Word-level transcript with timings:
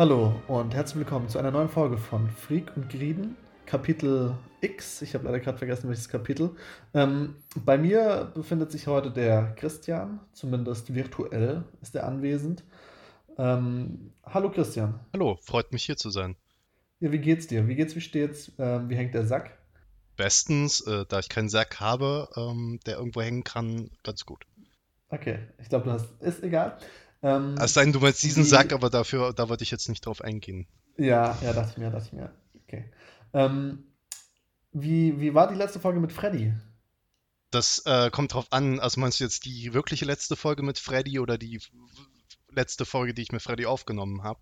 Hallo 0.00 0.34
und 0.48 0.72
herzlich 0.72 0.96
willkommen 0.96 1.28
zu 1.28 1.38
einer 1.38 1.50
neuen 1.50 1.68
Folge 1.68 1.98
von 1.98 2.30
Freak 2.30 2.74
und 2.74 2.88
Grieden, 2.88 3.36
Kapitel 3.66 4.34
X. 4.62 5.02
Ich 5.02 5.12
habe 5.12 5.26
leider 5.26 5.40
gerade 5.40 5.58
vergessen, 5.58 5.88
welches 5.88 6.08
Kapitel. 6.08 6.56
Ähm, 6.94 7.36
bei 7.54 7.76
mir 7.76 8.32
befindet 8.34 8.72
sich 8.72 8.86
heute 8.86 9.10
der 9.10 9.54
Christian, 9.56 10.20
zumindest 10.32 10.94
virtuell 10.94 11.64
ist 11.82 11.94
er 11.94 12.06
anwesend. 12.06 12.64
Ähm, 13.36 14.14
hallo 14.24 14.50
Christian. 14.50 14.98
Hallo, 15.12 15.38
freut 15.42 15.70
mich 15.70 15.84
hier 15.84 15.98
zu 15.98 16.08
sein. 16.08 16.34
Ja, 17.00 17.12
wie 17.12 17.18
geht's 17.18 17.46
dir? 17.46 17.68
Wie 17.68 17.74
geht's, 17.74 17.94
wie 17.94 18.00
steht's? 18.00 18.52
Ähm, 18.58 18.88
wie 18.88 18.96
hängt 18.96 19.12
der 19.12 19.26
Sack? 19.26 19.58
Bestens, 20.16 20.80
äh, 20.86 21.04
da 21.06 21.18
ich 21.18 21.28
keinen 21.28 21.50
Sack 21.50 21.78
habe, 21.78 22.30
ähm, 22.38 22.80
der 22.86 22.96
irgendwo 22.96 23.20
hängen 23.20 23.44
kann, 23.44 23.90
ganz 24.02 24.24
gut. 24.24 24.46
Okay, 25.10 25.40
ich 25.58 25.68
glaube, 25.68 25.84
du 25.84 25.90
hast. 25.90 26.06
Ist 26.22 26.42
egal. 26.42 26.78
Ähm, 27.22 27.56
es 27.60 27.74
sei 27.74 27.84
denn, 27.84 27.92
du 27.92 28.00
meinst 28.00 28.22
diesen 28.22 28.44
die, 28.44 28.48
Sack, 28.48 28.72
aber 28.72 28.90
dafür, 28.90 29.32
da 29.32 29.48
wollte 29.48 29.62
ich 29.62 29.70
jetzt 29.70 29.88
nicht 29.88 30.06
drauf 30.06 30.22
eingehen. 30.22 30.66
Ja, 30.96 31.38
ja, 31.42 31.52
dachte 31.52 31.72
ich 31.72 31.76
mir, 31.78 31.90
dachte 31.90 32.06
ich 32.06 32.12
mir. 32.12 32.32
Okay. 32.66 32.90
Ähm, 33.32 33.84
wie, 34.72 35.20
wie 35.20 35.34
war 35.34 35.48
die 35.48 35.56
letzte 35.56 35.80
Folge 35.80 36.00
mit 36.00 36.12
Freddy? 36.12 36.52
Das 37.50 37.82
äh, 37.84 38.10
kommt 38.10 38.34
drauf 38.34 38.46
an. 38.50 38.80
Also 38.80 39.00
meinst 39.00 39.20
du 39.20 39.24
jetzt 39.24 39.44
die 39.44 39.74
wirkliche 39.74 40.04
letzte 40.04 40.36
Folge 40.36 40.62
mit 40.62 40.78
Freddy 40.78 41.18
oder 41.18 41.36
die 41.36 41.60
letzte 42.48 42.84
Folge, 42.84 43.12
die 43.12 43.22
ich 43.22 43.32
mit 43.32 43.42
Freddy 43.42 43.66
aufgenommen 43.66 44.22
habe? 44.22 44.40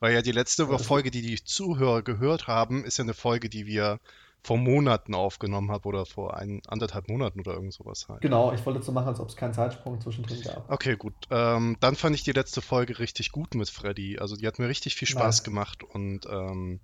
Weil 0.00 0.14
ja 0.14 0.22
die 0.22 0.32
letzte 0.32 0.66
Folge, 0.78 1.10
die 1.10 1.22
die 1.22 1.44
Zuhörer 1.44 2.02
gehört 2.02 2.46
haben, 2.46 2.84
ist 2.84 2.98
ja 2.98 3.04
eine 3.04 3.14
Folge, 3.14 3.48
die 3.48 3.66
wir 3.66 4.00
vor 4.42 4.56
Monaten 4.56 5.14
aufgenommen 5.14 5.70
habe 5.70 5.86
oder 5.88 6.06
vor 6.06 6.36
ein, 6.36 6.62
anderthalb 6.66 7.08
Monaten 7.08 7.40
oder 7.40 7.52
irgend 7.52 7.74
sowas 7.74 8.08
halt. 8.08 8.22
Genau, 8.22 8.52
ich 8.52 8.64
wollte 8.64 8.82
so 8.82 8.92
machen, 8.92 9.08
als 9.08 9.20
ob 9.20 9.28
es 9.28 9.36
keinen 9.36 9.52
Zeitsprung 9.52 10.00
zwischendrin 10.00 10.40
gab. 10.42 10.70
Okay, 10.70 10.96
gut. 10.96 11.14
Ähm, 11.30 11.76
dann 11.80 11.94
fand 11.94 12.14
ich 12.14 12.22
die 12.22 12.32
letzte 12.32 12.62
Folge 12.62 12.98
richtig 12.98 13.32
gut 13.32 13.54
mit 13.54 13.68
Freddy. 13.68 14.18
Also 14.18 14.36
die 14.36 14.46
hat 14.46 14.58
mir 14.58 14.68
richtig 14.68 14.94
viel 14.94 15.08
Spaß 15.08 15.38
nice. 15.38 15.44
gemacht 15.44 15.84
und 15.84 16.26
ähm, 16.26 16.80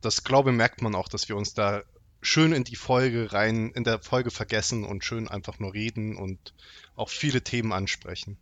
das 0.00 0.24
glaube 0.24 0.52
merkt 0.52 0.80
man 0.80 0.94
auch, 0.94 1.08
dass 1.08 1.28
wir 1.28 1.36
uns 1.36 1.52
da 1.52 1.82
schön 2.22 2.52
in 2.52 2.64
die 2.64 2.76
Folge 2.76 3.32
rein, 3.32 3.70
in 3.70 3.84
der 3.84 4.00
Folge 4.00 4.30
vergessen 4.30 4.84
und 4.84 5.04
schön 5.04 5.28
einfach 5.28 5.58
nur 5.58 5.74
reden 5.74 6.16
und 6.16 6.54
auch 6.96 7.08
viele 7.08 7.42
Themen 7.42 7.72
ansprechen. 7.72 8.38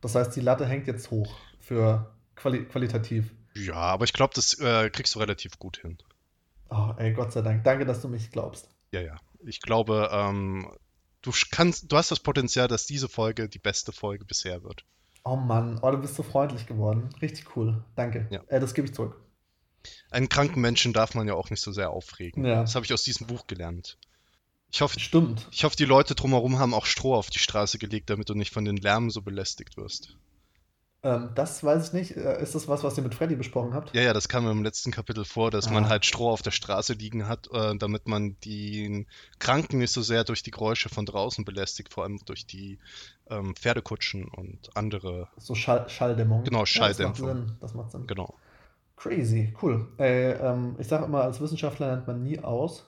Das 0.00 0.14
heißt, 0.14 0.34
die 0.34 0.40
Latte 0.40 0.66
hängt 0.66 0.86
jetzt 0.86 1.10
hoch 1.10 1.36
für 1.60 2.12
quali 2.34 2.64
qualitativ. 2.64 3.32
Ja, 3.54 3.74
aber 3.74 4.04
ich 4.04 4.12
glaube, 4.12 4.34
das 4.34 4.58
äh, 4.58 4.90
kriegst 4.90 5.14
du 5.14 5.18
relativ 5.18 5.58
gut 5.58 5.78
hin. 5.78 5.98
Oh, 6.74 6.94
ey, 6.96 7.12
Gott 7.12 7.32
sei 7.32 7.42
Dank. 7.42 7.64
Danke, 7.64 7.84
dass 7.84 8.00
du 8.00 8.08
mich 8.08 8.30
glaubst. 8.30 8.68
Ja, 8.92 9.02
ja. 9.02 9.16
Ich 9.44 9.60
glaube, 9.60 10.08
ähm, 10.10 10.70
du 11.20 11.32
kannst, 11.50 11.92
du 11.92 11.96
hast 11.96 12.10
das 12.10 12.20
Potenzial, 12.20 12.66
dass 12.66 12.86
diese 12.86 13.08
Folge 13.08 13.48
die 13.48 13.58
beste 13.58 13.92
Folge 13.92 14.24
bisher 14.24 14.62
wird. 14.62 14.84
Oh 15.24 15.36
Mann, 15.36 15.78
oh, 15.82 15.90
du 15.90 15.98
bist 15.98 16.14
so 16.14 16.22
freundlich 16.22 16.66
geworden. 16.66 17.10
Richtig 17.20 17.56
cool. 17.56 17.84
Danke. 17.94 18.26
Ja. 18.30 18.40
Äh, 18.46 18.58
das 18.58 18.72
gebe 18.72 18.86
ich 18.86 18.94
zurück. 18.94 19.20
Einen 20.10 20.28
kranken 20.28 20.60
Menschen 20.60 20.92
darf 20.92 21.14
man 21.14 21.28
ja 21.28 21.34
auch 21.34 21.50
nicht 21.50 21.60
so 21.60 21.72
sehr 21.72 21.90
aufregen. 21.90 22.44
Ja. 22.44 22.62
Das 22.62 22.74
habe 22.74 22.86
ich 22.86 22.92
aus 22.92 23.02
diesem 23.02 23.26
Buch 23.26 23.46
gelernt. 23.46 23.98
Ich 24.72 24.80
hoffe, 24.80 24.98
Stimmt. 24.98 25.48
ich 25.50 25.64
hoffe, 25.64 25.76
die 25.76 25.84
Leute 25.84 26.14
drumherum 26.14 26.58
haben 26.58 26.72
auch 26.72 26.86
Stroh 26.86 27.14
auf 27.14 27.28
die 27.28 27.38
Straße 27.38 27.78
gelegt, 27.78 28.08
damit 28.08 28.30
du 28.30 28.34
nicht 28.34 28.52
von 28.52 28.64
den 28.64 28.78
Lärmen 28.78 29.10
so 29.10 29.20
belästigt 29.20 29.76
wirst. 29.76 30.16
Ähm, 31.04 31.30
das 31.34 31.64
weiß 31.64 31.88
ich 31.88 31.92
nicht. 31.92 32.16
Äh, 32.16 32.40
ist 32.40 32.54
das 32.54 32.68
was, 32.68 32.84
was 32.84 32.96
ihr 32.96 33.02
mit 33.02 33.14
Freddy 33.14 33.34
besprochen 33.34 33.74
habt? 33.74 33.92
Ja, 33.92 34.02
ja, 34.02 34.12
das 34.12 34.28
kam 34.28 34.48
im 34.48 34.62
letzten 34.62 34.92
Kapitel 34.92 35.24
vor, 35.24 35.50
dass 35.50 35.66
ah. 35.66 35.72
man 35.72 35.88
halt 35.88 36.06
Stroh 36.06 36.30
auf 36.30 36.42
der 36.42 36.52
Straße 36.52 36.92
liegen 36.92 37.26
hat, 37.26 37.48
äh, 37.52 37.76
damit 37.76 38.06
man 38.06 38.36
den 38.44 39.06
Kranken 39.40 39.78
nicht 39.78 39.92
so 39.92 40.02
sehr 40.02 40.22
durch 40.22 40.44
die 40.44 40.52
Geräusche 40.52 40.88
von 40.88 41.04
draußen 41.04 41.44
belästigt, 41.44 41.92
vor 41.92 42.04
allem 42.04 42.20
durch 42.24 42.46
die 42.46 42.78
ähm, 43.28 43.56
Pferdekutschen 43.56 44.28
und 44.28 44.76
andere. 44.76 45.28
So 45.38 45.56
Schall 45.56 45.88
Schalldämmung. 45.88 46.44
Genau, 46.44 46.64
Schalldämmung. 46.66 47.14
Ja, 47.16 47.20
das 47.20 47.24
macht 47.24 47.46
Sinn. 47.46 47.56
Das 47.60 47.74
macht 47.74 47.90
Sinn. 47.90 48.06
Genau. 48.06 48.34
Crazy, 48.96 49.52
cool. 49.60 49.88
Äh, 49.98 50.34
ähm, 50.34 50.76
ich 50.78 50.86
sage 50.86 51.06
immer, 51.06 51.22
als 51.22 51.40
Wissenschaftler 51.40 51.88
lernt 51.88 52.06
man 52.06 52.22
nie 52.22 52.38
aus. 52.38 52.86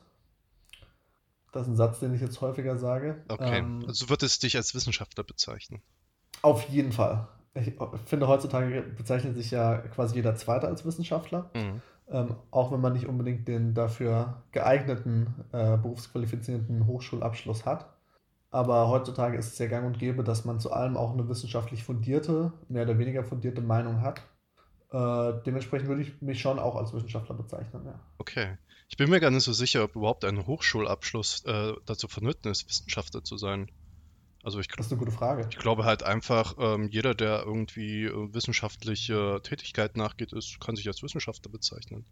Das 1.51 1.63
ist 1.63 1.73
ein 1.73 1.77
Satz, 1.77 1.99
den 1.99 2.15
ich 2.15 2.21
jetzt 2.21 2.41
häufiger 2.41 2.79
sage. 2.79 3.25
Okay, 3.27 3.59
ähm, 3.59 3.85
also 3.89 4.09
wird 4.09 4.23
es 4.23 4.39
dich 4.39 4.57
als 4.57 4.73
Wissenschaftler 4.73 5.25
bezeichnen? 5.25 5.83
Auf 6.43 6.69
jeden 6.69 6.93
Fall 6.93 7.27
ich 7.55 7.75
finde, 8.07 8.27
heutzutage 8.27 8.83
bezeichnet 8.97 9.37
sich 9.37 9.51
ja 9.51 9.79
quasi 9.79 10.17
jeder 10.17 10.35
Zweite 10.35 10.67
als 10.67 10.85
Wissenschaftler. 10.85 11.51
Mhm. 11.55 11.83
Ähm, 12.11 12.37
auch 12.51 12.71
wenn 12.71 12.81
man 12.81 12.93
nicht 12.93 13.07
unbedingt 13.07 13.49
den 13.49 13.73
dafür 13.73 14.43
geeigneten, 14.53 15.47
äh, 15.53 15.77
berufsqualifizierenden 15.79 16.87
Hochschulabschluss 16.87 17.65
hat. 17.65 17.87
Aber 18.51 18.89
heutzutage 18.89 19.39
ist 19.39 19.53
es 19.53 19.59
ja 19.59 19.67
gang 19.67 19.87
und 19.87 19.99
gäbe, 19.99 20.23
dass 20.23 20.45
man 20.45 20.61
zu 20.61 20.73
allem 20.73 20.97
auch 20.97 21.13
eine 21.13 21.29
wissenschaftlich 21.29 21.83
fundierte, 21.83 22.53
mehr 22.69 22.85
oder 22.85 22.99
weniger 22.99 23.25
fundierte 23.25 23.63
Meinung 23.63 24.03
hat. 24.03 24.21
Äh, 24.93 25.43
dementsprechend 25.47 25.89
würde 25.89 26.03
ich 26.03 26.21
mich 26.21 26.41
schon 26.41 26.59
auch 26.59 26.77
als 26.77 26.93
Wissenschaftler 26.93 27.35
bezeichnen. 27.35 27.83
Ja. 27.87 27.99
Okay. 28.19 28.59
Ich 28.89 28.97
bin 28.97 29.11
mir 29.11 29.19
gar 29.19 29.31
nicht 29.31 29.43
so 29.45 29.53
sicher, 29.53 29.83
ob 29.83 29.97
überhaupt 29.97 30.25
ein 30.25 30.47
Hochschulabschluss 30.47 31.45
äh, 31.47 31.73
dazu 31.87 32.07
vonnöten 32.07 32.51
ist, 32.51 32.69
Wissenschaftler 32.69 33.25
zu 33.25 33.37
sein. 33.37 33.71
Also 34.45 34.61
ich, 34.61 34.69
das 34.69 34.87
ist 34.87 34.93
eine 34.93 34.99
gute 34.99 35.11
Frage. 35.11 35.49
Ich 35.51 35.57
glaube 35.57 35.85
halt 35.85 36.03
einfach, 36.03 36.55
ähm, 36.59 36.89
jeder, 36.91 37.15
der 37.15 37.45
irgendwie 37.47 38.05
äh, 38.05 38.35
wissenschaftliche 38.35 39.41
Tätigkeit 39.43 39.97
nachgeht, 39.97 40.35
ist, 40.35 40.61
kann 40.61 40.77
sich 40.77 40.87
als 40.87 41.03
Wissenschaftler 41.03 41.51
bezeichnen. 41.51 42.05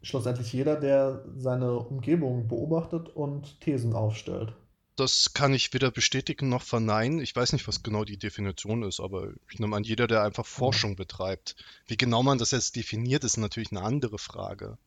Schlussendlich 0.00 0.52
jeder, 0.52 0.76
der 0.76 1.24
seine 1.36 1.74
Umgebung 1.74 2.46
beobachtet 2.46 3.08
und 3.08 3.60
Thesen 3.60 3.92
aufstellt. 3.92 4.54
Das 4.94 5.32
kann 5.34 5.52
ich 5.52 5.74
weder 5.74 5.90
bestätigen 5.90 6.48
noch 6.48 6.62
verneinen. 6.62 7.18
Ich 7.18 7.34
weiß 7.34 7.52
nicht, 7.52 7.66
was 7.66 7.82
genau 7.82 8.04
die 8.04 8.18
Definition 8.18 8.84
ist, 8.84 9.00
aber 9.00 9.32
ich 9.50 9.58
nehme 9.58 9.74
an, 9.74 9.82
jeder, 9.82 10.06
der 10.06 10.22
einfach 10.22 10.46
Forschung 10.46 10.92
ja. 10.92 10.96
betreibt. 10.96 11.56
Wie 11.88 11.96
genau 11.96 12.22
man 12.22 12.38
das 12.38 12.52
jetzt 12.52 12.76
definiert, 12.76 13.24
ist 13.24 13.36
natürlich 13.36 13.72
eine 13.72 13.82
andere 13.82 14.18
Frage. 14.18 14.78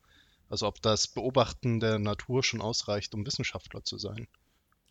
Also 0.49 0.65
ob 0.65 0.81
das 0.81 1.09
Beobachten 1.09 1.81
der 1.81 1.99
Natur 1.99 2.43
schon 2.43 2.61
ausreicht, 2.61 3.13
um 3.13 3.25
Wissenschaftler 3.25 3.83
zu 3.83 3.97
sein. 3.97 4.29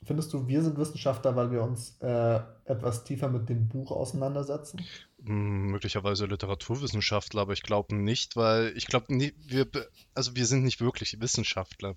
Findest 0.06 0.32
du, 0.32 0.46
wir 0.46 0.62
sind 0.62 0.78
Wissenschaftler, 0.78 1.34
weil 1.34 1.50
wir 1.50 1.62
uns 1.62 1.98
äh, 2.00 2.40
etwas 2.64 3.02
tiefer 3.02 3.28
mit 3.28 3.48
dem 3.48 3.68
Buch 3.68 3.90
auseinandersetzen? 3.90 4.80
Hm, 5.24 5.66
möglicherweise 5.72 6.26
Literaturwissenschaftler, 6.26 7.42
aber 7.42 7.54
ich 7.54 7.62
glaube 7.62 7.96
nicht, 7.96 8.36
weil 8.36 8.72
ich 8.76 8.86
glaube, 8.86 9.06
wir, 9.08 9.66
also 10.14 10.36
wir 10.36 10.46
sind 10.46 10.62
nicht 10.62 10.80
wirklich 10.80 11.20
Wissenschaftler, 11.20 11.96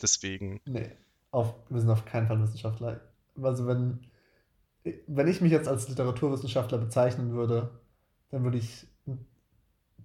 deswegen. 0.00 0.62
Nee, 0.64 0.92
auf, 1.30 1.54
wir 1.68 1.80
sind 1.80 1.90
auf 1.90 2.06
keinen 2.06 2.26
Fall 2.26 2.40
Wissenschaftler. 2.40 3.02
Also 3.42 3.66
wenn, 3.66 4.00
wenn 5.06 5.28
ich 5.28 5.42
mich 5.42 5.52
jetzt 5.52 5.68
als 5.68 5.88
Literaturwissenschaftler 5.90 6.78
bezeichnen 6.78 7.32
würde, 7.32 7.70
dann 8.30 8.44
würde 8.44 8.56
ich 8.56 8.86
ein 9.06 9.26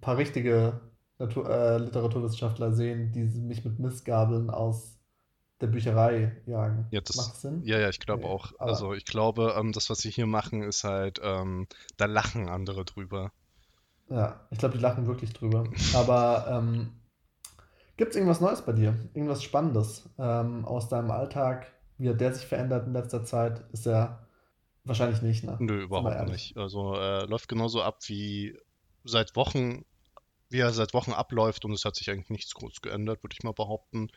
paar 0.02 0.18
richtige 0.18 0.82
Natur, 1.18 1.50
äh, 1.50 1.78
Literaturwissenschaftler 1.78 2.74
sehen, 2.74 3.14
die 3.14 3.24
mich 3.24 3.64
mit 3.64 3.80
Missgabeln 3.80 4.50
aus 4.50 4.97
der 5.62 5.68
Bücherei 5.68 6.40
jagen. 6.46 6.88
Ja, 6.92 7.02
das, 7.02 7.16
Macht 7.16 7.36
Sinn? 7.36 7.64
Ja, 7.64 7.80
ja, 7.80 7.90
ich 7.90 8.00
glaube 8.00 8.24
nee, 8.24 8.30
auch. 8.30 8.54
Also 8.60 8.94
ich 8.94 9.06
glaube, 9.06 9.56
ähm, 9.58 9.72
das, 9.72 9.90
was 9.90 10.00
sie 10.00 10.12
hier 10.12 10.28
machen, 10.28 10.62
ist 10.62 10.84
halt, 10.84 11.20
ähm, 11.24 11.68
da 11.98 12.06
lachen 12.06 12.48
andere 12.50 12.86
drüber. 12.86 13.32
Ja, 14.10 14.48
ich 14.52 14.60
glaube, 14.60 14.76
die 14.78 14.82
lachen 14.82 15.08
wirklich 15.08 15.34
drüber. 15.34 15.66
Aber 15.94 16.48
ähm, 16.50 16.92
gibt 17.98 18.12
es 18.12 18.16
irgendwas 18.16 18.42
Neues 18.42 18.62
bei 18.62 18.72
dir? 18.72 18.96
Irgendwas 19.14 19.44
Spannendes 19.44 20.10
ähm, 20.18 20.66
aus 20.66 20.90
deinem 20.90 21.12
Alltag? 21.12 21.74
Wie 21.98 22.10
hat 22.10 22.22
der 22.22 22.34
sich 22.34 22.46
verändert 22.46 22.86
in 22.86 22.94
letzter 22.94 23.26
Zeit? 23.26 23.64
Ist 23.72 23.88
er 23.88 24.28
wahrscheinlich 24.84 25.22
nicht, 25.22 25.44
ne? 25.44 25.58
Nö, 25.60 25.82
überhaupt 25.84 26.30
nicht. 26.30 26.56
Also 26.58 26.96
äh, 26.96 27.26
läuft 27.26 27.50
genauso 27.50 27.82
ab 27.82 28.00
wie 28.06 28.58
seit 29.04 29.36
Wochen, 29.36 29.84
wie 30.50 30.60
er 30.60 30.72
seit 30.72 30.94
Wochen 30.94 31.12
abläuft 31.12 31.66
und 31.66 31.72
es 31.72 31.84
hat 31.84 31.96
sich 31.96 32.10
eigentlich 32.10 32.30
nichts 32.30 32.54
groß 32.54 32.82
geändert, 32.82 33.24
würde 33.24 33.36
ich 33.38 33.44
mal 33.44 33.54
behaupten. 33.54 34.10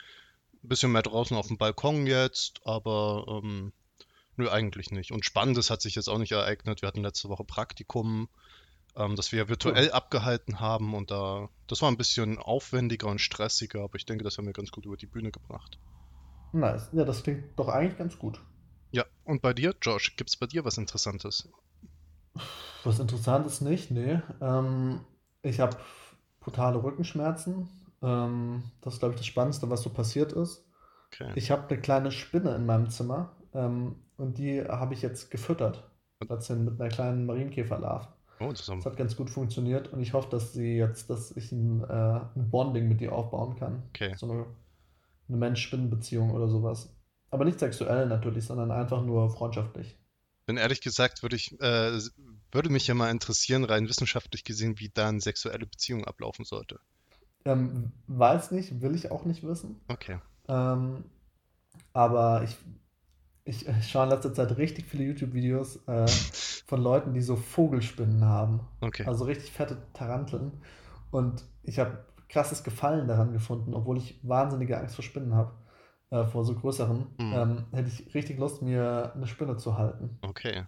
Ein 0.62 0.68
bisschen 0.68 0.92
mehr 0.92 1.02
draußen 1.02 1.36
auf 1.36 1.46
dem 1.46 1.58
Balkon 1.58 2.06
jetzt, 2.06 2.60
aber 2.64 3.24
ähm, 3.42 3.72
nö, 4.36 4.48
eigentlich 4.48 4.90
nicht. 4.90 5.12
Und 5.12 5.24
Spannendes 5.24 5.70
hat 5.70 5.80
sich 5.80 5.94
jetzt 5.94 6.08
auch 6.08 6.18
nicht 6.18 6.32
ereignet. 6.32 6.82
Wir 6.82 6.88
hatten 6.88 7.02
letzte 7.02 7.28
Woche 7.28 7.44
Praktikum, 7.44 8.28
ähm, 8.96 9.16
das 9.16 9.32
wir 9.32 9.48
virtuell 9.48 9.86
cool. 9.86 9.92
abgehalten 9.92 10.60
haben 10.60 10.94
und 10.94 11.10
da, 11.10 11.48
das 11.66 11.80
war 11.82 11.90
ein 11.90 11.96
bisschen 11.96 12.38
aufwendiger 12.38 13.08
und 13.08 13.20
stressiger, 13.20 13.84
aber 13.84 13.96
ich 13.96 14.04
denke, 14.04 14.24
das 14.24 14.36
haben 14.36 14.46
wir 14.46 14.52
ganz 14.52 14.70
gut 14.70 14.84
über 14.84 14.96
die 14.96 15.06
Bühne 15.06 15.30
gebracht. 15.30 15.78
Nice. 16.52 16.90
Ja, 16.92 17.04
das 17.04 17.22
klingt 17.22 17.58
doch 17.58 17.68
eigentlich 17.68 17.96
ganz 17.96 18.18
gut. 18.18 18.40
Ja, 18.90 19.04
und 19.24 19.40
bei 19.40 19.54
dir, 19.54 19.74
Josh, 19.80 20.16
gibt 20.16 20.30
es 20.30 20.36
bei 20.36 20.46
dir 20.46 20.64
was 20.64 20.76
Interessantes? 20.76 21.48
Was 22.82 22.98
Interessantes 22.98 23.60
nicht, 23.60 23.90
nee. 23.90 24.20
Ähm, 24.40 25.00
ich 25.42 25.60
habe 25.60 25.76
brutale 26.40 26.82
Rückenschmerzen 26.82 27.68
ähm, 28.02 28.62
das 28.80 28.94
ist, 28.94 29.00
glaube 29.00 29.14
ich, 29.14 29.20
das 29.20 29.26
Spannendste, 29.26 29.68
was 29.70 29.82
so 29.82 29.90
passiert 29.90 30.32
ist. 30.32 30.64
Okay. 31.12 31.32
Ich 31.34 31.50
habe 31.50 31.68
eine 31.68 31.80
kleine 31.80 32.12
Spinne 32.12 32.54
in 32.54 32.66
meinem 32.66 32.88
Zimmer 32.88 33.36
ähm, 33.52 33.96
und 34.16 34.38
die 34.38 34.62
habe 34.62 34.94
ich 34.94 35.02
jetzt 35.02 35.30
gefüttert. 35.30 35.90
Plötzlich 36.20 36.58
mit 36.58 36.80
einer 36.80 36.90
kleinen 36.90 37.24
Marienkäferlarve. 37.24 38.08
Oh, 38.40 38.50
das, 38.50 38.66
das, 38.66 38.86
hat 38.86 38.96
ganz 38.96 39.16
gut 39.16 39.28
funktioniert 39.28 39.92
und 39.92 40.00
ich 40.00 40.14
hoffe, 40.14 40.30
dass 40.30 40.52
sie 40.52 40.76
jetzt, 40.76 41.10
dass 41.10 41.36
ich 41.36 41.52
ein, 41.52 41.82
äh, 41.84 42.20
ein 42.36 42.50
Bonding 42.50 42.88
mit 42.88 43.00
ihr 43.00 43.12
aufbauen 43.12 43.56
kann. 43.56 43.82
Okay. 43.90 44.14
So 44.16 44.30
eine, 44.30 44.46
eine 45.28 45.36
Mensch-Spinnen-Beziehung 45.36 46.30
oder 46.30 46.48
sowas. 46.48 46.94
Aber 47.30 47.44
nicht 47.44 47.58
sexuell 47.58 48.06
natürlich, 48.06 48.46
sondern 48.46 48.70
einfach 48.70 49.02
nur 49.02 49.30
freundschaftlich. 49.30 49.98
bin 50.46 50.56
ehrlich 50.56 50.80
gesagt, 50.80 51.22
würde 51.22 51.36
ich, 51.36 51.52
äh, 51.60 51.98
würde 52.50 52.70
mich 52.70 52.86
ja 52.86 52.94
mal 52.94 53.10
interessieren, 53.10 53.64
rein 53.64 53.88
wissenschaftlich 53.88 54.42
gesehen, 54.42 54.78
wie 54.78 54.88
da 54.88 55.08
eine 55.08 55.20
sexuelle 55.20 55.66
Beziehung 55.66 56.06
ablaufen 56.06 56.44
sollte. 56.44 56.80
Ähm, 57.44 57.92
weiß 58.06 58.50
nicht, 58.50 58.80
will 58.82 58.94
ich 58.94 59.10
auch 59.10 59.24
nicht 59.24 59.42
wissen. 59.42 59.80
Okay. 59.88 60.18
Ähm, 60.48 61.04
aber 61.92 62.42
ich, 62.42 62.56
ich, 63.44 63.66
ich 63.66 63.88
schaue 63.88 64.04
in 64.04 64.10
letzter 64.10 64.34
Zeit 64.34 64.56
richtig 64.58 64.86
viele 64.86 65.04
YouTube-Videos 65.04 65.86
äh, 65.86 66.06
von 66.66 66.82
Leuten, 66.82 67.14
die 67.14 67.22
so 67.22 67.36
Vogelspinnen 67.36 68.24
haben. 68.24 68.60
Okay. 68.80 69.04
Also 69.06 69.24
richtig 69.24 69.52
fette 69.52 69.78
Taranteln. 69.92 70.52
Und 71.10 71.44
ich 71.62 71.78
habe 71.78 72.04
krasses 72.28 72.62
Gefallen 72.62 73.08
daran 73.08 73.32
gefunden, 73.32 73.74
obwohl 73.74 73.98
ich 73.98 74.20
wahnsinnige 74.22 74.78
Angst 74.78 74.94
vor 74.94 75.04
Spinnen 75.04 75.34
habe, 75.34 75.52
äh, 76.10 76.24
vor 76.24 76.44
so 76.44 76.54
größeren, 76.54 77.06
mhm. 77.18 77.32
ähm, 77.34 77.64
hätte 77.72 77.88
ich 77.88 78.14
richtig 78.14 78.38
Lust, 78.38 78.62
mir 78.62 79.12
eine 79.14 79.26
Spinne 79.26 79.56
zu 79.56 79.76
halten. 79.76 80.18
Okay. 80.22 80.64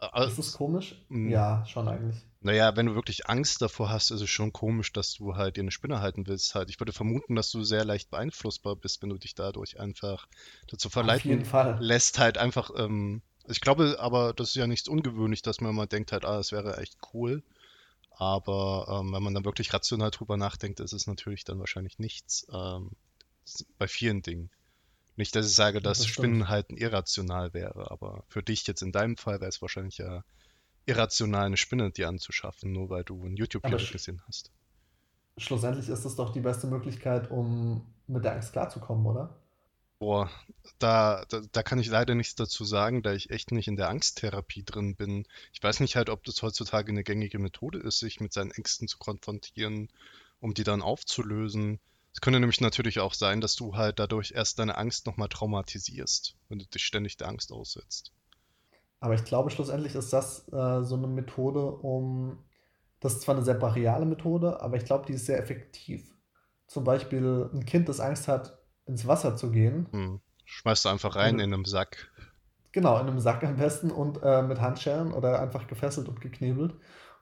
Also, 0.00 0.28
ist 0.28 0.38
das 0.38 0.52
komisch? 0.54 0.94
Mhm. 1.08 1.30
Ja, 1.30 1.64
schon 1.66 1.88
eigentlich. 1.88 2.16
Naja, 2.42 2.74
wenn 2.74 2.86
du 2.86 2.94
wirklich 2.94 3.28
Angst 3.28 3.60
davor 3.60 3.90
hast, 3.90 4.10
ist 4.10 4.22
es 4.22 4.30
schon 4.30 4.52
komisch, 4.52 4.94
dass 4.94 5.12
du 5.12 5.36
halt 5.36 5.56
dir 5.56 5.60
eine 5.60 5.70
Spinne 5.70 6.00
halten 6.00 6.26
willst. 6.26 6.54
Halt. 6.54 6.70
Ich 6.70 6.80
würde 6.80 6.92
vermuten, 6.92 7.34
dass 7.36 7.50
du 7.50 7.62
sehr 7.64 7.84
leicht 7.84 8.10
beeinflussbar 8.10 8.76
bist, 8.76 9.02
wenn 9.02 9.10
du 9.10 9.18
dich 9.18 9.34
dadurch 9.34 9.78
einfach 9.78 10.26
dazu 10.66 10.88
verleiten 10.88 11.46
lässt, 11.78 12.18
halt 12.18 12.38
einfach. 12.38 12.70
Ähm, 12.76 13.20
ich 13.46 13.60
glaube 13.60 13.96
aber, 13.98 14.32
das 14.32 14.50
ist 14.50 14.54
ja 14.54 14.66
nichts 14.66 14.88
ungewöhnlich, 14.88 15.42
dass 15.42 15.60
man 15.60 15.74
mal 15.74 15.86
denkt 15.86 16.12
halt, 16.12 16.24
ah, 16.24 16.38
das 16.38 16.50
wäre 16.50 16.78
echt 16.78 16.96
cool. 17.12 17.42
Aber 18.12 18.86
ähm, 18.88 19.12
wenn 19.12 19.22
man 19.22 19.34
dann 19.34 19.44
wirklich 19.44 19.72
rational 19.74 20.10
drüber 20.10 20.36
nachdenkt, 20.38 20.80
ist 20.80 20.92
es 20.92 21.06
natürlich 21.06 21.44
dann 21.44 21.58
wahrscheinlich 21.58 21.98
nichts. 21.98 22.46
Ähm, 22.52 22.92
bei 23.78 23.88
vielen 23.88 24.22
Dingen. 24.22 24.50
Nicht, 25.20 25.36
dass 25.36 25.46
ich 25.46 25.54
sage, 25.54 25.82
dass 25.82 25.98
das 25.98 26.06
Spinnen 26.06 26.48
halt 26.48 26.70
irrational 26.70 27.52
wäre, 27.52 27.90
aber 27.90 28.24
für 28.28 28.42
dich 28.42 28.66
jetzt 28.66 28.80
in 28.80 28.90
deinem 28.90 29.18
Fall 29.18 29.38
wäre 29.38 29.50
es 29.50 29.60
wahrscheinlich 29.60 29.98
ja 29.98 30.24
irrational, 30.86 31.44
eine 31.44 31.58
Spinne 31.58 31.90
dir 31.90 32.08
anzuschaffen, 32.08 32.72
nur 32.72 32.88
weil 32.88 33.04
du 33.04 33.22
ein 33.26 33.36
YouTube-Video 33.36 33.92
gesehen 33.92 34.22
hast. 34.26 34.50
Schlussendlich 35.36 35.90
ist 35.90 36.06
das 36.06 36.16
doch 36.16 36.32
die 36.32 36.40
beste 36.40 36.68
Möglichkeit, 36.68 37.30
um 37.30 37.84
mit 38.06 38.24
der 38.24 38.32
Angst 38.32 38.52
klarzukommen, 38.52 39.04
oder? 39.04 39.36
Boah, 39.98 40.30
da, 40.78 41.26
da, 41.28 41.42
da, 41.52 41.62
kann 41.62 41.78
ich 41.78 41.88
leider 41.88 42.14
nichts 42.14 42.34
dazu 42.34 42.64
sagen, 42.64 43.02
da 43.02 43.12
ich 43.12 43.28
echt 43.28 43.52
nicht 43.52 43.68
in 43.68 43.76
der 43.76 43.90
Angsttherapie 43.90 44.62
drin 44.64 44.96
bin. 44.96 45.26
Ich 45.52 45.62
weiß 45.62 45.80
nicht 45.80 45.96
halt, 45.96 46.08
ob 46.08 46.24
das 46.24 46.40
heutzutage 46.40 46.92
eine 46.92 47.04
gängige 47.04 47.38
Methode 47.38 47.78
ist, 47.78 47.98
sich 47.98 48.20
mit 48.20 48.32
seinen 48.32 48.52
Ängsten 48.52 48.88
zu 48.88 48.96
konfrontieren, 48.96 49.90
um 50.40 50.54
die 50.54 50.64
dann 50.64 50.80
aufzulösen. 50.80 51.78
Es 52.12 52.20
könnte 52.20 52.40
nämlich 52.40 52.60
natürlich 52.60 53.00
auch 53.00 53.14
sein, 53.14 53.40
dass 53.40 53.54
du 53.54 53.76
halt 53.76 53.98
dadurch 53.98 54.32
erst 54.32 54.58
deine 54.58 54.76
Angst 54.76 55.06
nochmal 55.06 55.28
traumatisierst, 55.28 56.36
wenn 56.48 56.58
du 56.58 56.66
dich 56.66 56.84
ständig 56.84 57.16
der 57.16 57.28
Angst 57.28 57.52
aussetzt. 57.52 58.12
Aber 59.00 59.14
ich 59.14 59.24
glaube, 59.24 59.50
schlussendlich 59.50 59.94
ist 59.94 60.12
das 60.12 60.46
äh, 60.52 60.82
so 60.82 60.96
eine 60.96 61.06
Methode, 61.06 61.64
um. 61.64 62.44
Das 63.00 63.14
ist 63.14 63.22
zwar 63.22 63.34
eine 63.34 63.44
sehr 63.44 63.54
brachiale 63.54 64.04
Methode, 64.04 64.60
aber 64.60 64.76
ich 64.76 64.84
glaube, 64.84 65.06
die 65.06 65.14
ist 65.14 65.24
sehr 65.24 65.38
effektiv. 65.38 66.14
Zum 66.66 66.84
Beispiel 66.84 67.48
ein 67.54 67.64
Kind, 67.64 67.88
das 67.88 67.98
Angst 67.98 68.28
hat, 68.28 68.58
ins 68.84 69.06
Wasser 69.06 69.36
zu 69.36 69.50
gehen. 69.50 69.88
Hm. 69.90 70.20
Schmeißt 70.44 70.84
du 70.84 70.90
einfach 70.90 71.16
rein 71.16 71.36
und, 71.36 71.40
in 71.40 71.54
einem 71.54 71.64
Sack. 71.64 72.10
Genau, 72.72 73.00
in 73.00 73.06
einem 73.06 73.18
Sack 73.18 73.42
am 73.42 73.56
besten 73.56 73.90
und 73.90 74.22
äh, 74.22 74.42
mit 74.42 74.60
Handschellen 74.60 75.12
oder 75.12 75.40
einfach 75.40 75.66
gefesselt 75.66 76.08
und 76.08 76.20
geknebelt. 76.20 76.74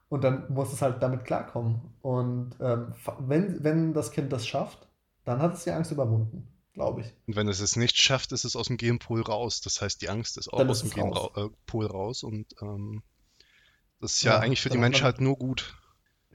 Und 0.09 0.25
dann 0.25 0.53
muss 0.53 0.73
es 0.73 0.81
halt 0.81 1.03
damit 1.03 1.25
klarkommen. 1.25 1.81
Und 2.01 2.53
ähm, 2.61 2.95
wenn, 3.21 3.63
wenn 3.63 3.93
das 3.93 4.11
Kind 4.11 4.33
das 4.33 4.47
schafft, 4.47 4.89
dann 5.25 5.43
hat 5.43 5.55
es 5.55 5.65
die 5.65 5.71
Angst 5.71 5.93
überwunden, 5.93 6.49
glaube 6.73 7.03
ich. 7.03 7.15
Und 7.27 7.37
wenn 7.37 7.49
es 7.49 7.61
es 7.61 7.77
nicht 7.77 7.99
schafft, 7.99 8.33
ist 8.33 8.45
es 8.45 8.57
aus 8.57 8.69
dem 8.69 8.79
Genpool 8.79 9.21
raus. 9.21 9.61
Das 9.61 9.83
heißt, 9.83 10.01
die 10.01 10.09
Angst 10.09 10.39
ist 10.39 10.53
auch 10.53 10.59
dann 10.59 10.71
aus 10.71 10.83
ist 10.83 10.95
dem 10.95 11.03
Genpool 11.03 11.87
raus. 11.87 11.95
raus. 11.95 12.23
Und 12.23 12.55
ähm, 12.63 13.03
das 14.01 14.17
ist 14.17 14.23
ja, 14.23 14.35
ja 14.35 14.41
eigentlich 14.41 14.63
für 14.63 14.71
die 14.71 14.79
Menschheit 14.79 15.21
nur 15.21 15.37
gut. 15.37 15.77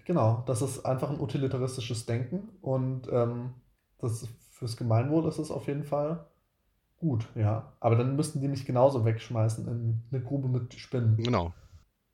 Genau, 0.06 0.44
das 0.46 0.62
ist 0.62 0.86
einfach 0.86 1.10
ein 1.10 1.20
utilitaristisches 1.20 2.06
Denken. 2.06 2.50
Und 2.62 3.08
ähm, 3.12 3.56
das 4.00 4.28
fürs 4.52 4.78
Gemeinwohl 4.78 5.28
ist 5.28 5.40
es 5.40 5.50
auf 5.50 5.68
jeden 5.68 5.84
Fall 5.84 6.28
gut, 6.98 7.28
ja. 7.36 7.74
Aber 7.80 7.96
dann 7.96 8.16
müssten 8.16 8.40
die 8.40 8.48
mich 8.48 8.66
genauso 8.66 9.06
wegschmeißen 9.06 9.68
in 9.68 10.04
eine 10.12 10.24
Grube 10.24 10.48
mit 10.48 10.74
Spinnen. 10.76 11.18
Genau. 11.18 11.54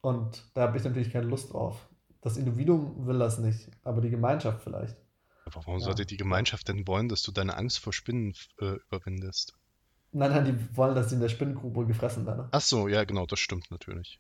Und 0.02 0.44
da 0.54 0.62
habe 0.62 0.78
ich 0.78 0.84
natürlich 0.84 1.12
keine 1.12 1.28
Lust 1.28 1.54
drauf. 1.54 1.90
Das 2.22 2.38
Individuum 2.38 3.06
will 3.08 3.20
das 3.20 3.40
nicht, 3.40 3.70
aber 3.84 4.02
die 4.02 4.10
Gemeinschaft 4.10 4.62
vielleicht. 4.64 4.98
Aber 5.46 5.66
warum 5.66 5.80
ja. 5.80 5.86
sollte 5.86 6.06
die 6.06 6.18
Gemeinschaft 6.18 6.68
denn 6.68 6.88
wollen, 6.88 7.10
dass 7.10 7.24
du 7.24 7.32
deine 7.32 7.58
Angst 7.58 7.80
vor 7.80 7.94
Spinnen 7.94 8.34
äh, 8.60 8.76
überwindest? 8.88 9.54
Nein, 10.12 10.32
nein, 10.32 10.46
die 10.46 10.78
wollen, 10.78 10.96
dass 10.96 11.10
sie 11.10 11.16
in 11.16 11.22
der 11.22 11.30
Spinnengrube 11.30 11.86
gefressen 11.86 12.26
werden. 12.26 12.48
Ach 12.52 12.62
so, 12.62 12.88
ja, 12.88 13.04
genau, 13.04 13.26
das 13.26 13.40
stimmt 13.40 13.70
natürlich. 13.72 14.20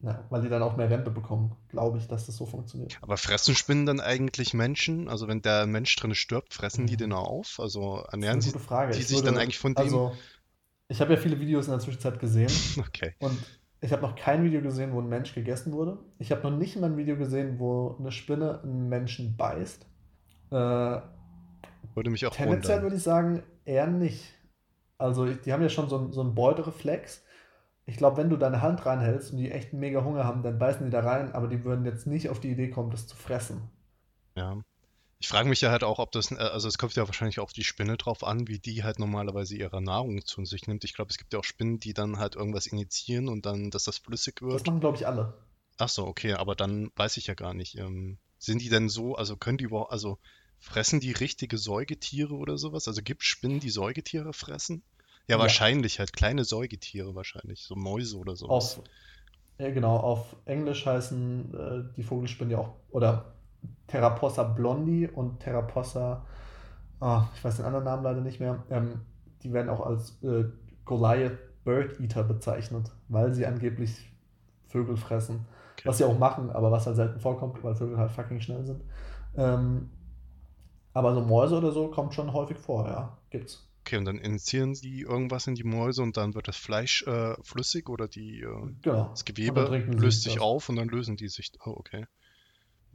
Ja, 0.00 0.24
weil 0.28 0.42
die 0.42 0.48
dann 0.48 0.62
auch 0.62 0.76
mehr 0.76 0.90
Rente 0.90 1.10
bekommen, 1.10 1.56
glaube 1.68 1.98
ich, 1.98 2.08
dass 2.08 2.26
das 2.26 2.36
so 2.36 2.44
funktioniert. 2.44 2.98
Aber 3.00 3.16
fressen 3.16 3.54
Spinnen 3.54 3.86
dann 3.86 4.00
eigentlich 4.00 4.52
Menschen? 4.52 5.08
Also 5.08 5.28
wenn 5.28 5.40
der 5.40 5.66
Mensch 5.66 5.94
drin 5.96 6.14
stirbt, 6.14 6.52
fressen 6.52 6.82
mhm. 6.82 6.88
die 6.88 6.96
den 6.96 7.12
auch 7.12 7.26
auf? 7.26 7.60
Also 7.60 8.04
ernähren 8.10 8.40
sie 8.40 8.52
die 8.52 9.02
sich 9.02 9.16
würde, 9.16 9.26
dann 9.26 9.38
eigentlich 9.38 9.58
von 9.58 9.74
dem? 9.74 9.84
Also, 9.84 10.14
ich 10.88 11.00
habe 11.00 11.14
ja 11.14 11.20
viele 11.20 11.40
Videos 11.40 11.66
in 11.66 11.70
der 11.70 11.80
Zwischenzeit 11.80 12.18
gesehen. 12.18 12.50
okay. 12.86 13.14
Und 13.20 13.38
ich 13.84 13.92
habe 13.92 14.02
noch 14.02 14.16
kein 14.16 14.44
Video 14.44 14.60
gesehen, 14.60 14.92
wo 14.92 15.00
ein 15.00 15.08
Mensch 15.08 15.34
gegessen 15.34 15.72
wurde. 15.72 15.98
Ich 16.18 16.32
habe 16.32 16.42
noch 16.42 16.56
nicht 16.56 16.76
mal 16.76 16.90
ein 16.90 16.96
Video 16.96 17.16
gesehen, 17.16 17.58
wo 17.58 17.96
eine 17.98 18.12
Spinne 18.12 18.60
einen 18.62 18.88
Menschen 18.88 19.36
beißt. 19.36 19.86
Äh, 20.50 20.54
würde 21.94 22.10
mich 22.10 22.26
auch 22.26 22.34
Tendenziell 22.34 22.82
würde 22.82 22.96
ich 22.96 23.02
sagen, 23.02 23.42
eher 23.64 23.86
nicht. 23.86 24.34
Also 24.98 25.26
die 25.26 25.52
haben 25.52 25.62
ja 25.62 25.68
schon 25.68 25.88
so, 25.88 26.10
so 26.10 26.20
einen 26.20 26.34
Beutereflex 26.34 27.24
ich 27.86 27.96
glaube, 27.96 28.16
wenn 28.16 28.30
du 28.30 28.36
deine 28.36 28.62
Hand 28.62 28.86
reinhältst 28.86 29.32
und 29.32 29.38
die 29.38 29.50
echt 29.50 29.72
mega 29.72 30.04
Hunger 30.04 30.24
haben, 30.24 30.42
dann 30.42 30.58
beißen 30.58 30.86
die 30.86 30.90
da 30.90 31.00
rein, 31.00 31.32
aber 31.32 31.48
die 31.48 31.64
würden 31.64 31.84
jetzt 31.84 32.06
nicht 32.06 32.30
auf 32.30 32.40
die 32.40 32.50
Idee 32.50 32.70
kommen, 32.70 32.90
das 32.90 33.06
zu 33.06 33.16
fressen. 33.16 33.70
Ja. 34.36 34.62
Ich 35.24 35.28
frage 35.28 35.48
mich 35.48 35.62
ja 35.62 35.70
halt 35.70 35.84
auch, 35.84 36.00
ob 36.00 36.12
das, 36.12 36.32
äh, 36.32 36.34
also 36.34 36.68
es 36.68 36.76
kommt 36.76 36.94
ja 36.96 37.06
wahrscheinlich 37.06 37.40
auf 37.40 37.54
die 37.54 37.64
Spinne 37.64 37.96
drauf 37.96 38.24
an, 38.24 38.46
wie 38.46 38.58
die 38.58 38.84
halt 38.84 38.98
normalerweise 38.98 39.56
ihre 39.56 39.80
Nahrung 39.80 40.22
zu 40.26 40.44
sich 40.44 40.66
nimmt. 40.66 40.84
Ich 40.84 40.92
glaube, 40.92 41.10
es 41.10 41.16
gibt 41.16 41.32
ja 41.32 41.38
auch 41.38 41.44
Spinnen, 41.44 41.80
die 41.80 41.94
dann 41.94 42.18
halt 42.18 42.36
irgendwas 42.36 42.66
initiieren 42.66 43.30
und 43.30 43.46
dann, 43.46 43.70
dass 43.70 43.84
das 43.84 43.96
flüssig 43.96 44.42
wird. 44.42 44.52
Das 44.52 44.66
machen, 44.66 44.80
glaube 44.80 44.98
ich, 44.98 45.06
alle. 45.06 45.32
Ach 45.78 45.88
so, 45.88 46.06
okay, 46.06 46.34
aber 46.34 46.54
dann 46.54 46.90
weiß 46.96 47.16
ich 47.16 47.26
ja 47.26 47.32
gar 47.32 47.54
nicht. 47.54 47.78
Ähm, 47.78 48.18
sind 48.38 48.60
die 48.60 48.68
denn 48.68 48.90
so, 48.90 49.14
also 49.14 49.38
können 49.38 49.56
die 49.56 49.64
überhaupt, 49.64 49.92
also 49.92 50.18
fressen 50.58 51.00
die 51.00 51.12
richtige 51.12 51.56
Säugetiere 51.56 52.34
oder 52.34 52.58
sowas? 52.58 52.86
Also 52.86 53.00
gibt 53.00 53.22
es 53.22 53.28
Spinnen, 53.28 53.60
die 53.60 53.70
Säugetiere 53.70 54.34
fressen? 54.34 54.82
Ja, 55.26 55.38
wahrscheinlich 55.38 56.00
halt 56.00 56.12
kleine 56.12 56.44
Säugetiere 56.44 57.14
wahrscheinlich, 57.14 57.62
so 57.62 57.76
Mäuse 57.76 58.18
oder 58.18 58.36
so. 58.36 58.48
Auf, 58.48 58.82
ja, 59.58 59.70
genau, 59.70 59.96
auf 59.96 60.36
Englisch 60.44 60.84
heißen 60.84 61.54
äh, 61.54 61.96
die 61.96 62.02
Vogelspinnen 62.02 62.50
ja 62.50 62.58
auch, 62.58 62.76
oder 62.90 63.33
Therapossa 63.86 64.42
blondi 64.42 65.06
und 65.06 65.40
Therapossa, 65.40 66.24
oh, 67.00 67.22
ich 67.34 67.44
weiß 67.44 67.56
den 67.56 67.66
anderen 67.66 67.84
Namen 67.84 68.02
leider 68.02 68.20
nicht 68.20 68.40
mehr, 68.40 68.62
ähm, 68.70 69.00
die 69.42 69.52
werden 69.52 69.68
auch 69.68 69.84
als 69.84 70.22
äh, 70.22 70.44
Goliath 70.84 71.38
Bird 71.64 72.00
Eater 72.00 72.24
bezeichnet, 72.24 72.90
weil 73.08 73.32
sie 73.32 73.46
angeblich 73.46 74.10
Vögel 74.68 74.96
fressen. 74.96 75.46
Okay. 75.74 75.88
Was 75.88 75.98
sie 75.98 76.04
auch 76.04 76.18
machen, 76.18 76.50
aber 76.50 76.70
was 76.70 76.86
halt 76.86 76.96
selten 76.96 77.20
vorkommt, 77.20 77.62
weil 77.62 77.74
Vögel 77.74 77.98
halt 77.98 78.10
fucking 78.12 78.40
schnell 78.40 78.64
sind. 78.64 78.82
Ähm, 79.36 79.90
aber 80.92 81.14
so 81.14 81.22
Mäuse 81.22 81.58
oder 81.58 81.72
so 81.72 81.88
kommt 81.88 82.14
schon 82.14 82.32
häufig 82.32 82.58
vor, 82.58 82.86
ja, 82.86 83.18
gibt's. 83.30 83.68
Okay, 83.80 83.98
und 83.98 84.06
dann 84.06 84.18
injizieren 84.18 84.74
sie 84.74 85.00
irgendwas 85.00 85.46
in 85.46 85.56
die 85.56 85.64
Mäuse 85.64 86.02
und 86.02 86.16
dann 86.16 86.34
wird 86.34 86.48
das 86.48 86.56
Fleisch 86.56 87.02
äh, 87.06 87.34
flüssig 87.42 87.90
oder 87.90 88.08
die, 88.08 88.40
äh, 88.40 88.72
genau. 88.80 89.08
das 89.10 89.26
Gewebe 89.26 89.76
löst 89.88 90.22
sich 90.22 90.34
das. 90.34 90.42
auf 90.42 90.68
und 90.70 90.76
dann 90.76 90.88
lösen 90.88 91.16
die 91.16 91.28
sich. 91.28 91.52
Oh, 91.66 91.74
okay. 91.76 92.06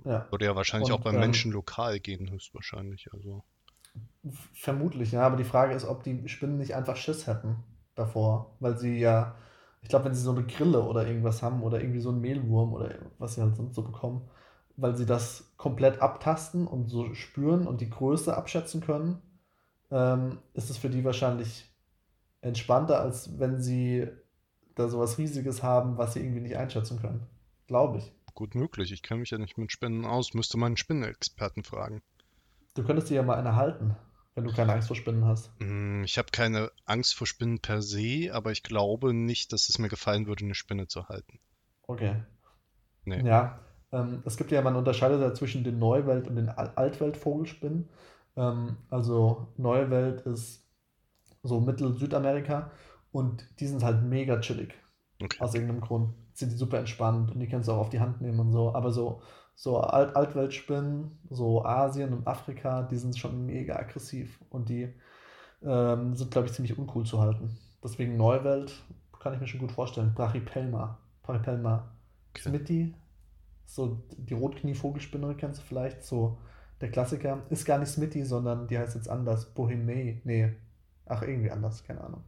Ja. 0.05 0.27
Würde 0.31 0.45
ja 0.45 0.55
wahrscheinlich 0.55 0.91
und, 0.91 0.99
auch 0.99 1.03
beim 1.03 1.15
ähm, 1.15 1.21
Menschen 1.21 1.51
lokal 1.51 1.99
gehen, 1.99 2.29
höchstwahrscheinlich. 2.29 3.09
Also. 3.13 3.43
Vermutlich, 4.53 5.11
ja, 5.11 5.21
aber 5.21 5.37
die 5.37 5.43
Frage 5.43 5.73
ist, 5.73 5.85
ob 5.85 6.03
die 6.03 6.27
Spinnen 6.27 6.57
nicht 6.57 6.75
einfach 6.75 6.95
Schiss 6.95 7.27
hätten 7.27 7.63
davor, 7.95 8.55
weil 8.59 8.77
sie 8.77 8.99
ja, 8.99 9.35
ich 9.81 9.89
glaube, 9.89 10.05
wenn 10.05 10.15
sie 10.15 10.21
so 10.21 10.31
eine 10.31 10.45
Grille 10.45 10.83
oder 10.83 11.07
irgendwas 11.07 11.41
haben 11.41 11.63
oder 11.63 11.81
irgendwie 11.81 11.99
so 11.99 12.09
einen 12.09 12.21
Mehlwurm 12.21 12.73
oder 12.73 12.95
was 13.17 13.35
sie 13.35 13.41
halt 13.41 13.55
sonst 13.55 13.75
so 13.75 13.83
bekommen, 13.83 14.29
weil 14.77 14.95
sie 14.95 15.05
das 15.05 15.53
komplett 15.57 16.01
abtasten 16.01 16.67
und 16.67 16.89
so 16.89 17.13
spüren 17.13 17.67
und 17.67 17.81
die 17.81 17.89
Größe 17.89 18.35
abschätzen 18.35 18.81
können, 18.81 19.21
ähm, 19.91 20.39
ist 20.53 20.69
es 20.69 20.77
für 20.77 20.89
die 20.89 21.03
wahrscheinlich 21.03 21.65
entspannter, 22.41 23.01
als 23.01 23.39
wenn 23.39 23.61
sie 23.61 24.07
da 24.75 24.87
sowas 24.87 25.17
Riesiges 25.17 25.63
haben, 25.63 25.97
was 25.97 26.13
sie 26.13 26.21
irgendwie 26.21 26.41
nicht 26.41 26.57
einschätzen 26.57 26.99
können. 26.99 27.27
Glaube 27.67 27.97
ich. 27.97 28.13
Gut 28.39 28.55
möglich. 28.55 28.93
Ich 28.93 29.03
kenne 29.03 29.19
mich 29.19 29.31
ja 29.31 29.37
nicht 29.37 29.57
mit 29.57 29.69
Spinnen 29.69 30.05
aus. 30.05 30.33
Müsste 30.33 30.57
man 30.57 30.67
einen 30.67 30.77
Spinnenexperten 30.77 31.65
fragen. 31.65 32.01
Du 32.73 32.85
könntest 32.85 33.09
dir 33.09 33.15
ja 33.15 33.21
mal 33.21 33.37
eine 33.37 33.57
halten, 33.57 33.97
wenn 34.33 34.45
du 34.45 34.53
keine 34.53 34.71
Angst 34.71 34.87
vor 34.87 34.95
Spinnen 34.95 35.25
hast. 35.25 35.51
Hm, 35.59 36.05
ich 36.05 36.17
habe 36.17 36.29
keine 36.31 36.71
Angst 36.85 37.15
vor 37.15 37.27
Spinnen 37.27 37.59
per 37.59 37.81
se, 37.81 38.29
aber 38.31 38.53
ich 38.53 38.63
glaube 38.63 39.13
nicht, 39.13 39.51
dass 39.51 39.67
es 39.67 39.77
mir 39.77 39.89
gefallen 39.89 40.25
würde, 40.25 40.45
eine 40.45 40.55
Spinne 40.55 40.87
zu 40.87 41.09
halten. 41.09 41.41
Okay. 41.83 42.23
Nee. 43.03 43.27
Ja, 43.27 43.59
ähm, 43.91 44.23
es 44.23 44.37
gibt 44.37 44.51
ja, 44.51 44.61
man 44.61 44.77
unterscheidet 44.77 45.19
ja 45.19 45.33
zwischen 45.33 45.65
den 45.65 45.77
Neuwelt- 45.77 46.29
und 46.29 46.37
den 46.37 46.47
Altwelt-Vogelspinnen. 46.47 47.89
Ähm, 48.37 48.77
also 48.89 49.49
Neue 49.57 49.89
Welt 49.89 50.21
ist 50.21 50.65
so 51.43 51.59
Mittel-Südamerika 51.59 52.71
und 53.11 53.45
die 53.59 53.67
sind 53.67 53.83
halt 53.83 54.01
mega 54.01 54.39
chillig. 54.39 54.73
Okay. 55.21 55.41
Aus 55.41 55.53
irgendeinem 55.53 55.81
Grund 55.81 56.13
sind 56.39 56.51
die 56.51 56.57
super 56.57 56.79
entspannt 56.79 57.31
und 57.31 57.39
die 57.39 57.47
kannst 57.47 57.67
du 57.67 57.73
auch 57.73 57.79
auf 57.79 57.89
die 57.89 57.99
Hand 57.99 58.21
nehmen 58.21 58.39
und 58.39 58.51
so. 58.51 58.73
Aber 58.73 58.91
so, 58.91 59.21
so 59.55 59.79
Alt 59.79 60.15
Altweltspinnen, 60.15 61.19
so 61.29 61.63
Asien 61.65 62.13
und 62.13 62.27
Afrika, 62.27 62.83
die 62.83 62.97
sind 62.97 63.17
schon 63.17 63.45
mega 63.45 63.75
aggressiv 63.75 64.39
und 64.49 64.69
die 64.69 64.93
ähm, 65.61 66.15
sind, 66.15 66.31
glaube 66.31 66.47
ich, 66.47 66.53
ziemlich 66.53 66.77
uncool 66.77 67.05
zu 67.05 67.19
halten. 67.19 67.57
Deswegen 67.83 68.17
Neuwelt 68.17 68.73
kann 69.19 69.33
ich 69.33 69.39
mir 69.39 69.47
schon 69.47 69.59
gut 69.59 69.71
vorstellen. 69.71 70.13
Brachypelma. 70.15 70.97
Brachypelma 71.23 71.91
okay. 72.31 72.41
Smithy, 72.41 72.95
so 73.65 74.01
die 74.17 74.33
Rotknie-Vogelspinne 74.33 75.35
kennst 75.35 75.61
du 75.61 75.65
vielleicht, 75.65 76.03
so 76.03 76.37
der 76.81 76.89
Klassiker. 76.89 77.43
Ist 77.49 77.65
gar 77.65 77.77
nicht 77.77 77.89
Smithy, 77.89 78.23
sondern 78.23 78.67
die 78.67 78.77
heißt 78.77 78.95
jetzt 78.95 79.09
anders. 79.09 79.53
Bohemie. 79.53 80.21
Nee. 80.23 80.55
Ach, 81.05 81.21
irgendwie 81.21 81.51
anders, 81.51 81.83
keine 81.83 82.01
Ahnung. 82.01 82.23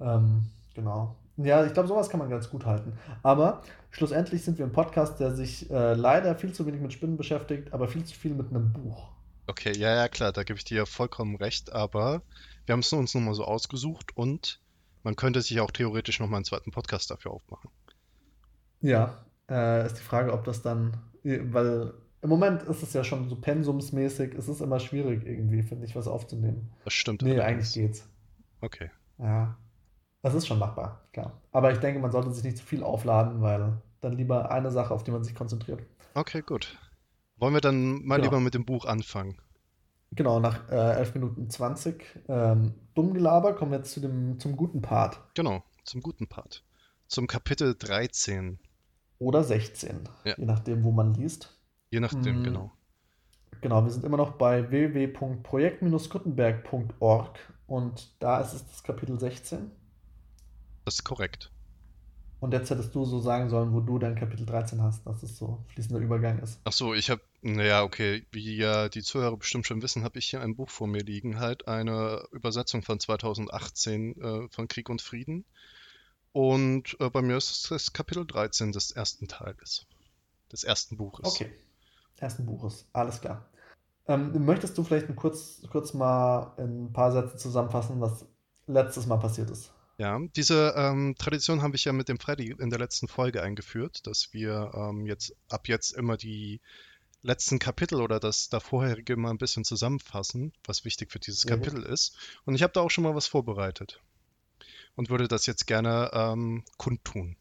Ähm, 0.00 0.50
genau. 0.74 1.16
Ja, 1.36 1.64
ich 1.64 1.72
glaube, 1.72 1.88
sowas 1.88 2.08
kann 2.08 2.20
man 2.20 2.28
ganz 2.28 2.50
gut 2.50 2.66
halten. 2.66 2.92
Aber 3.22 3.62
schlussendlich 3.90 4.44
sind 4.44 4.58
wir 4.58 4.66
ein 4.66 4.72
Podcast, 4.72 5.18
der 5.18 5.34
sich 5.34 5.70
äh, 5.70 5.94
leider 5.94 6.34
viel 6.34 6.52
zu 6.52 6.66
wenig 6.66 6.80
mit 6.80 6.92
Spinnen 6.92 7.16
beschäftigt, 7.16 7.72
aber 7.72 7.88
viel 7.88 8.04
zu 8.04 8.14
viel 8.14 8.34
mit 8.34 8.50
einem 8.50 8.72
Buch. 8.72 9.08
Okay, 9.46 9.72
ja, 9.76 9.94
ja, 9.94 10.08
klar, 10.08 10.32
da 10.32 10.44
gebe 10.44 10.58
ich 10.58 10.64
dir 10.64 10.86
vollkommen 10.86 11.36
recht, 11.36 11.72
aber 11.72 12.22
wir 12.66 12.74
haben 12.74 12.80
es 12.80 12.92
uns 12.92 13.14
nun 13.14 13.24
mal 13.24 13.34
so 13.34 13.44
ausgesucht 13.44 14.16
und 14.16 14.60
man 15.02 15.16
könnte 15.16 15.42
sich 15.42 15.60
auch 15.60 15.70
theoretisch 15.70 16.20
nochmal 16.20 16.38
einen 16.38 16.44
zweiten 16.44 16.70
Podcast 16.70 17.10
dafür 17.10 17.32
aufmachen. 17.32 17.70
Ja, 18.80 19.24
äh, 19.50 19.84
ist 19.86 19.98
die 19.98 20.02
Frage, 20.02 20.32
ob 20.32 20.44
das 20.44 20.62
dann, 20.62 20.96
weil 21.24 21.92
im 22.20 22.28
Moment 22.28 22.62
ist 22.62 22.82
es 22.84 22.92
ja 22.92 23.02
schon 23.02 23.28
so 23.28 23.36
pensumsmäßig, 23.36 24.34
es 24.34 24.48
ist 24.48 24.60
immer 24.60 24.78
schwierig 24.78 25.26
irgendwie, 25.26 25.62
finde 25.62 25.86
ich, 25.86 25.96
was 25.96 26.06
aufzunehmen. 26.06 26.72
Das 26.84 26.92
stimmt. 26.92 27.22
Nee, 27.22 27.40
eigentlich 27.40 27.72
geht's. 27.72 28.08
Okay. 28.60 28.90
Ja, 29.18 29.58
das 30.22 30.34
ist 30.34 30.46
schon 30.46 30.58
machbar, 30.58 31.02
klar. 31.12 31.32
Aber 31.50 31.72
ich 31.72 31.78
denke, 31.78 32.00
man 32.00 32.12
sollte 32.12 32.32
sich 32.32 32.44
nicht 32.44 32.56
zu 32.56 32.64
viel 32.64 32.82
aufladen, 32.82 33.42
weil 33.42 33.82
dann 34.00 34.16
lieber 34.16 34.50
eine 34.50 34.70
Sache, 34.70 34.94
auf 34.94 35.04
die 35.04 35.10
man 35.10 35.24
sich 35.24 35.34
konzentriert. 35.34 35.82
Okay, 36.14 36.40
gut. 36.42 36.78
Wollen 37.36 37.54
wir 37.54 37.60
dann 37.60 38.04
mal 38.04 38.16
genau. 38.16 38.28
lieber 38.28 38.40
mit 38.40 38.54
dem 38.54 38.64
Buch 38.64 38.84
anfangen? 38.84 39.40
Genau, 40.12 40.40
nach 40.40 40.70
äh, 40.70 40.98
11 40.98 41.14
Minuten 41.14 41.50
20 41.50 42.04
ähm, 42.28 42.74
Dummgelaber 42.94 43.54
kommen 43.54 43.72
wir 43.72 43.78
jetzt 43.78 43.92
zu 43.92 44.00
dem, 44.00 44.38
zum 44.38 44.56
guten 44.56 44.82
Part. 44.82 45.18
Genau, 45.34 45.64
zum 45.84 46.02
guten 46.02 46.28
Part. 46.28 46.62
Zum 47.08 47.26
Kapitel 47.26 47.74
13. 47.74 48.60
Oder 49.18 49.42
16, 49.42 50.08
ja. 50.24 50.34
je 50.36 50.44
nachdem, 50.44 50.84
wo 50.84 50.92
man 50.92 51.14
liest. 51.14 51.58
Je 51.90 52.00
nachdem, 52.00 52.40
mhm. 52.40 52.44
genau. 52.44 52.70
Genau, 53.60 53.82
wir 53.84 53.90
sind 53.90 54.04
immer 54.04 54.16
noch 54.16 54.32
bei 54.32 54.70
www.projekt-gutenberg.org 54.70 57.38
und 57.66 58.22
da 58.22 58.40
ist 58.40 58.52
es 58.52 58.66
das 58.66 58.82
Kapitel 58.82 59.18
16. 59.18 59.70
Das 60.84 60.94
ist 60.94 61.04
korrekt. 61.04 61.50
Und 62.42 62.52
jetzt 62.52 62.70
hättest 62.70 62.92
du 62.96 63.04
so 63.04 63.20
sagen 63.20 63.48
sollen, 63.50 63.72
wo 63.72 63.78
du 63.78 64.00
dein 64.00 64.16
Kapitel 64.16 64.44
13 64.44 64.82
hast, 64.82 65.06
dass 65.06 65.22
es 65.22 65.38
so 65.38 65.64
fließender 65.68 66.00
Übergang 66.00 66.40
ist. 66.40 66.60
Ach 66.64 66.72
so, 66.72 66.92
ich 66.92 67.08
habe, 67.08 67.22
naja, 67.40 67.84
okay, 67.84 68.26
wie 68.32 68.56
ja 68.56 68.88
die 68.88 69.02
Zuhörer 69.02 69.36
bestimmt 69.36 69.64
schon 69.64 69.80
wissen, 69.80 70.02
habe 70.02 70.18
ich 70.18 70.26
hier 70.26 70.40
ein 70.40 70.56
Buch 70.56 70.68
vor 70.68 70.88
mir 70.88 71.04
liegen, 71.04 71.38
halt 71.38 71.68
eine 71.68 72.24
Übersetzung 72.32 72.82
von 72.82 72.98
2018 72.98 74.20
äh, 74.20 74.48
von 74.48 74.66
Krieg 74.66 74.88
und 74.88 75.00
Frieden. 75.00 75.44
Und 76.32 76.96
äh, 76.98 77.10
bei 77.10 77.22
mir 77.22 77.36
ist 77.36 77.52
es 77.52 77.62
das 77.68 77.92
Kapitel 77.92 78.26
13 78.26 78.72
des 78.72 78.90
ersten 78.90 79.28
Teils, 79.28 79.86
des 80.50 80.64
ersten 80.64 80.96
Buches. 80.96 81.24
Okay, 81.24 81.52
ersten 82.18 82.44
Buches, 82.44 82.88
alles 82.92 83.20
klar. 83.20 83.46
Ähm, 84.08 84.44
möchtest 84.44 84.76
du 84.76 84.82
vielleicht 84.82 85.14
kurz, 85.14 85.62
kurz 85.70 85.94
mal 85.94 86.54
in 86.58 86.86
ein 86.86 86.92
paar 86.92 87.12
Sätzen 87.12 87.38
zusammenfassen, 87.38 88.00
was 88.00 88.26
letztes 88.66 89.06
Mal 89.06 89.18
passiert 89.18 89.48
ist? 89.50 89.72
Ja, 90.02 90.18
diese 90.34 90.74
ähm, 90.76 91.14
Tradition 91.16 91.62
habe 91.62 91.76
ich 91.76 91.84
ja 91.84 91.92
mit 91.92 92.08
dem 92.08 92.18
Freddy 92.18 92.56
in 92.58 92.70
der 92.70 92.80
letzten 92.80 93.06
Folge 93.06 93.40
eingeführt, 93.40 94.04
dass 94.08 94.32
wir 94.32 94.72
ähm, 94.74 95.06
jetzt 95.06 95.32
ab 95.48 95.68
jetzt 95.68 95.92
immer 95.92 96.16
die 96.16 96.60
letzten 97.22 97.60
Kapitel 97.60 98.00
oder 98.00 98.18
das 98.18 98.48
davorherige 98.48 99.16
mal 99.16 99.30
ein 99.30 99.38
bisschen 99.38 99.64
zusammenfassen, 99.64 100.54
was 100.64 100.84
wichtig 100.84 101.12
für 101.12 101.20
dieses 101.20 101.44
ja. 101.44 101.50
Kapitel 101.50 101.84
ist. 101.84 102.16
Und 102.44 102.56
ich 102.56 102.64
habe 102.64 102.72
da 102.72 102.80
auch 102.80 102.90
schon 102.90 103.04
mal 103.04 103.14
was 103.14 103.28
vorbereitet 103.28 104.00
und 104.96 105.08
würde 105.08 105.28
das 105.28 105.46
jetzt 105.46 105.68
gerne 105.68 106.10
ähm, 106.12 106.64
kundtun. 106.78 107.36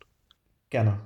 Gerne. 0.69 1.01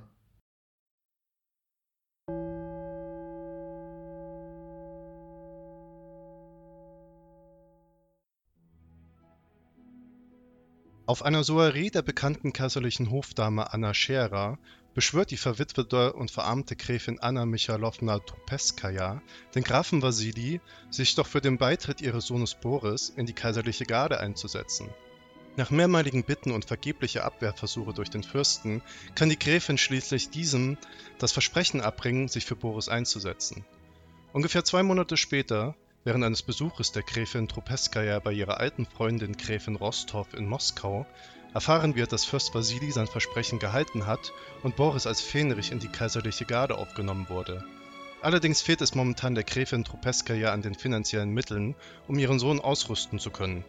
Auf 11.08 11.22
einer 11.22 11.44
Soiree 11.44 11.90
der 11.90 12.02
bekannten 12.02 12.52
kaiserlichen 12.52 13.12
Hofdame 13.12 13.72
Anna 13.72 13.94
Scherer 13.94 14.58
beschwört 14.92 15.30
die 15.30 15.36
verwitwete 15.36 16.12
und 16.14 16.32
verarmte 16.32 16.74
Gräfin 16.74 17.20
Anna 17.20 17.46
Michalowna 17.46 18.18
Trupeskaja 18.18 19.22
den 19.54 19.62
Grafen 19.62 20.02
Wassili, 20.02 20.60
sich 20.90 21.14
doch 21.14 21.28
für 21.28 21.40
den 21.40 21.58
Beitritt 21.58 22.00
ihres 22.00 22.26
Sohnes 22.26 22.56
Boris 22.56 23.08
in 23.10 23.24
die 23.24 23.34
kaiserliche 23.34 23.84
Garde 23.84 24.18
einzusetzen. 24.18 24.88
Nach 25.54 25.70
mehrmaligen 25.70 26.24
Bitten 26.24 26.50
und 26.50 26.64
vergeblicher 26.64 27.24
Abwehrversuche 27.24 27.94
durch 27.94 28.10
den 28.10 28.24
Fürsten 28.24 28.82
kann 29.14 29.28
die 29.28 29.38
Gräfin 29.38 29.78
schließlich 29.78 30.30
diesem 30.30 30.76
das 31.18 31.30
Versprechen 31.30 31.82
abbringen, 31.82 32.26
sich 32.26 32.46
für 32.46 32.56
Boris 32.56 32.88
einzusetzen. 32.88 33.64
Ungefähr 34.32 34.64
zwei 34.64 34.82
Monate 34.82 35.16
später 35.16 35.76
Während 36.06 36.22
eines 36.22 36.42
Besuches 36.42 36.92
der 36.92 37.02
Gräfin 37.02 37.48
Trupeskaja 37.48 38.20
bei 38.20 38.30
ihrer 38.30 38.60
alten 38.60 38.86
Freundin 38.86 39.36
Gräfin 39.36 39.74
Rostow 39.74 40.24
in 40.34 40.46
Moskau 40.46 41.04
erfahren 41.52 41.96
wir, 41.96 42.06
dass 42.06 42.24
Fürst 42.24 42.54
Wasili 42.54 42.92
sein 42.92 43.08
Versprechen 43.08 43.58
gehalten 43.58 44.06
hat 44.06 44.32
und 44.62 44.76
Boris 44.76 45.08
als 45.08 45.20
Fähnrich 45.20 45.72
in 45.72 45.80
die 45.80 45.88
kaiserliche 45.88 46.44
Garde 46.44 46.78
aufgenommen 46.78 47.28
wurde. 47.28 47.64
Allerdings 48.22 48.62
fehlt 48.62 48.82
es 48.82 48.94
momentan 48.94 49.34
der 49.34 49.42
Gräfin 49.42 49.82
Trupeskaja 49.82 50.52
an 50.52 50.62
den 50.62 50.76
finanziellen 50.76 51.30
Mitteln, 51.30 51.74
um 52.06 52.20
ihren 52.20 52.38
Sohn 52.38 52.60
ausrüsten 52.60 53.18
zu 53.18 53.32
können. 53.32 53.64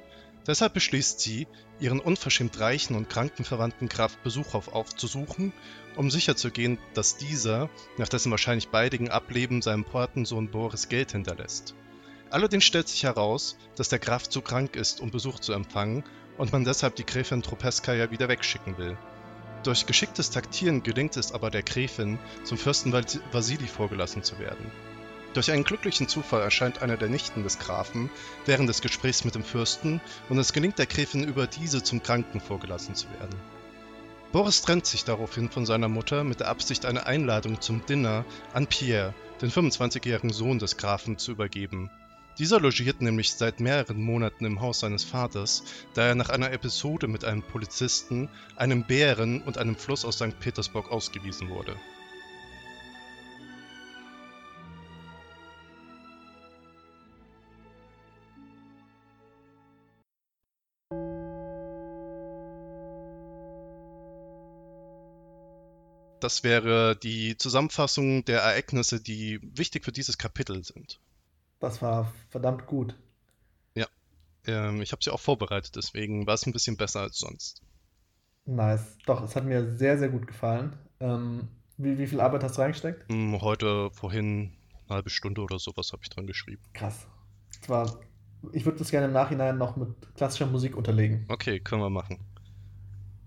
Deshalb 0.45 0.75
beschließt 0.75 1.19
sie, 1.19 1.47
ihren 1.79 1.99
unverschämt 1.99 2.59
reichen 2.59 2.95
und 2.95 3.09
kranken 3.09 3.45
Verwandten 3.45 3.89
Graf 3.89 4.15
Besuchow 4.19 4.67
aufzusuchen, 4.67 5.53
um 5.95 6.11
sicherzugehen, 6.11 6.77
dass 6.93 7.17
dieser, 7.17 7.67
nach 7.97 8.09
dessen 8.09 8.29
wahrscheinlich 8.29 8.67
baldigen 8.67 9.09
Ableben, 9.09 9.63
seinem 9.63 9.85
Portensohn 9.85 10.51
Boris 10.51 10.87
Geld 10.87 11.13
hinterlässt. 11.13 11.73
Allerdings 12.29 12.65
stellt 12.65 12.87
sich 12.87 13.03
heraus, 13.03 13.57
dass 13.75 13.89
der 13.89 13.99
Graf 13.99 14.27
zu 14.27 14.41
krank 14.41 14.75
ist, 14.75 14.99
um 14.99 15.11
Besuch 15.11 15.39
zu 15.39 15.53
empfangen 15.53 16.03
und 16.37 16.51
man 16.51 16.65
deshalb 16.65 16.95
die 16.95 17.05
Gräfin 17.05 17.41
Tropeskaja 17.41 18.11
wieder 18.11 18.27
wegschicken 18.27 18.77
will. 18.77 18.97
Durch 19.63 19.85
geschicktes 19.85 20.29
Taktieren 20.29 20.83
gelingt 20.83 21.17
es 21.17 21.31
aber 21.31 21.49
der 21.49 21.63
Gräfin, 21.63 22.19
zum 22.43 22.57
Fürsten 22.57 22.93
Vasili 23.31 23.67
vorgelassen 23.67 24.23
zu 24.23 24.39
werden. 24.39 24.71
Durch 25.33 25.51
einen 25.51 25.63
glücklichen 25.63 26.07
Zufall 26.07 26.41
erscheint 26.41 26.81
einer 26.81 26.97
der 26.97 27.09
Nichten 27.09 27.43
des 27.43 27.59
Grafen 27.59 28.09
während 28.45 28.69
des 28.69 28.81
Gesprächs 28.81 29.23
mit 29.23 29.35
dem 29.35 29.43
Fürsten 29.43 30.01
und 30.29 30.37
es 30.37 30.53
gelingt 30.53 30.79
der 30.79 30.85
Gräfin 30.85 31.23
über 31.23 31.47
diese 31.47 31.83
zum 31.83 32.01
Kranken 32.01 32.39
vorgelassen 32.39 32.95
zu 32.95 33.07
werden. 33.19 33.35
Boris 34.31 34.61
trennt 34.61 34.85
sich 34.85 35.05
daraufhin 35.05 35.49
von 35.49 35.65
seiner 35.65 35.87
Mutter 35.87 36.23
mit 36.23 36.41
der 36.41 36.49
Absicht, 36.49 36.85
eine 36.85 37.05
Einladung 37.05 37.61
zum 37.61 37.85
Dinner 37.85 38.25
an 38.53 38.67
Pierre, 38.67 39.13
den 39.41 39.51
25-jährigen 39.51 40.31
Sohn 40.31 40.59
des 40.59 40.77
Grafen, 40.77 41.17
zu 41.17 41.31
übergeben. 41.31 41.89
Dieser 42.39 42.59
logiert 42.59 43.01
nämlich 43.01 43.33
seit 43.33 43.59
mehreren 43.59 43.99
Monaten 43.99 44.45
im 44.45 44.61
Haus 44.61 44.81
seines 44.81 45.03
Vaters, 45.03 45.63
da 45.95 46.05
er 46.05 46.13
nach 46.13 46.29
einer 46.29 46.51
Episode 46.51 47.07
mit 47.07 47.25
einem 47.25 47.41
Polizisten, 47.41 48.29
einem 48.55 48.85
Bären 48.85 49.41
und 49.41 49.57
einem 49.57 49.75
Fluss 49.75 50.05
aus 50.05 50.17
St. 50.17 50.39
Petersburg 50.39 50.91
ausgewiesen 50.91 51.49
wurde. 51.49 51.75
Das 66.19 66.43
wäre 66.43 66.95
die 66.95 67.37
Zusammenfassung 67.37 68.25
der 68.25 68.41
Ereignisse, 68.41 69.01
die 69.01 69.39
wichtig 69.41 69.85
für 69.85 69.91
dieses 69.91 70.19
Kapitel 70.19 70.63
sind. 70.63 70.99
Das 71.59 71.81
war 71.81 72.11
verdammt 72.29 72.67
gut. 72.67 72.95
Ja, 73.75 73.87
ähm, 74.45 74.81
ich 74.81 74.91
habe 74.91 75.03
sie 75.03 75.11
auch 75.11 75.19
vorbereitet, 75.19 75.75
deswegen 75.75 76.27
war 76.27 76.35
es 76.35 76.45
ein 76.45 76.53
bisschen 76.53 76.77
besser 76.77 77.01
als 77.01 77.17
sonst. 77.17 77.61
Nice. 78.45 78.97
Doch, 79.05 79.21
es 79.23 79.35
hat 79.35 79.45
mir 79.45 79.75
sehr, 79.75 79.97
sehr 79.97 80.09
gut 80.09 80.25
gefallen. 80.27 80.77
Ähm, 80.99 81.49
wie, 81.77 81.97
wie 81.97 82.07
viel 82.07 82.21
Arbeit 82.21 82.43
hast 82.43 82.57
du 82.57 82.61
reingesteckt? 82.61 83.07
Hm, 83.09 83.41
heute, 83.41 83.91
vorhin, 83.91 84.53
eine 84.87 84.95
halbe 84.95 85.09
Stunde 85.09 85.41
oder 85.41 85.59
sowas 85.59 85.91
habe 85.91 86.01
ich 86.03 86.09
dran 86.09 86.27
geschrieben. 86.27 86.63
Krass. 86.73 87.07
Zwar, 87.61 87.99
ich 88.53 88.65
würde 88.65 88.79
das 88.79 88.89
gerne 88.91 89.07
im 89.07 89.13
Nachhinein 89.13 89.57
noch 89.57 89.75
mit 89.75 89.89
klassischer 90.15 90.45
Musik 90.47 90.77
unterlegen. 90.77 91.25
Okay, 91.27 91.59
können 91.59 91.81
wir 91.81 91.89
machen. 91.89 92.19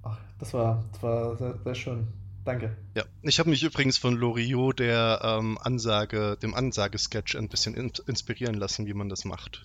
Ach, 0.02 0.18
das 0.38 0.54
war, 0.54 0.84
das 0.92 1.02
war 1.02 1.36
sehr, 1.36 1.58
sehr 1.62 1.74
schön. 1.74 2.08
Danke. 2.44 2.76
Ja, 2.94 3.04
ich 3.22 3.38
habe 3.38 3.50
mich 3.50 3.62
übrigens 3.62 3.98
von 3.98 4.16
Loriot, 4.16 4.78
der 4.78 5.20
ähm, 5.22 5.58
Ansage, 5.58 6.38
dem 6.42 6.54
Ansagesketch 6.54 7.36
ein 7.36 7.48
bisschen 7.48 7.74
in 7.74 7.92
inspirieren 8.06 8.54
lassen, 8.54 8.86
wie 8.86 8.94
man 8.94 9.08
das 9.08 9.24
macht. 9.24 9.64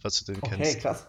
Falls 0.00 0.24
du 0.24 0.32
den 0.32 0.42
okay, 0.42 0.56
kennst. 0.56 0.70
Okay, 0.72 0.80
krass. 0.80 1.06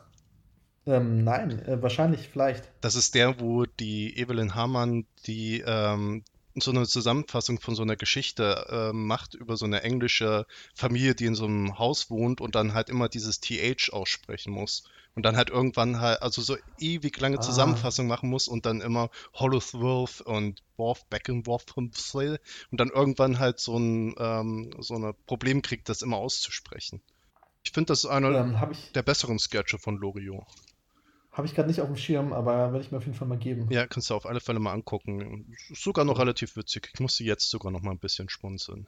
Ähm, 0.86 1.24
nein, 1.24 1.66
äh, 1.66 1.82
wahrscheinlich 1.82 2.28
vielleicht. 2.28 2.70
Das 2.82 2.96
ist 2.96 3.16
der, 3.16 3.40
wo 3.40 3.66
die 3.66 4.18
Evelyn 4.18 4.54
Hamann 4.56 5.06
die 5.26 5.64
ähm, 5.66 6.24
so 6.56 6.72
eine 6.72 6.86
Zusammenfassung 6.86 7.60
von 7.60 7.76
so 7.76 7.82
einer 7.82 7.96
Geschichte 7.96 8.66
äh, 8.70 8.94
macht 8.94 9.34
über 9.34 9.58
so 9.58 9.66
eine 9.66 9.82
englische 9.84 10.46
Familie, 10.76 11.16
die 11.16 11.26
in 11.26 11.36
so 11.36 11.46
einem 11.46 11.80
Haus 11.80 12.10
wohnt 12.10 12.42
und 12.42 12.56
dann 12.56 12.74
halt 12.74 12.90
immer 12.90 13.10
dieses 13.10 13.40
TH 13.40 13.92
aussprechen 13.92 14.54
muss. 14.54 14.84
Und 15.16 15.24
dann 15.24 15.38
halt 15.38 15.50
irgendwann 15.50 16.00
halt, 16.00 16.24
also 16.24 16.42
so 16.42 16.58
ewig 16.80 17.20
lange 17.20 17.38
ah. 17.38 17.42
Zusammenfassung 17.42 18.08
machen 18.08 18.30
muss 18.30 18.48
und 18.48 18.66
dann 18.66 18.82
immer 18.82 19.10
Hollisworth 19.36 20.22
und 20.22 20.64
Worth 20.78 21.08
Beckenworth 21.10 21.78
und 21.78 21.94
dann 22.72 22.90
irgendwann 22.90 23.38
halt 23.38 23.60
so 23.60 23.78
ein, 23.78 24.16
ähm, 24.18 24.72
so 24.80 24.96
ein 24.96 25.14
Problem 25.28 25.62
kriegt, 25.62 25.88
das 25.88 26.02
immer 26.02 26.18
auszusprechen. 26.18 27.02
Ich 27.64 27.72
finde, 27.72 27.88
das 27.88 28.00
ist 28.00 28.10
einer 28.10 28.36
ähm, 28.36 28.58
der 28.96 29.04
besseren 29.04 29.40
Sketche 29.40 29.78
von 29.78 29.98
Loriot. 29.98 30.46
Habe 31.32 31.48
ich 31.48 31.56
gerade 31.56 31.68
nicht 31.68 31.82
auf 31.82 31.88
dem 31.88 31.98
Schirm, 31.98 32.32
aber 32.32 32.72
werde 32.72 32.82
ich 32.82 32.92
mir 32.92 33.00
auf 33.00 33.06
jeden 33.06 33.18
Fall 33.18 33.28
mal 33.28 33.40
geben. 33.40 33.68
Ja, 33.72 33.88
kannst 33.88 34.10
du 34.10 34.14
auf 34.14 34.28
alle 34.28 34.40
Fälle 34.40 34.60
mal 34.60 34.72
angucken. 34.72 35.56
Ist 35.70 35.84
sogar 35.84 36.06
noch 36.06 36.20
relativ 36.20 36.56
witzig. 36.56 36.92
Ich 36.94 37.00
musste 37.00 37.24
jetzt 37.24 37.50
sogar 37.50 37.72
noch 37.72 37.82
mal 37.82 37.92
ein 37.92 37.98
bisschen 37.98 38.30
schmunzeln. 38.30 38.88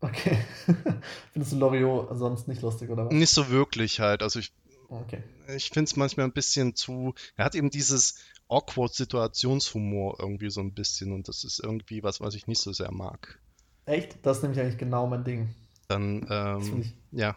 Okay. 0.00 0.38
Findest 1.32 1.52
du 1.52 1.56
Loriot 1.56 2.08
sonst 2.12 2.46
nicht 2.46 2.60
lustig, 2.60 2.90
oder 2.90 3.06
was? 3.06 3.12
Nicht 3.12 3.30
so 3.30 3.48
wirklich 3.48 4.00
halt. 4.00 4.22
Also 4.22 4.38
ich, 4.38 4.52
okay. 4.88 5.22
ich 5.54 5.70
finde 5.70 5.84
es 5.84 5.96
manchmal 5.96 6.26
ein 6.26 6.32
bisschen 6.32 6.74
zu. 6.74 7.14
Er 7.36 7.44
hat 7.44 7.54
eben 7.54 7.70
dieses 7.70 8.18
awkward 8.48 8.94
Situationshumor 8.94 10.18
irgendwie 10.18 10.50
so 10.50 10.60
ein 10.60 10.72
bisschen 10.72 11.12
und 11.12 11.28
das 11.28 11.44
ist 11.44 11.60
irgendwie 11.60 12.02
was, 12.02 12.20
was 12.20 12.34
ich 12.34 12.46
nicht 12.46 12.60
so 12.60 12.72
sehr 12.72 12.92
mag. 12.92 13.38
Echt? 13.84 14.18
Das 14.22 14.38
ist 14.38 14.42
nämlich 14.42 14.60
eigentlich 14.60 14.78
genau 14.78 15.06
mein 15.06 15.24
Ding. 15.24 15.54
Dann, 15.88 16.26
ähm, 16.30 16.80
ich... 16.80 16.94
ja. 17.12 17.36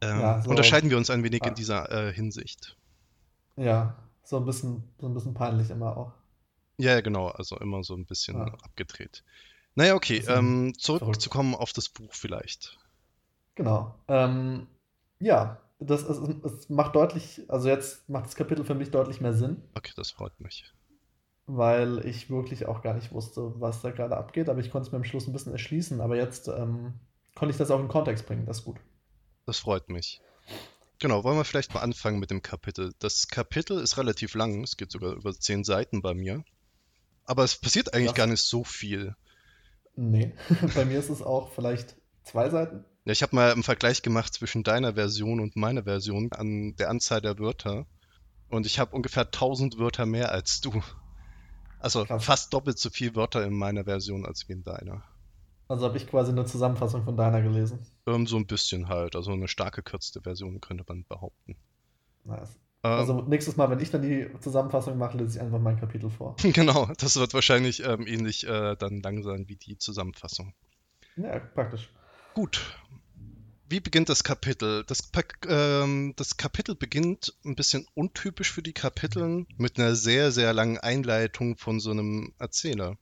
Ähm, 0.00 0.20
ja 0.20 0.42
so 0.42 0.50
unterscheiden 0.50 0.90
wir 0.90 0.96
uns 0.96 1.10
ein 1.10 1.24
wenig 1.24 1.42
ah. 1.42 1.48
in 1.48 1.54
dieser 1.54 1.90
äh, 1.90 2.12
Hinsicht. 2.12 2.76
Ja, 3.56 3.96
so 4.22 4.36
ein 4.36 4.44
bisschen, 4.44 4.84
so 5.00 5.06
ein 5.06 5.14
bisschen 5.14 5.34
peinlich 5.34 5.70
immer 5.70 5.96
auch. 5.96 6.12
Ja, 6.76 7.00
genau, 7.00 7.28
also 7.28 7.58
immer 7.58 7.82
so 7.82 7.94
ein 7.94 8.06
bisschen 8.06 8.36
ja. 8.36 8.44
abgedreht. 8.62 9.24
Naja, 9.74 9.94
okay, 9.94 10.22
ähm, 10.28 10.74
zurückzukommen 10.78 11.54
auf 11.54 11.72
das 11.72 11.88
Buch 11.88 12.12
vielleicht. 12.12 12.78
Genau. 13.54 13.94
Ähm, 14.06 14.66
ja, 15.18 15.60
das 15.78 16.02
es, 16.02 16.18
es 16.18 16.68
macht 16.68 16.96
deutlich, 16.96 17.42
also 17.48 17.68
jetzt 17.68 18.08
macht 18.08 18.26
das 18.26 18.36
Kapitel 18.36 18.64
für 18.64 18.74
mich 18.74 18.90
deutlich 18.90 19.20
mehr 19.20 19.32
Sinn. 19.32 19.62
Okay, 19.74 19.92
das 19.96 20.10
freut 20.10 20.38
mich. 20.40 20.72
Weil 21.46 22.04
ich 22.04 22.28
wirklich 22.28 22.66
auch 22.66 22.82
gar 22.82 22.94
nicht 22.94 23.12
wusste, 23.12 23.60
was 23.60 23.80
da 23.80 23.90
gerade 23.90 24.16
abgeht, 24.16 24.48
aber 24.48 24.60
ich 24.60 24.70
konnte 24.70 24.86
es 24.86 24.92
mir 24.92 24.98
am 24.98 25.04
Schluss 25.04 25.26
ein 25.26 25.32
bisschen 25.32 25.52
erschließen, 25.52 26.00
aber 26.00 26.16
jetzt 26.16 26.48
ähm, 26.48 26.94
konnte 27.34 27.52
ich 27.52 27.58
das 27.58 27.70
auch 27.70 27.80
in 27.80 27.88
Kontext 27.88 28.26
bringen, 28.26 28.44
das 28.44 28.58
ist 28.58 28.64
gut. 28.64 28.78
Das 29.46 29.60
freut 29.60 29.88
mich. 29.88 30.20
Genau, 30.98 31.22
wollen 31.22 31.36
wir 31.36 31.44
vielleicht 31.44 31.72
mal 31.72 31.80
anfangen 31.80 32.18
mit 32.18 32.30
dem 32.30 32.42
Kapitel. 32.42 32.92
Das 32.98 33.28
Kapitel 33.28 33.78
ist 33.78 33.96
relativ 33.96 34.34
lang, 34.34 34.64
es 34.64 34.76
geht 34.76 34.90
sogar 34.90 35.14
über 35.14 35.32
zehn 35.32 35.62
Seiten 35.62 36.02
bei 36.02 36.12
mir. 36.12 36.44
Aber 37.24 37.44
es 37.44 37.56
passiert 37.56 37.94
eigentlich 37.94 38.08
das... 38.08 38.16
gar 38.16 38.26
nicht 38.26 38.42
so 38.42 38.64
viel. 38.64 39.14
Nee, 39.94 40.34
bei 40.74 40.84
mir 40.84 40.98
ist 40.98 41.08
es 41.08 41.22
auch 41.22 41.52
vielleicht 41.52 41.96
zwei 42.24 42.50
Seiten. 42.50 42.84
Ja, 43.08 43.12
ich 43.12 43.22
habe 43.22 43.34
mal 43.34 43.50
einen 43.50 43.62
Vergleich 43.62 44.02
gemacht 44.02 44.34
zwischen 44.34 44.64
deiner 44.64 44.92
Version 44.92 45.40
und 45.40 45.56
meiner 45.56 45.84
Version 45.84 46.30
an 46.32 46.76
der 46.76 46.90
Anzahl 46.90 47.22
der 47.22 47.38
Wörter. 47.38 47.86
Und 48.50 48.66
ich 48.66 48.78
habe 48.78 48.94
ungefähr 48.94 49.24
1000 49.24 49.78
Wörter 49.78 50.04
mehr 50.04 50.30
als 50.30 50.60
du. 50.60 50.82
Also 51.78 52.04
Krass. 52.04 52.22
fast 52.22 52.52
doppelt 52.52 52.78
so 52.78 52.90
viele 52.90 53.16
Wörter 53.16 53.42
in 53.46 53.54
meiner 53.54 53.84
Version 53.84 54.26
als 54.26 54.46
wie 54.46 54.52
in 54.52 54.62
deiner. 54.62 55.04
Also 55.68 55.86
habe 55.86 55.96
ich 55.96 56.06
quasi 56.06 56.32
eine 56.32 56.44
Zusammenfassung 56.44 57.02
von 57.02 57.16
deiner 57.16 57.40
gelesen. 57.40 57.78
Ähm, 58.06 58.26
so 58.26 58.36
ein 58.36 58.46
bisschen 58.46 58.88
halt. 58.88 59.16
Also 59.16 59.32
eine 59.32 59.48
stark 59.48 59.76
gekürzte 59.76 60.20
Version 60.20 60.60
könnte 60.60 60.84
man 60.86 61.06
behaupten. 61.08 61.56
Nice. 62.24 62.58
Ähm, 62.84 62.90
also 62.90 63.22
nächstes 63.22 63.56
Mal, 63.56 63.70
wenn 63.70 63.80
ich 63.80 63.90
dann 63.90 64.02
die 64.02 64.28
Zusammenfassung 64.40 64.98
mache, 64.98 65.16
lese 65.16 65.38
ich 65.38 65.42
einfach 65.42 65.60
mein 65.60 65.80
Kapitel 65.80 66.10
vor. 66.10 66.36
genau, 66.42 66.90
das 66.98 67.16
wird 67.16 67.32
wahrscheinlich 67.32 67.82
ähm, 67.82 68.06
ähnlich 68.06 68.46
äh, 68.46 68.76
dann 68.76 69.00
lang 69.00 69.22
sein 69.22 69.48
wie 69.48 69.56
die 69.56 69.78
Zusammenfassung. 69.78 70.52
Ja, 71.16 71.38
praktisch. 71.38 71.88
Gut. 72.34 72.60
Wie 73.68 73.80
beginnt 73.80 74.08
das 74.08 74.24
Kapitel? 74.24 74.84
Das, 74.86 75.10
ähm, 75.46 76.14
das 76.16 76.36
Kapitel 76.36 76.74
beginnt 76.74 77.34
ein 77.44 77.54
bisschen 77.54 77.86
untypisch 77.94 78.50
für 78.50 78.62
die 78.62 78.72
Kapiteln 78.72 79.46
mit 79.58 79.78
einer 79.78 79.94
sehr, 79.94 80.32
sehr 80.32 80.52
langen 80.52 80.78
Einleitung 80.78 81.56
von 81.58 81.78
so 81.78 81.90
einem 81.90 82.32
Erzähler 82.38 82.96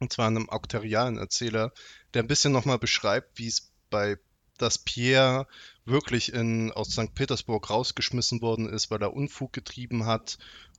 und 0.00 0.12
zwar 0.12 0.26
einem 0.26 0.48
auktorialen 0.48 1.18
Erzähler, 1.18 1.72
der 2.14 2.22
ein 2.22 2.28
bisschen 2.28 2.52
nochmal 2.52 2.78
beschreibt, 2.78 3.38
wie 3.38 3.48
es 3.48 3.70
bei 3.90 4.16
dass 4.58 4.78
Pierre 4.78 5.46
wirklich 5.84 6.32
in, 6.32 6.72
aus 6.72 6.90
St. 6.90 7.14
Petersburg 7.14 7.70
rausgeschmissen 7.70 8.42
worden 8.42 8.68
ist, 8.68 8.90
weil 8.90 9.00
er 9.00 9.14
Unfug 9.14 9.52
getrieben 9.52 10.04
hat 10.04 10.36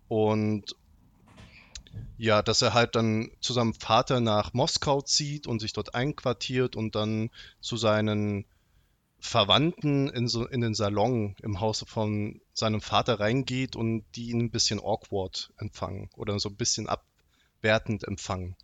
und 0.10 0.76
ja, 2.18 2.42
dass 2.42 2.62
er 2.62 2.74
halt 2.74 2.96
dann 2.96 3.32
zu 3.40 3.54
seinem 3.54 3.74
Vater 3.74 4.20
nach 4.20 4.54
Moskau 4.54 5.02
zieht 5.02 5.48
und 5.48 5.62
sich 5.62 5.72
dort 5.72 5.96
einquartiert 5.96 6.76
und 6.76 6.96
dann 6.96 7.30
zu 7.62 7.78
seinen 7.78 8.46
Verwandten 9.20 10.10
in, 10.10 10.28
so, 10.28 10.48
in 10.48 10.62
den 10.62 10.74
Salon 10.74 11.36
im 11.42 11.60
Hause 11.60 11.86
von 11.86 12.42
seinem 12.54 12.82
Vater 12.82 13.20
reingeht 13.20 13.76
und 13.76 14.06
die 14.16 14.30
ihn 14.30 14.40
ein 14.40 14.52
bisschen 14.52 14.80
awkward 14.80 15.52
empfangen 15.58 16.10
oder 16.16 16.40
so 16.40 16.50
ein 16.50 16.56
bisschen 16.56 16.88
abwertend 16.88 18.08
empfangen. 18.08 18.56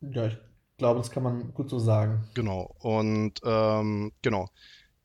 Ja, 0.00 0.26
ich 0.26 0.36
glaube, 0.76 1.00
das 1.00 1.10
kann 1.10 1.22
man 1.22 1.54
gut 1.54 1.70
so 1.70 1.78
sagen. 1.78 2.28
Genau. 2.34 2.74
Und 2.80 3.40
ähm, 3.44 4.12
genau. 4.22 4.48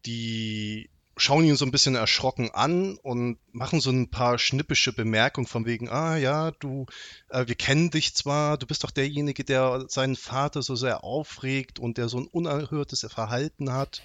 Die 0.05 0.89
schauen 1.19 1.43
ihn 1.43 1.57
so 1.57 1.65
ein 1.65 1.71
bisschen 1.71 1.95
erschrocken 1.95 2.49
an 2.51 2.97
und 2.97 3.38
machen 3.51 3.81
so 3.81 3.91
ein 3.91 4.09
paar 4.09 4.39
schnippische 4.39 4.93
Bemerkungen 4.93 5.47
von 5.47 5.65
wegen, 5.65 5.89
ah 5.89 6.15
ja, 6.15 6.51
du, 6.51 6.85
äh, 7.29 7.45
wir 7.47 7.55
kennen 7.55 7.91
dich 7.91 8.15
zwar, 8.15 8.57
du 8.57 8.65
bist 8.65 8.83
doch 8.83 8.91
derjenige, 8.91 9.43
der 9.43 9.85
seinen 9.89 10.15
Vater 10.15 10.62
so 10.62 10.75
sehr 10.75 11.03
aufregt 11.03 11.77
und 11.77 11.97
der 11.97 12.07
so 12.07 12.19
ein 12.19 12.27
unerhörtes 12.27 13.05
Verhalten 13.09 13.73
hat 13.73 14.01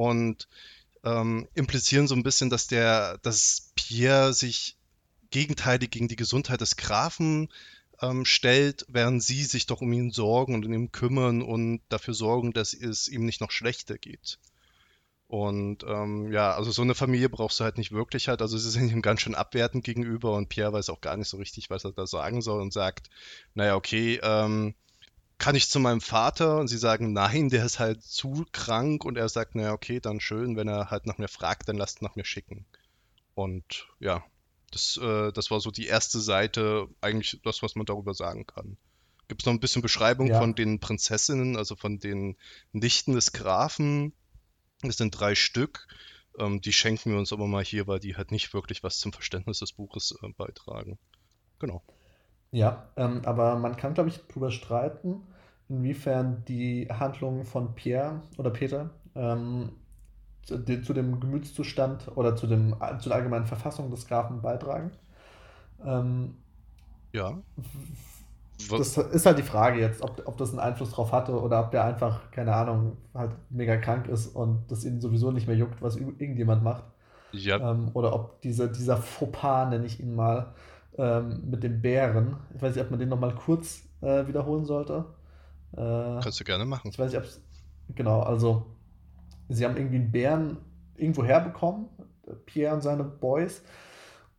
und 0.00 0.48
ähm, 1.04 1.46
implizieren 1.54 2.08
so 2.08 2.14
ein 2.14 2.22
bisschen, 2.22 2.48
dass 2.48 2.66
der, 2.66 3.18
dass 3.18 3.70
Pierre 3.74 4.32
sich 4.32 4.78
gegenteilig 5.30 5.90
gegen 5.90 6.08
die 6.08 6.16
Gesundheit 6.16 6.62
des 6.62 6.76
Grafen 6.76 7.48
ähm, 8.00 8.24
stellt, 8.24 8.86
während 8.88 9.22
sie 9.22 9.44
sich 9.44 9.66
doch 9.66 9.82
um 9.82 9.92
ihn 9.92 10.10
sorgen 10.10 10.54
und 10.54 10.64
um 10.64 10.72
ihn 10.72 10.90
kümmern 10.90 11.42
und 11.42 11.82
dafür 11.90 12.14
sorgen, 12.14 12.54
dass 12.54 12.72
es 12.72 13.08
ihm 13.08 13.26
nicht 13.26 13.42
noch 13.42 13.50
schlechter 13.50 13.98
geht. 13.98 14.38
Und 15.28 15.84
ähm, 15.86 16.32
ja, 16.32 16.54
also 16.54 16.70
so 16.70 16.80
eine 16.80 16.94
Familie 16.94 17.28
brauchst 17.28 17.60
du 17.60 17.64
halt 17.64 17.76
nicht 17.76 17.92
wirklich 17.92 18.28
halt. 18.28 18.40
Also 18.40 18.56
sie 18.56 18.70
sind 18.70 18.90
ihm 18.90 19.02
ganz 19.02 19.20
schön 19.20 19.34
abwertend 19.34 19.84
gegenüber 19.84 20.34
und 20.34 20.48
Pierre 20.48 20.72
weiß 20.72 20.88
auch 20.88 21.02
gar 21.02 21.18
nicht 21.18 21.28
so 21.28 21.36
richtig, 21.36 21.68
was 21.68 21.84
er 21.84 21.92
da 21.92 22.06
sagen 22.06 22.40
soll 22.40 22.62
und 22.62 22.72
sagt, 22.72 23.10
naja, 23.54 23.76
okay, 23.76 24.18
ähm, 24.22 24.74
kann 25.40 25.56
ich 25.56 25.68
zu 25.68 25.80
meinem 25.80 26.00
Vater? 26.00 26.58
Und 26.58 26.68
sie 26.68 26.78
sagen, 26.78 27.12
nein, 27.12 27.48
der 27.48 27.64
ist 27.64 27.80
halt 27.80 28.04
zu 28.04 28.46
krank. 28.52 29.04
Und 29.04 29.16
er 29.16 29.28
sagt, 29.28 29.56
naja, 29.56 29.72
okay, 29.72 29.98
dann 29.98 30.20
schön, 30.20 30.56
wenn 30.56 30.68
er 30.68 30.90
halt 30.90 31.06
nach 31.06 31.18
mir 31.18 31.28
fragt, 31.28 31.68
dann 31.68 31.76
lasst 31.76 32.02
nach 32.02 32.14
mir 32.14 32.24
schicken. 32.24 32.66
Und 33.34 33.88
ja, 33.98 34.22
das, 34.70 34.98
äh, 35.02 35.32
das 35.32 35.50
war 35.50 35.60
so 35.60 35.70
die 35.70 35.86
erste 35.86 36.20
Seite, 36.20 36.88
eigentlich 37.00 37.40
das, 37.42 37.62
was 37.62 37.74
man 37.74 37.86
darüber 37.86 38.14
sagen 38.14 38.46
kann. 38.46 38.76
Gibt 39.28 39.42
es 39.42 39.46
noch 39.46 39.54
ein 39.54 39.60
bisschen 39.60 39.82
Beschreibung 39.82 40.26
ja. 40.28 40.38
von 40.38 40.54
den 40.54 40.78
Prinzessinnen, 40.78 41.56
also 41.56 41.74
von 41.74 41.98
den 41.98 42.36
Nichten 42.72 43.14
des 43.14 43.32
Grafen? 43.32 44.12
Es 44.82 44.98
sind 44.98 45.18
drei 45.18 45.34
Stück. 45.34 45.88
Ähm, 46.38 46.60
die 46.60 46.72
schenken 46.72 47.12
wir 47.12 47.18
uns 47.18 47.32
aber 47.32 47.46
mal 47.46 47.64
hier, 47.64 47.86
weil 47.86 47.98
die 47.98 48.16
halt 48.16 48.30
nicht 48.30 48.52
wirklich 48.52 48.82
was 48.82 48.98
zum 48.98 49.12
Verständnis 49.12 49.60
des 49.60 49.72
Buches 49.72 50.16
äh, 50.22 50.28
beitragen. 50.36 50.98
Genau. 51.58 51.82
Ja, 52.52 52.90
ähm, 52.96 53.22
aber 53.24 53.56
man 53.56 53.76
kann, 53.76 53.94
glaube 53.94 54.10
ich, 54.10 54.18
darüber 54.28 54.50
streiten, 54.50 55.22
inwiefern 55.70 56.42
die 56.46 56.88
Handlungen 56.90 57.44
von 57.44 57.74
Pierre 57.74 58.20
oder 58.36 58.50
Peter 58.50 58.90
ähm, 59.14 59.70
zu, 60.42 60.58
dem 60.58 61.20
Gemütszustand 61.20 62.10
oder 62.16 62.34
zu, 62.34 62.46
dem, 62.46 62.74
zu 62.98 63.08
der 63.08 63.18
allgemeinen 63.18 63.46
Verfassung 63.46 63.90
des 63.90 64.06
Grafen 64.06 64.42
beitragen. 64.42 64.90
Ähm, 65.84 66.34
ja. 67.12 67.38
Das 68.68 68.98
ist 68.98 69.26
halt 69.26 69.38
die 69.38 69.42
Frage 69.42 69.80
jetzt, 69.80 70.02
ob, 70.02 70.22
ob 70.26 70.36
das 70.36 70.50
einen 70.50 70.58
Einfluss 70.58 70.90
drauf 70.90 71.12
hatte 71.12 71.40
oder 71.40 71.60
ob 71.60 71.70
der 71.70 71.84
einfach, 71.84 72.30
keine 72.30 72.54
Ahnung, 72.54 72.96
halt 73.14 73.30
mega 73.48 73.76
krank 73.76 74.08
ist 74.08 74.34
und 74.34 74.64
das 74.68 74.84
ihn 74.84 75.00
sowieso 75.00 75.30
nicht 75.30 75.46
mehr 75.46 75.56
juckt, 75.56 75.80
was 75.80 75.96
irgendjemand 75.96 76.62
macht. 76.62 76.84
Ja. 77.32 77.70
Ähm, 77.70 77.90
oder 77.94 78.12
ob 78.14 78.40
diese, 78.42 78.70
dieser 78.70 78.96
Fauxpas, 78.96 79.70
nenne 79.70 79.86
ich 79.86 80.00
ihn 80.00 80.14
mal, 80.14 80.52
ähm, 80.98 81.48
mit 81.48 81.62
dem 81.62 81.80
Bären, 81.80 82.36
ich 82.54 82.60
weiß 82.60 82.74
nicht, 82.74 82.84
ob 82.84 82.90
man 82.90 83.00
den 83.00 83.08
nochmal 83.08 83.34
kurz 83.34 83.82
äh, 84.02 84.26
wiederholen 84.26 84.64
sollte. 84.64 85.06
Äh, 85.72 86.20
Kannst 86.22 86.40
du 86.40 86.44
gerne 86.44 86.64
machen. 86.64 86.90
Ich 86.90 86.98
weiß 86.98 87.12
nicht, 87.12 87.18
ob 87.18 87.24
es. 87.24 87.42
Genau, 87.94 88.20
also 88.20 88.66
sie 89.48 89.64
haben 89.64 89.76
irgendwie 89.76 89.96
einen 89.96 90.12
Bären 90.12 90.58
irgendwo 90.96 91.24
herbekommen, 91.24 91.86
Pierre 92.46 92.74
und 92.74 92.82
seine 92.82 93.04
Boys. 93.04 93.62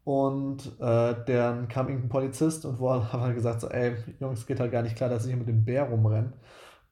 Und 0.03 0.65
äh, 0.79 1.15
dann 1.25 1.67
kam 1.67 1.87
irgendein 1.87 2.09
Polizist 2.09 2.65
und 2.65 2.79
hat 2.81 3.13
halt 3.13 3.35
gesagt, 3.35 3.61
so, 3.61 3.69
ey, 3.69 3.95
Jungs, 4.19 4.45
geht 4.47 4.59
halt 4.59 4.71
gar 4.71 4.81
nicht 4.83 4.95
klar, 4.95 5.09
dass 5.09 5.25
ich 5.25 5.29
hier 5.29 5.37
mit 5.37 5.47
dem 5.47 5.63
Bär 5.65 5.83
rumrenne. 5.83 6.33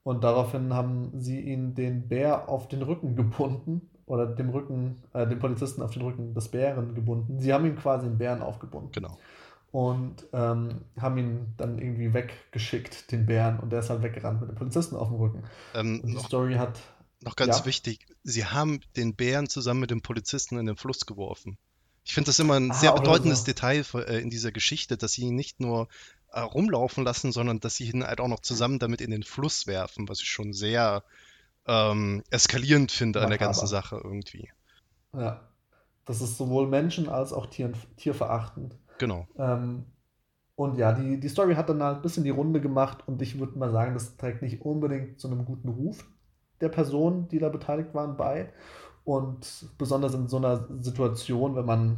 Und 0.02 0.24
daraufhin 0.24 0.72
haben 0.72 1.12
sie 1.20 1.40
ihn 1.40 1.74
den 1.74 2.08
Bär 2.08 2.48
auf 2.48 2.68
den 2.68 2.82
Rücken 2.82 3.16
gebunden 3.16 3.90
oder 4.06 4.26
dem 4.26 4.50
Rücken, 4.50 5.02
äh, 5.12 5.26
dem 5.26 5.38
Polizisten 5.38 5.82
auf 5.82 5.92
den 5.92 6.02
Rücken 6.02 6.34
des 6.34 6.48
Bären 6.48 6.94
gebunden. 6.94 7.38
Sie 7.38 7.52
haben 7.52 7.66
ihm 7.66 7.76
quasi 7.76 8.06
einen 8.06 8.18
Bären 8.18 8.42
aufgebunden. 8.42 8.90
Genau. 8.92 9.18
Und 9.72 10.26
ähm, 10.32 10.84
haben 10.98 11.18
ihn 11.18 11.54
dann 11.56 11.78
irgendwie 11.78 12.12
weggeschickt, 12.12 13.12
den 13.12 13.26
Bären, 13.26 13.60
und 13.60 13.70
der 13.70 13.80
ist 13.80 13.90
halt 13.90 14.02
weggerannt 14.02 14.40
mit 14.40 14.50
dem 14.50 14.56
Polizisten 14.56 14.96
auf 14.96 15.08
dem 15.08 15.16
Rücken. 15.18 15.44
Ähm, 15.74 16.00
und 16.02 16.08
die 16.08 16.14
noch, 16.14 16.26
Story 16.26 16.54
hat. 16.54 16.80
Noch 17.20 17.36
ganz 17.36 17.60
Ja. 17.60 17.64
wichtig, 17.66 18.06
sie 18.24 18.46
haben 18.46 18.80
den 18.96 19.14
Bären 19.14 19.48
zusammen 19.48 19.80
mit 19.80 19.90
dem 19.90 20.02
Polizisten 20.02 20.58
in 20.58 20.66
den 20.66 20.76
Fluss 20.76 21.06
geworfen. 21.06 21.58
Ich 22.04 22.14
finde 22.14 22.28
das 22.28 22.38
immer 22.38 22.54
ein 22.54 22.72
Ah, 22.72 22.74
sehr 22.74 22.92
bedeutendes 22.92 23.40
so. 23.40 23.44
Detail 23.44 23.84
äh, 23.94 24.20
in 24.20 24.30
dieser 24.30 24.52
Geschichte, 24.52 24.96
dass 24.96 25.12
sie 25.12 25.22
ihn 25.22 25.36
nicht 25.36 25.60
nur 25.60 25.88
äh, 26.32 26.40
rumlaufen 26.40 27.04
lassen, 27.04 27.30
sondern 27.30 27.60
dass 27.60 27.76
sie 27.76 27.90
ihn 27.90 28.04
halt 28.04 28.20
auch 28.20 28.28
noch 28.28 28.40
zusammen 28.40 28.78
damit 28.78 29.00
in 29.00 29.10
den 29.10 29.22
Fluss 29.22 29.66
werfen, 29.66 30.08
was 30.08 30.20
ich 30.20 30.28
schon 30.28 30.52
sehr 30.52 31.04
ähm, 31.66 32.24
eskalierend 32.30 32.90
finde 32.90 33.20
an 33.22 33.28
der 33.28 33.38
ganzen. 33.38 33.66
Sache 33.66 34.00
irgendwie. 34.02 34.50
Ja. 35.14 35.46
Das 36.06 36.20
ist 36.22 36.38
sowohl 36.38 36.66
Menschen 36.66 37.08
als 37.08 37.32
auch 37.32 37.46
Tieren, 37.46 37.74
tierverachtend. 37.96 38.76
Genau. 39.00 39.26
Ähm, 39.38 39.86
und 40.56 40.76
ja, 40.76 40.92
die, 40.92 41.18
die 41.18 41.28
Story 41.30 41.54
hat 41.54 41.70
dann 41.70 41.82
halt 41.82 41.96
ein 41.96 42.02
bisschen 42.02 42.22
die 42.22 42.30
Runde 42.30 42.60
gemacht 42.60 43.08
und 43.08 43.22
ich 43.22 43.40
würde 43.40 43.58
mal 43.58 43.72
sagen, 43.72 43.94
das 43.94 44.18
trägt 44.18 44.42
nicht 44.42 44.60
unbedingt 44.60 45.18
zu 45.18 45.26
einem 45.26 45.46
guten 45.46 45.70
Ruf 45.70 46.06
der 46.60 46.68
Personen, 46.68 47.26
die 47.28 47.38
da 47.38 47.48
beteiligt 47.48 47.94
waren, 47.94 48.18
bei. 48.18 48.52
Und 49.04 49.70
besonders 49.78 50.12
in 50.12 50.28
so 50.28 50.36
einer 50.36 50.68
Situation, 50.82 51.56
wenn 51.56 51.64
man 51.64 51.96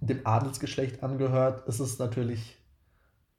dem 0.00 0.26
Adelsgeschlecht 0.26 1.02
angehört, 1.02 1.68
ist 1.68 1.80
es 1.80 1.98
natürlich, 1.98 2.56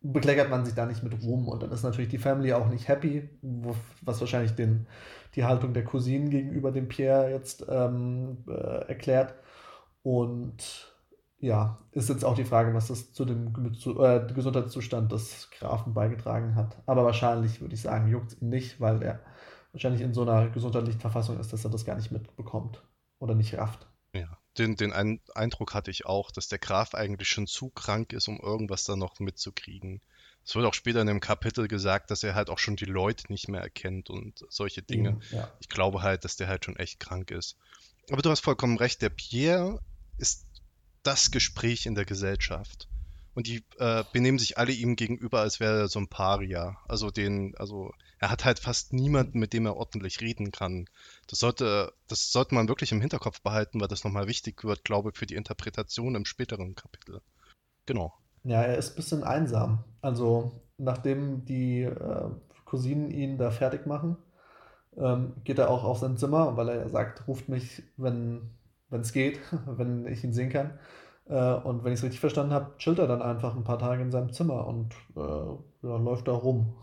bekleckert 0.01 0.51
man 0.51 0.63
sich 0.63 0.75
da 0.75 0.85
nicht 0.85 1.01
mit 1.01 1.23
Ruhm 1.23 1.47
und 1.47 1.63
dann 1.63 1.71
ist 1.71 1.81
natürlich 1.81 2.09
die 2.09 2.19
Family 2.19 2.53
auch 2.53 2.69
nicht 2.69 2.87
happy, 2.87 3.27
was 4.03 4.21
wahrscheinlich 4.21 4.51
den, 4.51 4.85
die 5.33 5.43
Haltung 5.43 5.73
der 5.73 5.85
Cousinen 5.85 6.29
gegenüber 6.29 6.71
dem 6.71 6.87
Pierre 6.87 7.31
jetzt 7.31 7.65
ähm, 7.67 8.37
äh, 8.47 8.87
erklärt. 8.87 9.33
Und 10.03 10.89
ja, 11.39 11.79
ist 11.91 12.09
jetzt 12.09 12.25
auch 12.25 12.35
die 12.35 12.43
Frage, 12.43 12.73
was 12.73 12.87
das 12.87 13.13
zu 13.13 13.25
dem 13.25 13.73
zu, 13.73 14.03
äh, 14.03 14.27
Gesundheitszustand 14.33 15.11
des 15.11 15.49
Grafen 15.51 15.93
beigetragen 15.93 16.55
hat. 16.55 16.77
Aber 16.85 17.05
wahrscheinlich 17.05 17.61
würde 17.61 17.75
ich 17.75 17.81
sagen, 17.81 18.09
juckt 18.09 18.33
es 18.33 18.41
ihn 18.41 18.49
nicht, 18.49 18.81
weil 18.81 19.01
er 19.01 19.21
wahrscheinlich 19.71 20.01
in 20.01 20.13
so 20.13 20.23
einer 20.23 20.49
gesundheitlichen 20.49 20.99
Verfassung 20.99 21.39
ist, 21.39 21.53
dass 21.53 21.63
er 21.63 21.71
das 21.71 21.85
gar 21.85 21.95
nicht 21.95 22.11
mitbekommt 22.11 22.83
oder 23.19 23.35
nicht 23.35 23.55
rafft. 23.55 23.87
Ja, 24.13 24.37
den, 24.57 24.75
den 24.75 24.91
Ein 24.91 25.21
Eindruck 25.33 25.73
hatte 25.73 25.91
ich 25.91 26.05
auch, 26.05 26.31
dass 26.31 26.47
der 26.47 26.59
Graf 26.59 26.93
eigentlich 26.93 27.29
schon 27.29 27.47
zu 27.47 27.69
krank 27.69 28.11
ist, 28.11 28.27
um 28.27 28.39
irgendwas 28.39 28.83
da 28.83 28.95
noch 28.95 29.19
mitzukriegen. 29.19 30.01
Es 30.43 30.55
wird 30.55 30.65
auch 30.65 30.73
später 30.73 31.01
in 31.01 31.07
dem 31.07 31.19
Kapitel 31.19 31.67
gesagt, 31.67 32.11
dass 32.11 32.23
er 32.23 32.33
halt 32.33 32.49
auch 32.49 32.57
schon 32.57 32.75
die 32.75 32.85
Leute 32.85 33.31
nicht 33.31 33.47
mehr 33.47 33.61
erkennt 33.61 34.09
und 34.09 34.45
solche 34.49 34.81
Dinge. 34.81 35.09
Eben, 35.09 35.21
ja. 35.31 35.51
Ich 35.59 35.69
glaube 35.69 36.01
halt, 36.01 36.25
dass 36.25 36.37
der 36.37 36.47
halt 36.47 36.65
schon 36.65 36.75
echt 36.75 36.99
krank 36.99 37.31
ist. 37.31 37.57
Aber 38.09 38.23
du 38.23 38.29
hast 38.31 38.39
vollkommen 38.39 38.77
recht, 38.77 39.01
der 39.01 39.09
Pierre 39.09 39.79
ist 40.17 40.48
das 41.03 41.31
Gespräch 41.31 41.85
in 41.85 41.95
der 41.95 42.05
Gesellschaft. 42.05 42.87
Und 43.35 43.47
die 43.47 43.63
äh, 43.77 44.03
benehmen 44.11 44.39
sich 44.39 44.57
alle 44.57 44.71
ihm 44.71 44.95
gegenüber, 44.95 45.39
als 45.39 45.59
wäre 45.59 45.81
er 45.81 45.87
so 45.87 45.99
ein 45.99 46.09
Paria. 46.09 46.77
Also 46.87 47.11
den, 47.11 47.55
also 47.57 47.93
er 48.19 48.29
hat 48.31 48.43
halt 48.43 48.59
fast 48.59 48.91
niemanden, 48.91 49.39
mit 49.39 49.53
dem 49.53 49.65
er 49.65 49.77
ordentlich 49.77 50.19
reden 50.19 50.51
kann. 50.51 50.89
Das 51.27 51.39
sollte, 51.39 51.93
das 52.07 52.31
sollte 52.31 52.55
man 52.55 52.67
wirklich 52.67 52.91
im 52.91 53.01
Hinterkopf 53.01 53.41
behalten, 53.41 53.79
weil 53.79 53.87
das 53.87 54.03
nochmal 54.03 54.27
wichtig 54.27 54.63
wird, 54.63 54.83
glaube 54.83 55.11
ich, 55.11 55.17
für 55.17 55.25
die 55.25 55.35
Interpretation 55.35 56.15
im 56.15 56.25
späteren 56.25 56.75
Kapitel. 56.75 57.21
Genau. 57.85 58.13
Ja, 58.43 58.61
er 58.61 58.77
ist 58.77 58.91
ein 58.91 58.95
bisschen 58.95 59.23
einsam. 59.23 59.83
Also, 60.01 60.51
nachdem 60.77 61.45
die 61.45 61.83
äh, 61.83 62.29
Cousinen 62.65 63.09
ihn 63.11 63.37
da 63.37 63.51
fertig 63.51 63.85
machen, 63.85 64.17
ähm, 64.97 65.33
geht 65.43 65.59
er 65.59 65.69
auch 65.69 65.83
auf 65.83 65.99
sein 65.99 66.17
Zimmer, 66.17 66.57
weil 66.57 66.69
er 66.69 66.89
sagt, 66.89 67.27
ruft 67.27 67.47
mich, 67.47 67.83
wenn 67.95 68.49
es 68.91 69.13
geht, 69.13 69.39
wenn 69.65 70.05
ich 70.07 70.23
ihn 70.23 70.33
sehen 70.33 70.49
kann. 70.49 70.79
Äh, 71.27 71.53
und 71.53 71.83
wenn 71.83 71.93
ich 71.93 71.99
es 71.99 72.03
richtig 72.03 72.19
verstanden 72.19 72.53
habe, 72.53 72.75
chillt 72.77 72.99
er 72.99 73.07
dann 73.07 73.21
einfach 73.21 73.55
ein 73.55 73.63
paar 73.63 73.79
Tage 73.79 74.01
in 74.01 74.11
seinem 74.11 74.33
Zimmer 74.33 74.67
und 74.67 74.93
äh, 75.15 75.19
ja, 75.19 75.97
läuft 75.97 76.27
da 76.27 76.33
rum. 76.33 76.75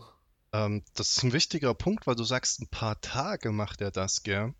Ähm, 0.53 0.83
das 0.95 1.17
ist 1.17 1.23
ein 1.23 1.33
wichtiger 1.33 1.73
Punkt, 1.73 2.07
weil 2.07 2.15
du 2.15 2.23
sagst, 2.23 2.61
ein 2.61 2.67
paar 2.67 2.99
Tage 3.01 3.51
macht 3.51 3.81
er 3.81 3.91
das, 3.91 4.23
gell? 4.23 4.53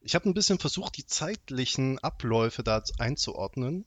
Ich 0.00 0.14
habe 0.14 0.28
ein 0.28 0.34
bisschen 0.34 0.58
versucht, 0.58 0.96
die 0.96 1.06
zeitlichen 1.06 1.98
Abläufe 1.98 2.62
da 2.62 2.82
einzuordnen 2.98 3.86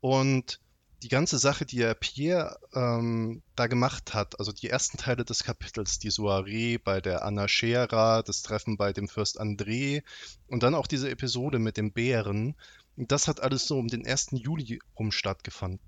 und 0.00 0.60
die 1.04 1.10
ganze 1.10 1.38
Sache, 1.38 1.66
die 1.66 1.82
er 1.82 1.94
Pierre 1.94 2.58
ähm, 2.72 3.42
da 3.56 3.66
gemacht 3.66 4.14
hat, 4.14 4.38
also 4.38 4.52
die 4.52 4.70
ersten 4.70 4.96
Teile 4.96 5.26
des 5.26 5.44
Kapitels, 5.44 5.98
die 5.98 6.08
Soiree 6.08 6.78
bei 6.78 7.02
der 7.02 7.26
Anachera, 7.26 8.22
das 8.22 8.42
Treffen 8.42 8.78
bei 8.78 8.94
dem 8.94 9.06
Fürst 9.06 9.38
André 9.38 10.02
und 10.46 10.62
dann 10.62 10.74
auch 10.74 10.86
diese 10.86 11.10
Episode 11.10 11.58
mit 11.58 11.76
dem 11.76 11.92
Bären, 11.92 12.56
das 12.96 13.28
hat 13.28 13.40
alles 13.40 13.66
so 13.66 13.78
um 13.78 13.88
den 13.88 14.06
1. 14.06 14.28
Juli 14.30 14.80
rum 14.98 15.12
stattgefunden. 15.12 15.78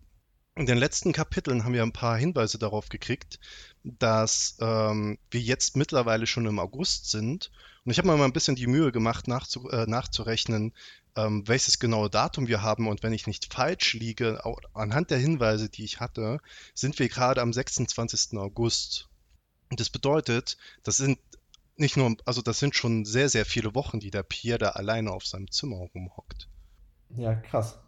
In 0.55 0.67
den 0.67 0.77
letzten 0.77 1.15
Kapiteln 1.15 1.65
haben 1.65 1.73
wir 1.73 1.83
ein 1.83 1.93
paar 1.93 2.19
Hinweise 2.19 2.59
darauf 2.59 2.91
gekriegt, 2.91 3.39
dass 3.85 4.59
ähm, 4.61 5.19
wir 5.31 5.41
jetzt 5.41 5.79
mittlerweile 5.79 6.27
schon 6.27 6.45
im 6.45 6.59
August 6.59 7.11
sind. 7.11 7.51
Und 7.85 7.93
ich 7.93 7.99
habe 7.99 8.09
mir 8.09 8.17
mal 8.19 8.25
ein 8.27 8.33
bisschen 8.35 8.57
die 8.57 8.67
Mühe 8.67 8.93
gemacht, 8.93 9.29
nachzu 9.29 9.69
äh, 9.71 9.87
nachzurechnen, 9.87 10.75
ähm, 11.17 11.47
welches 11.49 11.79
genaue 11.79 12.11
Datum 12.11 12.49
wir 12.49 12.63
haben. 12.63 12.89
Und 12.89 13.03
wenn 13.03 13.13
ich 13.13 13.27
nicht 13.27 13.53
falsch 13.53 13.95
liege, 13.95 14.41
anhand 14.75 15.11
der 15.11 15.19
Hinweise, 15.19 15.69
die 15.69 15.85
ich 15.85 16.01
hatte, 16.01 16.39
sind 16.75 16.99
wir 16.99 17.09
gerade 17.09 17.41
am 17.43 17.53
26. 17.53 18.39
August. 18.39 19.09
Und 19.71 19.81
das 19.81 19.91
bedeutet, 19.91 20.57
das 20.83 20.97
sind 20.99 21.19
nicht 21.77 21.97
nur, 21.97 22.17
also 22.25 22.43
das 22.43 22.59
sind 22.59 22.75
schon 22.77 23.05
sehr, 23.05 23.29
sehr 23.29 23.45
viele 23.47 23.75
Wochen, 23.75 24.01
die 24.01 24.11
der 24.11 24.23
Pierre 24.23 24.59
da 24.59 24.69
alleine 24.71 25.11
auf 25.13 25.27
seinem 25.27 25.51
Zimmer 25.51 25.77
rumhockt. 25.95 26.49
Ja, 27.17 27.35
krass. 27.35 27.81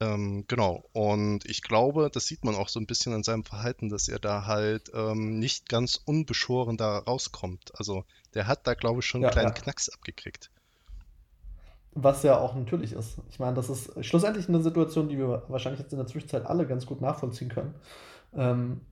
Ähm, 0.00 0.44
genau. 0.48 0.88
Und 0.92 1.44
ich 1.46 1.62
glaube, 1.62 2.10
das 2.12 2.26
sieht 2.26 2.44
man 2.44 2.54
auch 2.54 2.68
so 2.68 2.78
ein 2.80 2.86
bisschen 2.86 3.12
an 3.14 3.22
seinem 3.22 3.44
Verhalten, 3.44 3.88
dass 3.88 4.08
er 4.08 4.18
da 4.18 4.46
halt 4.46 4.90
ähm, 4.94 5.38
nicht 5.38 5.68
ganz 5.68 5.96
unbeschoren 6.04 6.76
da 6.76 6.98
rauskommt. 6.98 7.78
Also 7.78 8.04
der 8.34 8.46
hat 8.46 8.66
da, 8.66 8.74
glaube 8.74 9.00
ich, 9.00 9.06
schon 9.06 9.20
einen 9.20 9.24
Ja, 9.24 9.30
kleinen 9.30 9.52
ja. 9.54 9.54
Knacks 9.54 9.88
abgekriegt. 9.88 10.50
Was 11.98 12.22
ja 12.22 12.38
auch 12.38 12.54
natürlich 12.54 12.92
ist. 12.92 13.22
Ich 13.30 13.38
meine, 13.38 13.54
das 13.54 13.70
ist 13.70 14.04
schlussendlich 14.04 14.50
eine 14.50 14.62
Situation, 14.62 15.08
die 15.08 15.16
wir 15.16 15.44
wahrscheinlich 15.48 15.80
jetzt 15.80 15.92
in 15.92 15.98
der 15.98 16.06
Zwischenzeit 16.06 16.44
alle 16.44 16.66
ganz 16.66 16.84
gut 16.84 17.00
nachvollziehen 17.00 17.48
können. 17.48 17.74
Ähm, 18.34 18.82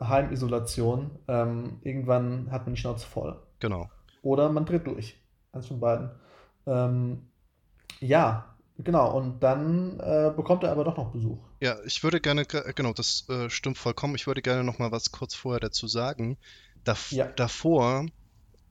Heimisolation. 0.00 1.18
Ähm, 1.28 1.80
irgendwann 1.82 2.50
hat 2.50 2.64
man 2.64 2.74
die 2.74 2.80
Schnauze 2.80 3.06
voll. 3.06 3.36
Genau. 3.60 3.90
Oder 4.22 4.48
man 4.48 4.64
dreht 4.64 4.86
durch. 4.86 5.20
Eins 5.52 5.66
von 5.66 5.80
beiden. 5.80 6.12
Ähm, 6.66 7.28
ja, 8.00 8.56
genau. 8.78 9.14
Und 9.14 9.42
dann 9.42 10.00
äh, 10.00 10.32
bekommt 10.34 10.64
er 10.64 10.72
aber 10.72 10.84
doch 10.84 10.96
noch 10.96 11.12
Besuch. 11.12 11.38
Ja, 11.60 11.76
ich 11.84 12.02
würde 12.02 12.22
gerne, 12.22 12.46
ge- 12.46 12.72
genau, 12.74 12.94
das 12.94 13.28
äh, 13.28 13.50
stimmt 13.50 13.76
vollkommen. 13.76 14.14
Ich 14.14 14.26
würde 14.26 14.40
gerne 14.40 14.64
noch 14.64 14.78
mal 14.78 14.92
was 14.92 15.12
kurz 15.12 15.34
vorher 15.34 15.60
dazu 15.60 15.88
sagen. 15.88 16.38
Dav 16.84 17.12
Ja. 17.12 17.26
Davor 17.26 18.06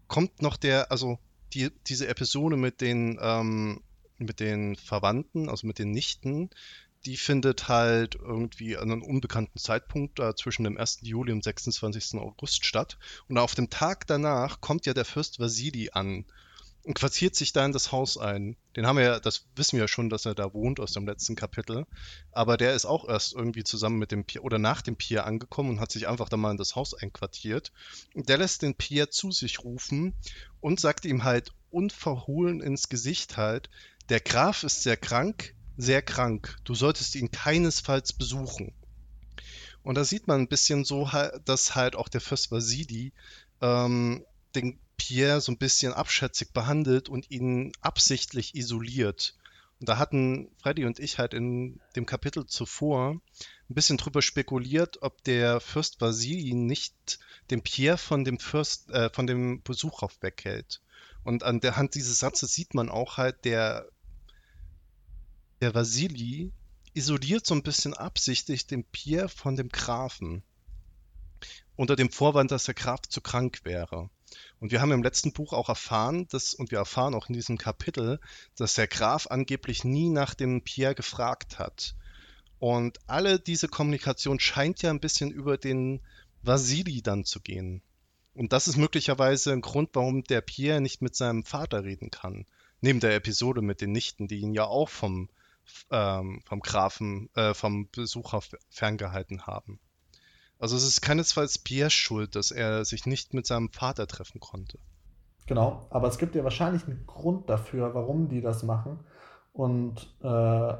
kommt 0.08 0.42
noch 0.42 0.58
der, 0.58 0.92
also 0.92 1.20
die, 1.54 1.72
diese 1.88 2.08
Episode 2.08 2.58
mit 2.58 2.82
den, 2.82 3.18
ähm, 3.22 3.82
mit 4.18 4.40
den 4.40 4.76
Verwandten, 4.76 5.50
also 5.50 5.68
mit 5.68 5.80
den 5.80 5.92
Nichten, 5.92 6.50
die 7.06 7.18
findet 7.18 7.68
halt 7.68 8.16
irgendwie 8.16 8.78
an 8.78 8.92
einem 8.92 9.04
unbekannten 9.04 9.60
Zeitpunkt 9.60 10.20
da 10.20 10.36
zwischen 10.36 10.64
dem 10.64 10.78
1. 10.78 11.00
Juli 11.02 11.34
und 11.34 11.44
26. 11.44 12.20
August 12.20 12.66
statt. 12.66 12.98
Und 13.28 13.38
auf 13.38 13.56
dem 13.56 13.70
Tag 13.70 14.08
danach 14.08 14.62
kommt 14.62 14.86
ja 14.86 14.94
der 14.94 15.06
Fürst 15.06 15.40
Vasili 15.40 15.90
an 15.92 16.26
und 16.84 16.96
quartiert 16.96 17.36
sich 17.36 17.54
da 17.54 17.66
in 17.66 17.72
das 17.72 17.92
Haus 17.92 18.18
ein. 18.18 18.58
Den 18.76 18.86
haben 18.86 18.98
wir 18.98 19.04
ja, 19.04 19.20
das 19.20 19.48
wissen 19.56 19.78
wir 19.78 19.86
ja 19.86 19.88
schon, 19.88 20.10
dass 20.10 20.26
er 20.26 20.36
da 20.36 20.54
wohnt 20.54 20.80
aus 20.80 20.92
dem 20.92 21.06
letzten 21.06 21.36
Kapitel. 21.36 21.86
Aber 22.32 22.58
der 22.58 22.74
ist 22.74 22.86
auch 22.86 23.08
erst 23.08 23.34
irgendwie 23.34 23.64
zusammen 23.64 24.00
mit 24.00 24.12
dem 24.12 24.26
Pierre 24.26 24.44
oder 24.44 24.60
nach 24.60 24.82
dem 24.82 24.98
Pierre 24.98 25.26
angekommen 25.26 25.72
und 25.72 25.80
hat 25.80 25.92
sich 25.92 26.08
einfach 26.08 26.28
da 26.28 26.36
mal 26.36 26.52
in 26.52 26.58
das 26.58 26.76
Haus 26.76 26.94
einquartiert. 26.94 27.72
Und 28.14 28.28
der 28.28 28.38
lässt 28.38 28.62
den 28.62 28.76
Pierre 28.76 29.10
zu 29.10 29.32
sich 29.32 29.64
rufen 29.64 30.14
und 30.64 30.80
sagt 30.80 31.04
ihm 31.04 31.26
halt 31.26 31.52
unverhohlen 31.72 32.62
ins 32.62 32.88
Gesicht 32.88 33.36
halt, 33.36 33.70
der 34.08 34.22
Graf 34.22 34.64
ist 34.64 34.82
sehr 34.82 34.96
krank, 34.96 35.56
sehr 35.76 36.02
krank. 36.02 36.58
Du 36.64 36.74
solltest 36.74 37.16
ihn 37.16 37.32
keinesfalls 37.32 38.14
besuchen. 38.14 38.74
Und 39.84 39.96
da 39.96 40.06
sieht 40.06 40.28
man 40.28 40.40
ein 40.40 40.48
bisschen 40.48 40.86
so, 40.86 41.10
dass 41.44 41.76
halt 41.76 41.98
auch 41.98 42.08
der 42.08 42.22
Fürst 42.22 42.50
Vasili 42.50 43.12
ähm, 43.62 44.26
den 44.56 44.80
Pierre 44.96 45.42
so 45.42 45.52
ein 45.52 45.58
bisschen 45.58 45.92
abschätzig 45.92 46.54
behandelt 46.54 47.10
und 47.10 47.30
ihn 47.30 47.74
absichtlich 47.82 48.56
isoliert. 48.56 49.36
Und 49.82 49.90
da 49.90 49.98
hatten 49.98 50.50
Freddy 50.62 50.86
und 50.86 50.98
ich 50.98 51.20
halt 51.20 51.34
in 51.34 51.82
dem 51.98 52.06
Kapitel 52.06 52.46
zuvor 52.46 53.20
ein 53.74 53.76
bisschen 53.76 53.98
drüber 53.98 54.22
spekuliert, 54.22 55.02
ob 55.02 55.24
der 55.24 55.60
Fürst 55.60 56.00
Vasili 56.00 56.54
nicht 56.54 57.18
den 57.50 57.64
Pierre 57.64 57.98
von 57.98 58.24
dem 58.24 58.38
Fürst, 58.38 58.92
äh, 58.92 59.10
von 59.10 59.26
dem 59.26 59.64
Besuch 59.64 60.04
auf 60.04 60.22
weghält. 60.22 60.80
Und 61.24 61.42
an 61.42 61.60
der 61.60 61.76
Hand 61.76 61.96
dieses 61.96 62.20
Satzes 62.20 62.54
sieht 62.54 62.76
man 62.76 62.90
auch 62.90 63.18
halt, 63.18 63.46
der, 63.46 63.90
der 65.60 65.74
Vasili 65.74 66.52
isoliert 66.94 67.48
so 67.48 67.56
ein 67.56 67.64
bisschen 67.64 67.96
absichtlich 67.96 68.68
den 68.68 68.84
Pierre 68.84 69.30
von 69.30 69.56
dem 69.56 69.70
Grafen. 69.70 70.44
Unter 71.76 71.96
dem 71.96 72.12
Vorwand, 72.12 72.52
dass 72.52 72.66
der 72.66 72.76
Graf 72.76 73.02
zu 73.10 73.22
krank 73.22 73.62
wäre. 73.64 74.12
Und 74.60 74.72
wir 74.72 74.82
haben 74.82 74.92
im 74.92 75.02
letzten 75.02 75.34
Buch 75.34 75.52
auch 75.52 75.70
erfahren, 75.70 76.28
dass, 76.30 76.54
und 76.54 76.70
wir 76.70 76.78
erfahren 76.78 77.16
auch 77.16 77.28
in 77.28 77.34
diesem 77.34 77.58
Kapitel, 77.58 78.20
dass 78.56 78.76
der 78.76 78.88
Graf 78.88 79.26
angeblich 79.32 79.84
nie 79.84 80.10
nach 80.10 80.36
dem 80.36 80.62
Pierre 80.62 80.94
gefragt 80.94 81.58
hat. 81.58 81.96
Und 82.64 82.98
alle 83.08 83.42
diese 83.42 83.68
Kommunikation 83.68 84.40
scheint 84.40 84.82
ja 84.84 84.90
ein 84.90 85.02
bisschen 85.02 85.32
über 85.32 85.58
den 85.58 86.00
Vasili 86.44 87.02
dann 87.02 87.26
zu 87.26 87.42
gehen. 87.42 87.82
Und 88.34 88.54
das 88.54 88.70
ist 88.70 88.78
möglicherweise 88.78 89.52
ein 89.52 89.60
Grund, 89.60 89.90
warum 89.92 90.24
der 90.24 90.40
Pierre 90.40 90.80
nicht 90.80 91.02
mit 91.02 91.14
seinem 91.14 91.44
Vater 91.44 91.84
reden 91.84 92.10
kann. 92.10 92.46
Neben 92.80 93.02
der 93.02 93.16
Episode 93.16 93.62
mit 93.62 93.82
den 93.82 93.92
Nichten, 93.92 94.30
die 94.30 94.40
ihn 94.40 94.54
ja 94.54 94.64
auch 94.64 94.88
vom, 94.88 95.28
ähm, 95.92 96.42
vom 96.46 96.62
Grafen, 96.62 97.30
äh, 97.36 97.54
vom 97.54 97.90
Besucher 97.90 98.40
ferngehalten 98.70 99.46
haben. 99.46 99.82
Also 100.58 100.78
es 100.78 100.84
ist 100.84 101.02
keinesfalls 101.02 101.58
Pierres 101.58 101.92
Schuld, 101.92 102.34
dass 102.34 102.52
er 102.52 102.86
sich 102.86 103.06
nicht 103.06 103.34
mit 103.34 103.46
seinem 103.46 103.74
Vater 103.74 104.08
treffen 104.08 104.40
konnte. 104.40 104.80
Genau, 105.48 105.86
aber 105.90 106.08
es 106.08 106.18
gibt 106.18 106.34
ja 106.34 106.46
wahrscheinlich 106.46 106.86
einen 106.86 107.06
Grund 107.08 107.50
dafür, 107.50 107.94
warum 107.94 108.30
die 108.30 108.40
das 108.40 108.64
machen. 108.64 109.02
Und 109.52 110.16
äh, 110.24 110.74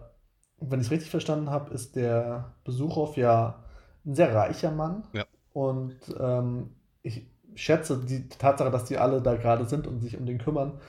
wenn 0.70 0.80
ich 0.80 0.88
es 0.88 0.92
richtig 0.92 1.10
verstanden 1.10 1.50
habe, 1.50 1.74
ist 1.74 1.96
der 1.96 2.54
Besuchow 2.64 3.16
ja 3.18 3.64
ein 4.06 4.16
sehr 4.16 4.34
reicher 4.34 4.72
Mann. 4.72 5.04
Ja. 5.14 5.26
Und 5.54 5.98
ähm, 6.20 6.72
ich 7.02 7.26
schätze 7.56 8.04
die 8.04 8.28
Tatsache, 8.30 8.72
dass 8.72 8.86
die 8.86 8.98
alle 8.98 9.22
da 9.22 9.36
gerade 9.36 9.66
sind 9.66 9.88
und 9.88 10.00
sich 10.00 10.18
um 10.18 10.26
den 10.26 10.40
kümmern. 10.40 10.80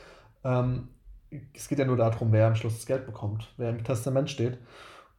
Ähm, 0.42 0.88
es 1.52 1.68
geht 1.68 1.78
ja 1.78 1.84
nur 1.84 1.96
darum, 1.96 2.32
wer 2.32 2.46
am 2.46 2.54
Schluss 2.54 2.76
das 2.76 2.86
Geld 2.86 3.06
bekommt, 3.06 3.52
wer 3.56 3.70
im 3.70 3.84
Testament 3.84 4.30
steht. 4.30 4.58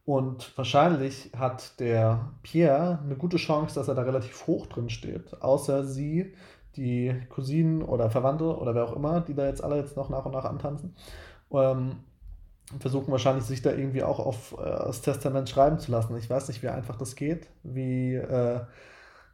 Und 0.04 0.56
wahrscheinlich 0.56 1.30
hat 1.36 1.78
der 1.80 2.32
Pierre 2.42 3.00
eine 3.02 3.16
gute 3.16 3.38
Chance, 3.38 3.74
dass 3.74 3.88
er 3.88 3.94
da 3.96 4.02
relativ 4.02 4.46
hoch 4.46 4.66
drin 4.66 4.88
steht. 4.88 5.42
Außer 5.42 5.84
sie, 5.84 6.32
die 6.76 7.14
Cousinen 7.28 7.82
oder 7.82 8.10
Verwandte 8.10 8.56
oder 8.56 8.74
wer 8.74 8.84
auch 8.84 8.94
immer, 8.94 9.20
die 9.20 9.34
da 9.34 9.46
jetzt 9.46 9.64
alle 9.64 9.76
jetzt 9.76 9.96
noch 9.96 10.08
nach 10.08 10.24
und 10.24 10.32
nach 10.32 10.44
antanzen. 10.44 10.94
Ähm, 11.50 11.96
versuchen 12.80 13.12
wahrscheinlich 13.12 13.44
sich 13.44 13.62
da 13.62 13.70
irgendwie 13.70 14.02
auch 14.02 14.18
auf 14.18 14.56
äh, 14.58 14.64
das 14.64 15.02
Testament 15.02 15.48
schreiben 15.48 15.78
zu 15.78 15.92
lassen. 15.92 16.16
Ich 16.16 16.28
weiß 16.28 16.48
nicht, 16.48 16.62
wie 16.62 16.68
einfach 16.68 16.96
das 16.96 17.14
geht, 17.14 17.48
wie, 17.62 18.14
äh, 18.14 18.60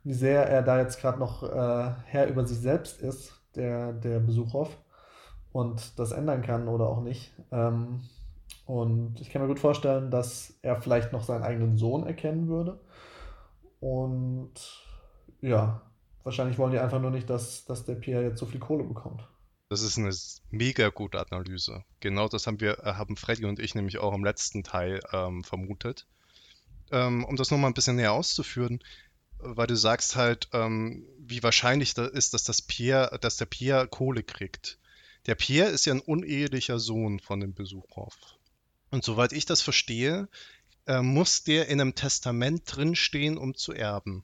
wie 0.04 0.12
sehr 0.12 0.48
er 0.48 0.62
da 0.62 0.78
jetzt 0.78 1.00
gerade 1.00 1.18
noch 1.18 1.42
äh, 1.42 1.94
Herr 2.04 2.26
über 2.28 2.46
sich 2.46 2.58
selbst 2.58 3.00
ist, 3.00 3.40
der, 3.54 3.92
der 3.92 4.20
Besucher, 4.20 4.68
und 5.52 5.98
das 5.98 6.12
ändern 6.12 6.42
kann 6.42 6.68
oder 6.68 6.88
auch 6.88 7.02
nicht. 7.02 7.32
Ähm, 7.50 8.00
und 8.66 9.20
ich 9.20 9.30
kann 9.30 9.42
mir 9.42 9.48
gut 9.48 9.60
vorstellen, 9.60 10.10
dass 10.10 10.54
er 10.62 10.80
vielleicht 10.80 11.12
noch 11.12 11.22
seinen 11.22 11.42
eigenen 11.42 11.76
Sohn 11.76 12.06
erkennen 12.06 12.48
würde. 12.48 12.80
Und 13.80 14.52
ja, 15.40 15.82
wahrscheinlich 16.22 16.58
wollen 16.58 16.72
die 16.72 16.78
einfach 16.78 17.00
nur 17.00 17.10
nicht, 17.10 17.28
dass, 17.28 17.64
dass 17.64 17.84
der 17.84 17.96
Pierre 17.96 18.24
jetzt 18.24 18.38
so 18.38 18.46
viel 18.46 18.60
Kohle 18.60 18.84
bekommt. 18.84 19.28
Das 19.72 19.80
ist 19.80 19.96
eine 19.96 20.14
mega 20.50 20.90
gute 20.90 21.18
Analyse. 21.18 21.82
Genau 22.00 22.28
das 22.28 22.46
haben 22.46 22.60
wir, 22.60 22.80
äh, 22.80 22.92
haben 22.92 23.16
Freddy 23.16 23.46
und 23.46 23.58
ich 23.58 23.74
nämlich 23.74 23.96
auch 23.96 24.12
im 24.12 24.22
letzten 24.22 24.64
Teil 24.64 25.00
ähm, 25.14 25.42
vermutet. 25.44 26.06
Ähm, 26.90 27.24
um 27.24 27.36
das 27.36 27.50
nochmal 27.50 27.70
ein 27.70 27.74
bisschen 27.74 27.96
näher 27.96 28.12
auszuführen, 28.12 28.84
weil 29.38 29.66
du 29.66 29.74
sagst 29.74 30.14
halt, 30.14 30.50
ähm, 30.52 31.06
wie 31.18 31.42
wahrscheinlich 31.42 31.94
da 31.94 32.04
ist, 32.04 32.34
dass 32.34 32.44
das 32.44 32.60
Pierre, 32.60 33.18
dass 33.22 33.38
der 33.38 33.46
Pierre 33.46 33.88
Kohle 33.88 34.22
kriegt. 34.22 34.78
Der 35.24 35.36
Pierre 35.36 35.70
ist 35.70 35.86
ja 35.86 35.94
ein 35.94 36.00
unehelicher 36.00 36.78
Sohn 36.78 37.18
von 37.18 37.40
dem 37.40 37.54
Besuchhof. 37.54 38.14
Und 38.90 39.04
soweit 39.04 39.32
ich 39.32 39.46
das 39.46 39.62
verstehe, 39.62 40.28
äh, 40.86 41.00
muss 41.00 41.44
der 41.44 41.68
in 41.68 41.80
einem 41.80 41.94
Testament 41.94 42.64
drinstehen, 42.66 43.38
um 43.38 43.54
zu 43.54 43.72
erben. 43.72 44.22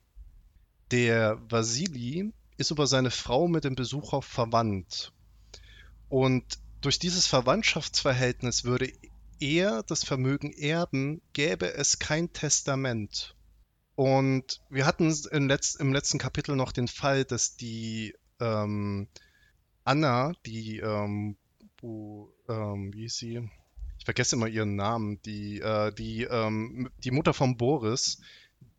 Der 0.90 1.40
Vasili 1.48 2.34
ist 2.58 2.70
über 2.70 2.86
seine 2.86 3.10
Frau 3.10 3.48
mit 3.48 3.64
dem 3.64 3.76
Besuchhof 3.76 4.26
verwandt 4.26 5.14
und 6.08 6.44
durch 6.80 6.98
dieses 6.98 7.26
Verwandtschaftsverhältnis 7.26 8.64
würde 8.64 8.92
er 9.40 9.82
das 9.82 10.04
Vermögen 10.04 10.52
erben, 10.52 11.20
gäbe 11.32 11.72
es 11.74 11.98
kein 11.98 12.32
Testament. 12.32 13.34
Und 13.94 14.60
wir 14.70 14.86
hatten 14.86 15.12
im, 15.30 15.48
Letz-, 15.48 15.78
im 15.78 15.92
letzten 15.92 16.18
Kapitel 16.18 16.54
noch 16.54 16.72
den 16.72 16.88
Fall, 16.88 17.24
dass 17.24 17.56
die 17.56 18.14
ähm, 18.40 19.08
Anna, 19.84 20.32
die, 20.46 20.78
ähm, 20.78 21.36
wo, 21.80 22.32
ähm, 22.48 22.92
wie 22.94 23.06
ist 23.06 23.18
sie? 23.18 23.48
Ich 23.98 24.04
vergesse 24.04 24.36
immer 24.36 24.46
ihren 24.46 24.76
Namen, 24.76 25.20
die, 25.22 25.60
äh, 25.60 25.92
die, 25.92 26.24
ähm, 26.24 26.90
die 27.02 27.10
Mutter 27.10 27.34
von 27.34 27.56
Boris, 27.56 28.20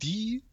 die 0.01 0.43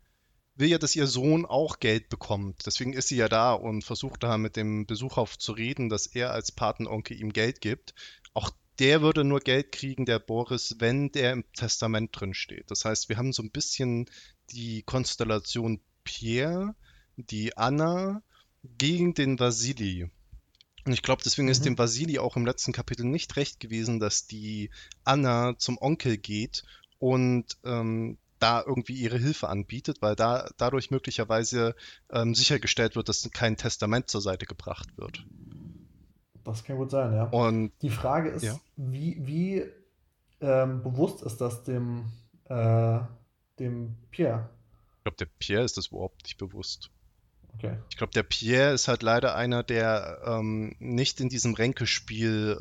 will 0.56 0.68
ja, 0.68 0.78
dass 0.78 0.96
ihr 0.96 1.06
Sohn 1.06 1.46
auch 1.46 1.80
Geld 1.80 2.08
bekommt. 2.08 2.66
Deswegen 2.66 2.92
ist 2.92 3.08
sie 3.08 3.16
ja 3.16 3.28
da 3.28 3.52
und 3.52 3.82
versucht 3.82 4.22
da 4.22 4.38
mit 4.38 4.56
dem 4.56 4.86
Besucher 4.86 5.26
zu 5.38 5.52
reden, 5.52 5.88
dass 5.88 6.06
er 6.06 6.32
als 6.32 6.52
Patenonkel 6.52 7.20
ihm 7.20 7.32
Geld 7.32 7.60
gibt. 7.60 7.94
Auch 8.34 8.50
der 8.78 9.02
würde 9.02 9.24
nur 9.24 9.40
Geld 9.40 9.72
kriegen, 9.72 10.04
der 10.06 10.18
Boris, 10.18 10.76
wenn 10.78 11.10
der 11.12 11.32
im 11.32 11.44
Testament 11.52 12.10
drin 12.18 12.34
steht. 12.34 12.70
Das 12.70 12.84
heißt, 12.84 13.08
wir 13.08 13.16
haben 13.16 13.32
so 13.32 13.42
ein 13.42 13.50
bisschen 13.50 14.06
die 14.50 14.82
Konstellation 14.82 15.80
Pierre, 16.04 16.74
die 17.16 17.56
Anna 17.56 18.22
gegen 18.78 19.14
den 19.14 19.38
Vasili. 19.38 20.10
Und 20.84 20.92
ich 20.92 21.02
glaube, 21.02 21.22
deswegen 21.24 21.46
mhm. 21.46 21.52
ist 21.52 21.64
dem 21.64 21.78
Vasili 21.78 22.18
auch 22.18 22.36
im 22.36 22.46
letzten 22.46 22.72
Kapitel 22.72 23.04
nicht 23.04 23.36
recht 23.36 23.60
gewesen, 23.60 23.98
dass 23.98 24.26
die 24.26 24.70
Anna 25.04 25.56
zum 25.58 25.78
Onkel 25.78 26.16
geht 26.16 26.62
und 26.98 27.56
ähm, 27.64 28.18
da 28.46 28.62
irgendwie 28.64 28.92
ihre 28.92 29.18
Hilfe 29.18 29.48
anbietet, 29.48 30.02
weil 30.02 30.14
da 30.14 30.48
dadurch 30.56 30.92
möglicherweise 30.92 31.74
ähm, 32.10 32.32
sichergestellt 32.32 32.94
wird, 32.94 33.08
dass 33.08 33.28
kein 33.32 33.56
Testament 33.56 34.08
zur 34.08 34.20
Seite 34.20 34.46
gebracht 34.46 34.88
wird. 34.96 35.26
Das 36.44 36.62
kann 36.62 36.76
gut 36.76 36.92
sein, 36.92 37.12
ja. 37.12 37.24
Und 37.24 37.72
die 37.82 37.90
Frage 37.90 38.28
ist, 38.30 38.44
ja? 38.44 38.56
wie, 38.76 39.16
wie 39.26 39.64
ähm, 40.40 40.84
bewusst 40.84 41.22
ist 41.22 41.40
das 41.40 41.64
dem, 41.64 42.04
äh, 42.44 43.00
dem 43.58 43.96
Pierre? 44.12 44.48
Ich 44.98 45.02
glaube, 45.02 45.16
der 45.16 45.28
Pierre 45.40 45.64
ist 45.64 45.76
das 45.76 45.88
überhaupt 45.88 46.22
nicht 46.22 46.38
bewusst. 46.38 46.90
Okay. 47.54 47.78
Ich 47.90 47.96
glaube, 47.96 48.12
der 48.12 48.22
Pierre 48.22 48.74
ist 48.74 48.86
halt 48.86 49.02
leider 49.02 49.34
einer, 49.34 49.64
der 49.64 50.20
ähm, 50.24 50.76
nicht 50.78 51.20
in 51.20 51.28
diesem 51.28 51.54
Ränkespiel 51.54 52.60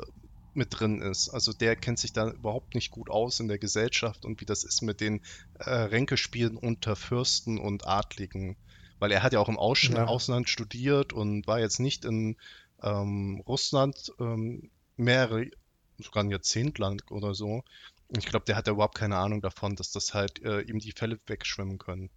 mit 0.56 0.78
drin 0.78 1.00
ist. 1.00 1.28
Also 1.28 1.52
der 1.52 1.76
kennt 1.76 1.98
sich 1.98 2.12
da 2.12 2.30
überhaupt 2.30 2.74
nicht 2.74 2.90
gut 2.90 3.10
aus 3.10 3.40
in 3.40 3.48
der 3.48 3.58
Gesellschaft 3.58 4.24
und 4.24 4.40
wie 4.40 4.46
das 4.46 4.64
ist 4.64 4.82
mit 4.82 5.00
den 5.00 5.20
äh, 5.58 5.70
Ränkespielen 5.70 6.56
unter 6.56 6.96
Fürsten 6.96 7.58
und 7.58 7.86
Adligen. 7.86 8.56
Weil 8.98 9.12
er 9.12 9.22
hat 9.22 9.32
ja 9.32 9.40
auch 9.40 9.48
im 9.48 9.58
Aus 9.58 9.82
ja. 9.82 10.06
Ausland 10.06 10.48
studiert 10.48 11.12
und 11.12 11.46
war 11.46 11.60
jetzt 11.60 11.80
nicht 11.80 12.04
in 12.04 12.36
ähm, 12.82 13.42
Russland 13.46 14.12
ähm, 14.18 14.70
mehrere, 14.96 15.50
sogar 15.98 16.24
ein 16.24 16.30
Jahrzehnt 16.30 16.78
lang 16.78 17.02
oder 17.10 17.34
so. 17.34 17.62
Und 18.08 18.18
ich 18.18 18.26
glaube, 18.26 18.44
der 18.46 18.56
hat 18.56 18.66
ja 18.66 18.72
überhaupt 18.72 18.96
keine 18.96 19.16
Ahnung 19.16 19.42
davon, 19.42 19.76
dass 19.76 19.90
das 19.90 20.14
halt 20.14 20.42
äh, 20.42 20.60
ihm 20.62 20.78
die 20.78 20.92
Fälle 20.92 21.18
wegschwimmen 21.26 21.78
können. 21.78 22.10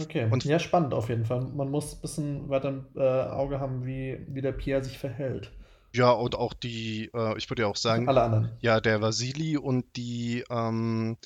Okay, 0.00 0.28
und 0.30 0.44
ja, 0.44 0.58
spannend 0.58 0.92
auf 0.92 1.08
jeden 1.08 1.24
Fall. 1.24 1.40
Man 1.40 1.70
muss 1.70 1.94
ein 1.94 2.00
bisschen 2.00 2.48
weiter 2.48 2.68
im 2.68 2.86
äh, 2.96 3.00
Auge 3.00 3.60
haben, 3.60 3.86
wie, 3.86 4.18
wie 4.28 4.42
der 4.42 4.52
Pierre 4.52 4.84
sich 4.84 4.98
verhält. 4.98 5.52
Ja, 5.92 6.10
und 6.10 6.34
auch 6.34 6.52
die, 6.52 7.10
äh, 7.14 7.36
ich 7.38 7.48
würde 7.50 7.62
ja 7.62 7.68
auch 7.68 7.76
sagen, 7.76 8.08
alle 8.08 8.22
anderen. 8.22 8.50
Ja, 8.60 8.80
der 8.80 9.00
Vasili 9.00 9.56
und 9.56 9.96
die, 9.96 10.44
ähm, 10.50 11.16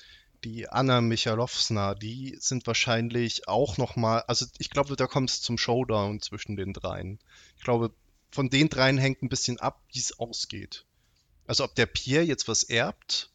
die 0.44 0.68
Anna 0.68 1.00
Michalowsna, 1.00 1.94
die 1.94 2.36
sind 2.40 2.66
wahrscheinlich 2.66 3.48
auch 3.48 3.76
nochmal, 3.76 4.22
also 4.26 4.46
ich 4.58 4.70
glaube, 4.70 4.96
da 4.96 5.06
kommt 5.06 5.30
es 5.30 5.40
zum 5.40 5.58
Showdown 5.58 6.20
zwischen 6.20 6.56
den 6.56 6.72
dreien. 6.72 7.18
Ich 7.56 7.64
glaube, 7.64 7.92
von 8.30 8.50
den 8.50 8.68
dreien 8.68 8.98
hängt 8.98 9.22
ein 9.22 9.28
bisschen 9.28 9.60
ab, 9.60 9.82
wie 9.92 9.98
es 10.00 10.18
ausgeht. 10.18 10.84
Also 11.46 11.64
ob 11.64 11.74
der 11.74 11.86
Pierre 11.86 12.24
jetzt 12.24 12.48
was 12.48 12.62
erbt, 12.62 13.30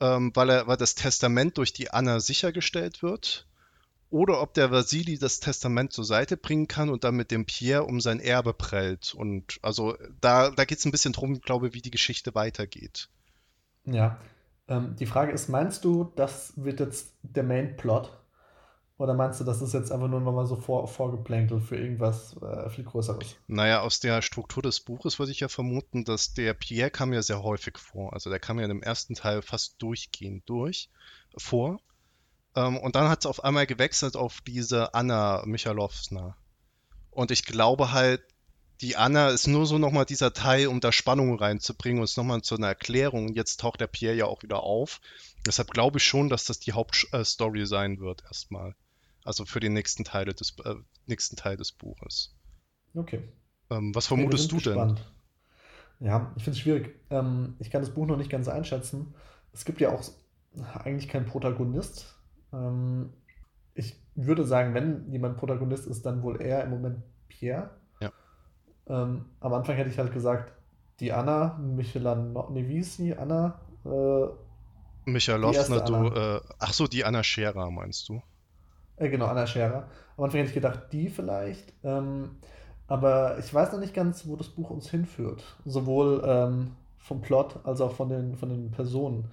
ähm, 0.00 0.30
weil, 0.34 0.50
er, 0.50 0.66
weil 0.66 0.76
das 0.76 0.94
Testament 0.94 1.58
durch 1.58 1.72
die 1.72 1.90
Anna 1.90 2.20
sichergestellt 2.20 3.02
wird, 3.02 3.46
oder 4.10 4.42
ob 4.42 4.54
der 4.54 4.70
Vasili 4.70 5.18
das 5.18 5.40
Testament 5.40 5.92
zur 5.92 6.04
Seite 6.04 6.36
bringen 6.36 6.68
kann 6.68 6.90
und 6.90 7.04
dann 7.04 7.14
mit 7.14 7.30
dem 7.30 7.46
Pierre 7.46 7.84
um 7.84 8.00
sein 8.00 8.20
Erbe 8.20 8.52
prellt. 8.52 9.14
Und 9.14 9.58
also 9.62 9.96
da, 10.20 10.50
da 10.50 10.64
geht 10.64 10.78
es 10.78 10.84
ein 10.84 10.90
bisschen 10.90 11.12
drum, 11.12 11.40
glaube 11.40 11.68
ich, 11.68 11.74
wie 11.74 11.82
die 11.82 11.90
Geschichte 11.90 12.34
weitergeht. 12.34 13.08
Ja. 13.84 14.18
Ähm, 14.68 14.96
die 14.98 15.06
Frage 15.06 15.32
ist, 15.32 15.48
meinst 15.48 15.84
du, 15.84 16.12
das 16.16 16.52
wird 16.56 16.80
jetzt 16.80 17.14
der 17.22 17.44
Main 17.44 17.76
Plot? 17.76 18.16
Oder 18.98 19.14
meinst 19.14 19.40
du, 19.40 19.44
das 19.44 19.62
ist 19.62 19.72
jetzt 19.72 19.90
einfach 19.92 20.08
nur 20.08 20.20
nochmal 20.20 20.46
so 20.46 20.56
vor, 20.56 20.86
vorgeplänkelt 20.86 21.62
für 21.62 21.76
irgendwas 21.76 22.36
äh, 22.42 22.68
viel 22.68 22.84
Größeres? 22.84 23.36
Naja, 23.46 23.80
aus 23.80 24.00
der 24.00 24.20
Struktur 24.20 24.62
des 24.62 24.80
Buches 24.80 25.18
würde 25.18 25.32
ich 25.32 25.40
ja 25.40 25.48
vermuten, 25.48 26.04
dass 26.04 26.34
der 26.34 26.52
Pierre 26.52 26.90
kam 26.90 27.14
ja 27.14 27.22
sehr 27.22 27.42
häufig 27.42 27.78
vor. 27.78 28.12
Also 28.12 28.28
der 28.28 28.40
kam 28.40 28.60
ja 28.60 28.66
im 28.66 28.82
ersten 28.82 29.14
Teil 29.14 29.40
fast 29.40 29.80
durchgehend 29.80 30.46
durch 30.46 30.90
vor. 31.38 31.80
Ähm, 32.56 32.76
und 32.78 32.96
dann 32.96 33.08
hat 33.08 33.20
es 33.20 33.26
auf 33.26 33.44
einmal 33.44 33.66
gewechselt 33.66 34.16
auf 34.16 34.40
diese 34.46 34.94
Anna 34.94 35.42
Michalowska. 35.46 36.36
Und 37.10 37.30
ich 37.30 37.44
glaube 37.44 37.92
halt, 37.92 38.22
die 38.80 38.96
Anna 38.96 39.28
ist 39.28 39.46
nur 39.46 39.66
so 39.66 39.78
nochmal 39.78 40.06
dieser 40.06 40.32
Teil, 40.32 40.68
um 40.68 40.80
da 40.80 40.90
Spannung 40.90 41.38
reinzubringen 41.38 41.98
und 41.98 42.04
es 42.04 42.16
nochmal 42.16 42.40
zu 42.42 42.56
einer 42.56 42.68
Erklärung. 42.68 43.34
Jetzt 43.34 43.60
taucht 43.60 43.80
der 43.80 43.88
Pierre 43.88 44.16
ja 44.16 44.24
auch 44.24 44.42
wieder 44.42 44.62
auf. 44.62 45.00
Deshalb 45.46 45.70
glaube 45.70 45.98
ich 45.98 46.04
schon, 46.04 46.28
dass 46.28 46.44
das 46.44 46.60
die 46.60 46.72
Hauptstory 46.72 47.66
sein 47.66 48.00
wird 48.00 48.24
erstmal. 48.24 48.74
Also 49.22 49.44
für 49.44 49.60
den 49.60 49.74
nächsten 49.74 50.04
Teil 50.04 50.24
des, 50.26 50.56
äh, 50.64 50.76
nächsten 51.06 51.36
Teil 51.36 51.56
des 51.56 51.72
Buches. 51.72 52.34
Okay. 52.94 53.22
Ähm, 53.68 53.94
was 53.94 54.06
vermutest 54.06 54.52
okay, 54.52 54.62
du 54.62 54.70
gespannt. 54.70 54.98
denn? 56.00 56.06
Ja, 56.08 56.32
ich 56.36 56.44
finde 56.44 56.56
es 56.56 56.62
schwierig. 56.62 56.98
Ähm, 57.10 57.56
ich 57.58 57.70
kann 57.70 57.82
das 57.82 57.90
Buch 57.90 58.06
noch 58.06 58.16
nicht 58.16 58.30
ganz 58.30 58.48
einschätzen. 58.48 59.14
Es 59.52 59.66
gibt 59.66 59.80
ja 59.80 59.90
auch 59.90 60.02
eigentlich 60.82 61.08
keinen 61.08 61.26
Protagonist. 61.26 62.06
Ähm, 62.52 63.12
ich 63.74 63.96
würde 64.14 64.44
sagen, 64.44 64.74
wenn 64.74 65.10
jemand 65.10 65.36
Protagonist 65.36 65.86
ist, 65.86 66.04
dann 66.04 66.22
wohl 66.22 66.40
eher 66.40 66.64
im 66.64 66.70
Moment 66.70 66.98
Pierre. 67.28 67.70
Ja. 68.00 68.10
Ähm, 68.86 69.26
am 69.40 69.54
Anfang 69.54 69.76
hätte 69.76 69.90
ich 69.90 69.98
halt 69.98 70.12
gesagt, 70.12 70.52
die 71.00 71.12
Anna, 71.12 71.58
Michelan, 71.58 72.36
nee, 72.50 72.68
wie 72.68 72.78
ist 72.78 72.96
sie? 72.96 73.16
Anna? 73.16 73.60
Äh, 73.84 74.26
Michalovna, 75.06 75.80
du, 75.80 76.08
äh, 76.08 76.40
ach 76.58 76.72
so, 76.72 76.86
die 76.86 77.04
Anna 77.04 77.22
Scherer 77.22 77.70
meinst 77.70 78.08
du? 78.08 78.22
Äh, 78.96 79.08
genau, 79.08 79.26
Anna 79.26 79.46
Scherer. 79.46 79.88
Am 80.16 80.24
Anfang 80.24 80.40
hätte 80.40 80.50
ich 80.50 80.54
gedacht, 80.54 80.92
die 80.92 81.08
vielleicht. 81.08 81.72
Ähm, 81.82 82.36
aber 82.86 83.38
ich 83.38 83.52
weiß 83.52 83.72
noch 83.72 83.80
nicht 83.80 83.94
ganz, 83.94 84.26
wo 84.26 84.36
das 84.36 84.48
Buch 84.48 84.70
uns 84.70 84.90
hinführt. 84.90 85.42
Sowohl 85.64 86.22
ähm, 86.26 86.72
vom 86.98 87.22
Plot 87.22 87.60
als 87.64 87.80
auch 87.80 87.94
von 87.94 88.08
den, 88.10 88.36
von 88.36 88.50
den 88.50 88.70
Personen. 88.70 89.30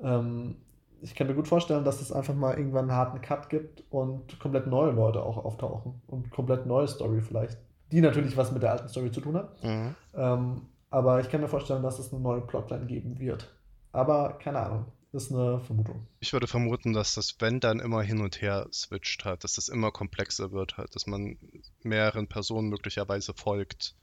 Ähm, 0.00 0.56
ich 1.02 1.14
kann 1.14 1.26
mir 1.26 1.34
gut 1.34 1.48
vorstellen, 1.48 1.84
dass 1.84 2.00
es 2.00 2.12
einfach 2.12 2.34
mal 2.34 2.56
irgendwann 2.56 2.88
einen 2.88 2.96
harten 2.98 3.20
Cut 3.20 3.50
gibt 3.50 3.84
und 3.90 4.38
komplett 4.38 4.66
neue 4.66 4.92
Leute 4.92 5.22
auch 5.22 5.44
auftauchen 5.44 6.00
und 6.06 6.30
komplett 6.30 6.66
neue 6.66 6.86
Story 6.86 7.20
vielleicht, 7.20 7.58
die 7.90 8.00
natürlich 8.00 8.36
was 8.36 8.52
mit 8.52 8.62
der 8.62 8.70
alten 8.70 8.88
Story 8.88 9.10
zu 9.10 9.20
tun 9.20 9.36
hat. 9.36 9.62
Mhm. 9.64 9.94
Ähm, 10.14 10.62
aber 10.90 11.20
ich 11.20 11.28
kann 11.28 11.40
mir 11.40 11.48
vorstellen, 11.48 11.82
dass 11.82 11.98
es 11.98 12.12
eine 12.12 12.22
neue 12.22 12.42
Plotline 12.42 12.86
geben 12.86 13.18
wird. 13.18 13.52
Aber 13.92 14.34
keine 14.34 14.60
Ahnung, 14.60 14.86
ist 15.12 15.32
eine 15.32 15.60
Vermutung. 15.60 16.06
Ich 16.20 16.32
würde 16.32 16.46
vermuten, 16.46 16.92
dass 16.92 17.14
das 17.14 17.36
Wenn 17.40 17.60
dann 17.60 17.80
immer 17.80 18.02
hin 18.02 18.20
und 18.20 18.40
her 18.40 18.68
switcht 18.72 19.24
hat, 19.24 19.44
dass 19.44 19.56
das 19.56 19.68
immer 19.68 19.90
komplexer 19.90 20.52
wird 20.52 20.78
halt, 20.78 20.94
dass 20.94 21.06
man 21.06 21.36
mehreren 21.82 22.28
Personen 22.28 22.68
möglicherweise 22.68 23.34
folgt 23.34 23.96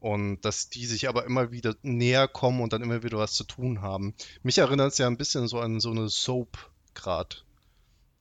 und 0.00 0.40
dass 0.42 0.70
die 0.70 0.86
sich 0.86 1.08
aber 1.08 1.24
immer 1.24 1.52
wieder 1.52 1.74
näher 1.82 2.26
kommen 2.28 2.60
und 2.60 2.72
dann 2.72 2.82
immer 2.82 3.02
wieder 3.02 3.18
was 3.18 3.34
zu 3.34 3.44
tun 3.44 3.82
haben. 3.82 4.14
Mich 4.42 4.58
erinnert 4.58 4.92
es 4.92 4.98
ja 4.98 5.06
ein 5.06 5.16
bisschen 5.16 5.46
so 5.46 5.60
an 5.60 5.80
so 5.80 5.90
eine 5.90 6.08
Soap 6.08 6.70
gerade. 6.94 7.36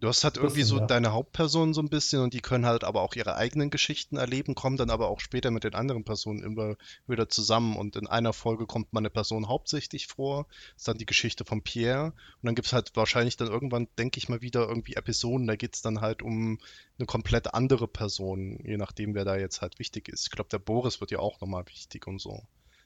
Du 0.01 0.07
hast 0.07 0.23
halt 0.23 0.37
irgendwie 0.37 0.63
so 0.63 0.77
ja. 0.77 0.85
deine 0.85 1.11
Hauptpersonen 1.11 1.73
so 1.73 1.81
ein 1.81 1.89
bisschen 1.89 2.21
und 2.21 2.33
die 2.33 2.39
können 2.39 2.65
halt 2.65 2.85
aber 2.85 3.01
auch 3.01 3.15
ihre 3.15 3.35
eigenen 3.35 3.69
Geschichten 3.69 4.15
erleben, 4.15 4.55
kommen 4.55 4.77
dann 4.77 4.89
aber 4.89 5.09
auch 5.09 5.19
später 5.19 5.51
mit 5.51 5.65
den 5.65 5.75
anderen 5.75 6.05
Personen 6.05 6.41
immer 6.41 6.75
wieder 7.05 7.27
zusammen. 7.27 7.75
Und 7.75 7.97
in 7.97 8.07
einer 8.07 8.31
Folge 8.31 8.65
kommt 8.65 8.93
mal 8.93 9.01
eine 9.01 9.09
Person 9.09 9.49
hauptsächlich 9.49 10.07
vor, 10.07 10.47
ist 10.77 10.87
dann 10.87 10.97
die 10.97 11.05
Geschichte 11.05 11.43
von 11.43 11.61
Pierre. 11.63 12.05
Und 12.05 12.43
dann 12.43 12.55
gibt 12.55 12.67
es 12.67 12.73
halt 12.73 12.95
wahrscheinlich 12.95 13.35
dann 13.35 13.49
irgendwann, 13.49 13.89
denke 13.97 14.19
ich 14.19 14.29
mal, 14.29 14.41
wieder 14.41 14.69
irgendwie 14.69 14.93
Episoden, 14.93 15.47
da 15.47 15.57
geht 15.57 15.75
es 15.75 15.81
dann 15.81 15.99
halt 15.99 16.21
um 16.21 16.59
eine 16.97 17.05
komplett 17.05 17.53
andere 17.53 17.89
Person, 17.89 18.57
je 18.63 18.77
nachdem, 18.77 19.15
wer 19.15 19.25
da 19.25 19.35
jetzt 19.35 19.61
halt 19.61 19.79
wichtig 19.79 20.07
ist. 20.07 20.27
Ich 20.27 20.31
glaube, 20.31 20.49
der 20.49 20.59
Boris 20.59 21.01
wird 21.01 21.11
ja 21.11 21.19
auch 21.19 21.41
nochmal 21.41 21.65
wichtig 21.67 22.07
und 22.07 22.21
so. 22.21 22.43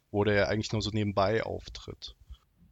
Wo 0.10 0.24
der 0.24 0.34
ja 0.34 0.48
eigentlich 0.48 0.72
nur 0.72 0.82
so 0.82 0.90
nebenbei 0.90 1.44
auftritt. 1.44 2.16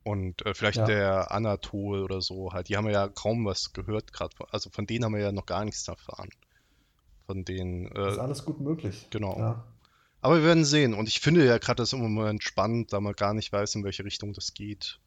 Und 0.03 0.45
äh, 0.45 0.53
vielleicht 0.53 0.77
ja. 0.77 0.85
der 0.85 1.31
Anatol 1.31 2.03
oder 2.03 2.21
so, 2.21 2.53
halt, 2.53 2.69
die 2.69 2.77
haben 2.77 2.85
wir 2.85 2.93
ja 2.93 3.07
kaum 3.07 3.45
was 3.45 3.73
gehört 3.73 4.13
gerade. 4.13 4.35
Also 4.51 4.69
von 4.71 4.87
denen 4.87 5.05
haben 5.05 5.13
wir 5.13 5.21
ja 5.21 5.31
noch 5.31 5.45
gar 5.45 5.63
nichts 5.63 5.87
erfahren. 5.87 6.29
Von 7.27 7.45
denen. 7.45 7.87
Äh, 7.87 7.93
das 7.93 8.13
ist 8.13 8.19
alles 8.19 8.45
gut 8.45 8.59
möglich. 8.59 9.07
Genau. 9.11 9.37
Ja. 9.37 9.63
Aber 10.21 10.37
wir 10.37 10.43
werden 10.43 10.65
sehen. 10.65 10.93
Und 10.93 11.07
ich 11.07 11.19
finde 11.19 11.45
ja 11.45 11.57
gerade 11.57 11.77
das 11.77 11.93
im 11.93 11.99
Moment 11.99 12.43
spannend, 12.43 12.93
da 12.93 12.99
man 12.99 13.13
gar 13.13 13.33
nicht 13.33 13.51
weiß, 13.51 13.75
in 13.75 13.83
welche 13.83 14.03
Richtung 14.03 14.33
das 14.33 14.53
geht. 14.53 14.99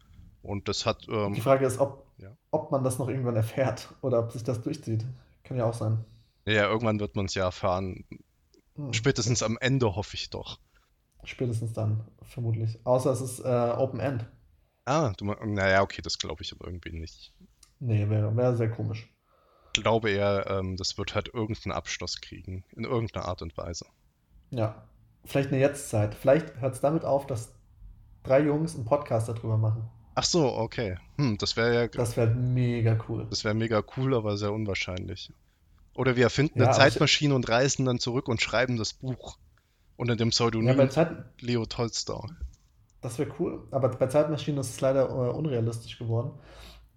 Und 0.43 0.69
das 0.69 0.87
hat. 0.87 1.09
Ähm, 1.09 1.33
die 1.35 1.41
Frage 1.41 1.67
ist, 1.67 1.79
ob, 1.79 2.07
ja. 2.19 2.37
ob 2.51 2.71
man 2.71 2.85
das 2.85 2.99
noch 2.99 3.09
irgendwann 3.09 3.37
erfährt 3.37 3.89
oder 4.01 4.21
ob 4.21 4.33
sich 4.33 4.45
das 4.45 4.63
durchzieht. 4.63 5.05
Kann 5.43 5.57
ja 5.57 5.65
auch 5.65 5.75
sein. 5.75 6.05
Ja, 6.47 6.69
irgendwann 6.69 7.01
wird 7.01 7.17
man 7.17 7.27
es 7.27 7.35
ja 7.35 7.45
erfahren. 7.45 8.05
Hm. 8.77 8.93
Spätestens 8.93 9.43
am 9.43 9.57
Ende 9.61 9.97
hoffe 9.97 10.15
ich 10.15 10.31
doch. 10.31 10.59
Spätestens 11.25 11.73
dann, 11.73 12.05
vermutlich. 12.23 12.79
Außer 12.85 13.11
es 13.11 13.21
ist 13.21 13.41
äh, 13.41 13.73
Open 13.77 14.01
End. 14.01 14.27
Ah, 14.85 15.13
du, 15.17 15.25
naja, 15.25 15.83
okay, 15.83 16.03
das 16.03 16.19
glaube 16.19 16.43
ich 16.43 16.53
aber 16.53 16.67
irgendwie 16.67 16.93
nicht. 16.93 17.33
Nee, 17.81 18.09
wäre 18.09 18.37
wär 18.37 18.57
sehr 18.57 18.71
komisch. 18.71 19.09
Ich 19.75 19.83
glaube 19.83 20.11
eher, 20.11 20.47
ähm, 20.49 20.77
das 20.77 20.99
wird 20.99 21.15
halt 21.15 21.33
irgendeinen 21.35 21.73
Abschluss 21.73 22.21
kriegen, 22.21 22.65
in 22.77 22.85
irgendeiner 22.85 23.27
Art 23.27 23.43
und 23.43 23.57
Weise. 23.57 23.87
Ja, 24.51 24.85
vielleicht 25.25 25.49
eine 25.51 25.61
Jetztzeit. 25.61 26.15
Vielleicht 26.15 26.61
hört 26.61 26.75
es 26.75 26.81
damit 26.81 27.05
auf, 27.05 27.27
dass 27.27 27.53
drei 28.23 28.41
Jungs 28.41 28.75
einen 28.75 28.85
Podcast 28.85 29.29
darüber 29.29 29.57
machen. 29.57 29.89
Ach 30.15 30.25
so, 30.25 30.47
okay. 30.47 30.97
Hm, 31.17 31.39
das 31.39 31.57
wäre 31.57 31.75
ja. 31.75 31.89
Das 31.89 32.17
wäre 32.17 32.31
mega 32.31 32.97
cool. 33.09 33.27
Das 33.31 33.45
wäre 33.45 33.55
mega 33.55 33.83
cool, 33.97 34.15
aber 34.15 34.37
sehr 34.37 34.53
unwahrscheinlich. 34.53 35.33
Oder 35.95 36.17
wir 36.17 36.25
erfinden 36.25 36.61
ja, 36.61 36.67
eine 36.67 36.75
Zeitmaschine 36.75 37.35
und 37.35 37.49
reisen 37.49 37.85
dann 37.85 37.99
zurück 37.99 38.29
und 38.29 38.41
schreiben 38.41 38.77
das 38.77 38.93
Buch 38.95 39.39
unter 39.97 40.17
dem 40.17 40.31
Pseudonym 40.31 40.79
ja, 40.79 40.89
Zeit... 40.89 41.25
Leo 41.41 41.67
Tolstoy. 41.67 42.29
Das 43.05 43.19
wäre 43.19 43.31
cool. 43.39 43.69
Aber 43.71 43.91
bei 43.91 44.07
Zeitmaschinen 44.07 44.61
ist 44.61 44.71
es 44.71 44.81
leider 44.81 45.11
äh, 45.11 45.31
unrealistisch 45.37 45.99
geworden. 45.99 46.39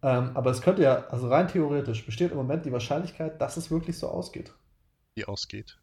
Ähm, 0.02 0.32
aber 0.36 0.52
es 0.52 0.62
könnte 0.62 0.82
ja, 0.82 1.06
also 1.08 1.28
rein 1.28 1.50
theoretisch, 1.50 2.06
besteht 2.06 2.32
im 2.32 2.38
Moment 2.38 2.66
die 2.66 2.72
Wahrscheinlichkeit, 2.72 3.42
dass 3.42 3.58
es 3.58 3.70
wirklich 3.70 3.98
so 3.98 4.08
ausgeht. 4.08 4.54
Wie 5.16 5.26
ausgeht? 5.26 5.82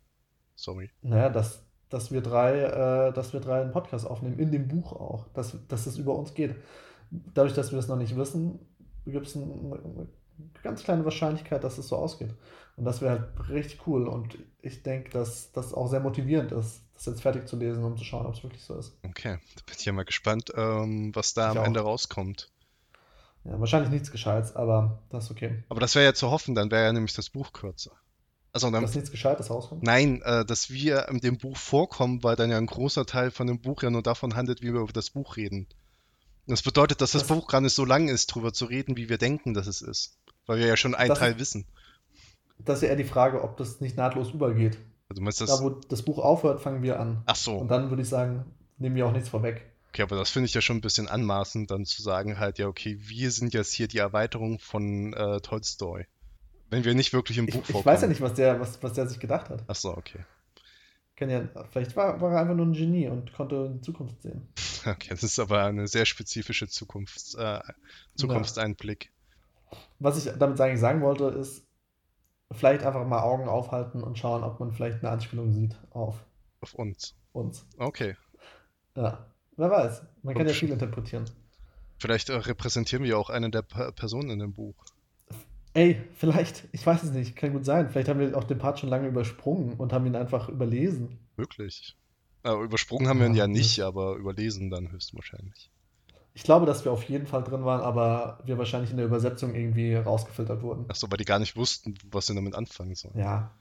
Sorry. 0.55 0.91
Naja, 1.03 1.29
dass, 1.29 1.67
dass, 1.91 2.11
wir 2.11 2.23
drei, 2.23 2.61
äh, 2.61 3.13
dass 3.13 3.35
wir 3.35 3.41
drei 3.41 3.61
einen 3.61 3.71
Podcast 3.73 4.07
aufnehmen, 4.07 4.39
in 4.39 4.51
dem 4.51 4.67
Buch 4.67 4.93
auch, 4.93 5.29
dass, 5.35 5.59
dass 5.69 5.85
es 5.85 5.99
über 5.99 6.17
uns 6.17 6.33
geht. 6.33 6.57
Dadurch, 7.11 7.53
dass 7.53 7.71
wir 7.71 7.77
das 7.77 7.89
noch 7.89 7.99
nicht 7.99 8.17
wissen, 8.17 8.61
gibt 9.05 9.27
es 9.27 9.37
eine, 9.37 9.45
eine 9.45 10.09
ganz 10.63 10.85
kleine 10.85 11.05
Wahrscheinlichkeit, 11.05 11.63
dass 11.65 11.77
es 11.77 11.89
so 11.89 11.97
ausgeht. 11.97 12.35
Und 12.77 12.87
das 12.87 13.03
wäre 13.03 13.11
halt 13.19 13.51
richtig 13.51 13.87
cool. 13.87 14.09
Und 14.09 14.39
ich 14.63 14.83
denke, 14.83 15.11
dass 15.11 15.53
das 15.53 15.75
auch 15.75 15.89
sehr 15.89 16.01
motivierend 16.01 16.51
ist, 16.53 16.84
das 16.95 17.07
jetzt 17.07 17.23
fertig 17.23 17.49
zu 17.49 17.57
lesen, 17.57 17.85
um 17.85 17.97
zu 17.97 18.05
schauen, 18.05 18.27
ob 18.27 18.35
es 18.35 18.43
wirklich 18.43 18.63
so 18.63 18.77
ist. 18.77 18.97
Okay, 19.03 19.39
da 19.57 19.63
bin 19.67 19.77
ich 19.79 19.85
ja 19.85 19.93
mal 19.93 20.05
gespannt, 20.05 20.53
ähm, 20.57 21.15
was 21.15 21.35
da 21.35 21.51
ich 21.51 21.57
am 21.57 21.63
auch. 21.63 21.67
Ende 21.67 21.81
rauskommt. 21.81 22.51
Ja, 23.45 23.61
wahrscheinlich 23.61 23.91
nichts 23.91 24.11
Gescheites, 24.11 24.57
aber 24.57 25.03
das 25.11 25.25
ist 25.25 25.31
okay. 25.31 25.65
Aber 25.69 25.81
das 25.81 25.95
wäre 25.95 26.05
ja 26.05 26.15
zu 26.15 26.31
hoffen, 26.31 26.55
dann 26.55 26.71
wäre 26.71 26.85
ja 26.85 26.93
nämlich 26.93 27.15
das 27.15 27.29
Buch 27.29 27.53
kürzer. 27.53 27.93
Also 28.53 28.71
dann, 28.71 28.83
dass 28.83 28.95
nichts 28.95 29.11
Gescheites 29.11 29.51
rauskommt? 29.51 29.83
Nein, 29.83 30.23
äh, 30.23 30.45
dass 30.45 30.71
wir 30.71 31.09
in 31.09 31.19
dem 31.19 31.39
Buch 31.39 31.57
vorkommen, 31.57 32.23
weil 32.23 32.37
dann 32.37 32.51
ja 32.51 32.57
ein 32.57 32.67
großer 32.67 33.05
Teil 33.05 33.33
von 33.33 33.49
dem 33.49 33.61
Buch 33.61 33.83
ja 33.83 33.91
nur 33.91 34.03
davon 34.03 34.37
handelt, 34.37 34.63
wie 34.63 34.73
wir 34.73 34.81
über 34.81 34.93
das 34.93 35.11
Buch 35.11 35.37
reden. 35.37 35.67
Das 36.47 36.63
bedeutet, 36.63 37.01
dass 37.01 37.13
das, 37.13 37.27
das 37.27 37.37
Buch 37.37 37.49
gar 37.49 37.61
nicht 37.61 37.75
so 37.75 37.85
lang 37.85 38.09
ist, 38.09 38.31
darüber 38.31 38.53
zu 38.53 38.67
reden, 38.67 38.97
wie 38.97 39.09
wir 39.09 39.19
denken, 39.19 39.55
dass 39.55 39.67
es 39.67 39.83
ist. 39.83 40.19
Weil 40.47 40.59
wir 40.59 40.67
ja 40.67 40.77
schon 40.77 40.95
einen 40.95 41.15
Teil 41.15 41.39
wissen. 41.39 41.67
Das 42.59 42.79
ist 42.79 42.83
ja 42.83 42.89
eher 42.91 42.97
die 42.97 43.05
Frage, 43.05 43.43
ob 43.43 43.57
das 43.57 43.81
nicht 43.81 43.97
nahtlos 43.97 44.31
übergeht. 44.31 44.79
Also 45.09 45.23
das... 45.25 45.59
Da, 45.59 45.65
wo 45.65 45.71
das 45.71 46.03
Buch 46.03 46.19
aufhört, 46.19 46.61
fangen 46.61 46.83
wir 46.83 46.99
an. 46.99 47.23
Ach 47.27 47.37
so. 47.37 47.57
Und 47.57 47.69
dann 47.69 47.91
würde 47.91 48.03
ich 48.03 48.09
sagen, 48.09 48.45
nehmen 48.79 48.97
wir 48.97 49.07
auch 49.07 49.13
nichts 49.13 49.29
vorweg. 49.29 49.71
Okay, 49.95 50.03
aber 50.03 50.17
das 50.17 50.31
finde 50.31 50.47
ich 50.47 50.55
ja 50.55 50.61
schon 50.61 50.79
ein 50.79 50.81
bisschen 50.81 51.07
anmaßend, 51.07 51.71
dann 51.71 51.85
zu 51.85 52.03
sagen 52.03 52.39
halt, 52.41 52.59
ja, 52.59 52.67
okay, 52.67 52.97
wir 52.99 53.31
sind 53.31 53.55
jetzt 53.55 53.73
hier 53.73 53.87
die 53.87 53.99
Erweiterung 53.99 54.59
von 54.59 55.13
äh, 55.13 55.41
Tolstoy. 55.41 56.07
Wenn 56.69 56.85
wir 56.85 56.95
nicht 56.95 57.13
wirklich 57.13 57.39
im 57.39 57.47
Buch 57.47 57.61
ich, 57.61 57.67
vorkommen. 57.67 57.81
Ich 57.81 57.87
weiß 57.87 58.03
ja 58.03 58.09
nicht, 58.09 58.21
was 58.21 58.35
der, 58.35 58.59
was, 58.59 58.83
was 58.83 58.93
der 58.95 59.07
sich 59.07 59.21
gedacht 59.21 59.51
hat. 59.51 59.63
Ach 59.69 59.77
so, 59.77 59.97
okay. 59.97 60.25
Kann 61.17 61.31
ja, 61.31 61.49
vielleicht 61.71 61.95
war, 61.95 62.21
war 62.21 62.33
er 62.33 62.41
einfach 62.41 62.57
nur 62.57 62.67
ein 62.67 62.73
Genie 62.73 63.07
und 63.07 63.33
konnte 63.33 63.55
in 63.67 63.75
die 63.75 63.81
Zukunft 63.81 64.23
sehen. 64.23 64.49
Okay, 64.87 65.09
das 65.09 65.23
ist 65.23 65.39
aber 65.39 65.65
eine 65.65 65.87
sehr 65.89 66.05
spezifische 66.05 66.69
Zukunfts, 66.69 67.35
äh, 67.37 67.61
Zukunftseinblick. 68.17 69.11
Ja. 69.73 69.79
Was 69.99 70.19
ich 70.19 70.31
damit 70.39 70.61
eigentlich 70.61 70.81
sagen 70.81 71.01
wollte, 71.01 71.25
ist, 71.29 71.65
vielleicht 72.55 72.85
einfach 72.85 73.07
mal 73.07 73.23
Augen 73.23 73.49
aufhalten 73.49 74.03
und 74.03 74.19
schauen, 74.19 74.43
ob 74.43 74.61
man 74.61 74.73
vielleicht 74.73 75.03
eine 75.03 75.11
Anspielung 75.11 75.53
sieht 75.53 75.77
auf, 75.91 76.25
auf 76.61 76.75
uns. 76.75 77.15
Uns. 77.33 77.67
Okay. 77.79 78.17
Ja, 78.97 79.27
wer 79.57 79.71
weiß. 79.71 80.03
Man 80.23 80.35
kann 80.35 80.47
ja 80.47 80.53
viel 80.53 80.71
interpretieren. 80.71 81.25
Vielleicht 81.99 82.29
äh, 82.29 82.35
repräsentieren 82.35 83.05
wir 83.05 83.19
auch 83.19 83.31
eine 83.31 83.51
der 83.51 83.63
P 83.63 83.91
Personen 83.93 84.31
in 84.31 84.39
dem 84.39 84.53
Buch. 84.53 84.75
Ey, 85.75 86.01
vielleicht. 86.15 86.65
Ich 86.73 86.87
weiß 86.87 87.03
es 87.03 87.11
nicht. 87.11 87.35
Kann 87.35 87.53
gut 87.53 87.65
sein. 87.65 87.91
Vielleicht 87.91 88.09
haben 88.09 88.21
wir 88.21 88.37
auch 88.37 88.45
den 88.45 88.59
Part 88.59 88.79
schon 88.79 88.89
lange 88.89 89.09
übersprungen 89.09 89.75
und 89.75 89.93
haben 89.93 90.07
ihn 90.07 90.15
einfach 90.15 90.49
überlesen. 90.49 91.19
Möglich. 91.37 91.97
Äh, 92.45 92.53
übersprungen 92.53 93.09
haben 93.09 93.19
ja, 93.19 93.25
wir 93.25 93.31
ihn 93.31 93.35
ja 93.35 93.47
nicht, 93.49 93.81
aber 93.81 94.15
überlesen 94.15 94.71
dann 94.71 94.93
höchstwahrscheinlich. 94.93 95.71
Ich 96.37 96.43
glaube, 96.43 96.67
dass 96.67 96.85
wir 96.85 96.91
auf 96.91 97.05
jeden 97.05 97.27
Fall 97.27 97.45
drin 97.45 97.65
waren, 97.65 97.81
aber 97.81 98.41
wir 98.45 98.59
wahrscheinlich 98.59 98.91
in 98.91 98.97
der 98.97 99.07
Übersetzung 99.07 99.55
irgendwie 99.55 99.95
rausgefiltert 99.95 100.63
wurden. 100.63 100.85
Achso, 100.91 101.09
weil 101.09 101.19
die 101.19 101.25
gar 101.25 101.39
nicht 101.39 101.57
wussten, 101.57 101.95
was 102.11 102.27
sie 102.27 102.35
damit 102.35 102.57
anfangen 102.57 102.97
sollen. 102.97 103.17
Ja. 103.17 103.53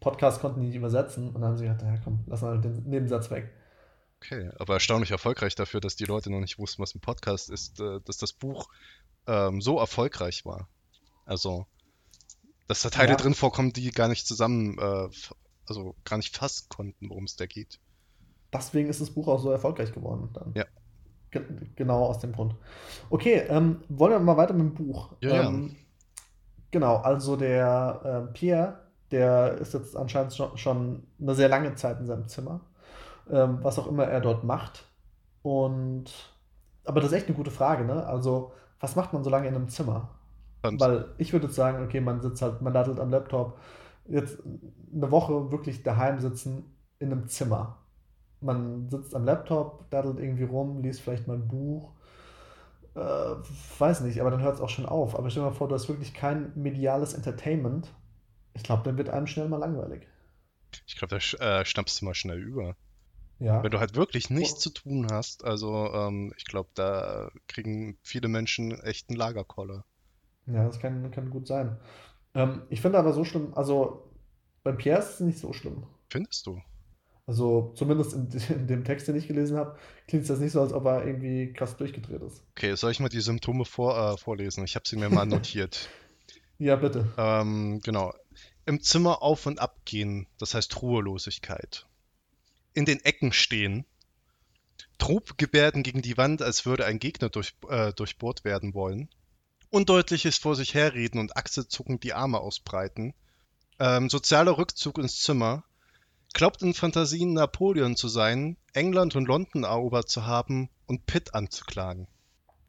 Podcast 0.00 0.40
konnten 0.40 0.60
die 0.60 0.66
nicht 0.66 0.76
übersetzen 0.76 1.28
und 1.28 1.34
dann 1.34 1.44
haben 1.44 1.56
sie 1.56 1.64
gesagt, 1.64 1.82
ja 1.82 1.96
komm, 2.02 2.24
lass 2.26 2.42
mal 2.42 2.60
den 2.60 2.82
Nebensatz 2.84 3.30
weg. 3.30 3.52
Okay, 4.20 4.50
aber 4.58 4.74
erstaunlich 4.74 5.12
erfolgreich 5.12 5.54
dafür, 5.54 5.80
dass 5.80 5.94
die 5.94 6.04
Leute 6.04 6.30
noch 6.30 6.40
nicht 6.40 6.58
wussten, 6.58 6.82
was 6.82 6.94
ein 6.94 7.00
Podcast 7.00 7.48
ist, 7.48 7.80
äh, 7.80 8.00
dass 8.04 8.16
das 8.18 8.32
Buch 8.32 8.68
ähm, 9.26 9.60
so 9.60 9.78
erfolgreich 9.78 10.44
war. 10.44 10.68
Also, 11.24 11.66
dass 12.66 12.82
da 12.82 12.90
Teile 12.90 13.10
ja. 13.10 13.16
drin 13.16 13.34
vorkommen, 13.34 13.72
die 13.72 13.90
gar 13.92 14.08
nicht 14.08 14.26
zusammen, 14.26 14.78
äh, 14.78 15.08
also 15.66 15.94
gar 16.04 16.16
nicht 16.16 16.36
fassen 16.36 16.66
konnten, 16.68 17.08
worum 17.08 17.24
es 17.24 17.36
da 17.36 17.46
geht. 17.46 17.78
Deswegen 18.52 18.88
ist 18.88 19.00
das 19.00 19.10
Buch 19.10 19.28
auch 19.28 19.40
so 19.40 19.50
erfolgreich 19.50 19.92
geworden 19.92 20.30
dann. 20.32 20.52
Ja. 20.54 20.64
Genau 21.76 22.06
aus 22.06 22.18
dem 22.20 22.32
Grund. 22.32 22.54
Okay, 23.10 23.44
ähm, 23.48 23.80
wollen 23.88 24.12
wir 24.12 24.18
mal 24.20 24.36
weiter 24.36 24.54
mit 24.54 24.66
dem 24.66 24.74
Buch. 24.74 25.12
Ja, 25.20 25.44
ähm, 25.44 25.76
Genau, 26.72 26.96
also 26.96 27.36
der 27.36 28.26
äh, 28.28 28.32
Pierre 28.32 28.86
der 29.10 29.58
ist 29.58 29.74
jetzt 29.74 29.96
anscheinend 29.96 30.34
schon 30.56 31.02
eine 31.20 31.34
sehr 31.34 31.48
lange 31.48 31.74
Zeit 31.74 32.00
in 32.00 32.06
seinem 32.06 32.28
Zimmer, 32.28 32.60
ähm, 33.30 33.58
was 33.62 33.78
auch 33.78 33.86
immer 33.86 34.04
er 34.04 34.20
dort 34.20 34.44
macht. 34.44 34.84
Und 35.42 36.12
aber 36.84 37.00
das 37.00 37.10
ist 37.10 37.16
echt 37.16 37.26
eine 37.26 37.36
gute 37.36 37.50
Frage, 37.50 37.84
ne? 37.84 38.06
Also, 38.06 38.52
was 38.80 38.96
macht 38.96 39.12
man 39.12 39.24
so 39.24 39.30
lange 39.30 39.48
in 39.48 39.54
einem 39.54 39.68
Zimmer? 39.68 40.10
Und 40.62 40.80
Weil 40.80 41.06
ich 41.18 41.32
würde 41.32 41.46
jetzt 41.46 41.56
sagen, 41.56 41.84
okay, 41.84 42.00
man 42.00 42.20
sitzt 42.20 42.42
halt, 42.42 42.62
man 42.62 42.72
dattelt 42.72 42.98
am 42.98 43.10
Laptop, 43.10 43.58
jetzt 44.08 44.42
eine 44.94 45.10
Woche 45.10 45.50
wirklich 45.50 45.82
daheim 45.82 46.20
sitzen 46.20 46.64
in 46.98 47.12
einem 47.12 47.28
Zimmer. 47.28 47.78
Man 48.40 48.88
sitzt 48.90 49.14
am 49.14 49.24
Laptop, 49.24 49.90
dattelt 49.90 50.18
irgendwie 50.18 50.44
rum, 50.44 50.82
liest 50.82 51.00
vielleicht 51.00 51.26
mal 51.26 51.34
ein 51.34 51.48
Buch. 51.48 51.92
Äh, 52.94 52.98
weiß 53.78 54.02
nicht, 54.02 54.20
aber 54.20 54.30
dann 54.30 54.42
hört 54.42 54.56
es 54.56 54.60
auch 54.60 54.68
schon 54.68 54.86
auf. 54.86 55.18
Aber 55.18 55.30
stell 55.30 55.42
dir 55.42 55.50
mal 55.50 55.54
vor, 55.54 55.68
du 55.68 55.74
hast 55.74 55.88
wirklich 55.88 56.14
kein 56.14 56.52
mediales 56.54 57.14
Entertainment. 57.14 57.92
Ich 58.54 58.62
glaube, 58.62 58.82
dann 58.84 58.96
wird 58.96 59.10
einem 59.10 59.26
schnell 59.26 59.48
mal 59.48 59.58
langweilig. 59.58 60.06
Ich 60.86 60.96
glaube, 60.96 61.18
da 61.18 61.60
äh, 61.60 61.64
schnappst 61.64 62.00
du 62.00 62.04
mal 62.04 62.14
schnell 62.14 62.42
über. 62.42 62.76
Ja. 63.38 63.62
Wenn 63.62 63.70
du 63.70 63.80
halt 63.80 63.94
wirklich 63.96 64.30
nichts 64.30 64.60
zu 64.60 64.70
tun 64.70 65.08
hast, 65.10 65.44
also 65.44 65.92
ähm, 65.92 66.32
ich 66.38 66.46
glaube, 66.46 66.70
da 66.74 67.30
kriegen 67.48 67.98
viele 68.02 68.28
Menschen 68.28 68.80
echt 68.80 69.10
einen 69.10 69.18
Lagerkoller. 69.18 69.84
Ja, 70.46 70.64
das 70.64 70.78
kann, 70.78 71.10
kann 71.10 71.30
gut 71.30 71.46
sein. 71.46 71.76
Ähm, 72.34 72.62
ich 72.70 72.80
finde 72.80 72.98
aber 72.98 73.12
so 73.12 73.24
schlimm, 73.24 73.52
also 73.54 74.10
bei 74.62 74.72
Pierre 74.72 75.00
ist 75.00 75.14
es 75.14 75.20
nicht 75.20 75.38
so 75.38 75.52
schlimm. 75.52 75.86
Findest 76.08 76.46
du? 76.46 76.60
Also 77.26 77.72
zumindest 77.74 78.12
in, 78.12 78.28
in 78.54 78.66
dem 78.66 78.84
Text, 78.84 79.08
den 79.08 79.16
ich 79.16 79.26
gelesen 79.26 79.56
habe, 79.56 79.78
klingt 80.06 80.28
das 80.28 80.38
nicht 80.38 80.52
so, 80.52 80.60
als 80.60 80.72
ob 80.72 80.84
er 80.86 81.04
irgendwie 81.04 81.52
krass 81.52 81.76
durchgedreht 81.76 82.22
ist. 82.22 82.42
Okay, 82.52 82.74
soll 82.76 82.92
ich 82.92 83.00
mal 83.00 83.08
die 83.08 83.20
Symptome 83.20 83.64
vor, 83.64 83.98
äh, 83.98 84.16
vorlesen? 84.16 84.64
Ich 84.64 84.76
habe 84.76 84.86
sie 84.86 84.96
mir 84.96 85.10
mal 85.10 85.26
notiert. 85.26 85.88
ja, 86.58 86.76
bitte. 86.76 87.12
Ähm, 87.18 87.80
genau. 87.82 88.14
Im 88.64 88.80
Zimmer 88.80 89.22
auf 89.22 89.46
und 89.46 89.60
ab 89.60 89.80
gehen, 89.84 90.26
das 90.38 90.54
heißt 90.54 90.80
Ruhelosigkeit. 90.82 91.86
In 92.74 92.84
den 92.84 93.04
Ecken 93.04 93.32
stehen. 93.32 93.84
Trubgebärden 94.98 95.82
gegen 95.82 96.02
die 96.02 96.16
Wand, 96.16 96.42
als 96.42 96.64
würde 96.64 96.86
ein 96.86 96.98
Gegner 96.98 97.28
durch, 97.28 97.54
äh, 97.68 97.92
durchbohrt 97.92 98.44
werden 98.44 98.72
wollen. 98.72 99.08
Undeutliches 99.70 100.38
vor 100.38 100.56
sich 100.56 100.74
herreden 100.74 101.18
und 101.18 101.36
achselzuckend 101.36 102.02
die 102.02 102.14
Arme 102.14 102.38
ausbreiten. 102.38 103.14
Ähm, 103.78 104.08
sozialer 104.08 104.56
Rückzug 104.56 104.98
ins 104.98 105.20
Zimmer 105.20 105.64
glaubt 106.34 106.62
in 106.62 106.74
Fantasien 106.74 107.32
Napoleon 107.32 107.96
zu 107.96 108.08
sein, 108.08 108.56
England 108.72 109.16
und 109.16 109.26
London 109.26 109.64
erobert 109.64 110.08
zu 110.08 110.26
haben 110.26 110.68
und 110.86 111.06
Pitt 111.06 111.34
anzuklagen. 111.34 112.06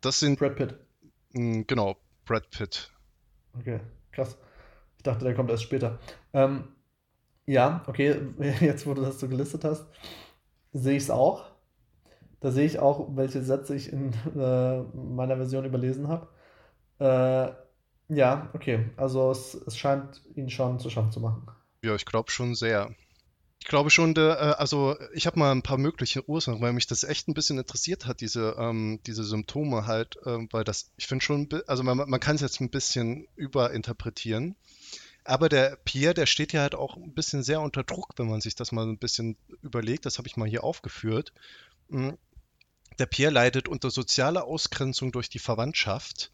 Das 0.02 0.20
sind. 0.20 0.40
Brad 0.40 0.56
Pitt. 0.56 0.76
Mh, 1.34 1.56
hm, 1.56 1.68
genau, 1.68 1.98
Brad 2.26 2.50
Pitt. 2.50 2.92
Okay, 3.60 3.80
krass. 4.12 4.38
Ich 4.98 5.04
dachte, 5.04 5.26
der 5.26 5.36
kommt 5.36 5.50
erst 5.50 5.64
später. 5.64 6.00
Ähm, 6.34 6.70
ja, 7.46 7.84
okay, 7.88 8.20
jetzt 8.62 8.86
wo 8.86 8.94
du 8.94 9.02
das 9.02 9.20
so 9.20 9.28
gelistet 9.28 9.64
hast, 9.64 9.88
sehe 10.74 10.98
ich 10.98 11.04
es 11.04 11.10
auch. 11.10 11.46
Da 12.40 12.52
sehe 12.52 12.66
ich 12.66 12.80
auch, 12.80 13.16
welche 13.16 13.42
Sätze 13.42 13.76
ich 13.76 13.92
in 13.92 14.14
äh, 14.36 14.82
meiner 14.94 15.38
Version 15.38 15.66
überlesen 15.66 16.08
habe. 16.08 16.28
Äh, 17.00 18.14
ja, 18.14 18.50
okay. 18.54 18.90
Also 18.96 19.32
es, 19.32 19.56
es 19.56 19.78
scheint 19.78 20.22
ihn 20.36 20.50
schon 20.50 20.80
zu 20.80 20.90
schaffen 20.90 21.12
zu 21.12 21.20
machen. 21.20 21.48
Ja, 21.84 21.96
ich 21.96 22.06
glaube 22.06 22.32
schon 22.32 22.56
sehr. 22.56 22.94
Ich 23.60 23.68
glaube 23.68 23.90
schon, 23.90 24.14
der, 24.14 24.40
äh, 24.40 24.62
also 24.62 24.98
ich 25.14 25.26
habe 25.28 25.40
mal 25.40 25.52
ein 25.52 25.64
paar 25.64 25.78
mögliche 25.78 26.28
Ursachen, 26.30 26.62
weil 26.62 26.74
mich 26.74 26.88
das 26.88 27.04
echt 27.04 27.28
ein 27.28 27.34
bisschen 27.34 27.58
interessiert 27.58 28.06
hat, 28.06 28.22
diese, 28.22 28.56
ähm, 28.58 29.00
diese 29.06 29.24
Symptome 29.24 29.86
halt, 29.88 30.18
ähm, 30.26 30.48
weil 30.52 30.64
das, 30.64 30.92
ich 30.98 31.08
finde 31.08 31.26
schon, 31.26 31.50
also 31.68 31.84
man, 31.84 31.98
man 31.98 32.20
kann 32.20 32.36
es 32.36 32.42
jetzt 32.42 32.62
ein 32.62 32.70
bisschen 32.70 33.28
überinterpretieren. 33.36 34.56
Aber 35.24 35.50
der 35.50 35.76
Pierre, 35.84 36.14
der 36.14 36.26
steht 36.26 36.54
ja 36.54 36.62
halt 36.62 36.76
auch 36.76 36.96
ein 36.96 37.14
bisschen 37.14 37.44
sehr 37.44 37.60
unter 37.60 37.84
Druck, 37.84 38.14
wenn 38.16 38.30
man 38.30 38.40
sich 38.40 38.56
das 38.56 38.72
mal 38.72 38.88
ein 38.88 38.98
bisschen 38.98 39.36
überlegt. 39.62 40.06
Das 40.06 40.18
habe 40.18 40.28
ich 40.28 40.38
mal 40.38 40.48
hier 40.48 40.64
aufgeführt. 40.64 41.34
Hm. 41.90 42.18
Der 43.00 43.06
Pierre 43.06 43.34
leidet 43.34 43.68
unter 43.68 43.92
sozialer 43.92 44.46
Ausgrenzung 44.46 45.12
durch 45.12 45.30
die 45.30 45.40
Verwandtschaft, 45.40 46.32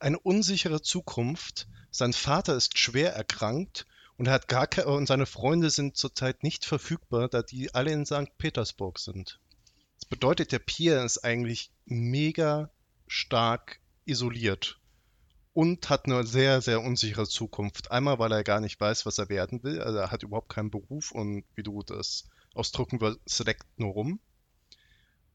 eine 0.00 0.18
unsichere 0.18 0.82
Zukunft, 0.82 1.66
sein 1.90 2.12
Vater 2.12 2.54
ist 2.54 2.78
schwer 2.78 3.14
erkrankt 3.14 3.86
und 4.16 4.28
hat 4.28 4.48
gar 4.48 4.66
keine, 4.66 4.88
und 4.88 5.06
seine 5.06 5.26
Freunde 5.26 5.70
sind 5.70 5.96
zurzeit 5.96 6.42
nicht 6.42 6.64
verfügbar, 6.64 7.28
da 7.28 7.42
die 7.42 7.74
alle 7.74 7.92
in 7.92 8.06
St. 8.06 8.36
Petersburg 8.38 8.98
sind. 8.98 9.40
Das 9.98 10.08
bedeutet, 10.08 10.52
der 10.52 10.58
Pierre 10.58 11.04
ist 11.04 11.24
eigentlich 11.24 11.72
mega 11.86 12.70
stark 13.06 13.80
isoliert 14.04 14.80
und 15.52 15.88
hat 15.88 16.06
eine 16.06 16.26
sehr, 16.26 16.60
sehr 16.60 16.82
unsichere 16.82 17.26
Zukunft. 17.26 17.90
Einmal, 17.90 18.18
weil 18.18 18.32
er 18.32 18.44
gar 18.44 18.60
nicht 18.60 18.80
weiß, 18.80 19.06
was 19.06 19.18
er 19.18 19.28
werden 19.28 19.62
will. 19.62 19.80
Also 19.80 19.98
er 19.98 20.10
hat 20.10 20.22
überhaupt 20.22 20.48
keinen 20.48 20.70
Beruf 20.70 21.12
und 21.12 21.44
wie 21.54 21.62
du 21.62 21.82
das 21.82 22.28
ausdrücken 22.54 23.00
willst, 23.00 23.44
leckt 23.44 23.66
nur 23.78 23.92
rum. 23.92 24.20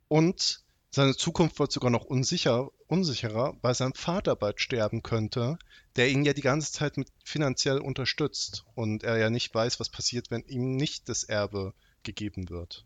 Und 0.08 0.64
seine 0.92 1.16
Zukunft 1.16 1.60
wird 1.60 1.72
sogar 1.72 1.92
noch 1.92 2.06
unsicher, 2.06 2.70
unsicherer, 2.88 3.56
weil 3.62 3.76
sein 3.76 3.94
Vater 3.94 4.36
bald 4.36 4.60
sterben 4.60 5.04
könnte, 5.04 5.58
der 5.96 6.10
ihn 6.10 6.24
ja 6.24 6.34
die 6.34 6.42
ganze 6.42 6.72
Zeit 6.72 6.98
mit 6.98 7.10
finanziell 7.24 7.80
unterstützt 7.80 8.66
und 8.76 9.04
er 9.04 9.18
ja 9.18 9.30
nicht 9.30 9.54
weiß, 9.54 9.80
was 9.80 9.90
passiert, 9.90 10.32
wenn 10.32 10.44
ihm 10.44 10.76
nicht 10.76 11.10
das 11.10 11.24
Erbe 11.24 11.74
gegeben 12.04 12.50
wird. 12.50 12.86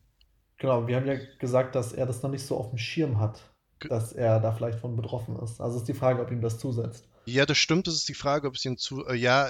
Genau, 0.57 0.87
wir 0.87 0.95
haben 0.95 1.07
ja 1.07 1.17
gesagt, 1.39 1.75
dass 1.75 1.93
er 1.93 2.05
das 2.05 2.21
noch 2.21 2.29
nicht 2.29 2.45
so 2.45 2.57
auf 2.57 2.69
dem 2.69 2.77
Schirm 2.77 3.19
hat, 3.19 3.41
dass 3.79 4.13
er 4.13 4.39
da 4.39 4.51
vielleicht 4.51 4.79
von 4.79 4.95
betroffen 4.95 5.37
ist. 5.39 5.61
Also 5.61 5.77
ist 5.77 5.87
die 5.87 5.93
Frage, 5.93 6.21
ob 6.21 6.31
ihm 6.31 6.41
das 6.41 6.59
zusetzt. 6.59 7.07
Ja, 7.25 7.45
das 7.45 7.57
stimmt. 7.57 7.87
Das 7.87 7.95
ist 7.95 8.09
die 8.09 8.13
Frage, 8.13 8.47
ob 8.47 8.55
es 8.55 8.65
ihm 8.65 8.77
zu. 8.77 9.05
Äh, 9.05 9.15
ja, 9.15 9.47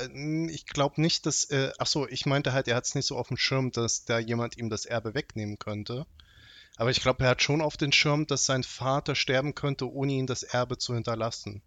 ich 0.49 0.67
glaube 0.67 1.01
nicht, 1.01 1.25
dass. 1.25 1.45
Äh, 1.45 1.71
ach 1.79 1.87
so, 1.87 2.07
ich 2.07 2.25
meinte 2.25 2.53
halt, 2.53 2.67
er 2.67 2.75
hat 2.75 2.85
es 2.85 2.93
nicht 2.93 3.07
so 3.07 3.17
auf 3.17 3.29
dem 3.29 3.37
Schirm, 3.37 3.71
dass 3.71 4.05
da 4.05 4.19
jemand 4.19 4.57
ihm 4.57 4.69
das 4.69 4.85
Erbe 4.85 5.15
wegnehmen 5.15 5.57
könnte. 5.57 6.05
Aber 6.77 6.89
ich 6.89 7.01
glaube, 7.01 7.23
er 7.23 7.31
hat 7.31 7.41
schon 7.41 7.61
auf 7.61 7.77
den 7.77 7.91
Schirm, 7.91 8.25
dass 8.25 8.45
sein 8.45 8.63
Vater 8.63 9.15
sterben 9.15 9.53
könnte, 9.53 9.91
ohne 9.91 10.13
ihm 10.13 10.27
das 10.27 10.43
Erbe 10.43 10.77
zu 10.77 10.93
hinterlassen. 10.93 11.61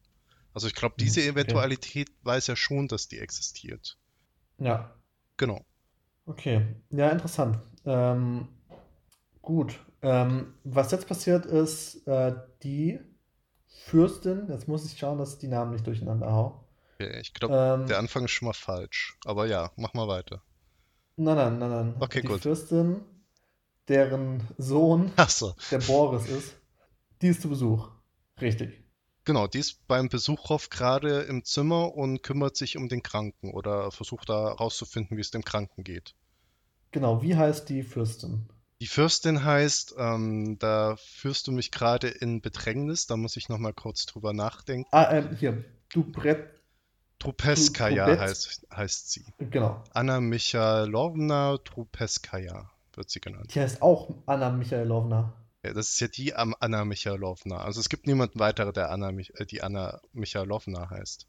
Also 0.52 0.66
ich 0.66 0.74
glaube, 0.74 0.94
hm, 0.98 1.04
diese 1.04 1.22
Eventualität 1.22 2.08
okay. 2.08 2.18
weiß 2.22 2.48
er 2.48 2.56
schon, 2.56 2.88
dass 2.88 3.08
die 3.08 3.18
existiert. 3.18 3.98
Ja. 4.58 4.94
Genau. 5.36 5.64
Okay, 6.24 6.66
ja, 6.90 7.10
interessant. 7.10 7.58
Ähm, 7.84 8.48
gut. 9.42 9.78
Ähm, 10.02 10.54
was 10.64 10.90
jetzt 10.90 11.06
passiert 11.06 11.46
ist, 11.46 12.06
äh, 12.08 12.34
die 12.62 12.98
Fürstin, 13.66 14.48
jetzt 14.48 14.66
muss 14.66 14.84
ich 14.90 14.98
schauen, 14.98 15.18
dass 15.18 15.34
ich 15.34 15.38
die 15.38 15.48
Namen 15.48 15.72
nicht 15.72 15.86
durcheinander 15.86 16.32
hau. 16.32 16.64
Okay, 16.94 17.20
ich 17.20 17.32
glaube, 17.32 17.54
ähm, 17.54 17.86
der 17.86 17.98
Anfang 17.98 18.24
ist 18.24 18.32
schon 18.32 18.46
mal 18.46 18.54
falsch. 18.54 19.16
Aber 19.24 19.46
ja, 19.46 19.70
mach 19.76 19.94
mal 19.94 20.08
weiter. 20.08 20.42
Nein, 21.16 21.36
nein, 21.36 21.58
nein, 21.58 21.70
nein. 21.70 21.94
Okay, 22.00 22.22
die 22.22 22.28
gut. 22.28 22.40
Fürstin 22.40 23.02
deren 23.88 24.46
Sohn 24.58 25.12
so. 25.28 25.54
der 25.70 25.78
Boris 25.78 26.28
ist, 26.28 26.56
die 27.22 27.28
ist 27.28 27.42
zu 27.42 27.48
Besuch. 27.48 27.88
Richtig. 28.40 28.82
Genau, 29.24 29.46
die 29.48 29.58
ist 29.58 29.86
beim 29.88 30.08
Besuchhof 30.08 30.70
gerade 30.70 31.22
im 31.22 31.44
Zimmer 31.44 31.94
und 31.94 32.22
kümmert 32.22 32.56
sich 32.56 32.76
um 32.76 32.88
den 32.88 33.02
Kranken 33.02 33.52
oder 33.52 33.90
versucht 33.90 34.28
da 34.28 34.52
rauszufinden, 34.52 35.16
wie 35.16 35.20
es 35.20 35.32
dem 35.32 35.44
Kranken 35.44 35.82
geht. 35.82 36.14
Genau, 36.92 37.22
wie 37.22 37.34
heißt 37.34 37.68
die 37.68 37.82
Fürstin? 37.82 38.48
Die 38.80 38.86
Fürstin 38.86 39.42
heißt, 39.42 39.94
ähm, 39.98 40.58
da 40.58 40.96
führst 40.96 41.46
du 41.46 41.52
mich 41.52 41.72
gerade 41.72 42.08
in 42.08 42.40
Bedrängnis, 42.40 43.06
da 43.06 43.16
muss 43.16 43.36
ich 43.36 43.48
nochmal 43.48 43.72
kurz 43.72 44.06
drüber 44.06 44.32
nachdenken. 44.32 44.88
Ah, 44.92 45.10
ähm, 45.10 45.34
hier, 45.36 45.64
du 45.92 46.04
Brett. 46.04 46.50
Trupeskaja 47.18 48.06
heißt, 48.20 48.66
heißt 48.70 49.10
sie. 49.10 49.24
Genau. 49.38 49.82
Anna 49.92 50.20
Michailowna 50.20 51.56
Trupeskaja 51.64 52.70
wird 52.96 53.10
sie 53.10 53.20
genannt. 53.20 53.54
Die 53.54 53.60
heißt 53.60 53.82
auch 53.82 54.14
Anna 54.26 54.50
Michailowna. 54.50 55.32
Ja, 55.64 55.72
das 55.72 55.90
ist 55.90 56.00
ja 56.00 56.08
die 56.08 56.34
Anna 56.34 56.84
Michailowna. 56.84 57.58
Also 57.58 57.80
es 57.80 57.88
gibt 57.88 58.06
niemanden 58.06 58.38
weiter, 58.38 58.72
der 58.72 58.90
Anna, 58.90 59.10
äh, 59.10 59.46
die 59.46 59.62
Anna 59.62 60.00
Michailowna 60.12 60.90
heißt. 60.90 61.26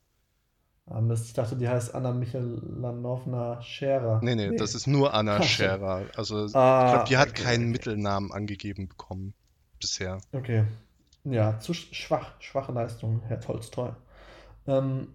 Ah, 0.89 1.01
Mist, 1.01 1.25
ich 1.25 1.33
dachte, 1.33 1.57
die 1.57 1.67
heißt 1.67 1.93
Anna 1.95 2.13
Michailowna 2.13 3.61
Scherer. 3.61 4.21
Nee, 4.23 4.35
nee, 4.35 4.49
nee, 4.49 4.55
das 4.55 4.73
ist 4.73 4.87
nur 4.87 5.13
Anna 5.13 5.41
Scherer. 5.43 6.05
Also 6.15 6.47
ah, 6.53 6.85
ich 6.85 6.93
glaube, 6.93 7.09
die 7.09 7.17
hat 7.17 7.29
okay, 7.29 7.43
keinen 7.43 7.63
okay. 7.63 7.71
Mittelnamen 7.71 8.31
angegeben 8.31 8.87
bekommen 8.87 9.33
bisher. 9.79 10.21
Okay. 10.31 10.65
Ja, 11.23 11.59
zu 11.59 11.73
schwach, 11.73 12.39
schwache 12.39 12.71
Leistung, 12.71 13.21
Herr 13.27 13.41
Tolstoi. 13.41 13.91
Ähm, 14.65 15.09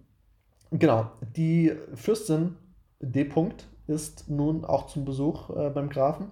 genau, 0.71 1.11
die 1.37 1.73
Fürstin 1.95 2.57
D. 3.01 3.23
-Punkt 3.23 3.65
ist 3.87 4.29
nun 4.29 4.65
auch 4.65 4.87
zum 4.87 5.05
Besuch 5.05 5.51
äh, 5.51 5.71
beim 5.71 5.89
Grafen. 5.89 6.31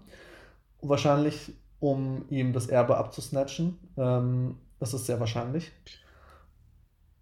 Wahrscheinlich, 0.80 1.52
um 1.78 2.24
ihm 2.28 2.52
das 2.52 2.66
Erbe 2.68 2.96
abzusnatchen. 2.96 3.78
Ähm, 3.96 4.56
das 4.78 4.94
ist 4.94 5.06
sehr 5.06 5.20
wahrscheinlich. 5.20 5.72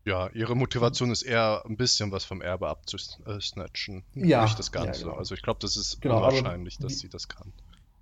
Ja, 0.05 0.31
ihre 0.31 0.57
Motivation 0.57 1.11
ist 1.11 1.23
eher 1.23 1.63
ein 1.67 1.77
bisschen 1.77 2.13
was 2.13 2.25
vom 2.25 2.41
Erbe 2.41 2.69
abzusnatchen. 2.69 4.05
Ja. 4.15 4.43
Nicht 4.43 4.59
das 4.59 4.73
Ganze. 4.73 5.03
Ja, 5.03 5.07
genau. 5.09 5.19
Also 5.19 5.35
ich 5.35 5.43
glaube, 5.43 5.59
das 5.61 5.77
ist 5.77 6.01
genau, 6.01 6.17
unwahrscheinlich, 6.19 6.79
dass 6.79 6.99
sie 6.99 7.11
das 7.11 7.29
kann. 7.29 7.53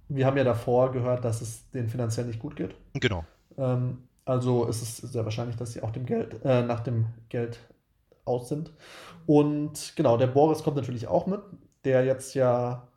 Wir 0.09 0.27
haben 0.27 0.37
ja 0.37 0.45
davor 0.45 0.93
gehört, 0.93 1.25
dass 1.25 1.41
es 1.41 1.69
denen 1.71 1.89
finanziell 1.89 2.27
nicht 2.27 2.39
gut 2.39 2.55
geht. 2.55 2.77
Genau. 2.95 3.25
Ähm, 3.59 4.07
also 4.25 4.67
ist 4.67 4.83
es 4.83 4.99
sehr 4.99 5.25
wahrscheinlich, 5.25 5.57
dass 5.57 5.73
sie 5.73 5.83
auch 5.83 5.91
dem 5.91 6.07
Geld, 6.07 6.45
äh, 6.45 6.63
nach 6.63 6.81
dem 6.81 7.07
Geld 7.29 7.59
aus 8.25 8.49
sind. 8.49 8.73
Und 9.27 9.95
genau, 9.97 10.17
der 10.17 10.29
Boris 10.29 10.63
kommt 10.63 10.77
natürlich 10.77 11.09
auch 11.09 11.27
mit. 11.27 11.41
Der 11.85 12.05
jetzt 12.05 12.35
ja 12.35 12.89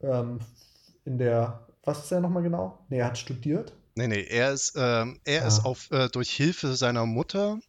ähm, 0.00 0.40
in 1.04 1.18
der, 1.18 1.66
was 1.84 2.04
ist 2.04 2.12
er 2.12 2.20
nochmal 2.20 2.42
genau? 2.42 2.78
Nee, 2.88 2.98
er 2.98 3.06
hat 3.06 3.18
studiert. 3.18 3.72
Nee, 3.94 4.08
nee, 4.08 4.22
er 4.22 4.52
ist, 4.52 4.74
ähm, 4.76 5.20
er 5.24 5.44
ah. 5.44 5.46
ist 5.46 5.64
auf, 5.64 5.90
äh, 5.90 6.08
durch 6.08 6.30
Hilfe 6.30 6.74
seiner 6.74 7.06
Mutter, 7.06 7.60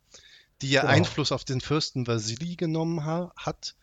die 0.61 0.71
ja 0.71 0.81
genau. 0.81 0.93
Einfluss 0.93 1.31
auf 1.31 1.43
den 1.43 1.61
Fürsten 1.61 2.07
Vasili 2.07 2.55
genommen 2.55 3.05
ha 3.05 3.31
hat, 3.35 3.75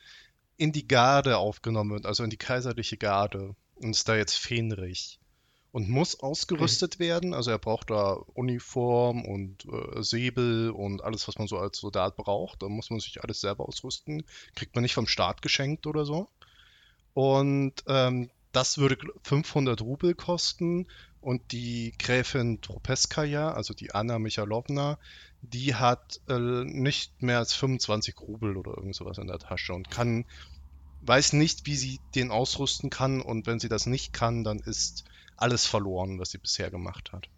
in 0.57 0.73
die 0.73 0.89
Garde 0.89 1.39
aufgenommen 1.39 1.93
wird, 1.93 2.07
also 2.07 2.25
in 2.25 2.31
die 2.31 2.37
kaiserliche 2.37 2.97
Garde 2.97 3.55
und 3.77 3.91
ist 3.91 4.09
da 4.09 4.17
jetzt 4.17 4.37
Fähnrich 4.37 5.21
und 5.73 5.89
muss 5.89 6.21
ausgerüstet 6.21 6.97
okay. 6.97 7.05
werden. 7.05 7.35
Also 7.35 7.51
er 7.51 7.59
braucht 7.59 7.91
da 7.91 8.13
Uniform 8.35 9.25
und 9.25 9.65
äh, 9.65 10.03
Säbel 10.03 10.71
und 10.71 11.03
alles, 11.03 11.27
was 11.27 11.39
man 11.39 11.49
so 11.49 11.59
als 11.59 11.79
Soldat 11.79 12.17
braucht. 12.17 12.63
Da 12.63 12.69
muss 12.69 12.91
man 12.91 13.01
sich 13.01 13.23
alles 13.23 13.41
selber 13.41 13.67
ausrüsten. 13.67 14.25
Kriegt 14.55 14.75
man 14.75 14.83
nicht 14.83 14.95
vom 14.95 15.07
Staat 15.07 15.43
geschenkt 15.43 15.87
oder 15.87 16.05
so. 16.05 16.29
Und 17.15 17.75
ähm, 17.87 18.31
das 18.53 18.79
würde 18.79 18.97
500 19.23 19.81
Rubel 19.81 20.15
kosten. 20.15 20.87
Und 21.21 21.53
die 21.53 21.95
Gräfin 21.99 22.61
Tropeskaja, 22.61 23.53
also 23.53 23.75
die 23.75 23.95
Anna 23.95 24.19
Michalowna, 24.19 24.99
die 25.41 25.75
hat 25.77 26.21
äh, 26.29 26.39
nicht 26.39 27.23
mehr 27.23 27.39
als 27.39 27.55
25 27.55 28.19
Rubel 28.21 28.57
oder 28.57 28.77
irgend 28.77 28.97
sowas 28.97 29.19
in 29.19 29.29
der 29.29 29.39
Tasche 29.39 29.73
und 29.73 29.91
kann, 29.91 30.25
weiß 31.03 31.35
nicht, 31.35 31.67
wie 31.67 31.77
sie 31.77 32.01
den 32.17 32.33
ausrüsten 32.33 32.91
kann. 32.91 33.21
Und 33.21 33.47
wenn 33.47 33.61
sie 33.61 33.69
das 33.69 33.87
nicht 33.87 34.13
kann, 34.13 34.43
dann 34.43 34.59
ist 34.59 35.05
alles 35.37 35.67
verloren, 35.67 36.19
was 36.19 36.31
sie 36.31 36.39
bisher 36.39 36.71
gemacht 36.71 37.13
hat. 37.13 37.29